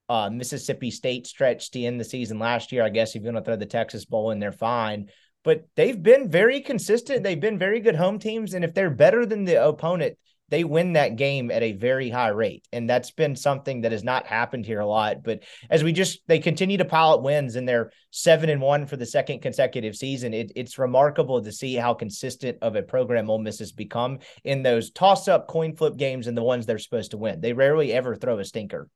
uh, 0.08 0.30
Mississippi 0.30 0.90
State 0.90 1.26
stretch 1.26 1.70
to 1.72 1.82
end 1.82 2.00
the 2.00 2.04
season 2.04 2.38
last 2.38 2.72
year. 2.72 2.82
I 2.82 2.88
guess 2.88 3.14
if 3.14 3.22
you 3.22 3.32
want 3.32 3.44
to 3.44 3.44
throw 3.44 3.56
the 3.56 3.66
Texas 3.66 4.04
Bowl 4.04 4.30
in, 4.30 4.38
they're 4.38 4.52
fine. 4.52 5.10
But 5.44 5.66
they've 5.76 6.02
been 6.02 6.30
very 6.30 6.60
consistent. 6.60 7.22
They've 7.22 7.40
been 7.40 7.58
very 7.58 7.80
good 7.80 7.96
home 7.96 8.18
teams. 8.18 8.54
And 8.54 8.64
if 8.64 8.74
they're 8.74 8.90
better 8.90 9.24
than 9.24 9.44
the 9.44 9.64
opponent, 9.64 10.18
they 10.50 10.64
win 10.64 10.94
that 10.94 11.16
game 11.16 11.50
at 11.50 11.62
a 11.62 11.72
very 11.72 12.08
high 12.08 12.28
rate. 12.28 12.66
And 12.72 12.88
that's 12.88 13.10
been 13.10 13.36
something 13.36 13.82
that 13.82 13.92
has 13.92 14.02
not 14.02 14.26
happened 14.26 14.64
here 14.64 14.80
a 14.80 14.86
lot. 14.86 15.22
But 15.22 15.42
as 15.68 15.84
we 15.84 15.92
just 15.92 16.20
they 16.26 16.38
continue 16.38 16.78
to 16.78 16.84
pile 16.84 17.12
up 17.12 17.22
wins 17.22 17.56
and 17.56 17.68
they're 17.68 17.92
seven 18.10 18.48
and 18.48 18.60
one 18.60 18.86
for 18.86 18.96
the 18.96 19.06
second 19.06 19.40
consecutive 19.40 19.94
season, 19.94 20.32
it, 20.32 20.52
it's 20.56 20.78
remarkable 20.78 21.42
to 21.42 21.52
see 21.52 21.74
how 21.74 21.94
consistent 21.94 22.58
of 22.62 22.76
a 22.76 22.82
program 22.82 23.30
Ole 23.30 23.38
Miss 23.38 23.58
has 23.58 23.72
become 23.72 24.18
in 24.42 24.62
those 24.62 24.90
toss-up 24.90 25.48
coin 25.48 25.76
flip 25.76 25.96
games 25.96 26.26
and 26.26 26.36
the 26.36 26.42
ones 26.42 26.64
they're 26.64 26.78
supposed 26.78 27.10
to 27.10 27.18
win. 27.18 27.40
They 27.40 27.52
rarely 27.52 27.92
ever 27.92 28.16
throw 28.16 28.38
a 28.38 28.44
stinker. 28.44 28.88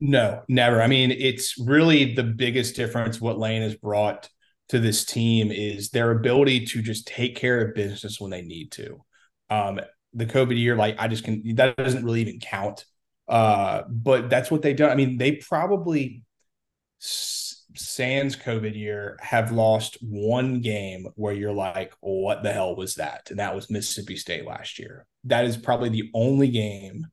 No, 0.00 0.42
never. 0.48 0.82
I 0.82 0.88
mean, 0.88 1.10
it's 1.10 1.58
really 1.58 2.14
the 2.14 2.22
biggest 2.22 2.76
difference 2.76 3.20
what 3.20 3.38
Lane 3.38 3.62
has 3.62 3.74
brought 3.74 4.28
to 4.68 4.78
this 4.78 5.04
team 5.04 5.50
is 5.50 5.90
their 5.90 6.10
ability 6.10 6.66
to 6.66 6.82
just 6.82 7.06
take 7.06 7.36
care 7.36 7.60
of 7.66 7.74
business 7.74 8.20
when 8.20 8.30
they 8.30 8.42
need 8.42 8.72
to. 8.72 9.02
Um, 9.48 9.80
the 10.12 10.26
COVID 10.26 10.58
year, 10.58 10.76
like 10.76 10.96
I 10.98 11.08
just 11.08 11.24
can 11.24 11.42
that 11.56 11.76
doesn't 11.76 12.04
really 12.04 12.20
even 12.22 12.40
count. 12.40 12.84
Uh, 13.28 13.82
but 13.88 14.28
that's 14.28 14.50
what 14.50 14.62
they've 14.62 14.76
done. 14.76 14.90
I 14.90 14.94
mean, 14.94 15.16
they 15.18 15.32
probably 15.32 16.22
sans 16.98 18.36
COVID 18.36 18.74
year 18.74 19.16
have 19.20 19.52
lost 19.52 19.98
one 20.00 20.60
game 20.60 21.08
where 21.16 21.34
you're 21.34 21.52
like, 21.52 21.92
what 22.00 22.42
the 22.42 22.52
hell 22.52 22.76
was 22.76 22.96
that? 22.96 23.30
And 23.30 23.38
that 23.38 23.54
was 23.54 23.70
Mississippi 23.70 24.16
State 24.16 24.46
last 24.46 24.78
year. 24.78 25.06
That 25.24 25.44
is 25.44 25.56
probably 25.56 25.88
the 25.88 26.10
only 26.14 26.48
game 26.48 27.06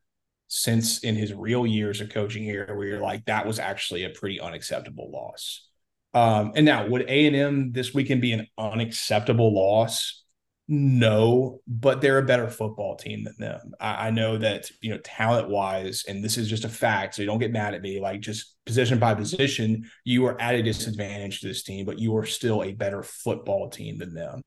since 0.56 1.00
in 1.00 1.16
his 1.16 1.34
real 1.34 1.66
years 1.66 2.00
of 2.00 2.10
coaching 2.10 2.44
here 2.44 2.72
where 2.76 2.86
you're 2.86 3.02
like, 3.02 3.26
that 3.26 3.48
was 3.48 3.58
actually 3.58 4.04
a 4.04 4.12
pretty 4.12 4.40
unacceptable 4.40 5.10
loss. 5.10 5.68
Um, 6.14 6.52
and 6.56 6.64
now 6.64 6.88
would 6.88 7.10
A 7.10 7.26
and 7.26 7.36
M 7.36 7.72
this 7.72 7.92
weekend 7.92 8.22
be 8.22 8.34
an 8.34 8.46
unacceptable 8.56 9.52
loss? 9.52 10.24
No, 10.68 11.60
but 11.68 12.02
they're 12.02 12.20
a 12.20 12.26
better 12.26 12.48
football 12.48 12.96
team 12.96 13.24
than 13.24 13.34
them. 13.40 13.74
I, 13.80 14.08
I 14.08 14.12
know 14.12 14.38
that, 14.38 14.70
you 14.80 14.92
know, 14.92 15.00
talent 15.00 15.50
wise, 15.50 16.06
and 16.08 16.24
this 16.24 16.38
is 16.38 16.48
just 16.48 16.66
a 16.66 16.70
fact, 16.70 17.16
so 17.16 17.24
you 17.24 17.26
don't 17.26 17.40
get 17.40 17.52
mad 17.52 17.74
at 17.74 17.82
me, 17.82 18.00
like 18.00 18.22
just 18.22 18.56
position 18.64 19.00
by 19.00 19.16
position, 19.16 19.90
you 20.06 20.24
are 20.28 20.40
at 20.40 20.54
a 20.54 20.62
disadvantage 20.62 21.42
to 21.42 21.48
this 21.48 21.64
team, 21.64 21.84
but 21.84 21.98
you 21.98 22.16
are 22.16 22.28
still 22.28 22.62
a 22.62 22.74
better 22.74 23.02
football 23.02 23.72
team 23.72 23.98
than 23.98 24.14
them. 24.14 24.44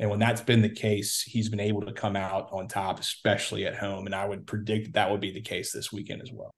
And 0.00 0.08
when 0.08 0.18
that's 0.18 0.40
been 0.40 0.62
the 0.62 0.70
case, 0.70 1.20
he's 1.20 1.50
been 1.50 1.60
able 1.60 1.82
to 1.82 1.92
come 1.92 2.16
out 2.16 2.48
on 2.52 2.68
top, 2.68 2.98
especially 2.98 3.66
at 3.66 3.76
home. 3.76 4.06
And 4.06 4.14
I 4.14 4.26
would 4.26 4.46
predict 4.46 4.86
that, 4.86 4.92
that 4.94 5.10
would 5.10 5.20
be 5.20 5.30
the 5.30 5.42
case 5.42 5.72
this 5.72 5.92
weekend 5.92 6.22
as 6.22 6.32
well. 6.32 6.50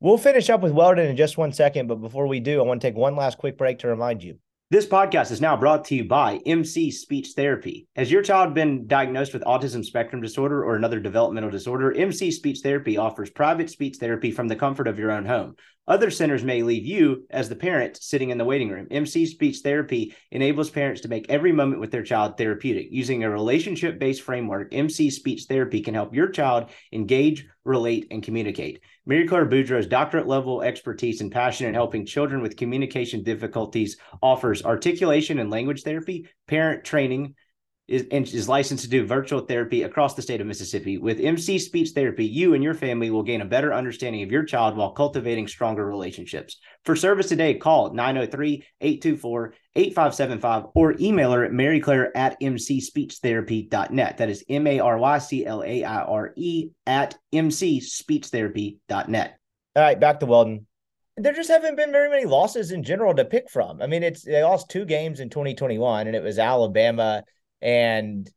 We'll 0.00 0.16
finish 0.16 0.48
up 0.48 0.62
with 0.62 0.72
Weldon 0.72 1.06
in 1.06 1.16
just 1.16 1.36
one 1.36 1.52
second. 1.52 1.88
But 1.88 1.96
before 1.96 2.26
we 2.26 2.40
do, 2.40 2.58
I 2.58 2.64
want 2.64 2.80
to 2.80 2.88
take 2.88 2.96
one 2.96 3.16
last 3.16 3.36
quick 3.36 3.58
break 3.58 3.80
to 3.80 3.88
remind 3.88 4.24
you 4.24 4.38
this 4.72 4.86
podcast 4.86 5.30
is 5.30 5.42
now 5.42 5.54
brought 5.54 5.84
to 5.84 5.94
you 5.94 6.04
by 6.08 6.40
MC 6.46 6.90
Speech 6.90 7.32
Therapy. 7.36 7.86
Has 7.94 8.10
your 8.10 8.22
child 8.22 8.54
been 8.54 8.86
diagnosed 8.86 9.34
with 9.34 9.42
autism 9.42 9.84
spectrum 9.84 10.22
disorder 10.22 10.64
or 10.64 10.76
another 10.76 10.98
developmental 10.98 11.50
disorder? 11.50 11.92
MC 11.92 12.30
Speech 12.30 12.60
Therapy 12.62 12.96
offers 12.96 13.28
private 13.28 13.68
speech 13.68 13.98
therapy 13.98 14.30
from 14.30 14.48
the 14.48 14.56
comfort 14.56 14.88
of 14.88 14.98
your 14.98 15.12
own 15.12 15.26
home. 15.26 15.56
Other 15.88 16.10
centers 16.10 16.44
may 16.44 16.62
leave 16.62 16.86
you, 16.86 17.26
as 17.28 17.48
the 17.48 17.56
parent, 17.56 17.96
sitting 18.00 18.30
in 18.30 18.38
the 18.38 18.44
waiting 18.44 18.68
room. 18.68 18.86
MC 18.90 19.26
Speech 19.26 19.58
Therapy 19.58 20.14
enables 20.30 20.70
parents 20.70 21.00
to 21.00 21.08
make 21.08 21.28
every 21.28 21.50
moment 21.50 21.80
with 21.80 21.90
their 21.90 22.04
child 22.04 22.38
therapeutic. 22.38 22.88
Using 22.92 23.24
a 23.24 23.30
relationship 23.30 23.98
based 23.98 24.22
framework, 24.22 24.72
MC 24.72 25.10
Speech 25.10 25.46
Therapy 25.48 25.80
can 25.80 25.94
help 25.94 26.14
your 26.14 26.28
child 26.28 26.70
engage, 26.92 27.48
relate, 27.64 28.06
and 28.12 28.22
communicate. 28.22 28.80
Mary 29.06 29.26
Claire 29.26 29.46
Boudreau's 29.46 29.88
doctorate 29.88 30.28
level 30.28 30.62
expertise 30.62 31.20
and 31.20 31.32
passion 31.32 31.66
in 31.66 31.74
helping 31.74 32.06
children 32.06 32.42
with 32.42 32.56
communication 32.56 33.24
difficulties 33.24 33.96
offers 34.22 34.64
articulation 34.64 35.40
and 35.40 35.50
language 35.50 35.82
therapy, 35.82 36.28
parent 36.46 36.84
training, 36.84 37.34
is, 37.88 38.04
is 38.10 38.48
licensed 38.48 38.84
to 38.84 38.90
do 38.90 39.04
virtual 39.04 39.40
therapy 39.40 39.82
across 39.82 40.14
the 40.14 40.22
state 40.22 40.40
of 40.40 40.46
Mississippi. 40.46 40.98
With 40.98 41.20
MC 41.20 41.58
Speech 41.58 41.90
Therapy, 41.90 42.24
you 42.24 42.54
and 42.54 42.62
your 42.62 42.74
family 42.74 43.10
will 43.10 43.22
gain 43.22 43.40
a 43.40 43.46
better 43.46 43.74
understanding 43.74 44.22
of 44.22 44.30
your 44.30 44.44
child 44.44 44.76
while 44.76 44.92
cultivating 44.92 45.48
stronger 45.48 45.84
relationships. 45.84 46.58
For 46.84 46.94
service 46.94 47.28
today, 47.28 47.54
call 47.54 47.92
903 47.92 48.64
824 48.80 49.54
8575 49.74 50.66
or 50.74 50.94
email 51.00 51.32
her 51.32 51.44
at 51.44 51.52
maryclaire 51.52 52.10
at 52.14 52.40
mcspeechtherapy.net. 52.40 54.18
That 54.18 54.30
is 54.30 54.44
M 54.48 54.66
A 54.66 54.80
R 54.80 54.98
Y 54.98 55.18
C 55.18 55.44
L 55.44 55.62
A 55.62 55.84
I 55.84 56.02
R 56.02 56.32
E 56.36 56.70
at 56.86 57.16
mcspeechtherapy.net. 57.34 59.38
All 59.74 59.82
right, 59.82 59.98
back 59.98 60.20
to 60.20 60.26
Weldon 60.26 60.66
there 61.18 61.34
just 61.34 61.50
haven't 61.50 61.76
been 61.76 61.92
very 61.92 62.08
many 62.08 62.24
losses 62.24 62.70
in 62.70 62.82
general 62.82 63.14
to 63.14 63.24
pick 63.24 63.50
from. 63.50 63.82
I 63.82 63.86
mean, 63.86 64.02
it's 64.02 64.24
they 64.24 64.42
lost 64.42 64.70
two 64.70 64.86
games 64.86 65.20
in 65.20 65.28
2021, 65.28 66.06
and 66.06 66.16
it 66.16 66.22
was 66.22 66.38
Alabama 66.38 67.22
and 67.62 68.30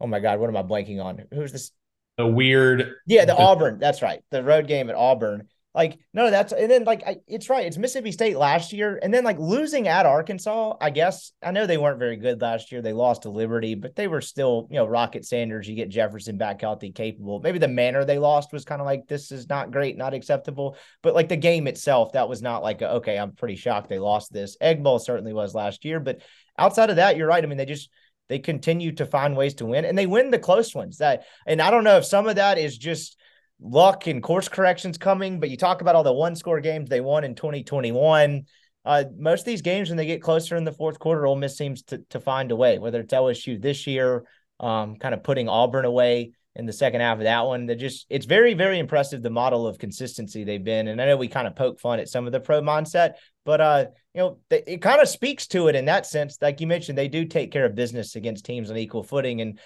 oh 0.00 0.06
my 0.06 0.20
god, 0.20 0.40
what 0.40 0.48
am 0.48 0.56
I 0.56 0.62
blanking 0.62 1.02
on? 1.02 1.22
Who's 1.32 1.52
this? 1.52 1.70
The 2.18 2.26
weird. 2.26 2.94
Yeah, 3.06 3.24
the, 3.24 3.34
the 3.34 3.38
Auburn. 3.38 3.78
That's 3.78 4.02
right. 4.02 4.22
The 4.30 4.42
road 4.42 4.66
game 4.66 4.90
at 4.90 4.96
Auburn. 4.96 5.48
Like, 5.74 5.98
no, 6.12 6.30
that's 6.30 6.52
and 6.52 6.70
then 6.70 6.84
like 6.84 7.02
I, 7.06 7.16
it's 7.26 7.48
right. 7.48 7.64
It's 7.64 7.78
Mississippi 7.78 8.12
State 8.12 8.36
last 8.36 8.74
year, 8.74 9.00
and 9.02 9.12
then 9.12 9.24
like 9.24 9.38
losing 9.38 9.88
at 9.88 10.04
Arkansas. 10.04 10.76
I 10.78 10.90
guess 10.90 11.32
I 11.42 11.50
know 11.50 11.66
they 11.66 11.78
weren't 11.78 11.98
very 11.98 12.16
good 12.16 12.42
last 12.42 12.70
year. 12.70 12.82
They 12.82 12.92
lost 12.92 13.22
to 13.22 13.30
Liberty, 13.30 13.74
but 13.74 13.96
they 13.96 14.06
were 14.06 14.20
still, 14.20 14.68
you 14.70 14.76
know, 14.76 14.84
Rocket 14.84 15.24
Sanders. 15.24 15.66
You 15.66 15.74
get 15.74 15.88
Jefferson 15.88 16.36
back 16.36 16.60
healthy, 16.60 16.90
capable. 16.90 17.40
Maybe 17.40 17.58
the 17.58 17.68
manner 17.68 18.04
they 18.04 18.18
lost 18.18 18.52
was 18.52 18.66
kind 18.66 18.82
of 18.82 18.86
like 18.86 19.08
this 19.08 19.32
is 19.32 19.48
not 19.48 19.70
great, 19.70 19.96
not 19.96 20.12
acceptable. 20.12 20.76
But 21.02 21.14
like 21.14 21.30
the 21.30 21.36
game 21.36 21.66
itself, 21.66 22.12
that 22.12 22.28
was 22.28 22.42
not 22.42 22.62
like 22.62 22.82
a, 22.82 22.96
okay. 22.96 23.16
I'm 23.18 23.32
pretty 23.32 23.56
shocked 23.56 23.88
they 23.88 23.98
lost 23.98 24.30
this. 24.30 24.58
Egg 24.60 24.82
Bowl 24.82 24.98
certainly 24.98 25.32
was 25.32 25.54
last 25.54 25.86
year, 25.86 26.00
but 26.00 26.20
outside 26.58 26.90
of 26.90 26.96
that, 26.96 27.16
you're 27.16 27.28
right. 27.28 27.42
I 27.42 27.46
mean, 27.46 27.56
they 27.56 27.64
just 27.64 27.88
they 28.32 28.38
continue 28.38 28.92
to 28.92 29.04
find 29.04 29.36
ways 29.36 29.52
to 29.54 29.66
win, 29.66 29.84
and 29.84 29.98
they 29.98 30.06
win 30.06 30.30
the 30.30 30.38
close 30.38 30.74
ones. 30.74 30.96
That 30.96 31.24
and 31.46 31.60
I 31.60 31.70
don't 31.70 31.84
know 31.84 31.98
if 31.98 32.06
some 32.06 32.26
of 32.26 32.36
that 32.36 32.56
is 32.56 32.78
just 32.78 33.18
luck 33.60 34.06
and 34.06 34.22
course 34.22 34.48
corrections 34.48 34.96
coming, 34.96 35.38
but 35.38 35.50
you 35.50 35.58
talk 35.58 35.82
about 35.82 35.94
all 35.94 36.02
the 36.02 36.14
one 36.14 36.34
score 36.34 36.60
games 36.60 36.88
they 36.88 37.02
won 37.02 37.24
in 37.24 37.34
2021. 37.34 38.44
Uh, 38.86 39.04
most 39.18 39.40
of 39.40 39.44
these 39.44 39.60
games, 39.60 39.90
when 39.90 39.98
they 39.98 40.06
get 40.06 40.22
closer 40.22 40.56
in 40.56 40.64
the 40.64 40.72
fourth 40.72 40.98
quarter, 40.98 41.26
Ole 41.26 41.36
Miss 41.36 41.58
seems 41.58 41.82
to, 41.82 41.98
to 42.08 42.20
find 42.20 42.50
a 42.50 42.56
way, 42.56 42.78
whether 42.78 43.00
it's 43.00 43.12
LSU 43.12 43.60
this 43.60 43.86
year, 43.86 44.24
um, 44.60 44.96
kind 44.96 45.14
of 45.14 45.22
putting 45.22 45.46
Auburn 45.46 45.84
away 45.84 46.32
in 46.56 46.64
the 46.64 46.72
second 46.72 47.02
half 47.02 47.18
of 47.18 47.24
that 47.24 47.44
one. 47.44 47.66
That 47.66 47.76
just 47.76 48.06
it's 48.08 48.24
very, 48.24 48.54
very 48.54 48.78
impressive 48.78 49.22
the 49.22 49.28
model 49.28 49.66
of 49.66 49.78
consistency 49.78 50.42
they've 50.42 50.64
been. 50.64 50.88
And 50.88 51.00
I 51.02 51.04
know 51.04 51.18
we 51.18 51.28
kind 51.28 51.46
of 51.46 51.54
poke 51.54 51.80
fun 51.80 52.00
at 52.00 52.08
some 52.08 52.26
of 52.26 52.32
the 52.32 52.40
pro 52.40 52.62
mindset, 52.62 53.12
but 53.44 53.60
uh, 53.60 53.84
you 54.14 54.20
know, 54.20 54.38
they, 54.50 54.62
it 54.66 54.82
kind 54.82 55.00
of 55.00 55.08
speaks 55.08 55.46
to 55.48 55.68
it 55.68 55.74
in 55.74 55.86
that 55.86 56.04
sense. 56.04 56.36
Like 56.42 56.60
you 56.60 56.66
mentioned, 56.66 56.98
they 56.98 57.08
do 57.08 57.24
take 57.24 57.50
care 57.50 57.64
of 57.64 57.74
business 57.74 58.14
against 58.14 58.44
teams 58.44 58.70
on 58.70 58.76
equal 58.76 59.02
footing, 59.02 59.40
and 59.40 59.58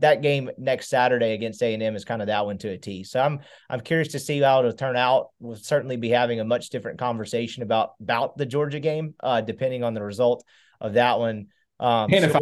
that 0.00 0.22
game 0.22 0.50
next 0.58 0.88
Saturday 0.88 1.34
against 1.34 1.62
A 1.62 1.72
and 1.72 1.82
M 1.82 1.94
is 1.94 2.04
kind 2.04 2.20
of 2.20 2.26
that 2.26 2.44
one 2.44 2.58
to 2.58 2.70
a 2.70 2.78
T. 2.78 3.04
So 3.04 3.20
I'm 3.20 3.40
I'm 3.70 3.80
curious 3.80 4.08
to 4.08 4.18
see 4.18 4.40
how 4.40 4.58
it'll 4.58 4.72
turn 4.72 4.96
out. 4.96 5.28
We'll 5.38 5.56
certainly 5.56 5.96
be 5.96 6.08
having 6.08 6.40
a 6.40 6.44
much 6.44 6.70
different 6.70 6.98
conversation 6.98 7.62
about 7.62 7.92
about 8.00 8.36
the 8.36 8.46
Georgia 8.46 8.80
game, 8.80 9.14
uh, 9.20 9.40
depending 9.40 9.84
on 9.84 9.94
the 9.94 10.02
result 10.02 10.44
of 10.80 10.94
that 10.94 11.20
one. 11.20 11.46
Um, 11.78 12.12
and 12.12 12.24
so 12.24 12.30
if 12.30 12.36
I, 12.36 12.40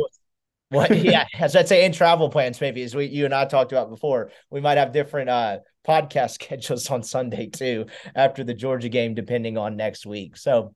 what? 0.70 0.90
Yeah, 0.96 1.26
as 1.38 1.54
I'd 1.54 1.68
say, 1.68 1.84
in 1.84 1.92
travel 1.92 2.30
plans, 2.30 2.58
maybe 2.60 2.82
as 2.82 2.94
we 2.94 3.04
you 3.04 3.26
and 3.26 3.34
I 3.34 3.44
talked 3.44 3.72
about 3.72 3.90
before, 3.90 4.30
we 4.48 4.62
might 4.62 4.78
have 4.78 4.92
different 4.92 5.28
uh 5.28 5.58
podcast 5.86 6.30
schedules 6.42 6.90
on 6.90 7.02
Sunday 7.02 7.48
too 7.48 7.84
after 8.14 8.44
the 8.44 8.54
Georgia 8.54 8.88
game, 8.88 9.14
depending 9.14 9.58
on 9.58 9.76
next 9.76 10.06
week. 10.06 10.38
So 10.38 10.74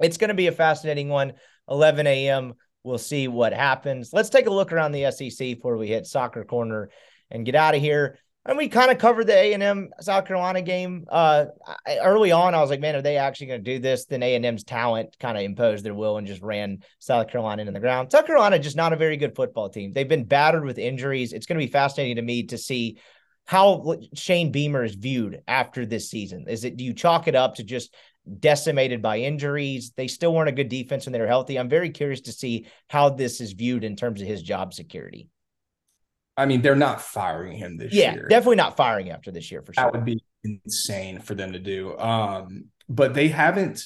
it's 0.00 0.16
going 0.16 0.28
to 0.28 0.34
be 0.34 0.46
a 0.46 0.52
fascinating 0.52 1.08
one. 1.08 1.34
11 1.68 2.06
a.m. 2.06 2.54
We'll 2.82 2.98
see 2.98 3.28
what 3.28 3.52
happens. 3.52 4.12
Let's 4.12 4.30
take 4.30 4.46
a 4.46 4.52
look 4.52 4.72
around 4.72 4.92
the 4.92 5.10
SEC 5.10 5.38
before 5.38 5.76
we 5.76 5.88
hit 5.88 6.06
soccer 6.06 6.44
corner 6.44 6.90
and 7.30 7.44
get 7.44 7.54
out 7.54 7.74
of 7.74 7.80
here. 7.80 8.18
And 8.46 8.56
we 8.56 8.68
kind 8.68 8.90
of 8.90 8.96
covered 8.96 9.26
the 9.26 9.36
A 9.36 9.52
and 9.52 9.62
M 9.62 9.90
South 10.00 10.24
Carolina 10.24 10.62
game 10.62 11.04
uh, 11.10 11.46
early 11.86 12.32
on. 12.32 12.54
I 12.54 12.60
was 12.62 12.70
like, 12.70 12.80
man, 12.80 12.96
are 12.96 13.02
they 13.02 13.18
actually 13.18 13.48
going 13.48 13.62
to 13.62 13.74
do 13.74 13.78
this? 13.78 14.06
Then 14.06 14.22
A 14.22 14.34
and 14.34 14.46
M's 14.46 14.64
talent 14.64 15.14
kind 15.20 15.36
of 15.36 15.44
imposed 15.44 15.84
their 15.84 15.94
will 15.94 16.16
and 16.16 16.26
just 16.26 16.40
ran 16.40 16.78
South 17.00 17.28
Carolina 17.28 17.60
into 17.60 17.72
the 17.72 17.80
ground. 17.80 18.10
South 18.10 18.26
Carolina 18.26 18.58
just 18.58 18.76
not 18.76 18.94
a 18.94 18.96
very 18.96 19.18
good 19.18 19.36
football 19.36 19.68
team. 19.68 19.92
They've 19.92 20.08
been 20.08 20.24
battered 20.24 20.64
with 20.64 20.78
injuries. 20.78 21.34
It's 21.34 21.44
going 21.44 21.60
to 21.60 21.66
be 21.66 21.70
fascinating 21.70 22.16
to 22.16 22.22
me 22.22 22.44
to 22.44 22.56
see 22.56 22.98
how 23.44 23.96
Shane 24.14 24.52
Beamer 24.52 24.84
is 24.84 24.94
viewed 24.94 25.42
after 25.46 25.84
this 25.84 26.08
season. 26.08 26.46
Is 26.48 26.64
it 26.64 26.76
do 26.76 26.84
you 26.84 26.94
chalk 26.94 27.28
it 27.28 27.34
up 27.34 27.56
to 27.56 27.64
just 27.64 27.94
decimated 28.38 29.02
by 29.02 29.18
injuries? 29.18 29.92
They 29.96 30.08
still 30.08 30.34
weren't 30.34 30.48
a 30.48 30.52
good 30.52 30.68
defense 30.68 31.06
when 31.06 31.12
they 31.12 31.20
were 31.20 31.26
healthy. 31.26 31.58
I'm 31.58 31.68
very 31.68 31.90
curious 31.90 32.20
to 32.22 32.32
see 32.32 32.66
how 32.88 33.10
this 33.10 33.40
is 33.40 33.52
viewed 33.52 33.84
in 33.84 33.96
terms 33.96 34.20
of 34.20 34.26
his 34.26 34.42
job 34.42 34.74
security. 34.74 35.28
I 36.36 36.46
mean, 36.46 36.62
they're 36.62 36.76
not 36.76 37.02
firing 37.02 37.56
him 37.56 37.76
this 37.76 37.92
yeah, 37.92 38.14
year. 38.14 38.26
definitely 38.28 38.56
not 38.56 38.76
firing 38.76 39.10
after 39.10 39.30
this 39.30 39.50
year 39.50 39.62
for 39.62 39.74
sure. 39.74 39.84
That 39.84 39.92
would 39.92 40.04
be 40.04 40.22
insane 40.42 41.20
for 41.20 41.34
them 41.34 41.52
to 41.52 41.58
do. 41.58 41.98
Um, 41.98 42.66
but 42.88 43.14
they 43.14 43.28
haven't 43.28 43.84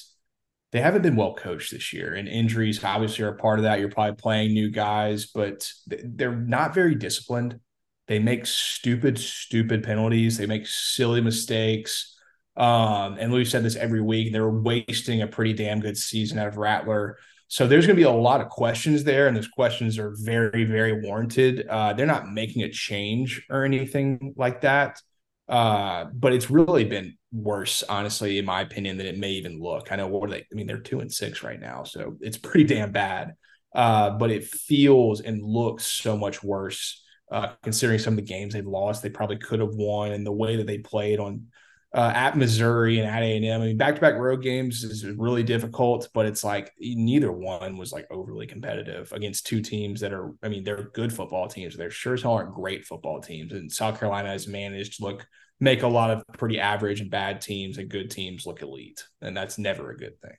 they 0.71 0.81
haven't 0.81 1.03
been 1.03 1.15
well 1.15 1.33
coached 1.33 1.71
this 1.71 1.93
year, 1.93 2.13
and 2.15 2.27
injuries 2.27 2.83
obviously 2.83 3.23
are 3.23 3.33
part 3.33 3.59
of 3.59 3.63
that. 3.63 3.79
You're 3.79 3.89
probably 3.89 4.15
playing 4.15 4.53
new 4.53 4.69
guys, 4.69 5.27
but 5.27 5.69
they're 5.87 6.35
not 6.35 6.73
very 6.73 6.95
disciplined. 6.95 7.59
They 8.07 8.19
make 8.19 8.45
stupid, 8.45 9.17
stupid 9.17 9.83
penalties. 9.83 10.37
They 10.37 10.45
make 10.45 10.67
silly 10.67 11.21
mistakes. 11.21 12.14
Um, 12.57 13.17
and 13.19 13.31
Louis 13.31 13.45
said 13.45 13.63
this 13.63 13.75
every 13.75 14.01
week. 14.01 14.31
They're 14.31 14.49
wasting 14.49 15.21
a 15.21 15.27
pretty 15.27 15.53
damn 15.53 15.79
good 15.79 15.97
season 15.97 16.39
out 16.39 16.47
of 16.47 16.57
Rattler. 16.57 17.17
So 17.47 17.67
there's 17.67 17.85
going 17.85 17.95
to 17.95 17.99
be 17.99 18.07
a 18.07 18.11
lot 18.11 18.41
of 18.41 18.49
questions 18.49 19.03
there, 19.03 19.27
and 19.27 19.37
those 19.37 19.47
questions 19.47 19.99
are 19.99 20.15
very, 20.17 20.63
very 20.63 21.01
warranted. 21.01 21.67
Uh, 21.67 21.93
they're 21.93 22.05
not 22.05 22.31
making 22.31 22.63
a 22.63 22.69
change 22.69 23.45
or 23.49 23.63
anything 23.63 24.33
like 24.35 24.61
that. 24.61 25.01
Uh, 25.47 26.05
but 26.05 26.33
it's 26.33 26.49
really 26.49 26.85
been 26.85 27.15
worse, 27.31 27.83
honestly, 27.83 28.39
in 28.39 28.45
my 28.45 28.61
opinion, 28.61 28.97
than 28.97 29.05
it 29.05 29.17
may 29.17 29.31
even 29.31 29.59
look. 29.59 29.91
I 29.91 29.95
know 29.95 30.07
what 30.07 30.27
are 30.27 30.31
they? 30.31 30.39
I 30.39 30.55
mean, 30.55 30.65
they're 30.65 30.79
two 30.79 31.01
and 31.01 31.11
six 31.11 31.43
right 31.43 31.59
now, 31.59 31.83
so 31.83 32.17
it's 32.19 32.37
pretty 32.37 32.63
damn 32.63 32.91
bad. 32.91 33.35
Uh, 33.73 34.11
but 34.11 34.31
it 34.31 34.45
feels 34.45 35.21
and 35.21 35.43
looks 35.43 35.85
so 35.85 36.17
much 36.17 36.41
worse 36.41 37.03
uh, 37.31 37.49
considering 37.61 37.99
some 37.99 38.13
of 38.13 38.17
the 38.17 38.23
games 38.23 38.53
they've 38.53 38.65
lost. 38.65 39.03
They 39.03 39.09
probably 39.09 39.37
could 39.37 39.59
have 39.59 39.75
won, 39.75 40.13
and 40.13 40.25
the 40.25 40.31
way 40.31 40.55
that 40.55 40.65
they 40.65 40.79
played 40.79 41.19
on 41.19 41.47
uh, 41.95 42.11
at 42.13 42.37
Missouri 42.37 42.99
and 42.99 43.09
at 43.09 43.23
A 43.23 43.37
and 43.37 43.45
M. 43.45 43.61
I 43.61 43.65
mean, 43.67 43.77
back 43.77 43.95
to 43.95 44.01
back 44.01 44.15
road 44.15 44.43
games 44.43 44.83
is 44.83 45.05
really 45.05 45.43
difficult, 45.43 46.09
but 46.13 46.25
it's 46.25 46.43
like 46.43 46.73
neither 46.77 47.31
one 47.31 47.77
was 47.77 47.93
like 47.93 48.05
overly 48.11 48.45
competitive 48.45 49.11
against 49.13 49.47
two 49.47 49.61
teams 49.61 50.01
that 50.01 50.11
are. 50.11 50.33
I 50.43 50.49
mean, 50.49 50.65
they're 50.65 50.89
good 50.93 51.13
football 51.13 51.47
teams. 51.47 51.77
They're 51.77 51.89
sure 51.89 52.15
as 52.15 52.21
hell 52.21 52.33
aren't 52.33 52.53
great 52.53 52.85
football 52.85 53.21
teams. 53.21 53.53
And 53.53 53.71
South 53.71 53.97
Carolina 53.97 54.29
has 54.29 54.45
managed 54.45 54.97
to 54.97 55.05
look 55.05 55.25
make 55.61 55.83
a 55.83 55.87
lot 55.87 56.11
of 56.11 56.21
pretty 56.37 56.59
average 56.59 56.99
and 56.99 57.09
bad 57.09 57.39
teams 57.39 57.77
and 57.77 57.89
good 57.89 58.11
teams 58.11 58.45
look 58.45 58.61
elite, 58.61 59.05
and 59.21 59.35
that's 59.35 59.57
never 59.57 59.91
a 59.91 59.97
good 59.97 60.19
thing 60.21 60.35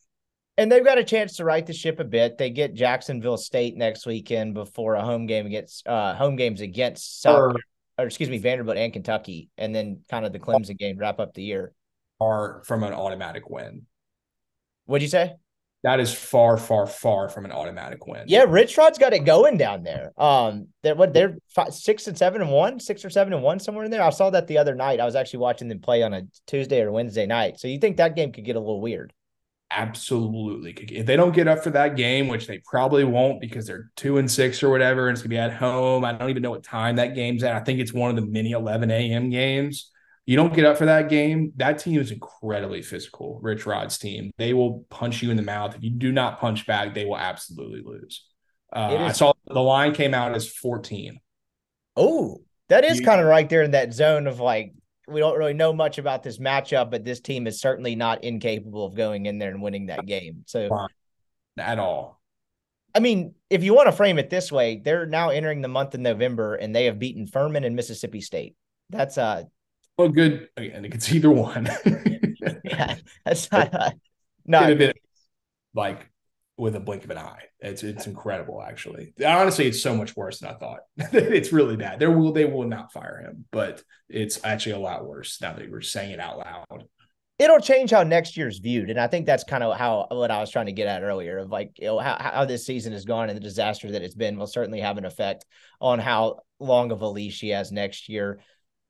and 0.59 0.73
they've 0.73 0.85
got 0.85 0.99
a 0.99 1.05
chance 1.05 1.37
to 1.37 1.45
right 1.45 1.67
the 1.67 1.73
ship 1.73 2.01
a 2.01 2.05
bit. 2.05 2.39
They 2.39 2.51
get 2.51 2.75
Jacksonville 2.75 3.37
State 3.37 3.77
next 3.77 4.07
weekend 4.07 4.55
before 4.55 4.95
a 4.95 5.05
home 5.05 5.27
game 5.27 5.45
against 5.45 5.87
uh, 5.87 6.15
home 6.15 6.37
games 6.37 6.63
against 6.63 7.21
South, 7.21 7.39
or, 7.39 7.57
or 7.99 8.07
excuse 8.07 8.31
me, 8.31 8.39
Vanderbilt 8.39 8.77
and 8.77 8.93
Kentucky, 8.93 9.51
and 9.57 9.75
then 9.75 10.01
kind 10.11 10.27
of 10.27 10.33
the 10.33 10.39
Clemson 10.39 10.77
game 10.77 10.99
wrap 10.99 11.19
up 11.19 11.35
the 11.35 11.43
year. 11.43 11.73
Are 12.21 12.63
from 12.65 12.83
an 12.83 12.95
automatic 12.95 13.51
win. 13.51 13.83
What'd 14.87 15.03
you 15.03 15.09
say? 15.09 15.35
That 15.83 16.01
is 16.01 16.13
far, 16.13 16.57
far, 16.57 16.87
far 16.87 17.29
from 17.29 17.45
an 17.45 17.53
automatic 17.53 18.07
win. 18.07 18.25
Yeah, 18.27 18.45
Rich 18.49 18.77
Rod's 18.77 18.99
got 18.99 19.13
it 19.13 19.21
going 19.21 19.57
down 19.57 19.83
there. 19.85 20.13
Um, 20.17 20.69
they're 20.83 20.95
what 20.95 21.13
they're 21.13 21.37
five, 21.55 21.75
six 21.75 22.09
and 22.09 22.19
seven 22.19 22.41
and 22.41 22.51
one, 22.51 22.81
six 22.81 23.05
or 23.05 23.11
seven 23.11 23.33
and 23.33 23.43
one 23.43 23.61
somewhere 23.61 23.85
in 23.85 23.91
there. 23.91 24.03
I 24.03 24.11
saw 24.11 24.31
that 24.31 24.47
the 24.47 24.59
other 24.59 24.75
night. 24.75 24.99
I 24.99 25.05
was 25.05 25.15
actually 25.15 25.41
watching 25.41 25.69
them 25.69 25.81
play 25.81 26.03
on 26.03 26.13
a 26.13 26.23
Tuesday 26.47 26.81
or 26.81 26.91
Wednesday 26.91 27.27
night. 27.27 27.61
So 27.61 27.69
you 27.69 27.79
think 27.79 27.99
that 27.99 28.17
game 28.17 28.33
could 28.33 28.45
get 28.45 28.57
a 28.57 28.61
little 28.61 28.81
weird? 28.81 29.13
Absolutely 29.73 30.71
if 30.93 31.07
they 31.07 31.17
don't 31.17 31.35
get 31.35 31.49
up 31.49 31.63
for 31.63 31.71
that 31.71 31.97
game 31.97 32.29
which 32.29 32.47
they 32.47 32.59
probably 32.59 33.03
won't 33.03 33.41
because 33.41 33.67
they're 33.67 33.91
two 33.97 34.19
and 34.19 34.31
six 34.31 34.63
or 34.63 34.71
whatever 34.71 35.09
and 35.09 35.17
it's 35.17 35.23
gonna 35.23 35.31
be 35.31 35.37
at 35.37 35.53
home 35.53 36.05
i 36.05 36.13
don't 36.13 36.31
even 36.31 36.43
know 36.43 36.51
what 36.51 36.63
time 36.63 36.97
that 36.97 37.17
game's 37.17 37.43
at. 37.43 37.57
I 37.57 37.61
think 37.61 37.81
it's 37.81 37.93
one 37.93 38.11
of 38.11 38.17
the 38.17 38.23
mini 38.23 38.53
11 38.53 38.91
a.m 38.91 39.29
games. 39.29 39.91
You 40.25 40.37
don't 40.37 40.55
get 40.55 40.65
up 40.65 40.77
for 40.77 40.87
that 40.87 41.09
game 41.09 41.53
that 41.57 41.81
team 41.81 42.01
is 42.01 42.13
incredibly 42.13 42.81
physical 42.81 43.41
rich 43.43 43.67
rod's 43.67 43.99
team. 43.99 44.31
They 44.39 44.55
will 44.55 44.85
punch 44.89 45.21
you 45.21 45.31
in 45.31 45.37
the 45.37 45.43
mouth. 45.43 45.75
If 45.75 45.83
you 45.83 45.91
do 45.91 46.13
not 46.13 46.39
punch 46.39 46.65
back 46.67 46.95
they 46.95 47.05
will 47.05 47.19
absolutely 47.19 47.83
lose. 47.85 48.25
Uh, 48.73 48.97
i 49.01 49.13
saw 49.13 49.33
the 49.47 49.61
line 49.61 49.95
came 49.95 50.13
out 50.13 50.35
as 50.35 50.49
14 50.49 51.21
oh 51.97 52.41
that 52.69 52.85
is 52.85 53.01
kind 53.01 53.21
of 53.21 53.27
right 53.27 53.49
there 53.49 53.63
in 53.63 53.71
that 53.71 53.95
zone 53.95 54.27
of 54.27 54.41
like 54.41 54.73
we 55.09 55.21
don't 55.21 55.39
really 55.39 55.55
know 55.55 55.73
much 55.73 55.99
about 55.99 56.23
this 56.23 56.39
matchup, 56.39 56.91
but 56.91 57.05
this 57.05 57.21
team 57.21 57.47
is 57.47 57.61
certainly 57.61 57.95
not 57.95 58.25
incapable 58.25 58.85
of 58.85 58.95
going 58.95 59.27
in 59.27 59.39
there 59.39 59.51
and 59.51 59.63
winning 59.63 59.87
that 59.87 60.05
game. 60.07 60.43
So 60.47 60.87
at 61.59 61.79
all. 61.79 62.21
I 62.95 63.01
mean, 63.01 63.35
if 63.51 63.63
you 63.63 63.75
want 63.75 63.87
to 63.87 63.93
frame 63.93 64.19
it 64.19 64.31
this 64.31 64.51
way, 64.51 64.81
they're 64.83 65.07
now 65.07 65.29
entering 65.29 65.61
the 65.61 65.69
month 65.69 65.95
of 65.95 66.01
November 66.01 66.55
and 66.55 66.75
they 66.75 66.87
have 66.87 66.99
beaten 66.99 67.27
Furman 67.27 67.65
and 67.65 67.77
Mississippi 67.77 68.21
State. 68.21 68.57
That's 68.91 69.19
uh 69.19 69.45
well 69.99 70.09
good 70.09 70.49
again, 70.57 70.85
it's 70.87 71.13
either 71.13 71.31
one. 71.31 71.69
yeah, 72.65 72.97
that's 73.25 73.51
not 73.53 73.75
uh, 73.75 73.91
not 74.47 74.81
like 75.75 76.09
with 76.59 76.75
a 76.75 76.81
blink 76.81 77.05
of 77.05 77.11
an 77.11 77.19
eye. 77.19 77.43
It's 77.61 77.83
it's 77.83 78.07
incredible, 78.07 78.63
actually. 78.63 79.13
Honestly, 79.25 79.67
it's 79.67 79.83
so 79.83 79.95
much 79.95 80.17
worse 80.17 80.41
than 80.41 80.51
I 80.51 80.55
thought. 80.55 80.81
it's 80.97 81.53
really 81.53 81.77
bad. 81.77 81.99
There 81.99 82.11
will 82.11 82.33
they 82.33 82.45
will 82.45 82.67
not 82.67 82.93
fire 82.93 83.21
him, 83.25 83.45
but 83.51 83.83
it's 84.09 84.43
actually 84.45 84.73
a 84.73 84.79
lot 84.79 85.07
worse 85.07 85.41
now 85.41 85.53
that 85.53 85.71
we're 85.71 85.83
saying 85.83 86.13
it 86.13 86.21
out 86.21 86.39
loud. 86.39 86.85
It'll 87.39 87.61
change 87.61 87.91
how 87.91 88.03
next 88.03 88.39
year's 88.39 88.59
viewed, 88.61 88.89
and 88.89 88.99
I 88.99 89.09
think 89.09 89.27
that's 89.27 89.45
kind 89.45 89.63
of 89.63 89.77
how 89.77 90.07
what 90.11 90.31
I 90.31 90.41
was 90.41 90.51
trying 90.51 90.67
to 90.67 90.73
get 90.73 90.89
at 90.89 91.03
earlier 91.03 91.39
of 91.39 91.51
like 91.51 91.73
you 91.79 91.87
know 91.87 91.99
how, 91.99 92.17
how 92.19 92.45
this 92.47 92.65
season 92.65 92.95
has 92.95 93.05
gone 93.05 93.29
and 93.29 93.37
the 93.37 93.43
disaster 93.43 93.91
that 93.91 94.03
it's 94.03 94.15
been 94.15 94.39
will 94.39 94.47
certainly 94.47 94.81
have 94.81 94.97
an 94.97 95.05
effect 95.05 95.45
on 95.81 95.99
how 95.99 96.41
long 96.59 96.91
of 96.91 97.03
a 97.03 97.09
leash 97.09 97.41
he 97.41 97.51
has 97.51 97.71
next 97.71 98.09
year. 98.09 98.41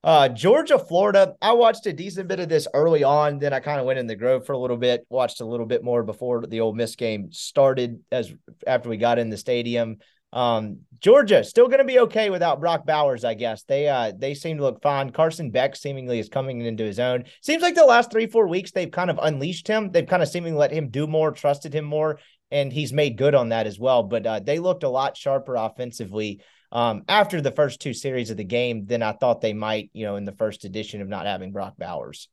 Uh, 0.05 0.29
Georgia, 0.29 0.79
Florida. 0.79 1.35
I 1.43 1.53
watched 1.53 1.87
a 1.87 1.93
decent 1.93 2.29
bit 2.29 2.41
of 2.41 2.49
this 2.49 2.69
early 2.73 3.03
on. 3.03 3.39
Then 3.39 3.53
I 3.53 3.61
kind 3.61 3.81
of 3.81 3.87
went 3.87 3.99
in 3.99 4.07
the 4.07 4.15
Grove 4.15 4.47
for 4.47 4.53
a 4.53 4.59
little 4.59 4.77
bit. 4.77 5.05
Watched 5.09 5.41
a 5.41 5.47
little 5.47 5.67
bit 5.67 5.83
more 5.83 6.03
before 6.03 6.47
the 6.47 6.61
Ole 6.61 6.75
Miss 6.75 6.95
game 6.95 7.33
started. 7.33 8.01
As 8.13 8.33
after 8.67 8.89
we 8.89 8.99
got 8.99 9.19
in 9.19 9.31
the 9.31 9.37
stadium, 9.37 9.99
Um, 10.33 10.81
Georgia 11.01 11.43
still 11.45 11.69
going 11.69 11.79
to 11.79 11.85
be 11.85 12.01
okay 12.01 12.31
without 12.31 12.61
Brock 12.61 12.85
Bowers, 12.85 13.25
I 13.25 13.35
guess. 13.35 13.63
They 13.63 13.89
uh 13.89 14.13
they 14.17 14.35
seem 14.35 14.59
to 14.59 14.63
look 14.65 14.83
fine. 14.83 15.11
Carson 15.11 15.51
Beck 15.51 15.77
seemingly 15.77 16.19
is 16.19 16.29
coming 16.29 16.61
into 16.61 16.85
his 16.85 16.99
own. 16.99 17.25
Seems 17.41 17.63
like 17.63 17.75
the 17.75 17.85
last 17.85 18.11
three 18.11 18.27
four 18.27 18.47
weeks 18.47 18.73
they've 18.73 18.91
kind 18.91 19.11
of 19.11 19.19
unleashed 19.23 19.69
him. 19.69 19.91
They've 19.91 20.07
kind 20.07 20.23
of 20.23 20.29
seemingly 20.29 20.59
let 20.59 20.73
him 20.73 20.91
do 20.91 21.07
more, 21.07 21.31
trusted 21.31 21.73
him 21.75 21.85
more, 21.85 22.19
and 22.51 22.73
he's 22.73 22.93
made 22.93 23.17
good 23.17 23.35
on 23.35 23.49
that 23.51 23.67
as 23.67 23.79
well. 23.79 24.03
But 24.03 24.27
uh, 24.27 24.41
they 24.41 24.59
looked 24.59 24.83
a 24.83 24.89
lot 24.89 25.17
sharper 25.17 25.57
offensively 25.57 26.41
um, 26.73 27.03
after 27.09 27.41
the 27.41 27.51
first 27.51 27.81
two 27.81 27.95
series 27.95 28.31
of 28.31 28.37
the 28.37 28.45
game 28.45 28.87
than 28.87 29.03
I 29.03 29.13
thought 29.13 29.41
they 29.41 29.53
might. 29.53 29.91
You 29.93 30.07
know, 30.07 30.17
in 30.17 30.25
the 30.25 30.33
first 30.33 30.65
edition 30.65 31.01
of 31.01 31.09
not 31.09 31.27
having 31.27 31.53
Brock 31.53 31.75
Bowers. 31.79 32.29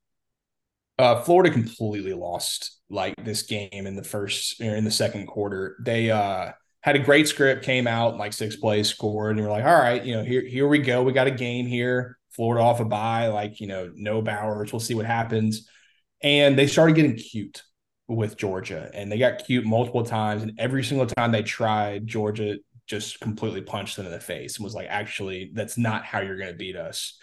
Uh, 0.99 1.21
Florida 1.21 1.51
completely 1.51 2.13
lost 2.13 2.79
like 2.89 3.15
this 3.23 3.41
game 3.43 3.69
in 3.71 3.95
the 3.95 4.03
first 4.03 4.61
or 4.61 4.75
in 4.75 4.83
the 4.83 4.91
second 4.91 5.25
quarter. 5.25 5.77
They 5.83 6.11
uh 6.11 6.51
had 6.81 6.97
a 6.97 6.99
great 6.99 7.29
script, 7.29 7.63
came 7.63 7.87
out 7.87 8.17
like 8.17 8.33
six 8.33 8.57
plays, 8.57 8.89
scored, 8.89 9.37
and 9.37 9.45
we're 9.45 9.51
like, 9.51 9.63
all 9.63 9.79
right, 9.79 10.03
you 10.03 10.15
know, 10.15 10.23
here 10.23 10.45
here 10.45 10.67
we 10.67 10.79
go. 10.79 11.01
We 11.01 11.13
got 11.13 11.27
a 11.27 11.31
game 11.31 11.65
here. 11.65 12.17
Florida 12.31 12.63
off 12.63 12.79
a 12.79 12.85
bye, 12.85 13.27
like 13.27 13.59
you 13.59 13.67
know, 13.67 13.91
no 13.95 14.21
Bowers. 14.21 14.73
We'll 14.73 14.79
see 14.79 14.95
what 14.95 15.05
happens. 15.05 15.67
And 16.21 16.57
they 16.57 16.67
started 16.67 16.95
getting 16.95 17.15
cute 17.15 17.63
with 18.07 18.37
Georgia, 18.37 18.91
and 18.93 19.11
they 19.11 19.17
got 19.17 19.45
cute 19.45 19.65
multiple 19.65 20.03
times. 20.03 20.43
And 20.43 20.53
every 20.59 20.83
single 20.83 21.07
time 21.07 21.31
they 21.31 21.43
tried, 21.43 22.05
Georgia 22.05 22.57
just 22.87 23.19
completely 23.19 23.61
punched 23.61 23.97
them 23.97 24.05
in 24.05 24.11
the 24.11 24.19
face 24.19 24.57
and 24.57 24.63
was 24.63 24.75
like, 24.75 24.87
actually, 24.89 25.51
that's 25.53 25.77
not 25.77 26.05
how 26.05 26.19
you're 26.19 26.37
going 26.37 26.51
to 26.51 26.57
beat 26.57 26.75
us. 26.75 27.17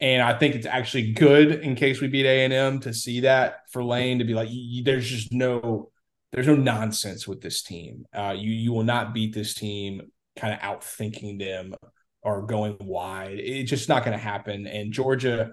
And 0.00 0.22
I 0.22 0.36
think 0.36 0.54
it's 0.54 0.66
actually 0.66 1.12
good 1.12 1.52
in 1.52 1.76
case 1.76 2.00
we 2.00 2.08
beat 2.08 2.26
A 2.26 2.44
and 2.44 2.52
M 2.52 2.80
to 2.80 2.92
see 2.92 3.20
that 3.20 3.60
for 3.70 3.84
Lane 3.84 4.18
to 4.18 4.24
be 4.24 4.34
like, 4.34 4.48
there's 4.84 5.08
just 5.08 5.32
no, 5.32 5.90
there's 6.32 6.46
no 6.46 6.56
nonsense 6.56 7.28
with 7.28 7.40
this 7.40 7.62
team. 7.62 8.04
Uh, 8.12 8.34
you 8.36 8.50
you 8.50 8.72
will 8.72 8.84
not 8.84 9.14
beat 9.14 9.34
this 9.34 9.54
team 9.54 10.10
kind 10.36 10.54
of 10.54 10.60
out 10.62 10.82
thinking 10.82 11.38
them 11.38 11.74
or 12.22 12.46
going 12.46 12.76
wide. 12.80 13.38
It's 13.38 13.70
just 13.70 13.88
not 13.88 14.04
going 14.04 14.16
to 14.16 14.22
happen. 14.22 14.66
And 14.66 14.92
Georgia 14.92 15.52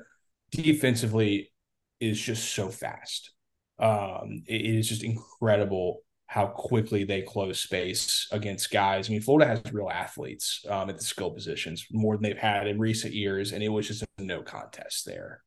defensively 0.51 1.51
is 1.99 2.19
just 2.19 2.53
so 2.53 2.69
fast. 2.69 3.31
Um, 3.77 4.43
it 4.47 4.65
is 4.65 4.87
just 4.87 5.03
incredible 5.03 6.01
how 6.29 6.45
quickly 6.45 7.03
they 7.05 7.23
close 7.23 7.59
space 7.59 8.27
against 8.31 8.69
guys. 8.69 9.09
I 9.09 9.13
mean, 9.13 9.21
Florida 9.21 9.49
has 9.49 9.73
real 9.73 9.89
athletes 9.89 10.63
um, 10.69 10.87
at 10.87 10.95
the 10.95 11.03
skill 11.03 11.31
positions 11.31 11.87
more 11.91 12.15
than 12.15 12.21
they've 12.21 12.37
had 12.37 12.67
in 12.67 12.77
recent 12.77 13.15
years, 13.15 13.51
and 13.51 13.63
it 13.63 13.69
was 13.69 13.87
just 13.87 14.03
a 14.03 14.23
no 14.23 14.43
contest 14.43 15.07
there. 15.07 15.41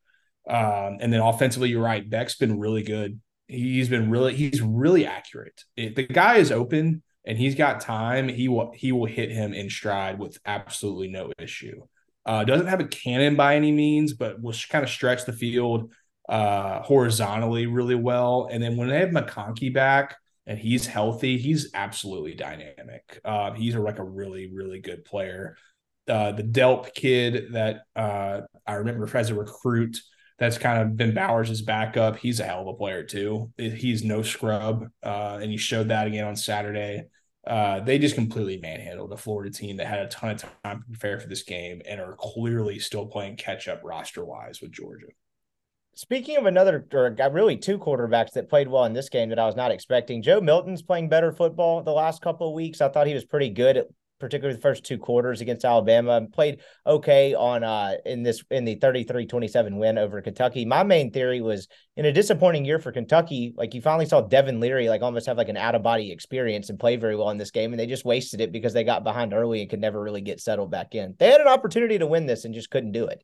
Um, 0.51 0.99
and 1.01 1.12
then 1.12 1.20
offensively, 1.20 1.68
you're 1.68 1.80
right. 1.80 2.11
Beck's 2.11 2.35
been 2.35 2.59
really 2.59 2.83
good. 2.83 3.20
He's 3.47 3.89
been 3.89 4.11
really 4.11 4.35
he's 4.35 4.61
really 4.61 5.07
accurate. 5.07 5.62
If 5.76 5.95
the 5.95 6.03
guy 6.03 6.39
is 6.39 6.51
open 6.51 7.05
and 7.24 7.39
he's 7.39 7.55
got 7.55 7.80
time, 7.80 8.26
he 8.28 8.49
will 8.49 8.72
he 8.74 8.91
will 8.91 9.07
hit 9.07 9.30
him 9.30 9.55
in 9.55 9.70
stride 9.70 10.18
with 10.18 10.37
absolutely 10.45 11.07
no 11.07 11.30
issue. 11.39 11.80
Uh, 12.26 12.43
doesn't 12.43 12.66
have 12.66 12.80
a 12.80 12.89
cannon 12.89 13.37
by 13.37 13.55
any 13.55 13.70
means, 13.70 14.14
but 14.14 14.43
will 14.43 14.55
kind 14.68 14.83
of 14.83 14.91
stretch 14.91 15.26
the 15.26 15.33
field 15.33 15.93
uh, 16.28 16.83
horizontally 16.83 17.66
really 17.66 17.95
well. 17.95 18.49
And 18.51 18.61
then 18.61 18.76
when 18.76 18.89
they 18.89 18.99
have 18.99 19.11
McConkey 19.11 19.72
back, 19.72 20.16
and 20.47 20.59
he's 20.59 20.86
healthy, 20.86 21.38
he's 21.38 21.70
absolutely 21.74 22.34
dynamic. 22.34 23.20
Uh, 23.24 23.53
he's 23.53 23.74
a, 23.74 23.80
like 23.80 23.99
a 23.99 24.05
really, 24.05 24.51
really 24.53 24.80
good 24.80 25.05
player. 25.05 25.57
Uh, 26.09 26.32
the 26.32 26.43
Delp 26.43 26.95
kid 26.95 27.53
that 27.53 27.82
uh, 27.95 28.40
I 28.66 28.74
remember 28.74 29.09
as 29.16 29.30
a 29.30 29.34
recruit 29.34 29.99
that's 30.38 30.59
kind 30.59 30.82
of 30.82 30.97
been 30.97 31.14
Bowers' 31.14 31.62
backup. 31.62 32.16
He's 32.16 32.40
a 32.40 32.45
hell 32.45 32.62
of 32.62 32.66
a 32.66 32.74
player 32.74 33.05
too. 33.05 33.53
He's 33.57 34.03
no 34.03 34.22
scrub, 34.22 34.88
uh, 35.05 35.38
and 35.40 35.51
he 35.51 35.57
showed 35.57 35.88
that 35.88 36.09
again 36.09 36.24
on 36.24 36.34
Saturday. 36.34 37.05
Uh, 37.47 37.80
they 37.80 37.99
just 37.99 38.14
completely 38.14 38.59
manhandled 38.59 39.11
the 39.11 39.16
Florida 39.16 39.53
team 39.53 39.76
that 39.76 39.86
had 39.86 40.01
a 40.01 40.09
ton 40.09 40.30
of 40.30 40.45
time 40.64 40.80
to 40.80 40.86
prepare 40.86 41.20
for 41.20 41.28
this 41.28 41.43
game 41.43 41.82
and 41.88 42.01
are 42.01 42.16
clearly 42.18 42.78
still 42.78 43.07
playing 43.07 43.36
catch 43.36 43.68
up 43.68 43.80
roster 43.84 44.24
wise 44.24 44.61
with 44.61 44.72
Georgia. 44.72 45.07
Speaking 45.95 46.38
of 46.38 46.47
another, 46.47 46.86
or 46.93 47.14
really 47.32 47.57
two 47.57 47.78
quarterbacks 47.78 48.32
that 48.32 48.49
played 48.49 48.68
well 48.68 48.86
in 48.86 48.95
this 48.95 49.11
game 49.11 49.28
that 49.28 49.38
I 49.38 49.45
was 49.45 49.57
not 49.57 49.70
expecting, 49.70 50.22
Joe 50.22 50.40
Milton's 50.40 50.80
playing 50.80 51.11
better 51.11 51.32
football 51.32 51.82
the 51.82 51.93
last 51.93 52.22
couple 52.22 52.49
of 52.49 52.55
weeks. 52.55 52.80
I 52.80 52.88
thought 52.88 53.07
he 53.07 53.12
was 53.12 53.26
pretty 53.26 53.51
good, 53.51 53.76
at, 53.76 53.88
particularly 54.18 54.57
the 54.57 54.62
first 54.62 54.84
two 54.84 54.97
quarters 54.97 55.43
against 55.43 55.66
Alabama. 55.66 56.26
Played 56.32 56.61
okay 56.86 57.34
on 57.34 57.62
uh 57.62 57.97
in 58.07 58.22
this 58.22 58.43
in 58.51 58.64
the 58.64 58.76
33-27 58.76 59.76
win 59.76 59.99
over 59.99 60.22
Kentucky. 60.22 60.64
My 60.64 60.82
main 60.82 61.11
theory 61.11 61.43
was 61.43 61.68
in 61.99 62.07
a 62.07 62.12
disappointing 62.12 62.64
year 62.64 62.78
for 62.78 62.90
Kentucky, 62.90 63.53
like 63.59 63.74
you 63.74 63.82
finally 63.82 64.07
saw 64.07 64.22
Devin 64.22 64.61
Leary 64.61 64.88
like 64.88 65.03
almost 65.03 65.26
have 65.26 65.36
like 65.36 65.51
an 65.51 65.59
out 65.59 65.74
of 65.74 65.82
body 65.82 66.11
experience 66.11 66.70
and 66.70 66.80
play 66.80 66.97
very 66.97 67.16
well 67.16 67.28
in 67.28 67.36
this 67.36 67.51
game, 67.51 67.72
and 67.74 67.78
they 67.78 67.86
just 67.86 68.07
wasted 68.07 68.40
it 68.40 68.51
because 68.51 68.72
they 68.72 68.84
got 68.84 69.05
behind 69.05 69.34
early 69.34 69.61
and 69.61 69.68
could 69.68 69.80
never 69.80 70.01
really 70.01 70.22
get 70.22 70.40
settled 70.40 70.70
back 70.70 70.95
in. 70.95 71.14
They 71.18 71.30
had 71.30 71.43
an 71.43 71.49
opportunity 71.49 71.99
to 71.99 72.07
win 72.07 72.24
this 72.24 72.47
and 72.47 72.55
just 72.55 72.70
couldn't 72.70 72.93
do 72.93 73.09
it. 73.09 73.22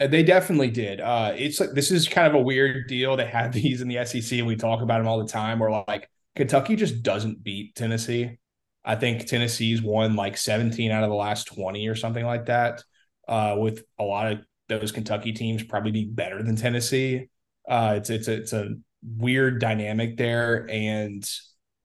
Uh, 0.00 0.06
they 0.06 0.22
definitely 0.22 0.70
did. 0.70 1.00
Uh, 1.00 1.32
it's 1.36 1.60
like 1.60 1.70
this 1.70 1.90
is 1.90 2.08
kind 2.08 2.26
of 2.26 2.34
a 2.34 2.42
weird 2.42 2.88
deal. 2.88 3.16
They 3.16 3.26
have 3.26 3.52
these 3.52 3.80
in 3.80 3.88
the 3.88 4.04
SEC, 4.04 4.38
and 4.38 4.46
we 4.46 4.56
talk 4.56 4.82
about 4.82 4.98
them 4.98 5.08
all 5.08 5.18
the 5.18 5.30
time. 5.30 5.58
Where 5.58 5.70
like 5.88 6.08
Kentucky 6.36 6.76
just 6.76 7.02
doesn't 7.02 7.42
beat 7.42 7.74
Tennessee. 7.74 8.38
I 8.84 8.96
think 8.96 9.26
Tennessee's 9.26 9.80
won 9.80 10.14
like 10.14 10.36
17 10.36 10.90
out 10.90 11.04
of 11.04 11.08
the 11.08 11.16
last 11.16 11.44
20 11.46 11.88
or 11.88 11.94
something 11.94 12.24
like 12.24 12.46
that. 12.46 12.82
Uh, 13.26 13.56
with 13.58 13.82
a 13.98 14.04
lot 14.04 14.30
of 14.30 14.38
those 14.68 14.92
Kentucky 14.92 15.32
teams 15.32 15.62
probably 15.62 15.90
be 15.92 16.04
better 16.04 16.42
than 16.42 16.56
Tennessee. 16.56 17.28
Uh, 17.66 17.94
it's 17.96 18.10
it's 18.10 18.28
a, 18.28 18.32
it's 18.32 18.52
a 18.52 18.74
weird 19.02 19.60
dynamic 19.60 20.16
there, 20.16 20.66
and 20.70 21.28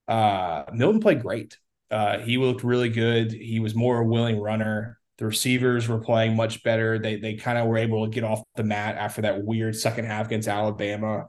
uh, 0.08 0.64
Milton 0.74 1.00
played 1.00 1.22
great. 1.22 1.58
Uh, 1.92 2.20
he 2.20 2.38
looked 2.38 2.64
really 2.64 2.90
good. 2.90 3.32
He 3.32 3.60
was 3.60 3.76
more 3.76 4.00
a 4.00 4.06
willing 4.06 4.40
runner. 4.40 4.99
The 5.20 5.26
receivers 5.26 5.90
were 5.90 6.00
playing 6.00 6.38
much 6.38 6.64
better. 6.64 6.98
They 6.98 7.18
they 7.18 7.34
kind 7.36 7.58
of 7.58 7.68
were 7.68 7.78
able 7.78 8.06
to 8.06 8.10
get 8.10 8.24
off 8.24 8.42
the 8.56 8.64
mat 8.64 8.96
after 8.96 9.24
that 9.24 9.44
weird 9.44 9.76
second 9.76 10.06
half 10.06 10.28
against 10.28 10.48
Alabama. 10.48 11.28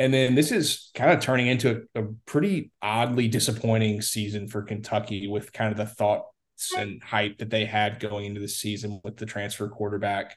And 0.00 0.12
then 0.12 0.34
this 0.34 0.50
is 0.50 0.90
kind 0.94 1.12
of 1.12 1.20
turning 1.20 1.46
into 1.46 1.86
a, 1.94 2.02
a 2.02 2.06
pretty 2.26 2.72
oddly 2.82 3.28
disappointing 3.28 4.02
season 4.02 4.48
for 4.48 4.62
Kentucky 4.62 5.28
with 5.28 5.52
kind 5.52 5.70
of 5.70 5.76
the 5.76 5.86
thoughts 5.86 6.26
and 6.76 7.00
hype 7.00 7.38
that 7.38 7.50
they 7.50 7.64
had 7.64 8.00
going 8.00 8.24
into 8.24 8.40
the 8.40 8.48
season 8.48 9.00
with 9.04 9.16
the 9.16 9.26
transfer 9.26 9.68
quarterback. 9.68 10.36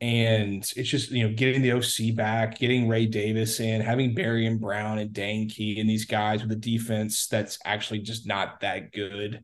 And 0.00 0.58
it's 0.76 0.88
just, 0.88 1.10
you 1.10 1.26
know, 1.26 1.34
getting 1.34 1.60
the 1.60 1.72
OC 1.72 2.14
back, 2.14 2.58
getting 2.60 2.86
Ray 2.86 3.06
Davis 3.06 3.58
in, 3.58 3.80
having 3.80 4.14
Barion 4.14 4.60
Brown 4.60 4.98
and 4.98 5.12
Dane 5.12 5.48
Key 5.48 5.80
and 5.80 5.90
these 5.90 6.04
guys 6.04 6.42
with 6.42 6.52
a 6.52 6.56
defense 6.56 7.26
that's 7.26 7.58
actually 7.64 8.00
just 8.00 8.28
not 8.28 8.60
that 8.60 8.92
good. 8.92 9.42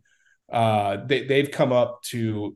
Uh, 0.52 0.98
they, 1.04 1.26
they've 1.26 1.50
come 1.50 1.72
up 1.72 2.02
to 2.04 2.54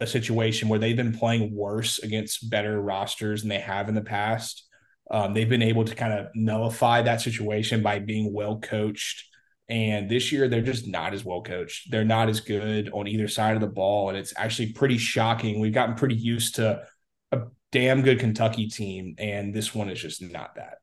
a 0.00 0.06
situation 0.06 0.68
where 0.68 0.78
they've 0.78 0.96
been 0.96 1.16
playing 1.16 1.54
worse 1.54 1.98
against 1.98 2.50
better 2.50 2.80
rosters 2.80 3.42
than 3.42 3.48
they 3.48 3.58
have 3.58 3.88
in 3.88 3.94
the 3.94 4.00
past. 4.00 4.66
Um, 5.10 5.34
they've 5.34 5.48
been 5.48 5.62
able 5.62 5.84
to 5.84 5.94
kind 5.94 6.12
of 6.12 6.26
nullify 6.34 7.02
that 7.02 7.20
situation 7.20 7.82
by 7.82 7.98
being 7.98 8.32
well 8.32 8.60
coached. 8.60 9.24
And 9.68 10.08
this 10.10 10.32
year, 10.32 10.48
they're 10.48 10.62
just 10.62 10.86
not 10.86 11.14
as 11.14 11.24
well 11.24 11.42
coached. 11.42 11.90
They're 11.90 12.04
not 12.04 12.28
as 12.28 12.40
good 12.40 12.90
on 12.92 13.06
either 13.06 13.28
side 13.28 13.54
of 13.54 13.60
the 13.60 13.66
ball. 13.66 14.08
And 14.08 14.18
it's 14.18 14.32
actually 14.36 14.72
pretty 14.72 14.98
shocking. 14.98 15.60
We've 15.60 15.74
gotten 15.74 15.94
pretty 15.94 16.14
used 16.14 16.54
to 16.56 16.84
a 17.32 17.40
damn 17.72 18.02
good 18.02 18.18
Kentucky 18.18 18.68
team, 18.68 19.14
and 19.18 19.52
this 19.52 19.74
one 19.74 19.90
is 19.90 20.00
just 20.00 20.22
not 20.22 20.54
that. 20.56 20.78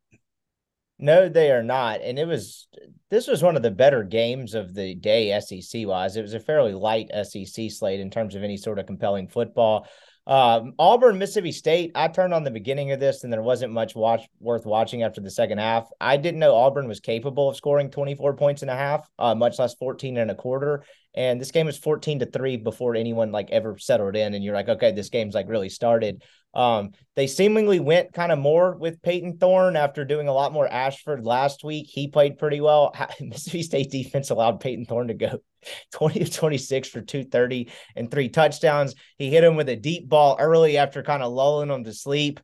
No, 0.97 1.27
they 1.27 1.51
are 1.51 1.63
not. 1.63 2.01
And 2.01 2.17
it 2.17 2.25
was 2.25 2.67
this 3.09 3.27
was 3.27 3.43
one 3.43 3.55
of 3.55 3.63
the 3.63 3.71
better 3.71 4.03
games 4.03 4.53
of 4.53 4.73
the 4.73 4.95
day 4.95 5.37
SEC 5.39 5.85
wise. 5.85 6.15
It 6.15 6.21
was 6.21 6.33
a 6.33 6.39
fairly 6.39 6.73
light 6.73 7.09
SEC 7.23 7.69
slate 7.69 7.99
in 7.99 8.09
terms 8.09 8.35
of 8.35 8.43
any 8.43 8.57
sort 8.57 8.79
of 8.79 8.85
compelling 8.85 9.27
football. 9.27 9.87
Um, 10.27 10.73
Auburn, 10.79 11.19
Mississippi 11.19 11.51
State. 11.51 11.91
I 11.93 12.07
turned 12.07 12.33
on 12.33 12.43
the 12.43 12.51
beginning 12.51 12.91
of 12.91 12.99
this, 12.99 13.23
and 13.23 13.31
there 13.31 13.43
wasn't 13.43 13.73
much 13.73 13.95
watch 13.95 14.27
worth 14.39 14.65
watching 14.65 15.03
after 15.03 15.21
the 15.21 15.29
second 15.29 15.59
half. 15.59 15.87
I 16.01 16.17
didn't 16.17 16.39
know 16.39 16.55
Auburn 16.55 16.87
was 16.87 16.99
capable 16.99 17.49
of 17.49 17.55
scoring 17.55 17.91
24 17.91 18.35
points 18.35 18.63
and 18.63 18.71
a 18.71 18.75
half, 18.75 19.07
uh, 19.19 19.35
much 19.35 19.59
less 19.59 19.75
14 19.75 20.17
and 20.17 20.31
a 20.31 20.35
quarter. 20.35 20.83
And 21.13 21.39
this 21.39 21.51
game 21.51 21.67
was 21.67 21.77
14 21.77 22.19
to 22.19 22.25
three 22.25 22.57
before 22.57 22.95
anyone 22.95 23.31
like 23.31 23.51
ever 23.51 23.77
settled 23.77 24.15
in. 24.15 24.33
And 24.33 24.43
you're 24.43 24.55
like, 24.55 24.67
okay, 24.67 24.91
this 24.91 25.09
game's 25.09 25.35
like 25.35 25.47
really 25.47 25.69
started. 25.69 26.23
Um, 26.55 26.91
they 27.15 27.27
seemingly 27.27 27.79
went 27.79 28.13
kind 28.13 28.31
of 28.31 28.39
more 28.39 28.75
with 28.75 29.01
Payton 29.01 29.37
Thorne 29.37 29.75
after 29.75 30.05
doing 30.05 30.27
a 30.27 30.33
lot 30.33 30.53
more 30.53 30.67
Ashford 30.67 31.25
last 31.25 31.63
week. 31.63 31.87
He 31.89 32.07
played 32.07 32.37
pretty 32.37 32.61
well. 32.61 32.95
Mississippi 33.21 33.61
State 33.61 33.91
defense 33.91 34.29
allowed 34.29 34.59
Payton 34.59 34.85
Thorne 34.85 35.07
to 35.07 35.13
go 35.13 35.39
20 35.93 36.21
of 36.21 36.33
26 36.33 36.89
for 36.89 37.01
230 37.01 37.69
and 37.95 38.09
three 38.09 38.29
touchdowns. 38.29 38.95
He 39.17 39.29
hit 39.29 39.43
him 39.43 39.55
with 39.55 39.69
a 39.69 39.75
deep 39.75 40.07
ball 40.09 40.37
early 40.39 40.77
after 40.77 41.03
kind 41.03 41.23
of 41.23 41.31
lulling 41.31 41.69
him 41.69 41.83
to 41.83 41.93
sleep. 41.93 42.39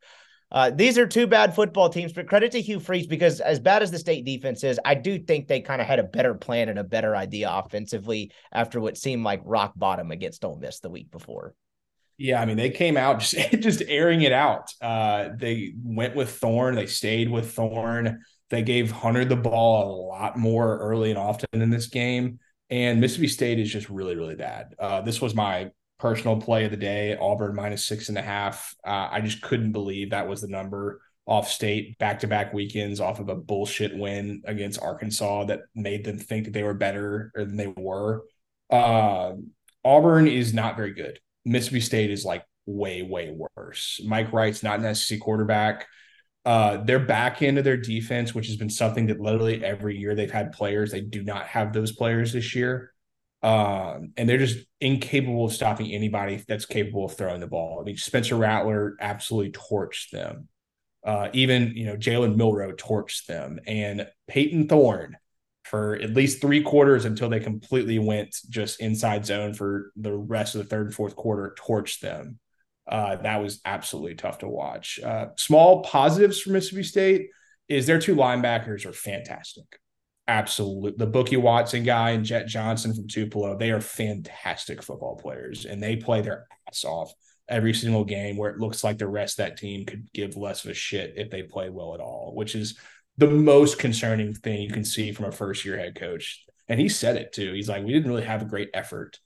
Uh, 0.51 0.69
these 0.69 0.97
are 0.97 1.07
two 1.07 1.27
bad 1.27 1.55
football 1.55 1.89
teams, 1.89 2.11
but 2.11 2.27
credit 2.27 2.51
to 2.51 2.61
Hugh 2.61 2.81
Freeze 2.81 3.07
because 3.07 3.39
as 3.39 3.59
bad 3.59 3.81
as 3.81 3.89
the 3.89 3.97
state 3.97 4.25
defense 4.25 4.63
is, 4.65 4.79
I 4.83 4.95
do 4.95 5.17
think 5.17 5.47
they 5.47 5.61
kind 5.61 5.79
of 5.79 5.87
had 5.87 5.99
a 5.99 6.03
better 6.03 6.33
plan 6.33 6.67
and 6.67 6.77
a 6.77 6.83
better 6.83 7.15
idea 7.15 7.49
offensively 7.49 8.31
after 8.51 8.81
what 8.81 8.97
seemed 8.97 9.23
like 9.23 9.41
rock 9.45 9.71
bottom 9.77 10.11
against 10.11 10.43
Ole 10.43 10.57
Miss 10.57 10.79
the 10.79 10.89
week 10.89 11.09
before. 11.09 11.55
Yeah, 12.17 12.41
I 12.41 12.45
mean, 12.45 12.57
they 12.57 12.69
came 12.69 12.97
out 12.97 13.19
just 13.21 13.51
just 13.61 13.81
airing 13.87 14.23
it 14.23 14.33
out. 14.33 14.73
Uh, 14.81 15.29
they 15.35 15.73
went 15.81 16.15
with 16.15 16.29
Thorne. 16.37 16.75
They 16.75 16.85
stayed 16.85 17.29
with 17.29 17.53
Thorne. 17.53 18.21
They 18.49 18.61
gave 18.61 18.91
Hunter 18.91 19.23
the 19.23 19.37
ball 19.37 19.83
a 19.83 19.91
lot 20.09 20.37
more 20.37 20.77
early 20.79 21.11
and 21.11 21.17
often 21.17 21.47
in 21.53 21.69
this 21.69 21.87
game. 21.87 22.39
And 22.71 23.01
Mississippi 23.01 23.27
State 23.27 23.59
is 23.59 23.69
just 23.69 23.89
really, 23.89 24.15
really 24.15 24.35
bad. 24.35 24.73
Uh, 24.79 25.01
this 25.01 25.21
was 25.21 25.35
my 25.35 25.69
personal 25.99 26.41
play 26.41 26.65
of 26.65 26.71
the 26.71 26.77
day 26.77 27.15
Auburn 27.17 27.53
minus 27.53 27.85
six 27.85 28.09
and 28.09 28.17
a 28.17 28.21
half. 28.21 28.73
Uh, 28.85 29.09
I 29.11 29.21
just 29.21 29.41
couldn't 29.41 29.73
believe 29.73 30.09
that 30.09 30.27
was 30.27 30.41
the 30.41 30.47
number 30.47 31.01
off 31.27 31.47
state 31.47 31.97
back 31.99 32.19
to 32.19 32.27
back 32.27 32.53
weekends 32.53 32.99
off 32.99 33.19
of 33.19 33.29
a 33.29 33.35
bullshit 33.35 33.95
win 33.95 34.41
against 34.45 34.81
Arkansas 34.81 35.45
that 35.45 35.61
made 35.75 36.03
them 36.03 36.17
think 36.17 36.45
that 36.45 36.53
they 36.53 36.63
were 36.63 36.73
better 36.73 37.31
than 37.35 37.57
they 37.57 37.67
were. 37.67 38.23
Uh, 38.71 39.33
Auburn 39.83 40.27
is 40.27 40.53
not 40.53 40.75
very 40.77 40.93
good. 40.93 41.19
Mississippi 41.45 41.81
State 41.81 42.09
is 42.09 42.25
like 42.25 42.43
way, 42.65 43.01
way 43.01 43.35
worse. 43.55 43.99
Mike 44.05 44.31
Wright's 44.31 44.63
not 44.63 44.79
an 44.79 44.95
SEC 44.95 45.19
quarterback. 45.19 45.87
Uh, 46.43 46.77
their 46.77 46.99
back 46.99 47.41
end 47.41 47.57
of 47.57 47.63
their 47.63 47.77
defense, 47.77 48.33
which 48.33 48.47
has 48.47 48.57
been 48.57 48.69
something 48.69 49.07
that 49.07 49.19
literally 49.19 49.63
every 49.63 49.97
year 49.97 50.15
they've 50.15 50.31
had 50.31 50.51
players, 50.51 50.91
they 50.91 51.01
do 51.01 51.23
not 51.23 51.45
have 51.45 51.71
those 51.71 51.91
players 51.91 52.33
this 52.33 52.55
year. 52.55 52.93
Um, 53.43 54.13
and 54.17 54.27
they're 54.27 54.37
just 54.37 54.65
incapable 54.79 55.45
of 55.45 55.53
stopping 55.53 55.91
anybody 55.91 56.43
that's 56.47 56.65
capable 56.65 57.05
of 57.05 57.13
throwing 57.13 57.41
the 57.41 57.47
ball. 57.47 57.79
I 57.79 57.83
mean, 57.83 57.97
Spencer 57.97 58.35
Rattler 58.35 58.95
absolutely 58.99 59.51
torched 59.51 60.11
them. 60.11 60.47
Uh, 61.03 61.29
even 61.33 61.75
you 61.75 61.85
know 61.85 61.97
Jalen 61.97 62.35
Milroe 62.35 62.73
torched 62.73 63.25
them, 63.25 63.59
and 63.65 64.07
Payton 64.27 64.67
Thorne 64.67 65.17
for 65.63 65.95
at 65.95 66.13
least 66.13 66.41
three 66.41 66.61
quarters 66.61 67.05
until 67.05 67.29
they 67.29 67.39
completely 67.39 67.97
went 67.97 68.35
just 68.49 68.79
inside 68.81 69.25
zone 69.25 69.53
for 69.53 69.91
the 69.95 70.13
rest 70.13 70.53
of 70.53 70.59
the 70.59 70.67
third 70.67 70.87
and 70.87 70.95
fourth 70.95 71.15
quarter, 71.15 71.55
torched 71.57 71.99
them. 72.01 72.39
Uh, 72.91 73.15
that 73.15 73.41
was 73.41 73.61
absolutely 73.63 74.15
tough 74.15 74.39
to 74.39 74.49
watch. 74.49 74.99
Uh, 75.03 75.27
small 75.37 75.81
positives 75.81 76.41
for 76.41 76.49
Mississippi 76.51 76.83
State 76.83 77.29
is 77.69 77.87
their 77.87 77.99
two 77.99 78.15
linebackers 78.15 78.85
are 78.85 78.91
fantastic. 78.91 79.79
Absolutely. 80.27 80.93
The 80.97 81.07
Bookie 81.07 81.37
Watson 81.37 81.83
guy 81.83 82.11
and 82.11 82.25
Jett 82.25 82.47
Johnson 82.47 82.93
from 82.93 83.07
Tupelo, 83.07 83.57
they 83.57 83.71
are 83.71 83.81
fantastic 83.81 84.83
football 84.83 85.15
players 85.15 85.65
and 85.65 85.81
they 85.81 85.95
play 85.95 86.21
their 86.21 86.47
ass 86.67 86.83
off 86.83 87.13
every 87.47 87.73
single 87.73 88.03
game 88.03 88.37
where 88.37 88.51
it 88.51 88.59
looks 88.59 88.83
like 88.83 88.97
the 88.97 89.07
rest 89.07 89.39
of 89.39 89.45
that 89.45 89.57
team 89.57 89.85
could 89.85 90.11
give 90.13 90.37
less 90.37 90.63
of 90.63 90.71
a 90.71 90.73
shit 90.73 91.13
if 91.15 91.29
they 91.29 91.43
play 91.43 91.69
well 91.69 91.93
at 91.93 91.99
all, 92.01 92.33
which 92.35 92.55
is 92.55 92.77
the 93.17 93.27
most 93.27 93.79
concerning 93.79 94.33
thing 94.33 94.61
you 94.61 94.69
can 94.69 94.85
see 94.85 95.11
from 95.11 95.25
a 95.25 95.31
first 95.31 95.63
year 95.65 95.77
head 95.77 95.95
coach. 95.95 96.43
And 96.67 96.79
he 96.79 96.89
said 96.89 97.17
it 97.17 97.33
too. 97.33 97.53
He's 97.53 97.69
like, 97.69 97.83
we 97.83 97.91
didn't 97.91 98.09
really 98.09 98.23
have 98.23 98.41
a 98.41 98.45
great 98.45 98.69
effort. 98.73 99.19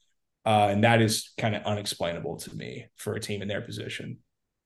Uh, 0.46 0.68
and 0.70 0.84
that 0.84 1.02
is 1.02 1.32
kind 1.36 1.56
of 1.56 1.64
unexplainable 1.64 2.36
to 2.36 2.54
me 2.54 2.86
for 2.94 3.14
a 3.14 3.20
team 3.20 3.42
in 3.42 3.48
their 3.48 3.60
position. 3.60 4.18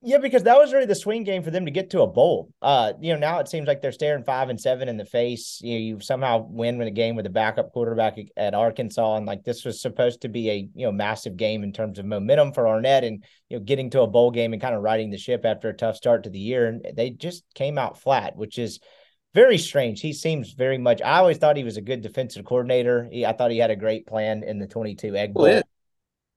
Yeah, 0.03 0.17
because 0.17 0.43
that 0.43 0.57
was 0.57 0.73
really 0.73 0.87
the 0.87 0.95
swing 0.95 1.23
game 1.23 1.43
for 1.43 1.51
them 1.51 1.65
to 1.65 1.71
get 1.71 1.91
to 1.91 2.01
a 2.01 2.07
bowl. 2.07 2.51
Uh, 2.59 2.93
you 2.99 3.13
know, 3.13 3.19
now 3.19 3.37
it 3.37 3.47
seems 3.47 3.67
like 3.67 3.81
they're 3.81 3.91
staring 3.91 4.23
five 4.23 4.49
and 4.49 4.59
seven 4.59 4.89
in 4.89 4.97
the 4.97 5.05
face. 5.05 5.59
You 5.61 5.73
know, 5.73 5.79
you 5.79 5.99
somehow 5.99 6.47
win 6.49 6.79
with 6.79 6.87
a 6.87 6.91
game 6.91 7.15
with 7.15 7.27
a 7.27 7.31
backup 7.31 7.71
quarterback 7.71 8.17
at 8.35 8.55
Arkansas, 8.55 9.17
and 9.17 9.27
like 9.27 9.43
this 9.43 9.63
was 9.63 9.79
supposed 9.79 10.21
to 10.21 10.29
be 10.29 10.49
a 10.49 10.69
you 10.73 10.87
know 10.87 10.91
massive 10.91 11.37
game 11.37 11.63
in 11.63 11.71
terms 11.71 11.99
of 11.99 12.05
momentum 12.05 12.51
for 12.51 12.67
Arnett, 12.67 13.03
and 13.03 13.23
you 13.49 13.57
know 13.57 13.63
getting 13.63 13.91
to 13.91 14.01
a 14.01 14.07
bowl 14.07 14.31
game 14.31 14.53
and 14.53 14.61
kind 14.61 14.73
of 14.73 14.81
riding 14.81 15.11
the 15.11 15.19
ship 15.19 15.45
after 15.45 15.69
a 15.69 15.73
tough 15.73 15.97
start 15.97 16.23
to 16.23 16.31
the 16.31 16.39
year, 16.39 16.67
and 16.67 16.83
they 16.95 17.11
just 17.11 17.43
came 17.53 17.77
out 17.77 18.01
flat, 18.01 18.35
which 18.35 18.57
is 18.57 18.79
very 19.35 19.59
strange. 19.59 20.01
He 20.01 20.13
seems 20.13 20.53
very 20.53 20.79
much. 20.79 21.01
I 21.03 21.19
always 21.19 21.37
thought 21.37 21.57
he 21.57 21.63
was 21.63 21.77
a 21.77 21.81
good 21.81 22.01
defensive 22.01 22.43
coordinator. 22.43 23.07
He, 23.11 23.23
I 23.23 23.33
thought 23.33 23.51
he 23.51 23.59
had 23.59 23.71
a 23.71 23.75
great 23.75 24.07
plan 24.07 24.43
in 24.43 24.57
the 24.57 24.67
22 24.67 25.15
Egg 25.15 25.33
Bowl. 25.35 25.43
Well, 25.43 25.63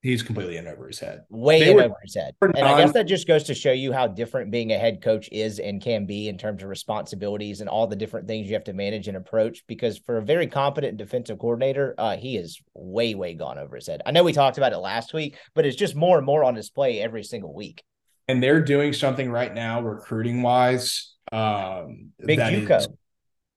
he's 0.04 0.22
completely 0.22 0.58
in 0.58 0.68
over 0.68 0.86
his 0.86 1.00
head. 1.00 1.24
Way 1.30 1.60
they 1.60 1.70
in 1.70 1.76
were, 1.76 1.84
over 1.84 1.96
his 2.04 2.14
head. 2.14 2.34
And 2.42 2.58
I 2.58 2.78
guess 2.78 2.92
that 2.92 3.04
just 3.04 3.26
goes 3.26 3.44
to 3.44 3.54
show 3.54 3.72
you 3.72 3.90
how 3.90 4.06
different 4.06 4.50
being 4.50 4.70
a 4.70 4.78
head 4.78 5.02
coach 5.02 5.30
is 5.32 5.58
and 5.58 5.80
can 5.80 6.04
be 6.04 6.28
in 6.28 6.36
terms 6.36 6.62
of 6.62 6.68
responsibilities 6.68 7.62
and 7.62 7.70
all 7.70 7.86
the 7.86 7.96
different 7.96 8.28
things 8.28 8.46
you 8.46 8.52
have 8.52 8.64
to 8.64 8.74
manage 8.74 9.08
and 9.08 9.16
approach. 9.16 9.64
Because 9.66 9.96
for 9.96 10.18
a 10.18 10.22
very 10.22 10.46
competent 10.46 10.98
defensive 10.98 11.38
coordinator, 11.38 11.94
uh, 11.96 12.18
he 12.18 12.36
is 12.36 12.62
way, 12.74 13.14
way 13.14 13.32
gone 13.34 13.58
over 13.58 13.76
his 13.76 13.86
head. 13.86 14.02
I 14.04 14.10
know 14.10 14.22
we 14.22 14.34
talked 14.34 14.58
about 14.58 14.74
it 14.74 14.78
last 14.78 15.14
week, 15.14 15.38
but 15.54 15.64
it's 15.64 15.76
just 15.76 15.96
more 15.96 16.18
and 16.18 16.26
more 16.26 16.44
on 16.44 16.54
display 16.54 17.00
every 17.00 17.24
single 17.24 17.54
week. 17.54 17.82
And 18.28 18.42
they're 18.42 18.62
doing 18.62 18.92
something 18.92 19.30
right 19.30 19.52
now, 19.52 19.80
recruiting 19.80 20.42
wise, 20.42 21.14
um, 21.32 22.10
Big 22.24 22.38
JUCO. 22.38 22.94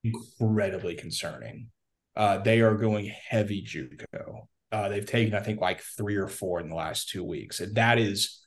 incredibly 0.05 0.95
concerning. 0.95 1.67
Uh, 2.15 2.37
they 2.37 2.61
are 2.61 2.75
going 2.75 3.13
heavy 3.29 3.61
JUCO. 3.61 4.47
Uh, 4.71 4.89
they've 4.89 5.05
taken, 5.05 5.33
I 5.33 5.39
think, 5.39 5.61
like 5.61 5.81
three 5.81 6.17
or 6.17 6.27
four 6.27 6.59
in 6.59 6.69
the 6.69 6.75
last 6.75 7.09
two 7.09 7.23
weeks, 7.23 7.59
and 7.59 7.75
that 7.75 7.97
is 7.97 8.45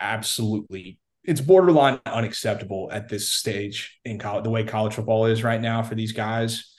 absolutely 0.00 0.98
it's 1.22 1.40
borderline 1.40 2.00
unacceptable 2.04 2.90
at 2.92 3.08
this 3.08 3.30
stage 3.30 3.98
in 4.04 4.18
college. 4.18 4.44
The 4.44 4.50
way 4.50 4.64
college 4.64 4.92
football 4.92 5.24
is 5.24 5.42
right 5.42 5.60
now 5.60 5.82
for 5.82 5.94
these 5.94 6.12
guys, 6.12 6.74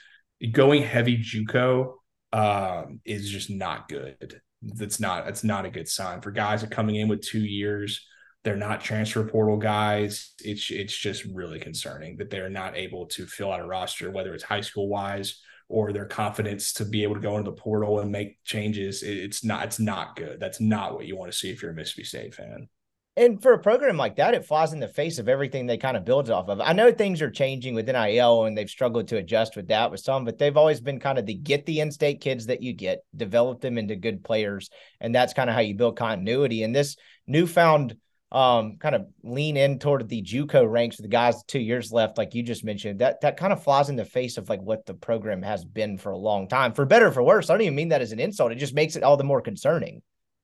going 0.52 0.84
heavy 0.84 1.18
JUCO 1.18 1.96
um, 2.32 3.00
is 3.06 3.28
just 3.30 3.50
not 3.50 3.90
good. 3.90 4.40
That's 4.62 5.00
not 5.00 5.26
that's 5.26 5.44
not 5.44 5.66
a 5.66 5.72
good 5.72 5.88
sign 5.88 6.22
for 6.22 6.32
guys 6.32 6.62
that 6.62 6.72
coming 6.72 6.96
in 6.96 7.08
with 7.08 7.22
two 7.22 7.44
years 7.44 8.06
they're 8.46 8.56
not 8.56 8.80
transfer 8.80 9.24
portal 9.24 9.58
guys. 9.58 10.34
It's 10.40 10.70
it's 10.70 10.96
just 10.96 11.26
really 11.26 11.60
concerning 11.60 12.18
that 12.18 12.30
they're 12.30 12.48
not 12.48 12.78
able 12.78 13.08
to 13.08 13.26
fill 13.26 13.52
out 13.52 13.60
a 13.60 13.66
roster, 13.66 14.12
whether 14.12 14.36
it's 14.36 14.44
high 14.44 14.62
school 14.62 14.88
wise 14.88 15.42
or 15.68 15.92
their 15.92 16.06
confidence 16.06 16.74
to 16.74 16.86
be 16.86 17.04
able 17.04 17.16
to 17.16 17.22
go 17.22 17.38
into 17.38 17.50
the 17.50 17.58
portal 17.58 18.00
and 18.00 18.12
make 18.12 18.44
changes. 18.44 19.04
It's 19.04 19.44
not 19.44 19.66
it's 19.66 19.80
not 19.80 20.16
good. 20.16 20.40
That's 20.40 20.60
not 20.60 20.94
what 20.94 21.06
you 21.06 21.16
want 21.18 21.32
to 21.32 21.38
see 21.38 21.50
if 21.50 21.62
you're 21.62 21.72
a 21.72 21.74
Mississippi 21.74 22.04
State 22.04 22.36
fan. 22.36 22.70
And 23.18 23.42
for 23.42 23.54
a 23.54 23.60
program 23.60 23.96
like 23.96 24.18
that, 24.18 24.34
it 24.34 24.46
flies 24.46 24.74
in 24.74 24.82
the 24.82 24.90
face 24.90 25.20
of 25.20 25.30
everything 25.30 25.66
they 25.66 25.78
kind 25.78 25.96
of 25.96 26.04
builds 26.04 26.30
off 26.30 26.50
of. 26.50 26.60
I 26.60 26.74
know 26.74 26.92
things 26.92 27.22
are 27.22 27.32
changing 27.32 27.74
with 27.74 27.88
NIL 27.88 28.44
and 28.44 28.58
they've 28.58 28.70
struggled 28.70 29.08
to 29.08 29.18
adjust 29.18 29.56
with 29.56 29.70
that 29.70 29.90
with 29.90 30.02
some, 30.02 30.26
but 30.26 30.38
they've 30.38 30.58
always 30.58 30.82
been 30.82 31.00
kind 31.00 31.18
of 31.18 31.26
the 31.26 31.34
get 31.34 31.66
the 31.66 31.80
in-state 31.80 32.20
kids 32.20 32.48
that 32.48 32.62
you 32.62 32.74
get, 32.74 33.06
develop 33.16 33.62
them 33.62 33.78
into 33.78 33.96
good 33.96 34.22
players, 34.22 34.70
and 35.00 35.16
that's 35.16 35.34
kind 35.34 35.50
of 35.50 35.56
how 35.56 35.62
you 35.62 35.76
build 35.76 35.98
continuity. 35.98 36.64
And 36.64 36.76
this 36.76 36.98
newfound 37.26 37.96
um, 38.36 38.76
kind 38.80 38.96
of 38.96 39.08
lean 39.24 39.56
in 39.56 39.80
toward 39.80 40.08
the 40.10 40.22
JUCO 40.22 40.70
ranks, 40.70 40.98
for 40.98 41.04
the 41.04 41.08
guys 41.08 41.42
two 41.48 41.60
years 41.60 41.94
left, 41.94 42.18
like 42.18 42.36
you 42.36 42.44
just 42.44 42.66
mentioned, 42.66 43.00
that 43.00 43.22
that 43.22 43.38
kind 43.38 43.54
of 43.54 43.64
flies 43.64 43.88
in 43.88 43.96
the 43.96 44.04
face 44.04 44.38
of 44.38 44.50
like 44.50 44.62
what 44.62 44.86
the 44.86 44.94
program 44.94 45.42
has 45.42 45.64
been 45.64 45.98
for 45.98 46.12
a 46.12 46.18
long 46.18 46.50
time, 46.50 46.74
for 46.74 46.86
better 46.86 47.08
or 47.08 47.12
for 47.12 47.24
worse. 47.24 47.50
I 47.50 47.54
don't 47.54 47.62
even 47.62 47.76
mean 47.76 47.90
that 47.90 48.02
as 48.02 48.12
an 48.12 48.20
insult; 48.20 48.52
it 48.52 48.56
just 48.56 48.76
makes 48.76 48.98
it 48.98 49.04
all 49.04 49.16
the 49.16 49.24
more 49.24 49.40
concerning. 49.42 50.02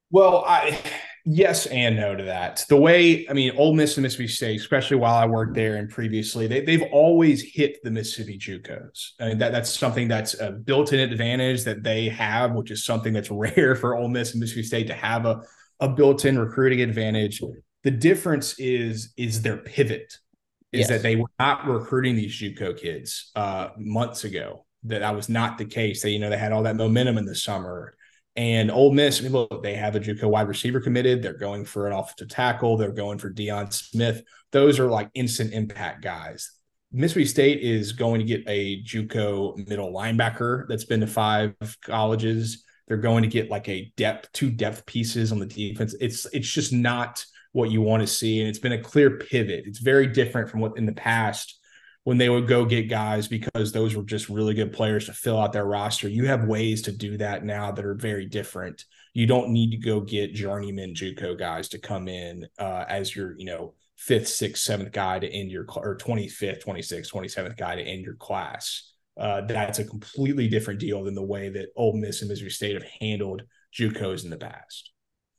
Well, 0.10 0.46
I 0.48 0.80
yes 1.26 1.66
and 1.66 1.98
no 1.98 2.16
to 2.16 2.24
that. 2.24 2.64
The 2.70 2.78
way 2.78 3.28
I 3.28 3.34
mean, 3.34 3.52
Ole 3.58 3.74
Miss 3.74 3.98
and 3.98 4.04
Mississippi 4.04 4.30
State, 4.30 4.62
especially 4.62 4.96
while 4.96 5.16
I 5.16 5.26
worked 5.26 5.56
there 5.56 5.76
and 5.76 5.90
previously, 5.90 6.48
they 6.48 6.62
they've 6.62 6.86
always 6.94 7.42
hit 7.42 7.84
the 7.84 7.92
Mississippi 7.92 8.40
JUCOs. 8.40 9.10
I 9.20 9.28
mean, 9.28 9.38
that 9.40 9.52
that's 9.52 9.70
something 9.70 10.08
that's 10.08 10.40
a 10.40 10.52
built-in 10.52 11.02
advantage 11.02 11.66
that 11.66 11.84
they 11.84 12.08
have, 12.08 12.54
which 12.54 12.72
is 12.72 12.86
something 12.86 13.12
that's 13.12 13.32
rare 13.32 13.76
for 13.76 13.98
Ole 13.98 14.08
Miss 14.08 14.32
and 14.32 14.40
Mississippi 14.40 14.64
State 14.64 14.88
to 14.88 14.94
have 14.94 15.26
a 15.26 15.42
a 15.82 15.90
built-in 15.90 16.40
recruiting 16.40 16.80
advantage. 16.80 17.42
The 17.84 17.92
difference 17.92 18.60
is 18.60 19.14
is 19.18 19.42
their 19.42 19.58
pivot 19.58 20.18
is 20.72 20.82
yes. 20.82 20.90
that 20.90 21.02
they 21.02 21.16
were 21.16 21.32
not 21.40 21.68
recruiting 21.68 22.16
these 22.16 22.34
JUCO 22.34 22.78
kids 22.78 23.32
uh, 23.36 23.70
months 23.78 24.24
ago. 24.24 24.66
That 24.84 25.00
that 25.00 25.16
was 25.16 25.30
not 25.30 25.58
the 25.58 25.66
case. 25.66 26.02
They 26.02 26.12
you 26.12 26.20
know 26.20 26.30
they 26.30 26.38
had 26.38 26.52
all 26.52 26.64
that 26.64 26.76
momentum 26.76 27.18
in 27.18 27.26
the 27.26 27.36
summer. 27.36 27.96
And 28.38 28.72
Ole 28.72 28.94
Miss, 28.94 29.20
I 29.20 29.24
mean, 29.24 29.34
look, 29.34 29.62
they 29.62 29.74
have 29.74 29.96
a 29.96 30.00
JUCO 30.00 30.30
wide 30.30 30.48
receiver 30.48 30.80
committed. 30.80 31.22
They're 31.22 31.34
going 31.34 31.66
for 31.66 31.88
an 31.88 31.94
offensive 31.94 32.30
tackle. 32.30 32.78
They're 32.78 32.94
going 32.94 33.18
for 33.18 33.30
Deion 33.30 33.74
Smith. 33.74 34.24
Those 34.52 34.80
are 34.80 34.88
like 34.88 35.10
instant 35.14 35.52
impact 35.54 36.02
guys. 36.02 36.50
Mississippi 36.94 37.26
State 37.26 37.60
is 37.62 37.94
going 37.94 38.20
to 38.20 38.26
get 38.26 38.44
a 38.48 38.84
JUCO 38.84 39.68
middle 39.68 39.94
linebacker 39.94 40.66
that's 40.68 40.86
been 40.86 41.00
to 41.02 41.08
five 41.08 41.56
colleges. 41.84 42.66
They're 42.88 42.98
going 42.98 43.24
to 43.24 43.30
get 43.30 43.50
like 43.50 43.70
a 43.70 43.92
depth, 43.96 44.32
two 44.34 44.50
depth 44.50 44.86
pieces 44.86 45.32
on 45.32 45.40
the 45.40 45.46
defense. 45.46 45.96
It's 46.02 46.26
it's 46.34 46.52
just 46.52 46.74
not 46.74 47.24
what 47.52 47.72
you 47.72 47.82
want 47.82 48.02
to 48.02 48.08
see. 48.08 48.40
And 48.40 48.50
it's 48.50 48.60
been 48.60 48.72
a 48.72 48.82
clear 48.82 49.18
pivot. 49.18 49.64
It's 49.66 49.80
very 49.80 50.08
different 50.08 50.50
from 50.50 50.62
what 50.62 50.78
in 50.78 50.86
the 50.86 50.94
past 50.94 51.60
when 52.04 52.18
they 52.18 52.30
would 52.30 52.48
go 52.48 52.66
get 52.66 52.90
guys 52.90 53.28
because 53.28 53.72
those 53.72 53.96
were 53.96 54.04
just 54.04 54.30
really 54.30 54.54
good 54.54 54.74
players 54.74 55.06
to 55.06 55.14
fill 55.14 55.40
out 55.40 55.54
their 55.54 55.66
roster. 55.66 56.08
You 56.08 56.26
have 56.28 56.46
ways 56.46 56.82
to 56.84 56.92
do 56.92 57.18
that 57.18 57.46
now 57.46 57.72
that 57.72 57.86
are 57.86 57.94
very 57.94 58.26
different. 58.26 58.86
You 59.14 59.28
don't 59.28 59.50
need 59.50 59.72
to 59.72 59.78
go 59.78 60.02
get 60.02 60.34
journeyman 60.34 60.96
JUCO 60.96 61.38
guys 61.38 61.70
to 61.70 61.80
come 61.80 62.08
in 62.08 62.48
uh, 62.58 62.86
as 62.88 63.16
your, 63.16 63.36
you 63.38 63.46
know, 63.46 63.74
fifth, 63.98 64.30
sixth, 64.30 64.64
seventh 64.64 64.92
guy 64.92 65.20
to 65.20 65.28
end 65.28 65.52
your 65.52 65.66
or 65.76 65.96
25th, 65.98 66.66
26th, 66.66 67.12
27th 67.12 67.58
guy 67.58 67.76
to 67.76 67.84
end 67.84 68.04
your 68.04 68.16
class. 68.16 68.94
Uh, 69.20 69.42
that's 69.42 69.78
a 69.78 69.86
completely 69.86 70.48
different 70.48 70.80
deal 70.80 71.04
than 71.04 71.14
the 71.14 71.22
way 71.22 71.50
that 71.50 71.70
Ole 71.76 71.98
Miss 71.98 72.22
and 72.22 72.30
Missouri 72.30 72.50
State 72.50 72.74
have 72.74 72.90
handled 73.00 73.44
JUCOs 73.78 74.24
in 74.24 74.32
the 74.32 74.38
past. 74.38 74.91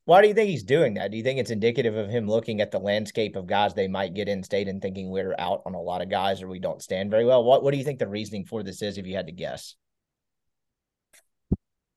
Why 0.05 0.21
do 0.21 0.27
you 0.27 0.35
think 0.35 0.51
he's 0.51 0.65
doing 0.65 0.95
that? 0.95 1.13
Do 1.13 1.17
you 1.17 1.23
think 1.23 1.39
it's 1.39 1.53
indicative 1.53 1.97
of 1.97 2.09
him 2.09 2.27
looking 2.27 2.61
at 2.61 2.73
the 2.73 2.81
landscape 2.81 3.37
of 3.37 3.47
guys 3.47 3.73
they 3.73 3.87
might 3.87 4.15
get 4.15 4.29
in 4.29 4.43
state 4.43 4.67
and 4.67 4.83
thinking 4.83 5.11
we're 5.11 5.37
out 5.39 5.63
on 5.65 5.75
a 5.75 5.81
lot 5.81 6.03
of 6.03 6.11
guys 6.11 6.43
or 6.43 6.49
we 6.49 6.59
don't 6.59 6.83
stand 6.83 7.11
very 7.11 7.25
well? 7.25 7.45
What 7.45 7.63
What 7.63 7.71
do 7.71 7.79
you 7.79 7.85
think 7.85 8.01
the 8.01 8.09
reasoning 8.09 8.45
for 8.45 8.65
this 8.65 8.83
is, 8.83 8.99
if 8.99 9.07
you 9.07 9.15
had 9.15 9.27
to 9.27 9.33
guess? 9.33 9.77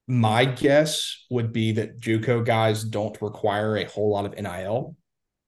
My 0.07 0.45
guess 0.45 1.25
would 1.31 1.51
be 1.51 1.71
that 1.73 1.99
JUCO 1.99 2.45
guys 2.45 2.83
don't 2.83 3.19
require 3.23 3.77
a 3.77 3.85
whole 3.85 4.11
lot 4.11 4.25
of 4.25 4.35
NIL, 4.35 4.95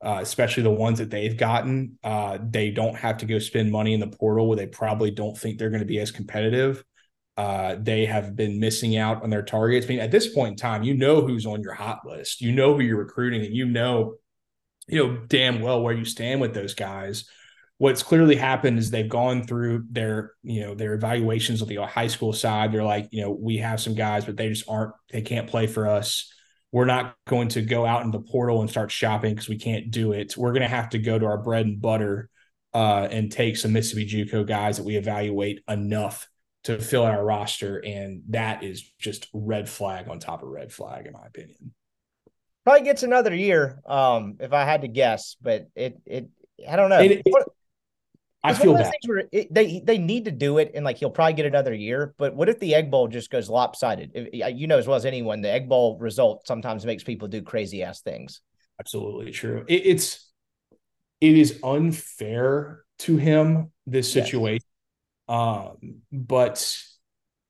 uh, 0.04 0.18
especially 0.20 0.64
the 0.64 0.72
ones 0.72 0.98
that 0.98 1.12
they've 1.12 1.38
gotten. 1.38 2.00
Uh, 2.04 2.40
they 2.42 2.72
don't 2.72 2.96
have 2.96 3.18
to 3.18 3.28
go 3.28 3.38
spend 3.38 3.72
money 3.72 3.94
in 3.94 4.00
the 4.00 4.08
portal 4.08 4.48
where 4.48 4.58
they 4.58 4.66
probably 4.66 5.12
don't 5.12 5.38
think 5.38 5.60
they're 5.60 5.70
going 5.70 5.82
to 5.82 5.86
be 5.86 6.00
as 6.00 6.10
competitive. 6.10 6.84
Uh, 7.38 7.76
they 7.80 8.06
have 8.06 8.36
been 8.36 8.60
missing 8.60 8.98
out 8.98 9.22
on 9.22 9.30
their 9.30 9.44
targets. 9.44 9.86
I 9.86 9.90
mean, 9.90 10.00
at 10.00 10.10
this 10.10 10.34
point 10.34 10.54
in 10.54 10.56
time, 10.56 10.82
you 10.82 10.96
know 10.96 11.22
who's 11.22 11.46
on 11.46 11.62
your 11.62 11.74
hot 11.74 12.00
list, 12.04 12.42
you 12.42 12.52
know 12.52 12.74
who 12.74 12.82
you're 12.82 12.98
recruiting, 12.98 13.46
and 13.46 13.56
you 13.56 13.66
know, 13.66 14.16
you 14.88 15.06
know 15.06 15.18
damn 15.28 15.62
well 15.62 15.84
where 15.84 15.94
you 15.94 16.04
stand 16.04 16.42
with 16.42 16.56
those 16.56 16.74
guys. 16.74 17.26
What's 17.78 18.02
clearly 18.02 18.36
happened 18.36 18.80
is 18.80 18.90
they've 18.90 19.08
gone 19.08 19.44
through 19.44 19.86
their, 19.92 20.32
you 20.42 20.62
know, 20.62 20.74
their 20.74 20.96
evaluations 20.96 21.62
of 21.62 21.68
the 21.68 21.76
high 21.86 22.08
school 22.08 22.34
side. 22.34 22.72
They're 22.72 22.84
like, 22.84 23.10
you 23.12 23.22
know, 23.22 23.30
we 23.30 23.58
have 23.58 23.80
some 23.80 23.94
guys, 23.94 24.26
but 24.26 24.36
they 24.36 24.50
just 24.50 24.68
aren't, 24.68 24.94
they 25.12 25.22
can't 25.22 25.48
play 25.48 25.68
for 25.68 25.88
us. 25.88 26.34
We're 26.72 26.86
not 26.86 27.14
going 27.28 27.50
to 27.50 27.62
go 27.62 27.86
out 27.86 28.04
in 28.04 28.10
the 28.10 28.20
portal 28.20 28.62
and 28.62 28.70
start 28.70 28.90
shopping 28.90 29.36
because 29.36 29.48
we 29.48 29.60
can't 29.60 29.92
do 29.92 30.14
it. 30.14 30.36
We're 30.36 30.54
going 30.54 30.64
to 30.64 30.68
have 30.68 30.90
to 30.90 30.98
go 30.98 31.20
to 31.20 31.26
our 31.28 31.38
bread 31.38 31.68
and 31.68 31.80
butter 31.80 32.32
uh, 32.74 33.08
and 33.12 33.32
take 33.32 33.58
some 33.58 33.74
Mississippi 33.74 34.08
JUCO 34.08 34.48
guys 34.48 34.78
that 34.78 34.84
we 34.84 34.96
evaluate 34.96 35.62
enough 35.68 36.28
to 36.68 36.78
fill 36.80 37.04
our 37.04 37.24
roster, 37.24 37.78
and 37.78 38.24
that 38.28 38.62
is 38.62 38.84
just 39.00 39.30
red 39.34 39.70
flag 39.70 40.10
on 40.10 40.20
top 40.20 40.44
of 40.44 40.50
red 40.50 40.70
flag, 40.70 41.06
in 41.06 41.14
my 41.14 41.26
opinion. 41.26 41.74
Probably 42.66 42.84
gets 42.84 43.04
another 43.04 43.34
year, 43.34 43.82
um, 43.86 44.36
if 44.42 44.52
I 44.52 44.66
had 44.66 44.82
to 44.82 44.90
guess, 44.90 45.38
but 45.42 45.70
it 45.76 45.98
it 46.06 46.30
I 46.68 46.76
don't 46.76 46.90
know. 46.90 47.00
It, 47.00 47.22
it, 47.26 47.46
I 48.44 48.54
feel 48.54 48.74
bad. 48.74 48.92
It, 49.32 49.54
they 49.54 49.80
they 49.80 49.98
need 49.98 50.26
to 50.26 50.32
do 50.32 50.58
it, 50.58 50.72
and 50.76 50.84
like 50.84 50.98
he'll 50.98 51.10
probably 51.10 51.36
get 51.36 51.46
another 51.46 51.74
year. 51.74 52.14
But 52.18 52.36
what 52.36 52.50
if 52.50 52.60
the 52.60 52.76
Egg 52.76 52.92
Bowl 52.92 53.08
just 53.08 53.32
goes 53.32 53.50
lopsided? 53.50 54.12
If, 54.14 54.58
you 54.58 54.68
know 54.68 54.78
as 54.78 54.88
well 54.88 54.98
as 54.98 55.06
anyone, 55.06 55.40
the 55.40 55.50
Egg 55.50 55.70
Bowl 55.70 55.98
result 56.00 56.46
sometimes 56.46 56.86
makes 56.86 57.04
people 57.06 57.30
do 57.30 57.42
crazy 57.42 57.82
ass 57.82 58.02
things. 58.02 58.42
Absolutely 58.78 59.32
true. 59.32 59.64
it's 59.70 60.30
it 61.22 61.38
is 61.38 61.62
unfair 61.64 62.84
to 63.00 63.16
him 63.16 63.72
this 63.86 64.12
situation 64.12 64.68
um, 65.28 66.02
but 66.12 66.76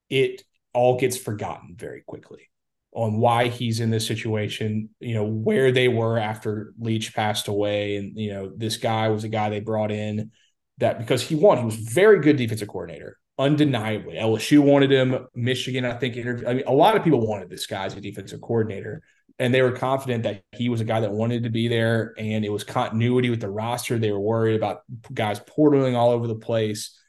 it 0.09 0.43
all 0.73 0.99
gets 0.99 1.17
forgotten 1.17 1.75
very 1.77 2.03
quickly 2.05 2.49
on 2.93 3.17
why 3.17 3.47
he's 3.47 3.79
in 3.79 3.89
this 3.91 4.07
situation, 4.07 4.89
you 4.99 5.13
know, 5.13 5.23
where 5.23 5.71
they 5.71 5.87
were 5.87 6.17
after 6.17 6.73
Leach 6.79 7.13
passed 7.13 7.47
away. 7.47 7.97
And, 7.97 8.17
you 8.17 8.33
know, 8.33 8.51
this 8.55 8.77
guy 8.77 9.09
was 9.09 9.23
a 9.23 9.29
guy 9.29 9.49
they 9.49 9.59
brought 9.59 9.91
in 9.91 10.31
that 10.79 10.97
because 10.97 11.21
he 11.21 11.35
won, 11.35 11.59
he 11.59 11.65
was 11.65 11.75
very 11.75 12.19
good 12.21 12.37
defensive 12.37 12.67
coordinator, 12.67 13.17
undeniably. 13.37 14.15
LSU 14.15 14.59
wanted 14.59 14.91
him, 14.91 15.27
Michigan, 15.35 15.85
I 15.85 15.93
think, 15.93 16.15
interviewed. 16.15 16.47
I 16.47 16.53
mean, 16.55 16.63
a 16.65 16.73
lot 16.73 16.95
of 16.95 17.03
people 17.03 17.25
wanted 17.25 17.49
this 17.49 17.67
guy 17.67 17.85
as 17.85 17.95
a 17.95 18.01
defensive 18.01 18.41
coordinator. 18.41 19.03
And 19.39 19.53
they 19.53 19.61
were 19.61 19.73
confident 19.73 20.23
that 20.23 20.41
he 20.55 20.67
was 20.69 20.81
a 20.81 20.85
guy 20.85 20.99
that 20.99 21.11
wanted 21.11 21.43
to 21.43 21.51
be 21.51 21.67
there. 21.67 22.15
And 22.17 22.43
it 22.43 22.51
was 22.51 22.63
continuity 22.63 23.29
with 23.29 23.41
the 23.41 23.49
roster. 23.49 23.99
They 23.99 24.11
were 24.11 24.19
worried 24.19 24.55
about 24.55 24.81
guys 25.13 25.39
portaling 25.39 25.95
all 25.95 26.09
over 26.09 26.25
the 26.25 26.35
place 26.35 26.99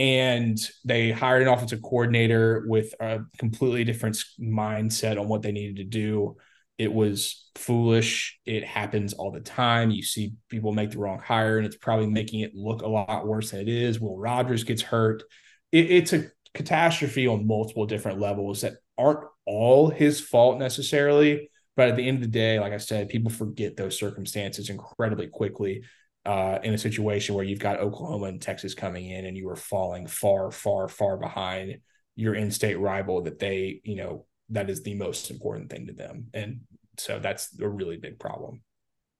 and 0.00 0.58
they 0.82 1.10
hired 1.10 1.42
an 1.42 1.48
offensive 1.48 1.82
coordinator 1.82 2.64
with 2.66 2.94
a 3.00 3.20
completely 3.36 3.84
different 3.84 4.16
mindset 4.40 5.20
on 5.20 5.28
what 5.28 5.42
they 5.42 5.52
needed 5.52 5.76
to 5.76 5.84
do. 5.84 6.36
It 6.78 6.90
was 6.90 7.50
foolish. 7.54 8.40
It 8.46 8.64
happens 8.64 9.12
all 9.12 9.30
the 9.30 9.40
time. 9.40 9.90
You 9.90 10.02
see 10.02 10.32
people 10.48 10.72
make 10.72 10.92
the 10.92 10.98
wrong 10.98 11.18
hire, 11.18 11.58
and 11.58 11.66
it's 11.66 11.76
probably 11.76 12.06
making 12.06 12.40
it 12.40 12.54
look 12.54 12.80
a 12.80 12.88
lot 12.88 13.26
worse 13.26 13.50
than 13.50 13.60
it 13.60 13.68
is. 13.68 14.00
Will 14.00 14.16
Rogers 14.16 14.64
gets 14.64 14.80
hurt. 14.80 15.22
It, 15.70 15.90
it's 15.90 16.14
a 16.14 16.28
catastrophe 16.54 17.26
on 17.26 17.46
multiple 17.46 17.84
different 17.84 18.20
levels 18.20 18.62
that 18.62 18.76
aren't 18.96 19.26
all 19.44 19.90
his 19.90 20.18
fault 20.18 20.58
necessarily. 20.58 21.50
But 21.76 21.90
at 21.90 21.96
the 21.96 22.08
end 22.08 22.16
of 22.16 22.22
the 22.22 22.28
day, 22.28 22.58
like 22.58 22.72
I 22.72 22.78
said, 22.78 23.10
people 23.10 23.30
forget 23.30 23.76
those 23.76 23.98
circumstances 23.98 24.70
incredibly 24.70 25.26
quickly 25.26 25.82
uh, 26.26 26.58
in 26.62 26.74
a 26.74 26.78
situation 26.78 27.34
where 27.34 27.44
you've 27.44 27.58
got 27.58 27.80
Oklahoma 27.80 28.26
and 28.26 28.42
Texas 28.42 28.74
coming 28.74 29.08
in 29.10 29.24
and 29.26 29.36
you 29.36 29.48
are 29.48 29.56
falling 29.56 30.06
far, 30.06 30.50
far, 30.50 30.88
far 30.88 31.16
behind 31.16 31.78
your 32.16 32.34
in-state 32.34 32.78
rival 32.78 33.22
that 33.22 33.38
they, 33.38 33.80
you 33.84 33.96
know, 33.96 34.26
that 34.50 34.68
is 34.68 34.82
the 34.82 34.94
most 34.94 35.30
important 35.30 35.70
thing 35.70 35.86
to 35.86 35.92
them. 35.92 36.26
And 36.34 36.60
so 36.98 37.18
that's 37.18 37.58
a 37.60 37.68
really 37.68 37.96
big 37.96 38.18
problem. 38.18 38.62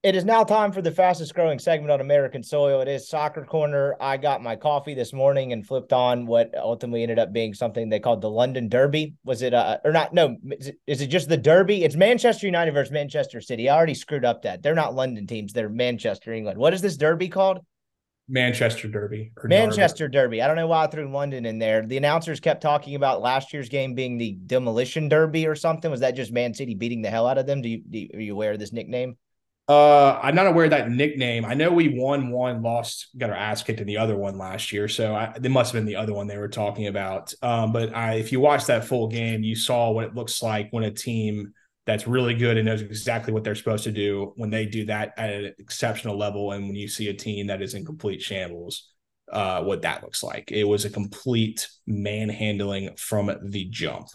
It 0.03 0.17
is 0.17 0.25
now 0.25 0.45
time 0.45 0.73
for 0.73 0.81
the 0.81 0.91
fastest 0.91 1.35
growing 1.35 1.59
segment 1.59 1.91
on 1.91 2.01
American 2.01 2.43
soil. 2.43 2.81
It 2.81 2.89
is 2.89 3.07
Soccer 3.07 3.45
Corner. 3.45 3.97
I 4.01 4.17
got 4.17 4.43
my 4.43 4.57
coffee 4.57 4.95
this 4.95 5.13
morning 5.13 5.53
and 5.53 5.67
flipped 5.67 5.93
on 5.93 6.25
what 6.25 6.55
ultimately 6.57 7.03
ended 7.03 7.19
up 7.19 7.35
being 7.35 7.53
something 7.53 7.91
they 7.91 8.01
called 8.01 8.23
the 8.23 8.31
London 8.31 8.71
Derby. 8.71 9.13
Was 9.25 9.43
it, 9.43 9.53
uh, 9.53 9.77
or 9.85 9.93
not? 9.93 10.15
No, 10.15 10.39
is 10.59 10.69
it, 10.69 10.79
is 10.87 11.03
it 11.03 11.09
just 11.09 11.29
the 11.29 11.37
Derby? 11.37 11.85
It's 11.85 11.97
Manchester 11.97 12.47
United 12.47 12.73
versus 12.73 12.93
Manchester 12.93 13.43
City. 13.43 13.69
I 13.69 13.77
already 13.77 13.93
screwed 13.93 14.25
up 14.25 14.41
that. 14.43 14.63
They're 14.63 14.75
not 14.75 14.95
London 14.95 15.27
teams, 15.27 15.53
they're 15.53 15.69
Manchester, 15.69 16.33
England. 16.33 16.59
What 16.59 16.73
is 16.73 16.81
this 16.81 16.97
Derby 16.97 17.29
called? 17.29 17.59
Manchester 18.27 18.89
Derby. 18.89 19.33
Manchester 19.45 20.09
Derby. 20.09 20.41
I 20.41 20.47
don't 20.47 20.57
know 20.57 20.69
why 20.69 20.85
I 20.85 20.87
threw 20.87 21.13
London 21.13 21.45
in 21.45 21.59
there. 21.59 21.85
The 21.85 21.99
announcers 21.99 22.41
kept 22.41 22.63
talking 22.63 22.95
about 22.95 23.21
last 23.21 23.53
year's 23.53 23.69
game 23.69 23.95
being 23.95 24.17
the 24.17 24.33
Demolition 24.47 25.11
Derby 25.11 25.47
or 25.47 25.57
something. 25.57 25.91
Was 25.91 26.01
that 26.01 26.17
just 26.17 26.33
Man 26.33 26.55
City 26.55 26.75
beating 26.75 27.03
the 27.03 27.11
hell 27.11 27.27
out 27.27 27.37
of 27.37 27.47
them? 27.47 27.61
Do 27.61 27.69
you, 27.69 27.83
do 27.87 27.99
you 27.99 28.09
are 28.15 28.21
you 28.21 28.33
aware 28.33 28.53
of 28.53 28.59
this 28.59 28.73
nickname? 28.73 29.17
Uh, 29.71 30.19
I'm 30.21 30.35
not 30.35 30.49
aware 30.49 30.65
of 30.65 30.73
that 30.73 30.91
nickname. 30.91 31.45
I 31.45 31.55
know 31.55 31.71
we 31.71 31.97
won 31.97 32.31
one, 32.31 32.61
lost, 32.61 33.07
got 33.17 33.31
our 33.31 33.37
ass 33.37 33.63
kicked 33.63 33.79
in 33.79 33.87
the 33.87 33.99
other 33.99 34.17
one 34.17 34.37
last 34.37 34.73
year. 34.73 34.89
So 34.89 35.15
I, 35.15 35.33
it 35.41 35.49
must 35.49 35.73
have 35.73 35.79
been 35.79 35.87
the 35.87 35.95
other 35.95 36.13
one 36.13 36.27
they 36.27 36.39
were 36.39 36.49
talking 36.49 36.89
about. 36.89 37.33
Um, 37.41 37.71
but 37.71 37.95
I, 37.95 38.15
if 38.15 38.33
you 38.33 38.41
watch 38.41 38.67
that 38.67 38.85
full 38.85 39.07
game, 39.07 39.45
you 39.45 39.55
saw 39.55 39.93
what 39.93 40.07
it 40.07 40.15
looks 40.17 40.43
like 40.43 40.73
when 40.73 40.83
a 40.83 40.91
team 40.91 41.55
that's 41.87 42.09
really 42.09 42.35
good 42.35 42.57
and 42.57 42.67
knows 42.67 42.83
exactly 42.83 43.33
what 43.33 43.45
they're 43.45 43.55
supposed 43.55 43.85
to 43.85 43.93
do 43.93 44.33
when 44.35 44.51
they 44.51 44.67
do 44.67 44.87
that 44.87 45.15
at 45.17 45.31
an 45.31 45.55
exceptional 45.61 46.19
level, 46.19 46.51
and 46.51 46.67
when 46.67 46.75
you 46.75 46.89
see 46.89 47.07
a 47.07 47.15
team 47.15 47.47
that 47.47 47.63
is 47.63 47.75
in 47.75 47.85
complete 47.85 48.21
shambles, 48.21 48.91
uh, 49.33 49.63
what 49.63 49.83
that 49.83 50.03
looks 50.03 50.25
like. 50.25 50.51
It 50.51 50.65
was 50.65 50.85
a 50.85 50.91
complete 50.91 51.69
manhandling 51.87 52.97
from 52.97 53.31
the 53.41 53.67
jump. 53.67 54.09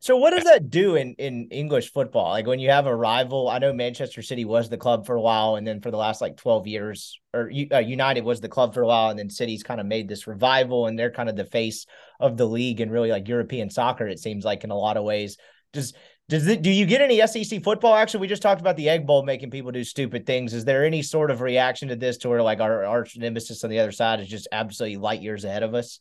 So 0.00 0.16
what 0.16 0.30
does 0.30 0.44
that 0.44 0.70
do 0.70 0.96
in 0.96 1.14
in 1.14 1.48
English 1.50 1.92
football? 1.92 2.30
Like 2.30 2.46
when 2.46 2.58
you 2.58 2.70
have 2.70 2.86
a 2.86 2.94
rival, 2.94 3.48
I 3.48 3.58
know 3.58 3.72
Manchester 3.72 4.22
City 4.22 4.44
was 4.44 4.68
the 4.68 4.76
club 4.76 5.06
for 5.06 5.16
a 5.16 5.20
while, 5.20 5.56
and 5.56 5.66
then 5.66 5.80
for 5.80 5.90
the 5.90 5.96
last 5.96 6.20
like 6.20 6.36
twelve 6.36 6.66
years, 6.66 7.18
or 7.34 7.50
uh, 7.72 7.78
United 7.78 8.24
was 8.24 8.40
the 8.40 8.48
club 8.48 8.74
for 8.74 8.82
a 8.82 8.86
while, 8.86 9.10
and 9.10 9.18
then 9.18 9.30
City's 9.30 9.62
kind 9.62 9.80
of 9.80 9.86
made 9.86 10.08
this 10.08 10.26
revival, 10.26 10.86
and 10.86 10.98
they're 10.98 11.10
kind 11.10 11.28
of 11.28 11.36
the 11.36 11.44
face 11.44 11.86
of 12.20 12.36
the 12.36 12.46
league 12.46 12.80
and 12.80 12.92
really 12.92 13.10
like 13.10 13.28
European 13.28 13.70
soccer. 13.70 14.06
It 14.06 14.20
seems 14.20 14.44
like 14.44 14.64
in 14.64 14.70
a 14.70 14.76
lot 14.76 14.96
of 14.96 15.04
ways. 15.04 15.36
Does 15.72 15.92
does 16.28 16.46
it, 16.46 16.60
do 16.60 16.70
you 16.70 16.84
get 16.84 17.00
any 17.00 17.26
SEC 17.26 17.62
football 17.64 17.94
action? 17.94 18.20
We 18.20 18.28
just 18.28 18.42
talked 18.42 18.60
about 18.60 18.76
the 18.76 18.90
Egg 18.90 19.06
Bowl 19.06 19.22
making 19.22 19.50
people 19.50 19.72
do 19.72 19.82
stupid 19.82 20.26
things. 20.26 20.52
Is 20.52 20.66
there 20.66 20.84
any 20.84 21.02
sort 21.02 21.30
of 21.30 21.40
reaction 21.40 21.88
to 21.88 21.96
this, 21.96 22.18
to 22.18 22.28
where 22.28 22.42
like 22.42 22.60
our 22.60 22.84
arch 22.84 23.16
nemesis 23.16 23.64
on 23.64 23.70
the 23.70 23.78
other 23.78 23.92
side 23.92 24.20
is 24.20 24.28
just 24.28 24.46
absolutely 24.52 24.98
light 24.98 25.22
years 25.22 25.44
ahead 25.44 25.62
of 25.62 25.74
us? 25.74 26.00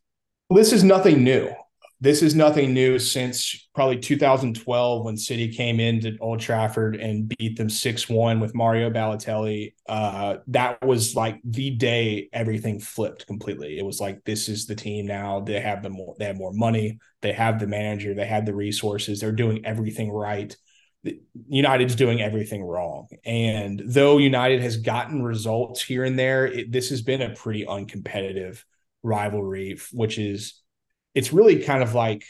Well, 0.49 0.57
this 0.57 0.73
is 0.73 0.83
nothing 0.83 1.23
new 1.23 1.53
this 1.99 2.21
is 2.21 2.35
nothing 2.35 2.73
new 2.73 2.99
since 2.99 3.67
probably 3.73 3.97
2012 3.97 5.03
when 5.03 5.17
City 5.17 5.47
came 5.47 5.79
into 5.79 6.15
Old 6.21 6.39
Trafford 6.39 6.95
and 6.95 7.27
beat 7.27 7.57
them 7.57 7.69
6 7.69 8.07
1 8.07 8.39
with 8.39 8.53
Mario 8.53 8.91
Balotelli. 8.91 9.73
Uh, 9.89 10.37
that 10.47 10.85
was 10.85 11.15
like 11.15 11.39
the 11.43 11.71
day 11.71 12.29
everything 12.31 12.79
flipped 12.79 13.25
completely. 13.25 13.79
It 13.79 13.85
was 13.85 13.99
like, 13.99 14.23
this 14.25 14.47
is 14.47 14.67
the 14.67 14.75
team 14.75 15.07
now. 15.07 15.39
They 15.39 15.59
have 15.59 15.81
the 15.81 15.89
more, 15.89 16.15
they 16.19 16.25
have 16.25 16.37
more 16.37 16.53
money. 16.53 16.99
They 17.21 17.33
have 17.33 17.59
the 17.59 17.67
manager. 17.67 18.13
They 18.13 18.27
have 18.27 18.45
the 18.45 18.55
resources. 18.55 19.19
They're 19.19 19.31
doing 19.31 19.65
everything 19.65 20.11
right. 20.11 20.55
United's 21.47 21.95
doing 21.95 22.21
everything 22.21 22.63
wrong. 22.63 23.07
And 23.25 23.81
though 23.83 24.19
United 24.19 24.61
has 24.61 24.77
gotten 24.77 25.23
results 25.23 25.81
here 25.81 26.03
and 26.03 26.17
there, 26.17 26.45
it, 26.45 26.71
this 26.71 26.89
has 26.89 27.01
been 27.01 27.23
a 27.23 27.33
pretty 27.33 27.65
uncompetitive 27.65 28.61
rivalry, 29.01 29.79
which 29.93 30.19
is 30.19 30.61
it's 31.17 31.33
really 31.33 31.63
kind 31.63 31.81
of 31.81 31.95
like 31.95 32.23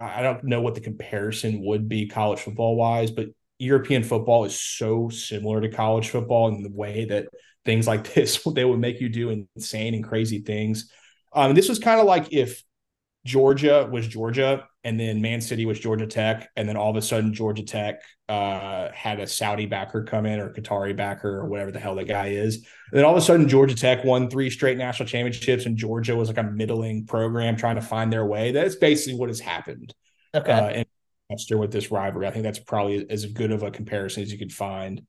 I 0.00 0.22
don't 0.22 0.44
know 0.44 0.62
what 0.62 0.74
the 0.74 0.80
comparison 0.80 1.62
would 1.62 1.90
be 1.90 2.08
college 2.08 2.40
football 2.40 2.74
wise, 2.74 3.10
but 3.10 3.26
European 3.58 4.02
football 4.02 4.46
is 4.46 4.58
so 4.58 5.10
similar 5.10 5.60
to 5.60 5.68
college 5.68 6.08
football 6.08 6.48
in 6.48 6.62
the 6.62 6.72
way 6.72 7.04
that 7.04 7.28
things 7.66 7.86
like 7.86 8.14
this 8.14 8.42
they 8.54 8.64
would 8.64 8.80
make 8.80 9.02
you 9.02 9.10
do 9.10 9.28
insane 9.28 9.92
and 9.92 10.02
crazy 10.04 10.40
things. 10.40 10.90
Um, 11.34 11.54
this 11.54 11.68
was 11.68 11.78
kind 11.78 12.00
of 12.00 12.06
like 12.06 12.32
if 12.32 12.64
Georgia 13.24 13.88
was 13.90 14.08
Georgia, 14.08 14.66
and 14.82 14.98
then 14.98 15.20
Man 15.22 15.40
City 15.40 15.64
was 15.64 15.78
Georgia 15.78 16.06
Tech, 16.06 16.50
and 16.56 16.68
then 16.68 16.76
all 16.76 16.90
of 16.90 16.96
a 16.96 17.02
sudden 17.02 17.32
Georgia 17.32 17.62
Tech 17.62 18.02
uh, 18.28 18.90
had 18.92 19.20
a 19.20 19.26
Saudi 19.26 19.66
backer 19.66 20.02
come 20.02 20.26
in 20.26 20.40
or 20.40 20.52
Qatari 20.52 20.96
backer 20.96 21.38
or 21.38 21.46
whatever 21.46 21.70
the 21.70 21.78
hell 21.78 21.94
that 21.94 22.08
guy 22.08 22.28
is. 22.28 22.56
And 22.56 22.98
then 22.98 23.04
all 23.04 23.12
of 23.12 23.18
a 23.18 23.24
sudden 23.24 23.48
Georgia 23.48 23.76
Tech 23.76 24.04
won 24.04 24.28
three 24.28 24.50
straight 24.50 24.76
national 24.76 25.08
championships, 25.08 25.66
and 25.66 25.76
Georgia 25.76 26.16
was 26.16 26.28
like 26.28 26.38
a 26.38 26.42
middling 26.42 27.06
program 27.06 27.56
trying 27.56 27.76
to 27.76 27.82
find 27.82 28.12
their 28.12 28.26
way. 28.26 28.50
That's 28.50 28.74
basically 28.74 29.18
what 29.18 29.28
has 29.28 29.40
happened. 29.40 29.94
Okay. 30.34 30.52
Uh, 30.52 30.68
and 30.68 30.86
with 31.50 31.72
this 31.72 31.90
rivalry, 31.90 32.26
I 32.26 32.30
think 32.30 32.42
that's 32.42 32.58
probably 32.58 33.08
as 33.08 33.24
good 33.26 33.52
of 33.52 33.62
a 33.62 33.70
comparison 33.70 34.22
as 34.22 34.32
you 34.32 34.38
could 34.38 34.52
find. 34.52 35.02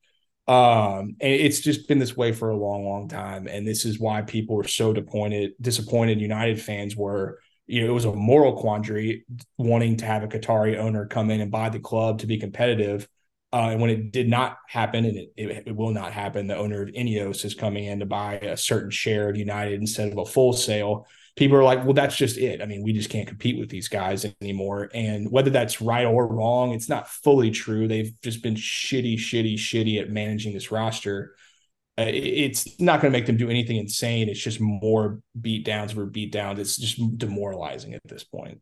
Um, 0.48 1.15
and 1.19 1.34
it's 1.34 1.61
just 1.61 1.88
been 1.88 1.99
this 1.99 2.15
way 2.15 2.31
for 2.31 2.49
a 2.49 2.57
long, 2.57 2.85
long 2.85 3.07
time. 3.07 3.48
And 3.48 3.68
this 3.68 3.85
is 3.85 3.99
why 3.99 4.22
people 4.22 4.56
were 4.56 4.68
so 4.68 4.94
disappointed, 4.94 5.52
disappointed 5.60 6.22
United 6.22 6.61
fans 6.61 6.95
were 6.95 7.40
you 7.68 7.81
know, 7.81 7.88
it 7.88 7.94
was 7.94 8.06
a 8.06 8.14
moral 8.14 8.53
quandary 8.53 9.26
wanting 9.57 9.98
to 9.98 10.06
have 10.06 10.23
a 10.23 10.27
Qatari 10.27 10.77
owner 10.77 11.06
come 11.06 11.31
in 11.31 11.41
and 11.41 11.52
buy 11.52 11.69
the 11.69 11.80
club 11.80 12.19
to 12.19 12.27
be 12.27 12.38
competitive. 12.38 13.07
Uh, 13.53 13.69
and 13.69 13.80
when 13.80 13.91
it 13.91 14.11
did 14.11 14.27
not 14.27 14.57
happen, 14.68 15.06
and 15.06 15.15
it, 15.15 15.34
it, 15.38 15.64
it, 15.68 15.76
will 15.76 15.91
not 15.91 16.11
happen, 16.11 16.48
the 16.48 16.57
owner 16.57 16.81
of 16.81 16.90
Ineos 16.90 17.45
is 17.45 17.53
coming 17.53 17.85
in 17.85 17.99
to 17.99 18.06
buy 18.06 18.35
a 18.40 18.57
certain 18.57 18.90
share 18.90 19.30
of 19.30 19.38
United 19.38 19.80
instead 19.80 20.11
of 20.11 20.18
a 20.18 20.26
full 20.26 20.53
sale. 20.53 21.06
people 21.35 21.56
are 21.56 21.64
like, 21.64 21.84
well, 21.84 21.94
that's 21.94 22.15
just 22.15 22.38
it. 22.38 22.61
I 22.61 22.65
mean, 22.65 22.81
we 22.81 22.94
just 22.94 23.11
can't 23.11 23.27
compete 23.27 23.60
with 23.60 23.69
these 23.69 23.88
guys 23.88 24.26
anymore. 24.41 24.90
And 24.94 25.31
whether 25.31 25.52
that's 25.52 25.81
right 25.81 26.06
or 26.06 26.27
wrong, 26.27 26.73
it's 26.73 26.90
not 26.90 27.07
fully 27.07 27.52
true. 27.52 27.88
They've 27.88 28.11
just 28.23 28.41
been 28.41 28.56
shitty, 28.56 29.18
shitty, 29.18 29.53
shitty 29.53 30.02
at 30.02 30.10
managing 30.10 30.53
this 30.53 30.72
roster. 30.72 31.35
Uh, 31.98 32.06
it's 32.07 32.80
not 32.80 33.02
going 33.02 33.11
to 33.11 33.18
make 33.18 33.28
them 33.28 33.38
do 33.38 33.49
anything 33.49 33.78
insane. 33.78 34.28
It's 34.28 34.40
just 34.40 34.60
more 34.60 35.20
beat 35.40 35.64
downs 35.64 35.91
for 35.91 36.06
beat 36.06 36.32
downs. 36.32 36.60
It's 36.60 36.78
just 36.78 37.18
demoralizing 37.18 37.94
at 37.94 38.02
this 38.06 38.24
point. 38.24 38.61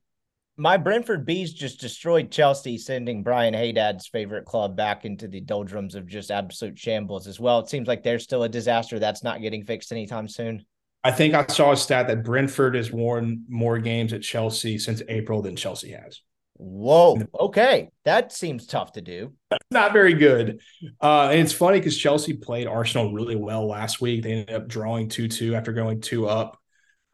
My 0.58 0.76
Brentford 0.76 1.26
Bees 1.26 1.53
just 1.53 1.80
destroyed 1.80 2.30
Chelsea, 2.30 2.78
sending 2.78 3.24
Brian 3.24 3.53
Haydad's 3.53 4.08
favorite 4.08 4.45
club 4.45 4.76
back 4.76 5.06
into 5.06 5.28
the 5.28 5.40
doldrums 5.40 5.95
of 5.95 6.08
just 6.08 6.30
absolute 6.30 6.78
shambles 6.78 7.26
as 7.26 7.40
well. 7.40 7.60
It 7.60 7.70
seems 7.70 7.88
like 7.88 8.03
they're 8.03 8.20
still 8.20 8.44
a 8.44 8.49
disaster. 8.49 8.99
That's 8.99 9.24
not 9.24 9.41
getting 9.41 9.64
fixed 9.64 9.94
anytime 9.94 10.28
soon. 10.28 10.66
I 11.03 11.12
think 11.12 11.34
I 11.34 11.48
saw 11.48 11.72
a 11.72 11.78
stat 11.78 12.08
that 12.08 12.24
Brentford 12.24 12.76
has 12.76 12.91
won 12.91 13.45
more 13.49 13.80
games 13.80 14.14
at 14.14 14.22
Chelsea 14.22 14.78
since 14.78 15.02
April 15.08 15.41
than 15.41 15.56
Chelsea 15.56 15.91
has. 15.91 16.22
Whoa. 16.64 17.18
Okay. 17.40 17.90
That 18.06 18.32
seems 18.32 18.68
tough 18.68 18.92
to 18.92 19.02
do. 19.02 19.34
Not 19.72 19.94
very 19.94 20.14
good. 20.14 20.62
Uh, 21.02 21.30
and 21.32 21.40
it's 21.40 21.54
funny 21.54 21.80
because 21.80 21.98
Chelsea 21.98 22.34
played 22.34 22.68
Arsenal 22.68 23.12
really 23.12 23.36
well 23.36 23.68
last 23.68 24.00
week. 24.00 24.22
They 24.22 24.34
ended 24.34 24.56
up 24.56 24.68
drawing 24.68 25.10
2 25.10 25.28
2 25.28 25.56
after 25.56 25.74
going 25.74 26.02
two 26.02 26.28
up. 26.28 26.60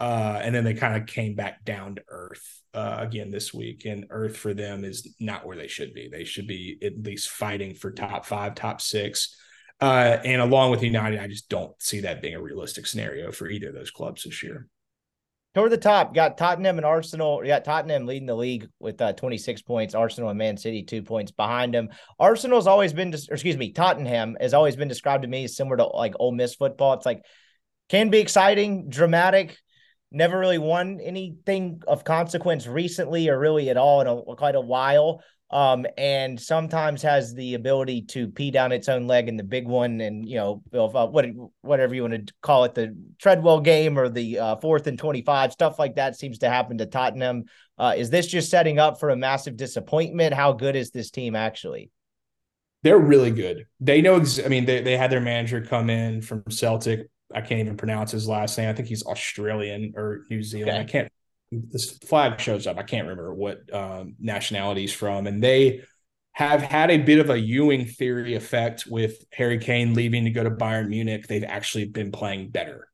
Uh, 0.02 0.40
and 0.44 0.54
then 0.54 0.66
they 0.66 0.74
kind 0.74 1.02
of 1.02 1.08
came 1.08 1.36
back 1.36 1.64
down 1.64 1.96
to 1.96 2.04
earth 2.10 2.62
uh, 2.74 2.98
again 3.00 3.32
this 3.32 3.54
week. 3.54 3.86
And 3.86 4.08
earth 4.10 4.36
for 4.36 4.54
them 4.54 4.84
is 4.84 5.16
not 5.22 5.46
where 5.46 5.56
they 5.56 5.68
should 5.68 5.94
be. 5.94 6.10
They 6.12 6.26
should 6.26 6.48
be 6.48 6.78
at 6.84 7.02
least 7.02 7.30
fighting 7.30 7.74
for 7.74 7.92
top 7.92 8.26
five, 8.26 8.54
top 8.54 8.82
six. 8.82 9.40
Uh, 9.80 10.18
and 10.26 10.42
along 10.42 10.72
with 10.72 10.84
United, 10.84 11.20
I 11.20 11.28
just 11.28 11.48
don't 11.48 11.72
see 11.82 12.02
that 12.02 12.22
being 12.22 12.36
a 12.36 12.42
realistic 12.42 12.86
scenario 12.86 13.32
for 13.32 13.48
either 13.48 13.70
of 13.70 13.76
those 13.76 13.92
clubs 13.92 14.24
this 14.24 14.44
year. 14.44 14.68
Toward 15.58 15.72
the 15.72 15.78
top, 15.78 16.14
got 16.14 16.38
Tottenham 16.38 16.78
and 16.78 16.86
Arsenal. 16.86 17.42
Got 17.44 17.66
Tottenham 17.66 18.06
leading 18.06 18.28
the 18.28 18.36
league 18.36 18.70
with 18.80 19.02
uh, 19.02 19.14
26 19.14 19.64
points. 19.64 19.96
Arsenal 19.96 20.30
and 20.30 20.38
Man 20.38 20.56
City 20.56 20.84
two 20.84 21.02
points 21.02 21.32
behind 21.32 21.74
them. 21.74 21.90
Arsenal's 22.20 22.68
always 22.68 22.94
been, 22.94 23.12
excuse 23.12 23.58
me, 23.58 23.72
Tottenham 23.72 24.38
has 24.40 24.54
always 24.54 24.76
been 24.76 24.88
described 24.88 25.24
to 25.24 25.28
me 25.28 25.46
as 25.46 25.56
similar 25.56 25.78
to 25.78 25.86
like 25.88 26.14
Ole 26.20 26.32
Miss 26.32 26.54
football. 26.54 26.94
It's 26.94 27.08
like 27.08 27.24
can 27.90 28.12
be 28.12 28.20
exciting, 28.20 28.88
dramatic. 28.90 29.58
Never 30.12 30.38
really 30.38 30.60
won 30.60 31.00
anything 31.02 31.82
of 31.88 32.04
consequence 32.04 32.68
recently, 32.68 33.28
or 33.28 33.40
really 33.40 33.72
at 33.72 33.78
all 33.78 34.02
in 34.02 34.08
a, 34.08 34.36
quite 34.36 34.54
a 34.54 34.62
while 34.62 35.24
um, 35.50 35.86
and 35.98 36.40
sometimes 36.40 37.02
has 37.02 37.34
the 37.34 37.54
ability 37.54 38.02
to 38.04 38.28
pee 38.28 38.52
down 38.52 38.72
its 38.72 38.90
own 38.90 39.08
leg 39.08 39.30
in 39.30 39.38
the 39.38 39.44
big 39.44 39.68
one, 39.68 40.02
and 40.02 40.28
you 40.28 40.36
know, 40.36 40.62
uh, 40.74 41.08
what 41.08 41.26
whatever 41.62 41.96
you 41.96 42.02
want 42.02 42.28
to 42.28 42.34
call 42.42 42.66
it, 42.66 42.76
the 42.76 42.96
Treadwell 43.20 43.62
game 43.62 43.98
or 43.98 44.10
the 44.10 44.40
uh, 44.40 44.56
fourth 44.58 44.88
and 44.88 45.00
twenty-five 45.00 45.54
stuff 45.54 45.80
like 45.80 45.96
that 45.96 46.18
seems 46.18 46.40
to 46.40 46.50
happen 46.50 46.78
to 46.80 46.86
Tottenham. 46.86 47.46
Uh, 47.78 47.94
is 47.96 48.10
this 48.10 48.28
just 48.28 48.50
setting 48.50 48.80
up 48.80 49.00
for 49.00 49.10
a 49.10 49.16
massive 49.16 49.56
disappointment? 49.56 50.34
How 50.34 50.52
good 50.52 50.76
is 50.76 50.92
this 50.92 51.12
team 51.12 51.36
actually? 51.36 51.92
They're 52.84 53.00
really 53.00 53.32
good. 53.32 53.66
They 53.80 54.02
know. 54.02 54.18
Ex- 54.18 54.44
I 54.44 54.50
mean, 54.50 54.66
they 54.66 54.82
they 54.82 54.98
had 54.98 55.12
their 55.12 55.22
manager 55.22 55.62
come 55.62 55.90
in 55.90 56.22
from 56.22 56.44
Celtic. 56.50 57.10
I 57.34 57.42
can't 57.42 57.60
even 57.60 57.76
pronounce 57.78 58.12
his 58.12 58.28
last 58.28 58.58
name. 58.58 58.70
I 58.70 58.74
think 58.74 58.88
he's 58.88 59.06
Australian 59.06 59.94
or 59.96 60.26
New 60.30 60.44
Zealand. 60.44 60.72
Okay. 60.72 60.80
I 60.82 60.84
can't 60.86 61.12
this 61.52 61.98
flag 62.00 62.40
shows 62.40 62.68
up. 62.68 62.78
I 62.78 62.84
can't 62.84 63.08
remember 63.08 63.34
what 63.34 63.74
um, 63.74 64.16
nationalities 64.20 64.94
from, 64.94 65.28
and 65.28 65.44
they 65.44 65.84
have 66.34 66.62
had 66.62 66.92
a 66.92 66.98
bit 66.98 67.20
of 67.20 67.30
a 67.30 67.40
Ewing 67.40 67.86
theory 67.86 68.36
effect 68.36 68.86
with 68.88 69.26
Harry 69.34 69.58
Kane 69.58 69.96
leaving 69.96 70.26
to 70.26 70.30
go 70.30 70.44
to 70.44 70.52
Bayern 70.52 70.90
Munich. 70.90 71.28
They've 71.28 71.44
actually 71.44 71.86
been 71.86 72.12
playing 72.12 72.52
better 72.52 72.88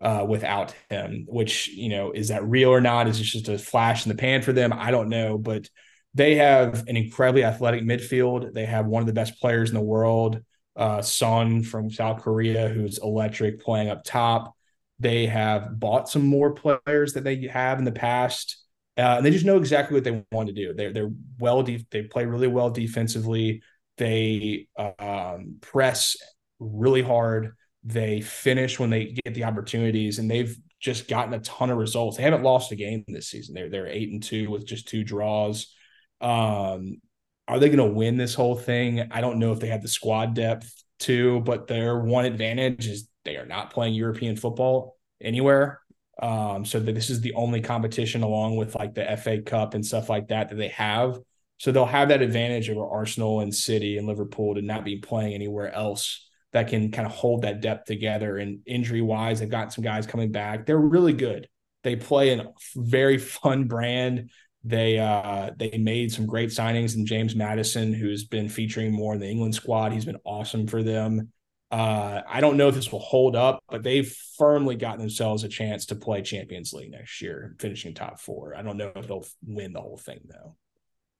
uh, 0.00 0.24
without 0.26 0.74
him. 0.88 1.26
Which 1.28 1.68
you 1.68 1.90
know 1.90 2.12
is 2.12 2.28
that 2.28 2.44
real 2.44 2.70
or 2.70 2.80
not? 2.80 3.06
Is 3.08 3.20
it 3.20 3.24
just 3.24 3.48
a 3.48 3.58
flash 3.58 4.06
in 4.06 4.10
the 4.10 4.18
pan 4.18 4.42
for 4.42 4.52
them? 4.52 4.72
I 4.72 4.90
don't 4.90 5.08
know, 5.08 5.36
but 5.38 5.68
they 6.14 6.36
have 6.36 6.88
an 6.88 6.96
incredibly 6.96 7.44
athletic 7.44 7.82
midfield. 7.82 8.54
They 8.54 8.64
have 8.64 8.86
one 8.86 9.02
of 9.02 9.06
the 9.06 9.12
best 9.12 9.38
players 9.40 9.68
in 9.68 9.74
the 9.74 9.82
world, 9.82 10.42
uh, 10.74 11.02
Son 11.02 11.62
from 11.62 11.90
South 11.90 12.22
Korea, 12.22 12.68
who's 12.68 12.98
electric, 12.98 13.60
playing 13.60 13.90
up 13.90 14.04
top. 14.04 14.55
They 14.98 15.26
have 15.26 15.78
bought 15.78 16.08
some 16.08 16.26
more 16.26 16.52
players 16.52 17.12
that 17.14 17.24
they 17.24 17.46
have 17.48 17.78
in 17.78 17.84
the 17.84 17.92
past, 17.92 18.64
uh, 18.96 19.16
and 19.18 19.26
they 19.26 19.30
just 19.30 19.44
know 19.44 19.58
exactly 19.58 19.94
what 19.94 20.04
they 20.04 20.24
want 20.32 20.48
to 20.48 20.54
do. 20.54 20.72
They're 20.72 20.92
they're 20.92 21.10
well. 21.38 21.62
De- 21.62 21.86
they 21.90 22.02
play 22.02 22.24
really 22.24 22.48
well 22.48 22.70
defensively. 22.70 23.62
They 23.98 24.68
um, 24.78 25.56
press 25.60 26.16
really 26.58 27.02
hard. 27.02 27.52
They 27.84 28.20
finish 28.20 28.78
when 28.78 28.90
they 28.90 29.16
get 29.24 29.34
the 29.34 29.44
opportunities, 29.44 30.18
and 30.18 30.30
they've 30.30 30.56
just 30.80 31.08
gotten 31.08 31.34
a 31.34 31.40
ton 31.40 31.70
of 31.70 31.78
results. 31.78 32.16
They 32.16 32.22
haven't 32.22 32.42
lost 32.42 32.72
a 32.72 32.76
game 32.76 33.04
this 33.08 33.28
season. 33.28 33.54
They're 33.54 33.68
they're 33.68 33.86
eight 33.86 34.10
and 34.10 34.22
two 34.22 34.50
with 34.50 34.66
just 34.66 34.88
two 34.88 35.04
draws. 35.04 35.74
Um, 36.20 37.00
are 37.48 37.58
they 37.58 37.68
going 37.68 37.78
to 37.78 37.94
win 37.94 38.16
this 38.16 38.34
whole 38.34 38.56
thing? 38.56 39.08
I 39.10 39.20
don't 39.20 39.38
know 39.38 39.52
if 39.52 39.60
they 39.60 39.68
have 39.68 39.82
the 39.82 39.88
squad 39.88 40.34
depth 40.34 40.72
to, 41.00 41.40
but 41.40 41.66
their 41.66 41.98
one 41.98 42.24
advantage 42.24 42.86
is 42.86 43.08
they 43.26 43.36
are 43.36 43.46
not 43.46 43.72
playing 43.72 43.94
European 43.94 44.36
football 44.36 44.96
anywhere. 45.20 45.80
Um, 46.22 46.64
so 46.64 46.80
that 46.80 46.94
this 46.94 47.10
is 47.10 47.20
the 47.20 47.34
only 47.34 47.60
competition 47.60 48.22
along 48.22 48.56
with 48.56 48.74
like 48.74 48.94
the 48.94 49.04
FA 49.22 49.42
Cup 49.42 49.74
and 49.74 49.84
stuff 49.84 50.08
like 50.08 50.28
that 50.28 50.48
that 50.48 50.54
they 50.54 50.68
have. 50.68 51.18
So 51.58 51.72
they'll 51.72 51.84
have 51.84 52.08
that 52.08 52.22
advantage 52.22 52.70
over 52.70 52.86
Arsenal 52.86 53.40
and 53.40 53.54
City 53.54 53.98
and 53.98 54.06
Liverpool 54.06 54.54
to 54.54 54.62
not 54.62 54.82
be 54.82 54.96
playing 54.96 55.34
anywhere 55.34 55.70
else 55.70 56.26
that 56.52 56.68
can 56.68 56.90
kind 56.90 57.06
of 57.06 57.12
hold 57.12 57.42
that 57.42 57.60
depth 57.60 57.84
together. 57.86 58.38
And 58.38 58.60
injury 58.66 59.02
wise, 59.02 59.40
they've 59.40 59.48
got 59.48 59.74
some 59.74 59.84
guys 59.84 60.06
coming 60.06 60.32
back. 60.32 60.64
They're 60.64 60.78
really 60.78 61.12
good. 61.12 61.48
They 61.82 61.96
play 61.96 62.32
a 62.32 62.46
very 62.74 63.18
fun 63.18 63.64
brand. 63.64 64.30
They 64.64 64.98
uh 64.98 65.50
they 65.56 65.76
made 65.78 66.12
some 66.12 66.26
great 66.26 66.48
signings 66.48 66.96
in 66.96 67.06
James 67.06 67.36
Maddison, 67.36 67.92
who's 67.92 68.24
been 68.24 68.48
featuring 68.48 68.90
more 68.90 69.14
in 69.14 69.20
the 69.20 69.28
England 69.28 69.54
squad. 69.54 69.92
He's 69.92 70.06
been 70.06 70.18
awesome 70.24 70.66
for 70.66 70.82
them. 70.82 71.30
Uh, 71.70 72.22
I 72.28 72.40
don't 72.40 72.56
know 72.56 72.68
if 72.68 72.74
this 72.74 72.92
will 72.92 73.00
hold 73.00 73.34
up, 73.34 73.62
but 73.68 73.82
they've 73.82 74.08
firmly 74.38 74.76
gotten 74.76 75.00
themselves 75.00 75.42
a 75.42 75.48
chance 75.48 75.86
to 75.86 75.96
play 75.96 76.22
Champions 76.22 76.72
League 76.72 76.92
next 76.92 77.20
year, 77.20 77.56
finishing 77.58 77.92
top 77.92 78.20
four. 78.20 78.54
I 78.56 78.62
don't 78.62 78.76
know 78.76 78.92
if 78.94 79.08
they'll 79.08 79.26
win 79.44 79.72
the 79.72 79.80
whole 79.80 79.98
thing 79.98 80.20
though. 80.26 80.54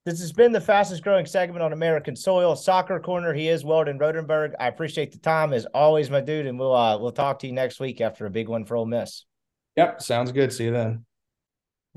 This 0.04 0.20
has 0.20 0.32
been 0.32 0.52
the 0.52 0.60
fastest 0.60 1.02
growing 1.02 1.26
segment 1.26 1.64
on 1.64 1.72
American 1.72 2.14
soil, 2.14 2.54
Soccer 2.54 3.00
Corner. 3.00 3.34
He 3.34 3.48
is 3.48 3.64
Weldon 3.64 3.98
Rotenberg. 3.98 4.52
I 4.60 4.68
appreciate 4.68 5.10
the 5.10 5.18
time 5.18 5.52
as 5.52 5.66
always, 5.74 6.10
my 6.10 6.20
dude, 6.20 6.46
and 6.46 6.56
we'll 6.60 6.76
uh, 6.76 6.96
we'll 6.96 7.10
talk 7.10 7.40
to 7.40 7.48
you 7.48 7.52
next 7.52 7.80
week 7.80 8.00
after 8.00 8.24
a 8.24 8.30
big 8.30 8.48
one 8.48 8.64
for 8.64 8.76
Ole 8.76 8.86
Miss. 8.86 9.24
Yep, 9.74 10.00
sounds 10.00 10.30
good. 10.30 10.52
See 10.52 10.66
you 10.66 10.70
then. 10.70 11.04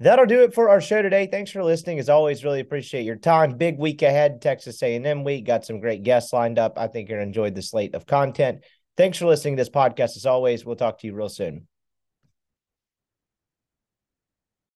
That'll 0.01 0.26
do 0.26 0.43
it 0.43 0.53
for 0.53 0.69
our 0.69 0.80
show 0.80 1.01
today. 1.01 1.27
Thanks 1.30 1.51
for 1.51 1.61
listening. 1.61 1.99
As 1.99 2.07
always, 2.07 2.45
really 2.45 2.61
appreciate 2.61 3.03
your 3.03 3.17
time. 3.17 3.57
Big 3.57 3.77
week 3.77 4.01
ahead, 4.01 4.41
Texas 4.41 4.81
A&M 4.81 5.26
week. 5.26 5.45
Got 5.45 5.65
some 5.65 5.81
great 5.81 6.03
guests 6.03 6.31
lined 6.31 6.57
up. 6.57 6.77
I 6.77 6.88
think 6.88 7.09
you're 7.09 7.19
enjoyed 7.19 7.53
the 7.53 7.61
slate 7.61 7.93
of 7.95 8.05
content. 8.05 8.63
Thanks 8.95 9.17
for 9.17 9.26
listening 9.26 9.57
to 9.57 9.61
this 9.61 9.69
podcast. 9.69 10.15
As 10.15 10.26
always, 10.26 10.65
we'll 10.65 10.77
talk 10.77 10.99
to 10.99 11.07
you 11.07 11.13
real 11.13 11.27
soon. 11.27 11.68